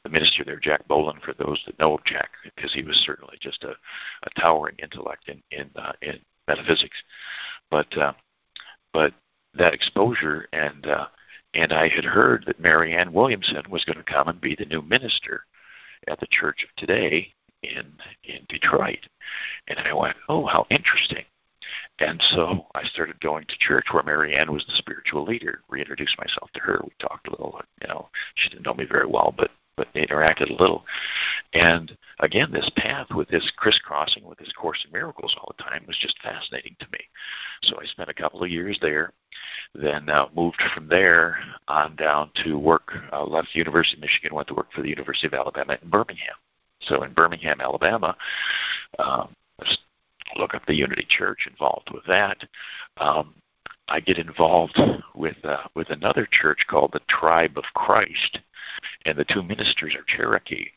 the 0.03 0.09
minister 0.09 0.43
there, 0.43 0.59
Jack 0.59 0.87
Boland, 0.87 1.21
for 1.21 1.33
those 1.33 1.61
that 1.65 1.77
know 1.77 1.95
of 1.95 2.05
Jack, 2.05 2.29
because 2.43 2.73
he 2.73 2.83
was 2.83 2.97
certainly 3.05 3.37
just 3.39 3.63
a, 3.63 3.71
a 3.71 4.39
towering 4.39 4.75
intellect 4.81 5.29
in 5.29 5.41
in 5.51 5.69
uh, 5.75 5.93
in 6.01 6.19
metaphysics, 6.47 6.97
but 7.69 7.95
uh, 7.97 8.13
but 8.93 9.13
that 9.53 9.73
exposure 9.73 10.47
and 10.53 10.87
uh, 10.87 11.07
and 11.53 11.73
I 11.73 11.89
had 11.89 12.05
heard 12.05 12.45
that 12.47 12.59
Marianne 12.59 13.11
Williamson 13.11 13.63
was 13.69 13.83
going 13.83 13.97
to 13.97 14.03
come 14.03 14.29
and 14.29 14.39
be 14.39 14.55
the 14.55 14.65
new 14.65 14.81
minister 14.81 15.45
at 16.07 16.19
the 16.19 16.27
Church 16.27 16.63
of 16.63 16.75
Today 16.77 17.33
in 17.63 17.93
in 18.23 18.45
Detroit, 18.47 19.07
and 19.67 19.77
I 19.79 19.93
went, 19.93 20.15
oh, 20.29 20.45
how 20.45 20.65
interesting. 20.69 21.25
And 21.99 22.21
so 22.31 22.67
I 22.73 22.83
started 22.83 23.19
going 23.21 23.45
to 23.45 23.57
church 23.59 23.85
where 23.91 24.03
Marianne 24.03 24.51
was 24.51 24.65
the 24.65 24.75
spiritual 24.75 25.23
leader. 25.23 25.61
Reintroduced 25.69 26.17
myself 26.17 26.49
to 26.53 26.59
her. 26.61 26.81
We 26.83 26.91
talked 26.99 27.27
a 27.27 27.31
little. 27.31 27.61
You 27.81 27.87
know, 27.87 28.09
she 28.35 28.49
didn't 28.49 28.65
know 28.65 28.73
me 28.73 28.85
very 28.85 29.05
well, 29.05 29.33
but 29.37 29.51
but 29.77 29.93
interacted 29.93 30.49
a 30.49 30.61
little. 30.61 30.85
And 31.53 31.95
again, 32.19 32.51
this 32.51 32.69
path 32.75 33.07
with 33.15 33.27
this 33.29 33.51
crisscrossing 33.57 34.23
with 34.23 34.37
this 34.37 34.51
Course 34.53 34.83
in 34.85 34.91
Miracles 34.91 35.35
all 35.37 35.53
the 35.57 35.63
time 35.63 35.83
was 35.87 35.97
just 36.01 36.21
fascinating 36.21 36.75
to 36.79 36.87
me. 36.91 36.99
So 37.63 37.79
I 37.79 37.85
spent 37.85 38.09
a 38.09 38.13
couple 38.13 38.43
of 38.43 38.49
years 38.49 38.77
there, 38.81 39.13
then 39.73 40.09
uh, 40.09 40.27
moved 40.35 40.61
from 40.73 40.87
there 40.87 41.37
on 41.67 41.95
down 41.95 42.31
to 42.43 42.57
work, 42.57 42.91
uh, 43.11 43.23
left 43.23 43.49
the 43.53 43.59
University 43.59 43.97
of 43.97 44.01
Michigan, 44.01 44.35
went 44.35 44.47
to 44.49 44.55
work 44.55 44.71
for 44.71 44.81
the 44.81 44.89
University 44.89 45.27
of 45.27 45.33
Alabama 45.33 45.77
in 45.81 45.89
Birmingham. 45.89 46.35
So 46.81 47.03
in 47.03 47.13
Birmingham, 47.13 47.61
Alabama, 47.61 48.15
um, 48.99 49.35
look 50.35 50.53
up 50.53 50.65
the 50.65 50.75
Unity 50.75 51.05
Church, 51.09 51.47
involved 51.49 51.89
with 51.93 52.05
that. 52.05 52.37
Um, 52.97 53.33
I 53.91 53.99
get 53.99 54.17
involved 54.17 54.79
with 55.13 55.35
uh, 55.43 55.63
with 55.75 55.89
another 55.89 56.25
church 56.31 56.65
called 56.69 56.91
the 56.93 57.01
Tribe 57.09 57.57
of 57.57 57.65
Christ, 57.73 58.39
and 59.05 59.17
the 59.17 59.25
two 59.25 59.43
ministers 59.43 59.93
are 59.95 60.05
Cherokee, 60.07 60.67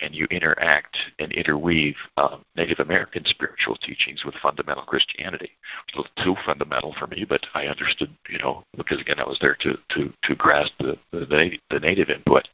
and 0.00 0.14
you 0.14 0.26
interact 0.30 0.96
and 1.18 1.32
interweave 1.32 1.96
um, 2.16 2.44
Native 2.56 2.78
American 2.78 3.24
spiritual 3.24 3.74
teachings 3.74 4.24
with 4.24 4.36
fundamental 4.36 4.84
Christianity. 4.84 5.50
It's 5.88 6.08
too 6.22 6.36
fundamental 6.46 6.94
for 6.96 7.08
me, 7.08 7.26
but 7.28 7.44
I 7.54 7.66
understood, 7.66 8.16
you 8.28 8.38
know, 8.38 8.62
because 8.76 9.00
again 9.00 9.18
I 9.18 9.26
was 9.26 9.38
there 9.40 9.56
to 9.62 9.76
to 9.96 10.12
to 10.22 10.34
grasp 10.36 10.72
the, 10.78 10.96
the, 11.10 11.58
the 11.70 11.80
native 11.80 12.08
input, 12.08 12.46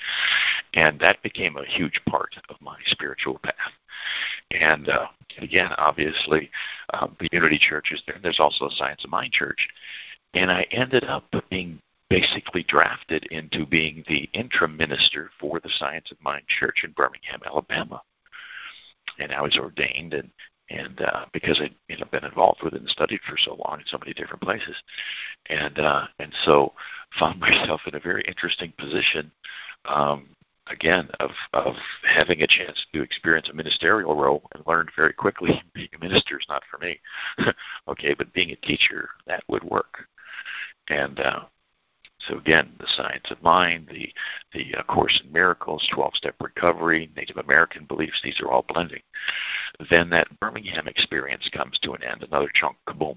and 0.72 0.98
that 1.01 1.22
became 1.22 1.59
a 1.59 1.66
huge 1.66 2.01
part 2.09 2.34
of 2.48 2.56
my 2.62 2.78
spiritual 2.86 3.38
path. 3.40 3.55
And 4.52 4.89
uh, 4.89 5.06
again, 5.39 5.70
obviously, 5.78 6.51
um, 6.94 7.16
the 7.20 7.28
Unity 7.32 7.59
Church 7.59 7.93
is 7.93 8.02
there. 8.06 8.16
And 8.16 8.24
there's 8.24 8.40
also 8.40 8.66
a 8.66 8.77
Science 8.77 9.05
of 9.05 9.10
Mind 9.10 9.32
Church, 9.32 9.68
and 10.35 10.51
I 10.51 10.66
ended 10.70 11.05
up 11.05 11.24
being 11.51 11.81
basically 12.09 12.64
drafted 12.68 13.27
into 13.27 13.66
being 13.66 14.05
the 14.09 14.28
interim 14.32 14.77
minister 14.77 15.31
for 15.40 15.60
the 15.60 15.70
Science 15.78 16.10
of 16.10 16.23
Mind 16.23 16.44
Church 16.47 16.82
in 16.85 16.93
Birmingham, 16.93 17.40
Alabama. 17.44 18.01
And 19.18 19.32
I 19.32 19.40
was 19.40 19.56
ordained, 19.56 20.14
and 20.14 20.31
and 20.68 21.01
uh, 21.01 21.27
because 21.32 21.60
I'd 21.62 21.74
you 21.89 21.97
know, 21.97 22.06
been 22.10 22.24
involved 22.24 22.62
with 22.62 22.74
it 22.74 22.81
and 22.81 22.89
studied 22.89 23.20
for 23.28 23.36
so 23.39 23.56
long 23.66 23.78
in 23.78 23.86
so 23.86 23.98
many 23.98 24.12
different 24.12 24.43
places, 24.43 24.77
and 25.48 25.78
uh, 25.78 26.06
and 26.18 26.32
so 26.44 26.73
found 27.18 27.40
myself 27.40 27.81
in 27.86 27.94
a 27.94 28.01
very 28.01 28.23
interesting 28.27 28.73
position. 28.78 29.31
Um, 29.85 30.28
again, 30.68 31.09
of 31.20 31.30
of 31.52 31.74
having 32.02 32.43
a 32.43 32.47
chance 32.47 32.84
to 32.93 33.02
experience 33.02 33.48
a 33.48 33.55
ministerial 33.55 34.16
role 34.16 34.43
and 34.55 34.66
learned 34.66 34.90
very 34.97 35.12
quickly 35.12 35.62
being 35.74 35.88
a 35.94 35.98
minister 35.98 36.38
is 36.38 36.47
not 36.48 36.62
for 36.70 36.78
me. 36.78 37.01
okay, 37.88 38.14
but 38.14 38.32
being 38.32 38.51
a 38.51 38.56
teacher 38.56 39.09
that 39.26 39.44
would 39.48 39.64
work. 39.64 40.06
And 40.88 41.18
uh, 41.20 41.40
so 42.20 42.38
again, 42.38 42.72
the 42.78 42.86
science 42.97 43.26
of 43.30 43.43
mind, 43.43 43.88
the 43.90 44.12
the 44.52 44.74
uh, 44.78 44.82
Course 44.84 45.20
in 45.24 45.32
Miracles, 45.32 45.88
12-step 45.94 46.34
recovery, 46.40 47.10
Native 47.16 47.36
American 47.36 47.84
beliefs, 47.84 48.20
these 48.22 48.40
are 48.40 48.51
all 48.51 48.64
blending. 48.68 49.02
Then 49.90 50.10
that 50.10 50.28
Birmingham 50.40 50.88
experience 50.88 51.48
comes 51.52 51.78
to 51.80 51.93
an 51.93 52.02
end, 52.02 52.22
another 52.22 52.51
chunk, 52.55 52.76
kaboom, 52.88 53.16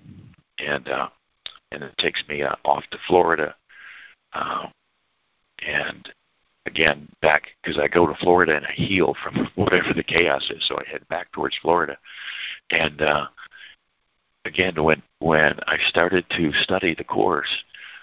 and 0.58 0.88
uh, 0.90 1.10
and 1.72 1.84
it 1.84 1.98
takes 1.98 2.24
me 2.28 2.42
uh, 2.42 2.56
off 2.66 2.84
to 2.92 2.98
Florida, 3.08 3.56
uh, 4.34 4.68
and 5.66 6.10
again 6.70 7.08
back 7.22 7.44
because 7.62 7.78
I 7.78 7.88
go 7.88 8.08
to 8.08 8.16
Florida 8.16 8.56
and 8.56 8.66
I 8.66 8.72
heal 8.72 9.16
from 9.24 9.50
whatever 9.56 9.94
the 9.94 10.04
chaos 10.04 10.50
is. 10.50 10.66
So 10.68 10.78
I 10.78 10.90
head 10.90 11.08
back 11.10 11.32
towards 11.32 11.58
Florida, 11.58 11.98
and 12.70 13.02
uh, 13.02 13.28
again 14.46 14.82
when 14.84 15.02
when 15.20 15.60
I 15.68 15.78
started 15.88 16.26
to 16.38 16.52
study 16.64 16.96
the 16.96 17.04
course, 17.04 17.50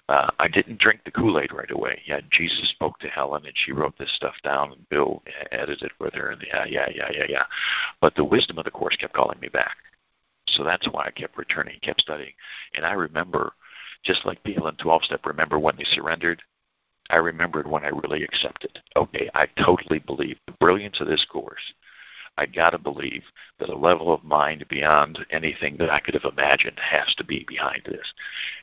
uh, 0.08 0.30
I 0.38 0.48
didn't 0.48 0.80
drink 0.80 1.00
the 1.04 1.10
Kool 1.10 1.40
Aid 1.40 1.52
right 1.52 1.70
away. 1.70 2.00
Yeah, 2.06 2.20
Jesus 2.30 2.68
spoke 2.70 2.98
to 3.00 3.08
Helen 3.08 3.44
and 3.46 3.54
she 3.64 3.72
wrote 3.72 3.96
this 3.98 4.14
stuff 4.14 4.34
down, 4.42 4.72
and 4.72 4.88
Bill 4.88 5.22
edited 5.52 5.92
with 5.98 6.14
her, 6.14 6.30
and 6.30 6.44
yeah, 6.46 6.64
yeah, 6.68 6.88
yeah, 6.94 7.10
yeah, 7.12 7.26
yeah. 7.28 7.44
But 8.00 8.14
the 8.14 8.24
wisdom 8.24 8.58
of 8.58 8.64
the 8.64 8.70
course 8.70 8.96
kept 8.96 9.14
calling 9.14 9.40
me 9.40 9.48
back. 9.48 9.76
So 10.48 10.62
that's 10.62 10.86
why 10.92 11.06
I 11.06 11.10
kept 11.10 11.36
returning, 11.36 11.78
kept 11.82 12.02
studying. 12.02 12.32
And 12.74 12.86
I 12.86 12.92
remember, 12.92 13.52
just 14.04 14.24
like 14.24 14.42
people 14.44 14.68
in 14.68 14.76
12 14.76 15.02
step 15.04 15.26
remember 15.26 15.58
when 15.58 15.74
they 15.76 15.84
surrendered, 15.90 16.40
I 17.10 17.16
remembered 17.16 17.66
when 17.66 17.84
I 17.84 17.88
really 17.88 18.22
accepted. 18.22 18.80
Okay, 18.96 19.30
I 19.34 19.46
totally 19.64 19.98
believe 20.00 20.38
the 20.46 20.52
brilliance 20.52 21.00
of 21.00 21.06
this 21.06 21.24
course. 21.24 21.72
I 22.38 22.46
got 22.46 22.70
to 22.70 22.78
believe 22.78 23.22
that 23.58 23.70
a 23.70 23.76
level 23.76 24.12
of 24.12 24.24
mind 24.24 24.66
beyond 24.68 25.24
anything 25.30 25.76
that 25.78 25.90
I 25.90 26.00
could 26.00 26.14
have 26.14 26.30
imagined 26.30 26.78
has 26.78 27.14
to 27.16 27.24
be 27.24 27.44
behind 27.48 27.82
this. 27.86 28.12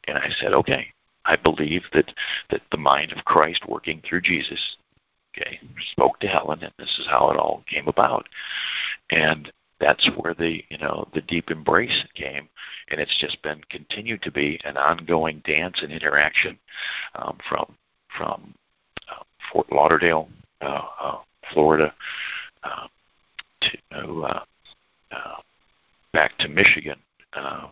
And 0.07 0.17
I 0.17 0.29
said, 0.39 0.53
okay, 0.53 0.87
I 1.25 1.37
believe 1.37 1.83
that, 1.93 2.13
that 2.51 2.61
the 2.71 2.77
mind 2.77 3.11
of 3.13 3.25
Christ 3.25 3.67
working 3.67 4.01
through 4.01 4.21
Jesus, 4.21 4.77
okay, 5.35 5.59
spoke 5.91 6.19
to 6.19 6.27
Helen, 6.27 6.61
and 6.61 6.73
this 6.77 6.99
is 6.99 7.07
how 7.09 7.31
it 7.31 7.37
all 7.37 7.63
came 7.67 7.87
about. 7.87 8.27
And 9.09 9.51
that's 9.79 10.09
where 10.17 10.33
the 10.33 10.63
you 10.69 10.77
know 10.77 11.07
the 11.13 11.21
deep 11.21 11.51
embrace 11.51 12.03
came, 12.15 12.47
and 12.89 13.01
it's 13.01 13.19
just 13.19 13.41
been 13.41 13.61
continued 13.69 14.21
to 14.21 14.31
be 14.31 14.59
an 14.63 14.77
ongoing 14.77 15.41
dance 15.45 15.81
and 15.81 15.91
interaction 15.91 16.57
um, 17.15 17.37
from 17.49 17.75
from 18.17 18.53
uh, 19.09 19.23
Fort 19.51 19.71
Lauderdale, 19.71 20.27
uh, 20.61 20.81
uh, 21.01 21.17
Florida, 21.53 21.93
uh, 22.63 22.87
to 23.61 24.23
uh, 24.23 24.43
uh, 25.11 25.35
back 26.11 26.37
to 26.39 26.47
Michigan 26.47 26.97
uh, 27.33 27.67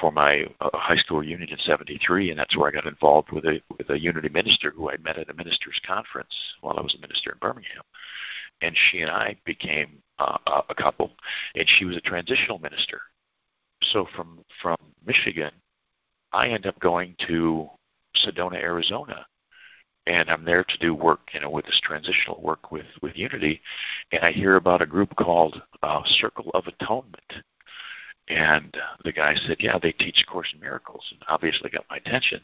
for 0.00 0.10
my 0.10 0.44
high 0.60 0.96
school 0.96 1.18
reunion 1.20 1.48
in 1.50 1.58
'73, 1.58 2.30
and 2.30 2.38
that's 2.38 2.56
where 2.56 2.68
I 2.68 2.72
got 2.72 2.86
involved 2.86 3.32
with 3.32 3.44
a 3.44 3.60
with 3.76 3.90
a 3.90 3.98
Unity 3.98 4.28
minister 4.28 4.70
who 4.70 4.90
I 4.90 4.96
met 4.98 5.18
at 5.18 5.30
a 5.30 5.34
ministers' 5.34 5.80
conference 5.86 6.34
while 6.60 6.78
I 6.78 6.82
was 6.82 6.94
a 6.94 7.00
minister 7.00 7.32
in 7.32 7.38
Birmingham, 7.38 7.82
and 8.62 8.76
she 8.90 9.00
and 9.00 9.10
I 9.10 9.36
became 9.44 10.02
a 10.18 10.74
couple, 10.74 11.10
and 11.54 11.66
she 11.66 11.84
was 11.86 11.96
a 11.96 12.00
transitional 12.00 12.58
minister. 12.58 13.00
So 13.82 14.06
from 14.14 14.40
from 14.62 14.76
Michigan, 15.06 15.52
I 16.32 16.48
end 16.48 16.66
up 16.66 16.78
going 16.80 17.14
to 17.28 17.68
Sedona, 18.16 18.56
Arizona, 18.56 19.26
and 20.10 20.28
I'm 20.28 20.44
there 20.44 20.64
to 20.64 20.78
do 20.78 20.92
work, 20.92 21.20
you 21.32 21.40
know, 21.40 21.50
with 21.50 21.66
this 21.66 21.80
transitional 21.84 22.40
work 22.42 22.72
with 22.72 22.86
with 23.00 23.16
Unity, 23.16 23.60
and 24.10 24.22
I 24.24 24.32
hear 24.32 24.56
about 24.56 24.82
a 24.82 24.86
group 24.86 25.14
called 25.14 25.62
uh, 25.84 26.02
Circle 26.04 26.50
of 26.52 26.66
Atonement, 26.66 27.32
and 28.28 28.76
the 29.04 29.12
guy 29.12 29.36
said, 29.36 29.58
"Yeah, 29.60 29.78
they 29.78 29.92
teach 29.92 30.24
Course 30.26 30.52
in 30.52 30.60
Miracles," 30.60 31.06
and 31.12 31.22
obviously 31.28 31.70
got 31.70 31.84
my 31.88 31.98
attention, 31.98 32.40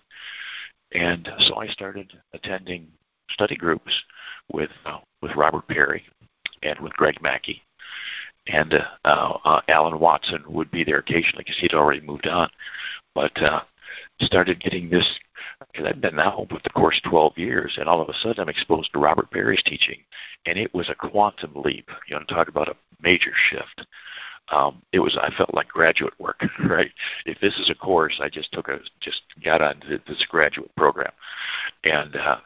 and 0.93 1.29
so 1.41 1.57
I 1.57 1.67
started 1.67 2.13
attending 2.33 2.87
study 3.31 3.57
groups 3.57 3.93
with 4.53 4.71
uh, 4.85 4.99
with 5.21 5.35
Robert 5.35 5.67
Perry 5.67 6.05
and 6.63 6.79
with 6.79 6.93
Greg 6.93 7.21
Mackie, 7.21 7.63
and 8.47 8.75
uh, 8.75 9.39
uh, 9.45 9.61
Allen 9.67 9.99
Watson 9.99 10.45
would 10.47 10.71
be 10.71 10.85
there 10.85 10.99
occasionally 10.99 11.43
because 11.43 11.59
he'd 11.59 11.75
already 11.75 12.01
moved 12.01 12.29
on, 12.29 12.49
but 13.13 13.37
uh, 13.43 13.63
started 14.21 14.61
getting 14.61 14.89
this 14.89 15.07
because 15.73 15.87
I've 15.87 16.01
been 16.01 16.17
now 16.17 16.47
with 16.51 16.63
the 16.63 16.71
course 16.71 17.01
12 17.09 17.37
years, 17.37 17.77
and 17.79 17.89
all 17.89 18.01
of 18.01 18.09
a 18.09 18.15
sudden 18.15 18.41
I'm 18.41 18.49
exposed 18.49 18.93
to 18.93 18.99
Robert 18.99 19.31
Perry's 19.31 19.63
teaching, 19.65 19.99
and 20.47 20.59
it 20.59 20.73
was 20.75 20.89
a 20.89 20.95
quantum 20.95 21.53
leap. 21.55 21.89
You 22.09 22.17
know, 22.17 22.25
talk 22.25 22.49
about 22.49 22.69
a 22.69 22.77
major 23.01 23.33
shift. 23.51 23.87
Um, 24.49 24.83
it 24.93 25.01
was 25.01 25.19
I 25.21 25.31
felt 25.37 25.55
like 25.55 25.69
graduate 25.69 26.15
work, 26.19 26.41
right? 26.69 26.91
If 27.25 27.41
this 27.41 27.59
is 27.59 27.71
a 27.71 27.75
course, 27.75 28.21
I 28.23 28.29
just 28.29 28.53
took 28.53 28.69
a 28.69 28.79
just 29.01 29.23
got 29.45 29.61
on 29.61 29.83
this 29.89 30.25
graduate 30.29 30.75
program, 30.77 31.13
and 31.85 32.15
uh, 32.17 32.37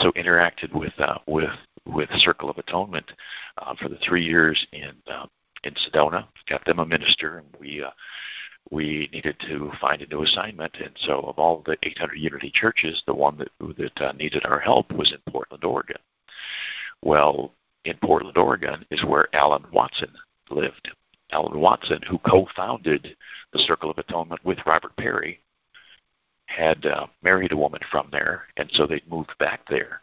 so 0.00 0.10
interacted 0.12 0.72
with 0.74 0.98
uh, 0.98 1.18
with 1.26 1.50
with 1.86 2.08
Circle 2.16 2.50
of 2.50 2.58
Atonement 2.58 3.10
uh, 3.58 3.74
for 3.80 3.88
the 3.88 3.98
three 4.06 4.24
years 4.24 4.66
in 4.72 4.92
uh, 5.06 5.26
in 5.62 5.74
Sedona. 5.74 6.26
Got 6.48 6.64
them 6.64 6.80
a 6.80 6.86
minister, 6.86 7.38
and 7.38 7.46
we 7.60 7.82
uh, 7.82 7.90
we 8.70 9.08
needed 9.12 9.36
to 9.46 9.70
find 9.80 10.02
a 10.02 10.06
new 10.06 10.22
assignment. 10.22 10.74
And 10.76 10.92
so, 11.06 11.20
of 11.20 11.38
all 11.38 11.62
the 11.64 11.76
800 11.82 12.14
Unity 12.14 12.50
churches, 12.54 13.02
the 13.06 13.14
one 13.14 13.36
that 13.38 13.50
that 13.76 14.00
uh, 14.00 14.12
needed 14.12 14.44
our 14.44 14.60
help 14.60 14.92
was 14.92 15.12
in 15.12 15.32
Portland, 15.32 15.64
Oregon. 15.64 15.98
Well, 17.02 17.52
in 17.84 17.96
Portland, 18.02 18.38
Oregon, 18.38 18.84
is 18.90 19.04
where 19.04 19.34
Allen 19.34 19.64
Watson 19.72 20.12
lived. 20.50 20.90
Allen 21.30 21.58
Watson, 21.58 22.00
who 22.08 22.18
co-founded 22.18 23.16
the 23.52 23.58
Circle 23.60 23.90
of 23.90 23.98
Atonement 23.98 24.44
with 24.44 24.58
Robert 24.66 24.96
Perry, 24.96 25.40
had 26.46 26.86
uh, 26.86 27.06
married 27.22 27.52
a 27.52 27.56
woman 27.56 27.80
from 27.90 28.08
there, 28.10 28.44
and 28.56 28.70
so 28.72 28.86
they 28.86 29.02
moved 29.08 29.32
back 29.38 29.60
there. 29.68 30.00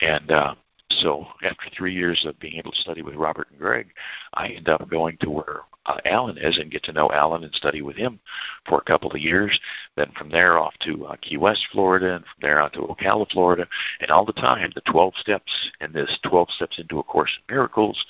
And 0.00 0.30
uh, 0.30 0.54
so 1.00 1.26
after 1.42 1.70
three 1.76 1.94
years 1.94 2.24
of 2.26 2.38
being 2.38 2.54
able 2.54 2.72
to 2.72 2.80
study 2.80 3.02
with 3.02 3.14
Robert 3.14 3.48
and 3.50 3.58
Greg, 3.58 3.88
I 4.34 4.48
end 4.48 4.68
up 4.68 4.88
going 4.88 5.16
to 5.18 5.30
where 5.30 5.60
uh, 5.86 5.98
Allen 6.04 6.38
is 6.38 6.58
and 6.58 6.70
get 6.70 6.82
to 6.84 6.92
know 6.92 7.10
Allen 7.10 7.42
and 7.44 7.54
study 7.54 7.82
with 7.82 7.96
him 7.96 8.20
for 8.68 8.78
a 8.78 8.84
couple 8.84 9.10
of 9.10 9.18
years. 9.18 9.58
Then 9.96 10.12
from 10.16 10.28
there 10.28 10.58
off 10.58 10.74
to 10.82 11.06
uh, 11.06 11.16
Key 11.20 11.38
West, 11.38 11.66
Florida, 11.72 12.16
and 12.16 12.24
from 12.24 12.40
there 12.42 12.60
on 12.60 12.70
to 12.72 12.80
Ocala, 12.80 13.30
Florida. 13.30 13.66
And 14.00 14.10
all 14.10 14.24
the 14.24 14.32
time, 14.34 14.70
the 14.74 14.82
12 14.82 15.14
steps 15.16 15.70
and 15.80 15.92
this 15.92 16.18
12 16.24 16.50
steps 16.50 16.78
into 16.78 16.98
A 16.98 17.02
Course 17.02 17.36
in 17.36 17.54
Miracles 17.54 18.04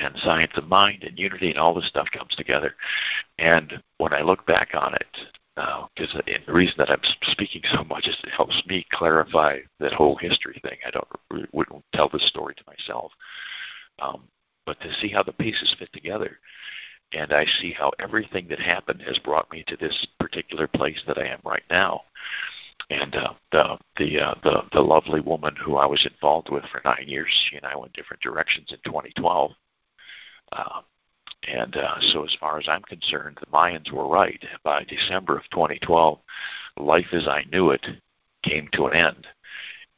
and 0.00 0.14
Science 0.18 0.52
of 0.56 0.68
Mind 0.68 1.04
and 1.04 1.18
Unity 1.18 1.50
and 1.50 1.58
all 1.58 1.74
this 1.74 1.88
stuff 1.88 2.08
comes 2.12 2.34
together. 2.36 2.74
And 3.38 3.82
when 3.98 4.12
I 4.12 4.22
look 4.22 4.46
back 4.46 4.70
on 4.74 4.94
it, 4.94 5.06
because 5.56 6.14
uh, 6.14 6.22
the 6.46 6.52
reason 6.52 6.74
that 6.78 6.90
I'm 6.90 7.00
speaking 7.22 7.62
so 7.72 7.84
much 7.84 8.08
is 8.08 8.16
it 8.24 8.30
helps 8.30 8.60
me 8.66 8.86
clarify 8.92 9.58
that 9.78 9.92
whole 9.92 10.16
history 10.16 10.60
thing. 10.62 10.78
I 10.86 10.90
don't 10.90 11.08
wouldn't 11.52 11.84
tell 11.94 12.08
this 12.08 12.26
story 12.28 12.54
to 12.54 12.64
myself, 12.66 13.12
um, 14.00 14.24
but 14.66 14.80
to 14.80 14.92
see 14.94 15.08
how 15.08 15.22
the 15.22 15.32
pieces 15.32 15.74
fit 15.78 15.92
together, 15.92 16.38
and 17.12 17.32
I 17.32 17.44
see 17.60 17.72
how 17.72 17.92
everything 18.00 18.48
that 18.48 18.58
happened 18.58 19.02
has 19.02 19.18
brought 19.18 19.50
me 19.52 19.64
to 19.68 19.76
this 19.76 20.06
particular 20.18 20.66
place 20.66 21.00
that 21.06 21.18
I 21.18 21.26
am 21.26 21.40
right 21.44 21.62
now. 21.70 22.02
And 22.90 23.14
uh, 23.14 23.32
the 23.52 23.78
the 23.96 24.20
uh, 24.20 24.34
the 24.42 24.62
the 24.72 24.80
lovely 24.80 25.20
woman 25.20 25.54
who 25.56 25.76
I 25.76 25.86
was 25.86 26.06
involved 26.12 26.50
with 26.50 26.64
for 26.64 26.82
nine 26.84 27.04
years, 27.06 27.28
she 27.48 27.56
and 27.56 27.64
I 27.64 27.76
went 27.76 27.92
different 27.92 28.22
directions 28.22 28.72
in 28.72 28.78
2012. 28.84 29.52
Uh, 30.52 30.80
and 31.48 31.76
uh, 31.76 32.00
so, 32.00 32.24
as 32.24 32.36
far 32.40 32.58
as 32.58 32.68
I'm 32.68 32.82
concerned, 32.82 33.38
the 33.40 33.46
Mayans 33.46 33.90
were 33.92 34.08
right. 34.08 34.42
By 34.62 34.84
December 34.84 35.36
of 35.36 35.44
2012, 35.50 36.18
life 36.78 37.06
as 37.12 37.28
I 37.28 37.44
knew 37.52 37.70
it 37.70 37.86
came 38.42 38.68
to 38.72 38.86
an 38.86 38.96
end. 38.96 39.26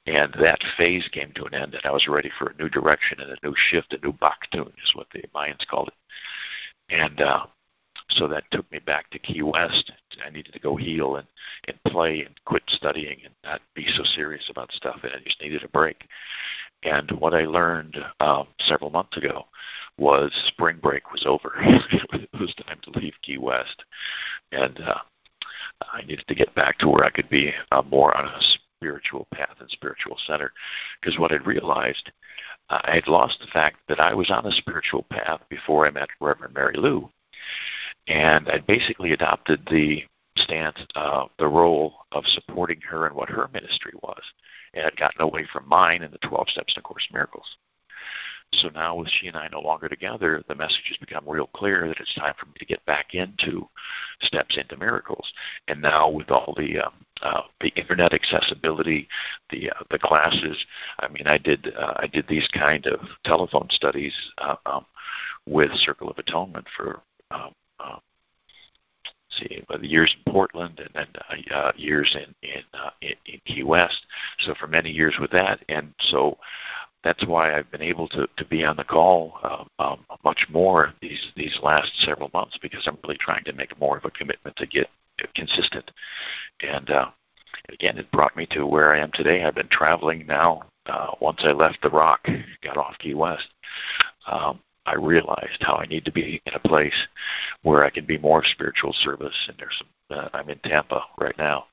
And 0.06 0.32
that 0.40 0.62
phase 0.76 1.08
came 1.08 1.32
to 1.34 1.44
an 1.44 1.54
end, 1.54 1.74
and 1.74 1.84
I 1.84 1.90
was 1.90 2.06
ready 2.06 2.30
for 2.38 2.48
a 2.48 2.56
new 2.56 2.68
direction 2.68 3.20
and 3.20 3.30
a 3.30 3.46
new 3.46 3.54
shift, 3.56 3.92
a 3.92 3.98
new 3.98 4.12
Baktun 4.12 4.68
is 4.68 4.94
what 4.94 5.08
the 5.12 5.22
Mayans 5.34 5.66
called 5.66 5.88
it. 5.88 6.94
And 6.94 7.20
uh, 7.20 7.46
so 8.10 8.28
that 8.28 8.44
took 8.52 8.70
me 8.70 8.78
back 8.78 9.10
to 9.10 9.18
Key 9.18 9.42
West. 9.42 9.90
I 10.24 10.30
needed 10.30 10.52
to 10.52 10.60
go 10.60 10.76
heal 10.76 11.16
and, 11.16 11.26
and 11.66 11.82
play 11.88 12.22
and 12.24 12.34
quit 12.44 12.62
studying 12.68 13.18
and 13.24 13.34
not 13.42 13.60
be 13.74 13.86
so 13.96 14.04
serious 14.04 14.48
about 14.48 14.70
stuff, 14.72 15.00
and 15.02 15.12
I 15.12 15.18
just 15.24 15.42
needed 15.42 15.64
a 15.64 15.68
break. 15.68 16.04
And 16.86 17.10
what 17.18 17.34
I 17.34 17.46
learned 17.46 17.96
um, 18.20 18.46
several 18.60 18.90
months 18.90 19.16
ago 19.16 19.46
was 19.98 20.30
spring 20.46 20.78
break 20.80 21.10
was 21.10 21.26
over. 21.26 21.52
it 21.58 22.28
was 22.38 22.54
time 22.66 22.78
to 22.84 22.98
leave 22.98 23.14
Key 23.22 23.38
West, 23.38 23.84
and 24.52 24.78
uh, 24.80 24.98
I 25.92 26.02
needed 26.02 26.26
to 26.28 26.34
get 26.34 26.54
back 26.54 26.78
to 26.78 26.88
where 26.88 27.04
I 27.04 27.10
could 27.10 27.28
be 27.28 27.52
uh, 27.72 27.82
more 27.82 28.16
on 28.16 28.26
a 28.26 28.40
spiritual 28.78 29.26
path 29.34 29.56
and 29.58 29.68
spiritual 29.70 30.16
center. 30.28 30.52
Because 31.00 31.18
what 31.18 31.32
I'd 31.32 31.46
realized, 31.46 32.12
uh, 32.70 32.78
I 32.84 32.94
had 32.94 33.08
lost 33.08 33.40
the 33.40 33.50
fact 33.52 33.78
that 33.88 33.98
I 33.98 34.14
was 34.14 34.30
on 34.30 34.46
a 34.46 34.52
spiritual 34.52 35.04
path 35.10 35.40
before 35.48 35.88
I 35.88 35.90
met 35.90 36.08
Reverend 36.20 36.54
Mary 36.54 36.76
Lou, 36.76 37.10
and 38.06 38.48
I'd 38.48 38.66
basically 38.66 39.10
adopted 39.10 39.66
the 39.68 40.04
stance, 40.36 40.78
uh, 40.94 41.26
the 41.38 41.48
role 41.48 42.06
of 42.12 42.24
supporting 42.26 42.80
her 42.82 43.06
and 43.06 43.14
what 43.14 43.28
her 43.28 43.48
ministry 43.52 43.92
was, 44.02 44.22
and 44.74 44.84
had 44.84 44.96
gotten 44.96 45.22
away 45.22 45.46
from 45.52 45.68
mine 45.68 46.02
in 46.02 46.10
the 46.10 46.18
12 46.18 46.48
Steps 46.50 46.74
to 46.74 46.82
Course 46.82 47.06
Miracles. 47.12 47.56
So 48.54 48.68
now 48.68 48.94
with 48.94 49.08
she 49.08 49.26
and 49.26 49.36
I 49.36 49.48
no 49.48 49.60
longer 49.60 49.88
together, 49.88 50.42
the 50.46 50.54
message 50.54 50.84
has 50.88 50.96
become 50.98 51.28
real 51.28 51.48
clear 51.48 51.88
that 51.88 51.98
it's 51.98 52.14
time 52.14 52.34
for 52.38 52.46
me 52.46 52.52
to 52.58 52.64
get 52.64 52.84
back 52.86 53.14
into 53.14 53.68
steps 54.22 54.56
into 54.56 54.76
miracles. 54.76 55.32
And 55.68 55.82
now 55.82 56.08
with 56.08 56.30
all 56.30 56.54
the 56.56 56.78
um, 56.78 56.92
uh, 57.22 57.42
the 57.60 57.68
internet 57.70 58.12
accessibility, 58.12 59.08
the 59.50 59.70
uh, 59.70 59.82
the 59.90 59.98
classes. 59.98 60.56
I 61.00 61.08
mean, 61.08 61.26
I 61.26 61.38
did 61.38 61.72
uh, 61.76 61.94
I 61.96 62.06
did 62.06 62.26
these 62.28 62.48
kind 62.48 62.86
of 62.86 63.00
telephone 63.24 63.68
studies 63.70 64.14
uh, 64.38 64.56
um, 64.66 64.86
with 65.46 65.70
Circle 65.74 66.10
of 66.10 66.18
Atonement 66.18 66.66
for 66.76 67.00
um, 67.30 67.52
uh, 67.80 67.96
see, 69.30 69.64
but 69.68 69.84
years 69.84 70.14
in 70.16 70.32
Portland 70.32 70.80
and 70.80 70.90
then 70.94 71.52
uh, 71.54 71.72
years 71.76 72.14
in 72.14 72.34
in, 72.48 72.62
uh, 72.74 72.90
in 73.00 73.14
in 73.26 73.40
Key 73.46 73.62
West. 73.62 74.06
So 74.40 74.54
for 74.54 74.66
many 74.66 74.90
years 74.90 75.16
with 75.20 75.30
that, 75.32 75.60
and 75.68 75.92
so 76.10 76.38
that's 77.04 77.24
why 77.26 77.56
I've 77.56 77.70
been 77.70 77.82
able 77.82 78.08
to, 78.08 78.28
to 78.36 78.44
be 78.46 78.64
on 78.64 78.76
the 78.76 78.84
call 78.84 79.38
um, 79.44 79.68
um, 79.78 80.06
much 80.24 80.46
more 80.50 80.92
these 81.00 81.32
these 81.36 81.58
last 81.62 81.92
several 82.04 82.30
months 82.34 82.58
because 82.60 82.86
I'm 82.86 82.98
really 83.04 83.18
trying 83.18 83.44
to 83.44 83.52
make 83.52 83.78
more 83.78 83.96
of 83.96 84.04
a 84.04 84.10
commitment 84.10 84.56
to 84.56 84.66
get 84.66 84.88
consistent. 85.34 85.90
And 86.60 86.90
uh, 86.90 87.10
again, 87.68 87.98
it 87.98 88.10
brought 88.10 88.36
me 88.36 88.46
to 88.50 88.66
where 88.66 88.92
I 88.92 88.98
am 88.98 89.10
today. 89.12 89.44
I've 89.44 89.54
been 89.54 89.68
traveling 89.68 90.26
now. 90.26 90.62
Uh, 90.86 91.10
once 91.20 91.40
I 91.42 91.50
left 91.50 91.78
the 91.82 91.90
Rock, 91.90 92.26
got 92.62 92.76
off 92.76 92.98
Key 92.98 93.14
West, 93.14 93.48
um, 94.26 94.60
I 94.86 94.94
realized 94.94 95.58
how 95.60 95.76
I 95.76 95.86
need 95.86 96.04
to 96.04 96.12
be 96.12 96.40
in 96.46 96.54
a 96.54 96.68
place 96.68 97.06
where 97.62 97.84
I 97.84 97.90
can 97.90 98.06
be 98.06 98.18
more 98.18 98.44
spiritual 98.44 98.92
service. 98.92 99.34
And 99.48 99.56
there's 99.58 99.76
some 99.78 99.88
uh, 100.08 100.28
I'm 100.34 100.48
in 100.48 100.58
Tampa 100.60 101.02
right 101.18 101.36
now, 101.36 101.66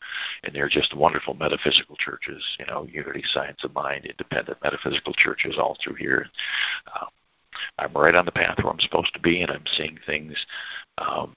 and 0.43 0.55
they're 0.55 0.69
just 0.69 0.95
wonderful 0.95 1.35
metaphysical 1.35 1.95
churches. 1.97 2.43
You 2.59 2.65
know, 2.65 2.87
Unity 2.91 3.23
Science 3.27 3.63
of 3.63 3.75
Mind, 3.75 4.05
independent 4.05 4.57
metaphysical 4.63 5.13
churches 5.13 5.55
all 5.59 5.77
through 5.83 5.95
here. 5.95 6.27
Uh, 6.95 7.05
I'm 7.77 7.93
right 7.93 8.15
on 8.15 8.25
the 8.25 8.31
path 8.31 8.57
where 8.57 8.73
I'm 8.73 8.79
supposed 8.79 9.13
to 9.13 9.19
be, 9.19 9.41
and 9.41 9.51
I'm 9.51 9.63
seeing 9.77 9.99
things 10.05 10.33
um, 10.97 11.35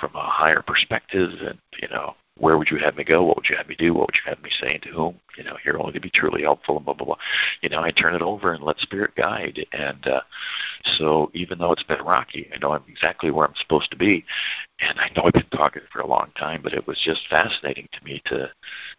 from 0.00 0.14
a 0.14 0.22
higher 0.22 0.62
perspective. 0.62 1.30
And 1.40 1.58
you 1.82 1.88
know, 1.88 2.14
where 2.38 2.58
would 2.58 2.70
you 2.70 2.76
have 2.78 2.96
me 2.96 3.04
go? 3.04 3.24
What 3.24 3.36
would 3.36 3.48
you 3.48 3.56
have 3.56 3.68
me 3.68 3.76
do? 3.76 3.94
What 3.94 4.08
would 4.08 4.16
you 4.16 4.28
have 4.30 4.42
me 4.42 4.50
say? 4.60 4.74
And 4.74 4.82
to 4.82 4.88
whom? 4.90 5.20
You 5.38 5.44
know, 5.44 5.56
you're 5.64 5.78
only 5.78 5.92
to 5.92 6.00
be 6.00 6.10
truly 6.10 6.42
helpful 6.42 6.76
and 6.76 6.84
blah 6.84 6.94
blah 6.94 7.06
blah. 7.06 7.16
You 7.62 7.70
know, 7.70 7.80
I 7.80 7.90
turn 7.90 8.14
it 8.14 8.22
over 8.22 8.52
and 8.52 8.62
let 8.62 8.78
spirit 8.78 9.14
guide. 9.16 9.64
And 9.72 10.06
uh, 10.06 10.20
so 10.98 11.30
even 11.34 11.58
though 11.58 11.72
it's 11.72 11.82
been 11.82 12.02
rocky, 12.04 12.50
I 12.54 12.58
know 12.58 12.72
I'm 12.72 12.84
exactly 12.88 13.30
where 13.30 13.46
I'm 13.46 13.54
supposed 13.56 13.90
to 13.90 13.96
be. 13.96 14.24
And 14.80 14.98
I 15.00 15.10
know 15.16 15.24
I've 15.24 15.32
been 15.32 15.44
talking 15.50 15.82
for 15.90 16.00
a 16.00 16.06
long 16.06 16.30
time, 16.38 16.60
but 16.62 16.74
it 16.74 16.86
was 16.86 17.00
just 17.02 17.26
fascinating 17.28 17.88
to 17.92 18.04
me 18.04 18.22
to, 18.26 18.50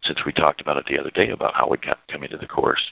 since 0.01 0.25
we 0.25 0.31
talked 0.31 0.61
about 0.61 0.77
it 0.77 0.85
the 0.87 0.99
other 0.99 1.11
day 1.11 1.29
about 1.29 1.53
how 1.53 1.69
we 1.69 1.77
got 1.77 1.99
coming 2.07 2.29
to 2.29 2.37
the 2.37 2.47
course. 2.47 2.91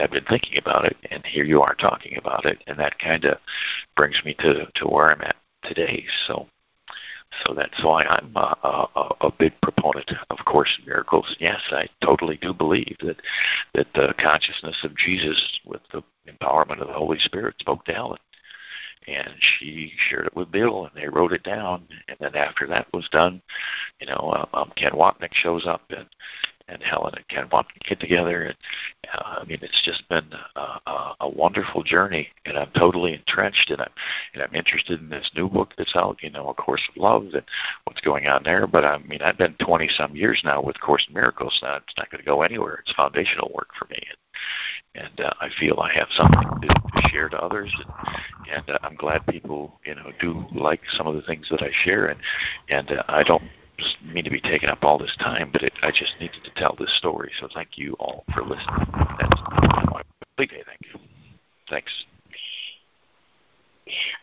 I've 0.00 0.12
been 0.12 0.24
thinking 0.24 0.58
about 0.58 0.84
it, 0.84 0.96
and 1.10 1.24
here 1.26 1.44
you 1.44 1.62
are 1.62 1.74
talking 1.74 2.16
about 2.16 2.46
it, 2.46 2.62
and 2.68 2.78
that 2.78 2.98
kind 3.00 3.24
of 3.24 3.38
brings 3.96 4.20
me 4.24 4.34
to 4.34 4.66
to 4.66 4.86
where 4.86 5.10
I'm 5.10 5.22
at 5.22 5.36
today. 5.64 6.06
So 6.28 6.46
so 7.44 7.54
that's 7.54 7.82
why 7.84 8.04
I'm 8.04 8.32
a, 8.34 8.56
a, 8.64 9.26
a 9.26 9.32
big 9.38 9.52
proponent 9.62 10.10
of 10.30 10.38
Course 10.44 10.78
in 10.78 10.86
Miracles. 10.86 11.36
Yes, 11.38 11.60
I 11.70 11.88
totally 12.04 12.36
do 12.36 12.52
believe 12.52 12.96
that 13.00 13.20
that 13.74 13.86
the 13.94 14.14
consciousness 14.18 14.76
of 14.82 14.96
Jesus 14.96 15.60
with 15.64 15.82
the 15.92 16.02
empowerment 16.28 16.80
of 16.80 16.88
the 16.88 16.94
Holy 16.94 17.18
Spirit 17.18 17.54
spoke 17.60 17.84
to 17.84 17.92
Helen. 17.92 18.18
And 19.06 19.30
she 19.40 19.92
shared 20.08 20.26
it 20.26 20.36
with 20.36 20.52
Bill, 20.52 20.84
and 20.84 20.92
they 20.94 21.08
wrote 21.08 21.32
it 21.32 21.42
down. 21.42 21.88
And 22.08 22.18
then 22.20 22.36
after 22.36 22.66
that 22.66 22.86
was 22.92 23.08
done, 23.08 23.40
you 23.98 24.06
know, 24.06 24.32
um, 24.36 24.48
um 24.52 24.72
Ken 24.76 24.92
Wapnick 24.92 25.32
shows 25.32 25.66
up, 25.66 25.82
and 25.90 26.06
and 26.70 26.82
Helen 26.82 27.12
and 27.16 27.28
Ken 27.28 27.48
want 27.50 27.66
get 27.88 28.00
together. 28.00 28.42
And 28.42 28.56
uh, 29.12 29.40
I 29.40 29.44
mean, 29.44 29.58
it's 29.62 29.82
just 29.84 30.08
been 30.08 30.26
a, 30.56 30.60
a, 30.90 31.16
a 31.20 31.28
wonderful 31.28 31.82
journey, 31.82 32.28
and 32.46 32.56
I'm 32.56 32.70
totally 32.76 33.14
entrenched, 33.14 33.70
and 33.70 33.80
I'm 33.80 33.90
and 34.34 34.42
I'm 34.42 34.54
interested 34.54 35.00
in 35.00 35.08
this 35.08 35.30
new 35.34 35.48
book 35.48 35.74
that's 35.76 35.96
out. 35.96 36.22
You 36.22 36.30
know, 36.30 36.48
A 36.48 36.54
Course 36.54 36.82
of 36.88 36.96
Love 36.96 37.22
and 37.34 37.42
what's 37.84 38.00
going 38.00 38.26
on 38.26 38.42
there. 38.44 38.66
But 38.66 38.84
I 38.84 38.98
mean, 38.98 39.20
I've 39.22 39.38
been 39.38 39.54
20 39.54 39.88
some 39.96 40.14
years 40.14 40.40
now 40.44 40.62
with 40.62 40.80
Course 40.80 41.04
in 41.08 41.14
Miracles. 41.14 41.58
Now 41.62 41.76
it's 41.76 41.94
not 41.96 42.10
going 42.10 42.22
to 42.22 42.26
go 42.26 42.42
anywhere. 42.42 42.82
It's 42.84 42.94
foundational 42.94 43.50
work 43.54 43.68
for 43.78 43.86
me. 43.86 43.98
And, 44.08 44.16
and 44.94 45.26
uh, 45.26 45.32
I 45.40 45.48
feel 45.58 45.78
I 45.80 45.92
have 45.94 46.08
something 46.10 46.60
to, 46.62 46.68
to 46.68 47.08
share 47.08 47.28
to 47.28 47.38
others, 47.38 47.72
and, 47.76 48.56
and 48.56 48.70
uh, 48.70 48.78
I'm 48.82 48.96
glad 48.96 49.26
people, 49.26 49.78
you 49.84 49.94
know, 49.94 50.10
do 50.20 50.44
like 50.52 50.80
some 50.96 51.06
of 51.06 51.14
the 51.14 51.22
things 51.22 51.46
that 51.50 51.62
I 51.62 51.70
share, 51.84 52.06
and 52.06 52.20
and 52.68 52.90
uh, 52.90 53.02
I 53.08 53.22
don't 53.22 53.42
mean 54.04 54.24
to 54.24 54.30
be 54.30 54.40
taking 54.40 54.68
up 54.68 54.82
all 54.82 54.98
this 54.98 55.14
time, 55.18 55.50
but 55.52 55.62
it, 55.62 55.72
I 55.82 55.90
just 55.90 56.14
needed 56.20 56.42
to 56.44 56.50
tell 56.56 56.76
this 56.78 56.96
story. 56.98 57.30
So 57.40 57.48
thank 57.52 57.76
you 57.78 57.94
all 57.94 58.24
for 58.34 58.42
listening. 58.42 58.86
That's 59.18 59.40
my 59.90 60.02
complete 60.36 60.50
day. 60.50 60.64
Thank 60.66 60.80
you. 60.92 61.00
Thanks. 61.68 61.92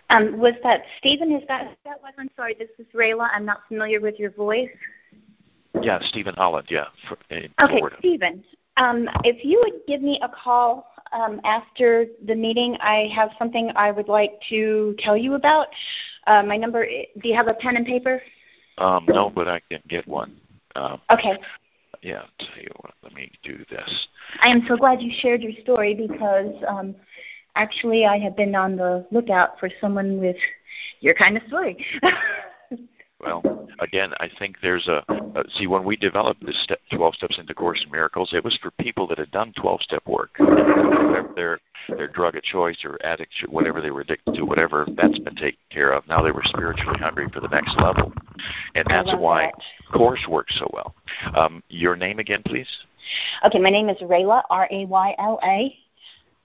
Um, 0.09 0.39
was 0.39 0.53
that 0.63 0.83
Stephen? 0.97 1.31
Is 1.31 1.43
that 1.47 1.77
that 1.85 2.01
was? 2.01 2.13
I'm 2.17 2.29
sorry. 2.35 2.55
This 2.57 2.69
is 2.79 2.85
Rayla. 2.93 3.29
I'm 3.33 3.45
not 3.45 3.61
familiar 3.67 3.99
with 3.99 4.17
your 4.17 4.31
voice. 4.31 4.69
Yeah, 5.81 5.99
Stephen 6.01 6.35
Holland. 6.35 6.67
Yeah, 6.69 6.85
for, 7.07 7.17
okay, 7.29 7.49
Florida. 7.57 7.97
Stephen. 7.99 8.43
Um, 8.77 9.09
if 9.23 9.43
you 9.43 9.61
would 9.63 9.81
give 9.87 10.01
me 10.01 10.19
a 10.21 10.29
call 10.29 10.91
um, 11.11 11.41
after 11.43 12.05
the 12.25 12.35
meeting, 12.35 12.77
I 12.79 13.09
have 13.13 13.31
something 13.37 13.71
I 13.75 13.91
would 13.91 14.07
like 14.07 14.39
to 14.49 14.95
tell 14.99 15.17
you 15.17 15.33
about. 15.33 15.67
Uh, 16.27 16.43
my 16.43 16.57
number. 16.57 16.85
Do 16.85 17.29
you 17.29 17.35
have 17.35 17.47
a 17.47 17.53
pen 17.55 17.75
and 17.75 17.85
paper? 17.85 18.21
Um, 18.77 19.05
no, 19.07 19.29
but 19.29 19.47
I 19.47 19.61
can 19.69 19.81
get 19.87 20.07
one. 20.07 20.35
Um, 20.75 21.01
okay. 21.11 21.37
Yeah, 22.01 22.21
I'll 22.21 22.47
tell 22.47 22.61
you 22.61 22.69
what. 22.81 22.93
Let 23.03 23.13
me 23.13 23.31
do 23.43 23.57
this. 23.69 24.07
I 24.41 24.49
am 24.49 24.63
so 24.67 24.77
glad 24.77 25.01
you 25.01 25.11
shared 25.19 25.41
your 25.41 25.53
story 25.63 25.95
because 25.95 26.53
um, 26.67 26.95
actually 27.55 28.05
I 28.05 28.19
have 28.19 28.35
been 28.37 28.53
on 28.55 28.75
the 28.75 29.05
lookout 29.11 29.59
for 29.59 29.69
someone 29.81 30.19
with 30.19 30.37
your 30.99 31.15
kind 31.15 31.37
of 31.37 31.43
story. 31.47 31.83
Well, 33.19 33.41
again, 33.79 34.13
I 34.19 34.29
think 34.37 34.57
there's 34.61 34.87
a, 34.87 35.03
a 35.09 35.43
see 35.57 35.65
when 35.67 35.83
we 35.83 35.97
developed 35.97 36.45
this 36.45 36.61
step, 36.63 36.79
12 36.93 37.15
steps 37.15 37.39
into 37.39 37.53
Course 37.53 37.83
in 37.83 37.91
Miracles, 37.91 38.31
it 38.33 38.43
was 38.43 38.57
for 38.61 38.71
people 38.71 39.07
that 39.07 39.17
had 39.17 39.31
done 39.31 39.53
12 39.59 39.81
step 39.81 40.03
work, 40.07 40.29
whatever 40.37 41.31
their 41.35 41.59
their 41.89 42.07
drug 42.07 42.35
of 42.35 42.43
choice 42.43 42.77
or 42.83 42.97
addict, 43.03 43.31
whatever 43.49 43.81
they 43.81 43.91
were 43.91 44.01
addicted 44.01 44.35
to, 44.35 44.43
whatever 44.43 44.85
that's 44.95 45.17
been 45.19 45.35
taken 45.35 45.59
care 45.71 45.91
of. 45.91 46.07
Now 46.07 46.21
they 46.21 46.31
were 46.31 46.43
spiritually 46.45 46.99
hungry 46.99 47.27
for 47.33 47.39
the 47.39 47.47
next 47.47 47.75
level, 47.79 48.13
and 48.75 48.85
that's 48.87 49.13
why 49.15 49.45
that. 49.45 49.93
Course 49.97 50.25
works 50.29 50.55
so 50.59 50.69
well. 50.73 50.93
Um, 51.35 51.63
your 51.69 51.95
name 51.95 52.19
again, 52.19 52.43
please. 52.45 52.67
Okay, 53.45 53.59
my 53.59 53.69
name 53.69 53.89
is 53.89 53.97
Rayla 53.97 54.43
R 54.49 54.67
A 54.71 54.85
Y 54.85 55.15
L 55.17 55.39
A. 55.43 55.75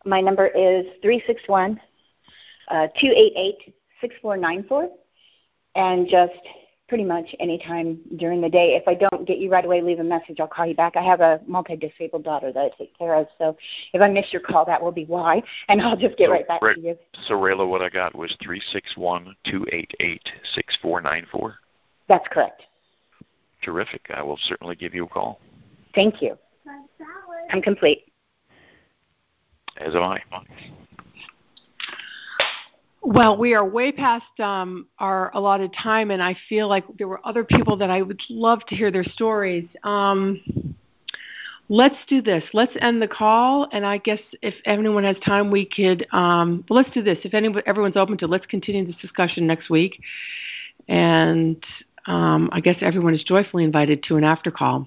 My 0.05 0.21
number 0.21 0.47
is 0.49 0.87
three 1.03 1.23
six 1.27 1.43
one 1.47 1.81
uh, 2.69 2.87
two 3.01 3.13
eight 3.15 3.33
eight 3.37 3.75
six 4.01 4.15
four 4.23 4.37
nine 4.37 4.65
four, 4.69 4.89
and 5.75 6.09
just 6.09 6.33
pretty 6.93 7.05
much 7.05 7.35
any 7.41 7.57
time 7.57 7.99
during 8.17 8.43
the 8.43 8.51
day. 8.51 8.75
If 8.75 8.87
I 8.87 8.93
don't 8.93 9.27
get 9.27 9.39
you 9.39 9.51
right 9.51 9.65
away, 9.65 9.81
leave 9.81 9.99
a 9.99 10.05
message. 10.05 10.41
I'll 10.41 10.47
call 10.47 10.67
you 10.67 10.75
back. 10.75 10.95
I 10.95 11.01
have 11.01 11.23
a 11.23 11.41
multi-disabled 11.47 12.23
daughter 12.23 12.53
that 12.53 12.61
I 12.61 12.69
take 12.77 12.99
care 12.99 13.15
of, 13.15 13.29
so 13.39 13.57
if 13.95 14.03
I 14.03 14.09
miss 14.09 14.27
your 14.31 14.43
call, 14.43 14.67
that 14.67 14.83
will 14.83 14.93
be 14.93 15.07
why, 15.07 15.43
and 15.69 15.81
I'll 15.81 15.97
just 15.97 16.19
get 16.19 16.27
so, 16.27 16.33
right 16.33 16.47
back 16.47 16.61
right, 16.61 16.77
to 16.77 16.83
you. 16.83 16.99
So, 17.29 17.33
Rayla, 17.33 17.67
what 17.67 17.81
I 17.81 17.89
got 17.89 18.15
was 18.15 18.37
three 18.43 18.61
six 18.73 18.95
one 18.95 19.35
two 19.47 19.65
eight 19.73 19.91
eight 20.01 20.29
six 20.55 20.77
four 20.83 21.01
nine 21.01 21.27
four. 21.33 21.55
That's 22.09 22.29
correct. 22.29 22.65
Terrific. 23.63 24.03
I 24.15 24.23
will 24.23 24.39
certainly 24.43 24.77
give 24.77 24.95
you 24.95 25.07
a 25.07 25.09
call. 25.09 25.41
Thank 25.95 26.21
you. 26.21 26.37
I'm 27.51 27.63
complete. 27.63 28.05
As 29.79 29.95
am 29.95 30.03
I. 30.03 30.21
Well, 33.05 33.37
we 33.37 33.53
are 33.55 33.65
way 33.65 33.91
past 33.91 34.39
um, 34.39 34.87
our 35.01 35.33
allotted 35.35 35.75
time, 35.75 36.13
and 36.13 36.23
I 36.23 36.37
feel 36.49 36.69
like 36.69 36.85
there 36.99 37.09
were 37.09 37.21
other 37.27 37.43
people 37.43 37.77
that 37.79 37.91
I 37.91 38.01
would 38.01 38.21
love 38.31 38.65
to 38.67 38.77
hear 38.77 38.93
their 38.93 39.03
stories. 39.03 39.67
Um, 39.83 40.77
let's 41.69 41.97
do 42.07 42.23
this. 42.23 42.45
Let's 42.53 42.73
end 42.81 43.03
the 43.03 43.09
call, 43.09 43.69
and 43.73 43.85
I 43.85 43.99
guess 43.99 44.21
if 44.41 44.55
anyone 44.65 45.03
has 45.03 45.17
time, 45.27 45.51
we 45.51 45.67
could. 45.67 46.07
Um, 46.13 46.65
well, 46.71 46.77
let's 46.81 46.95
do 46.95 47.03
this. 47.03 47.19
If 47.25 47.35
anyone, 47.35 47.65
everyone's 47.67 47.97
open 47.97 48.19
to, 48.19 48.29
let's 48.29 48.47
continue 48.47 48.87
this 48.87 48.97
discussion 49.03 49.49
next 49.49 49.69
week, 49.69 50.01
and 50.87 51.63
um, 52.07 52.51
I 52.53 52.61
guess 52.61 52.77
everyone 52.83 53.15
is 53.15 53.25
joyfully 53.25 53.65
invited 53.65 54.05
to 54.05 54.17
an 54.17 54.23
after 54.23 54.53
call. 54.53 54.87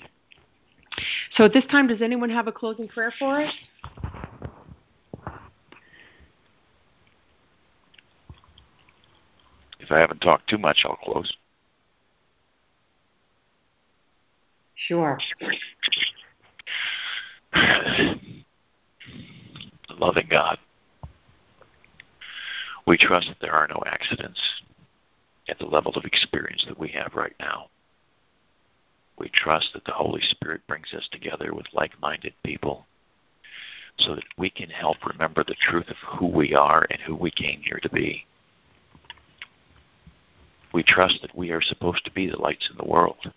So 1.35 1.43
at 1.43 1.51
this 1.51 1.65
time, 1.65 1.87
does 1.87 2.01
anyone 2.01 2.29
have 2.29 2.47
a 2.47 2.53
closing 2.53 2.87
prayer 2.87 3.13
for 3.19 3.41
us? 3.41 3.53
If 9.85 9.91
I 9.91 9.99
haven't 9.99 10.21
talked 10.21 10.49
too 10.49 10.57
much, 10.57 10.81
I'll 10.83 10.95
close. 10.95 11.31
Sure. 14.73 15.19
Loving 19.99 20.27
God, 20.27 20.57
we 22.87 22.97
trust 22.97 23.27
that 23.27 23.37
there 23.39 23.53
are 23.53 23.67
no 23.67 23.83
accidents 23.85 24.41
at 25.47 25.59
the 25.59 25.67
level 25.67 25.93
of 25.95 26.03
experience 26.03 26.65
that 26.67 26.79
we 26.79 26.89
have 26.89 27.13
right 27.13 27.35
now. 27.39 27.67
We 29.19 29.29
trust 29.29 29.69
that 29.73 29.85
the 29.85 29.91
Holy 29.91 30.21
Spirit 30.21 30.65
brings 30.67 30.95
us 30.95 31.07
together 31.11 31.53
with 31.53 31.67
like 31.73 32.01
minded 32.01 32.33
people 32.43 32.87
so 33.99 34.15
that 34.15 34.25
we 34.35 34.49
can 34.49 34.71
help 34.71 34.97
remember 35.05 35.43
the 35.43 35.55
truth 35.69 35.89
of 35.89 35.97
who 36.17 36.25
we 36.25 36.55
are 36.55 36.87
and 36.89 36.99
who 37.01 37.15
we 37.15 37.29
came 37.29 37.61
here 37.61 37.79
to 37.83 37.89
be. 37.89 38.25
We 40.76 40.84
trust 40.84 41.22
that 41.22 41.34
we 41.34 41.52
are 41.52 41.61
supposed 41.61 42.03
to 42.03 42.11
be 42.11 42.30
the 42.30 42.35
lights 42.35 42.69
in 42.69 42.76
the 42.76 42.91
world, 42.91 43.31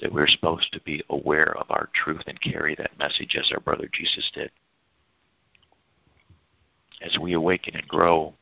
that 0.00 0.10
we're 0.10 0.26
supposed 0.26 0.72
to 0.72 0.80
be 0.80 1.04
aware 1.10 1.54
of 1.58 1.66
our 1.68 1.90
truth 1.92 2.22
and 2.26 2.40
carry 2.40 2.74
that 2.76 2.98
message 2.98 3.36
as 3.38 3.52
our 3.52 3.60
brother 3.60 3.86
Jesus 3.92 4.30
did. 4.32 4.50
As 7.02 7.18
we 7.20 7.34
awaken 7.34 7.76
and 7.76 7.86
grow, 7.86 8.32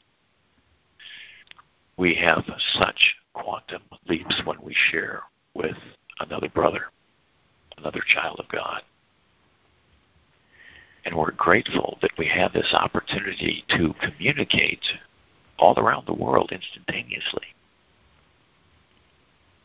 we 1.97 2.15
have 2.15 2.45
such 2.79 3.17
quantum 3.33 3.83
leaps 4.07 4.41
when 4.45 4.63
we 4.63 4.73
share 4.73 5.25
with 5.55 5.77
another 6.21 6.49
brother, 6.49 6.85
another 7.77 8.05
child 8.07 8.39
of 8.39 8.47
God. 8.47 8.83
And 11.05 11.17
we're 11.17 11.33
grateful 11.33 11.99
that 12.03 12.17
we 12.17 12.29
have 12.29 12.53
this 12.53 12.73
opportunity 12.73 13.65
to 13.71 13.95
communicate 14.01 14.85
all 15.59 15.77
around 15.77 16.07
the 16.07 16.15
world 16.15 16.53
instantaneously. 16.53 17.56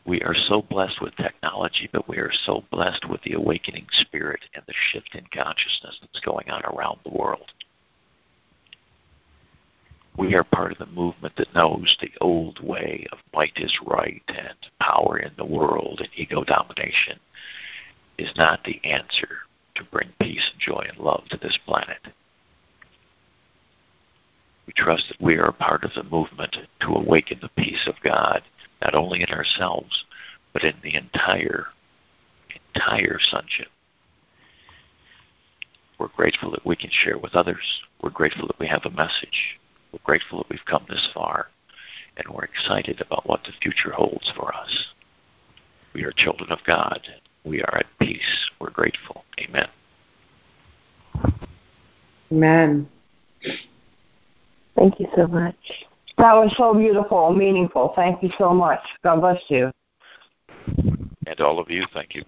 We 0.04 0.20
are 0.22 0.34
so 0.34 0.62
blessed 0.62 1.00
with 1.00 1.14
technology, 1.16 1.88
but 1.92 2.08
we 2.08 2.16
are 2.16 2.32
so 2.44 2.64
blessed 2.70 3.08
with 3.08 3.22
the 3.22 3.34
awakening 3.34 3.86
spirit 3.92 4.40
and 4.54 4.64
the 4.66 4.74
shift 4.90 5.14
in 5.14 5.24
consciousness 5.32 5.98
that's 6.00 6.24
going 6.24 6.50
on 6.50 6.62
around 6.64 6.98
the 7.04 7.16
world. 7.16 7.52
We 10.16 10.34
are 10.34 10.44
part 10.44 10.72
of 10.72 10.78
the 10.78 10.86
movement 10.86 11.36
that 11.36 11.54
knows 11.54 11.96
the 12.00 12.12
old 12.20 12.60
way 12.60 13.06
of 13.12 13.18
might 13.32 13.56
is 13.56 13.78
right 13.86 14.22
and 14.28 14.56
power 14.80 15.18
in 15.18 15.32
the 15.36 15.44
world 15.44 16.00
and 16.00 16.10
ego 16.16 16.44
domination 16.44 17.18
is 18.18 18.30
not 18.36 18.62
the 18.64 18.80
answer 18.84 19.38
to 19.76 19.84
bring 19.84 20.12
peace 20.20 20.50
and 20.52 20.60
joy 20.60 20.84
and 20.88 20.98
love 20.98 21.24
to 21.30 21.38
this 21.38 21.58
planet. 21.64 22.08
We 24.66 24.72
trust 24.74 25.08
that 25.08 25.20
we 25.20 25.38
are 25.38 25.52
part 25.52 25.84
of 25.84 25.92
the 25.94 26.04
movement 26.04 26.56
to 26.80 26.88
awaken 26.88 27.38
the 27.40 27.48
peace 27.62 27.86
of 27.86 27.94
God, 28.04 28.42
not 28.82 28.94
only 28.94 29.22
in 29.22 29.28
ourselves, 29.28 30.04
but 30.52 30.64
in 30.64 30.74
the 30.82 30.96
entire, 30.96 31.66
entire 32.74 33.18
sonship. 33.20 33.68
We're 35.98 36.08
grateful 36.08 36.50
that 36.50 36.66
we 36.66 36.74
can 36.74 36.90
share 36.90 37.18
with 37.18 37.34
others. 37.34 37.82
We're 38.02 38.10
grateful 38.10 38.48
that 38.48 38.58
we 38.58 38.66
have 38.66 38.84
a 38.84 38.90
message. 38.90 39.58
We're 39.92 40.00
grateful 40.02 40.38
that 40.38 40.50
we've 40.50 40.64
come 40.66 40.84
this 40.88 41.08
far, 41.14 41.48
and 42.16 42.34
we're 42.34 42.44
excited 42.44 43.00
about 43.00 43.28
what 43.28 43.44
the 43.44 43.52
future 43.62 43.92
holds 43.92 44.32
for 44.36 44.54
us. 44.54 44.86
We 45.94 46.02
are 46.04 46.12
children 46.16 46.50
of 46.50 46.58
God. 46.66 47.00
We 47.44 47.62
are 47.62 47.78
at 47.78 47.86
peace. 48.00 48.50
We're 48.60 48.70
grateful. 48.70 49.24
Amen. 49.38 49.68
Amen. 52.32 52.88
Thank 54.74 54.98
you 54.98 55.06
so 55.14 55.26
much. 55.26 55.86
That 56.22 56.34
was 56.34 56.54
so 56.56 56.72
beautiful 56.72 57.32
meaningful. 57.32 57.94
Thank 57.96 58.22
you 58.22 58.30
so 58.38 58.54
much. 58.54 58.78
God 59.02 59.20
bless 59.20 59.42
you. 59.48 59.72
And 61.26 61.40
all 61.40 61.58
of 61.58 61.68
you, 61.68 61.84
thank 61.92 62.14
you. 62.14 62.22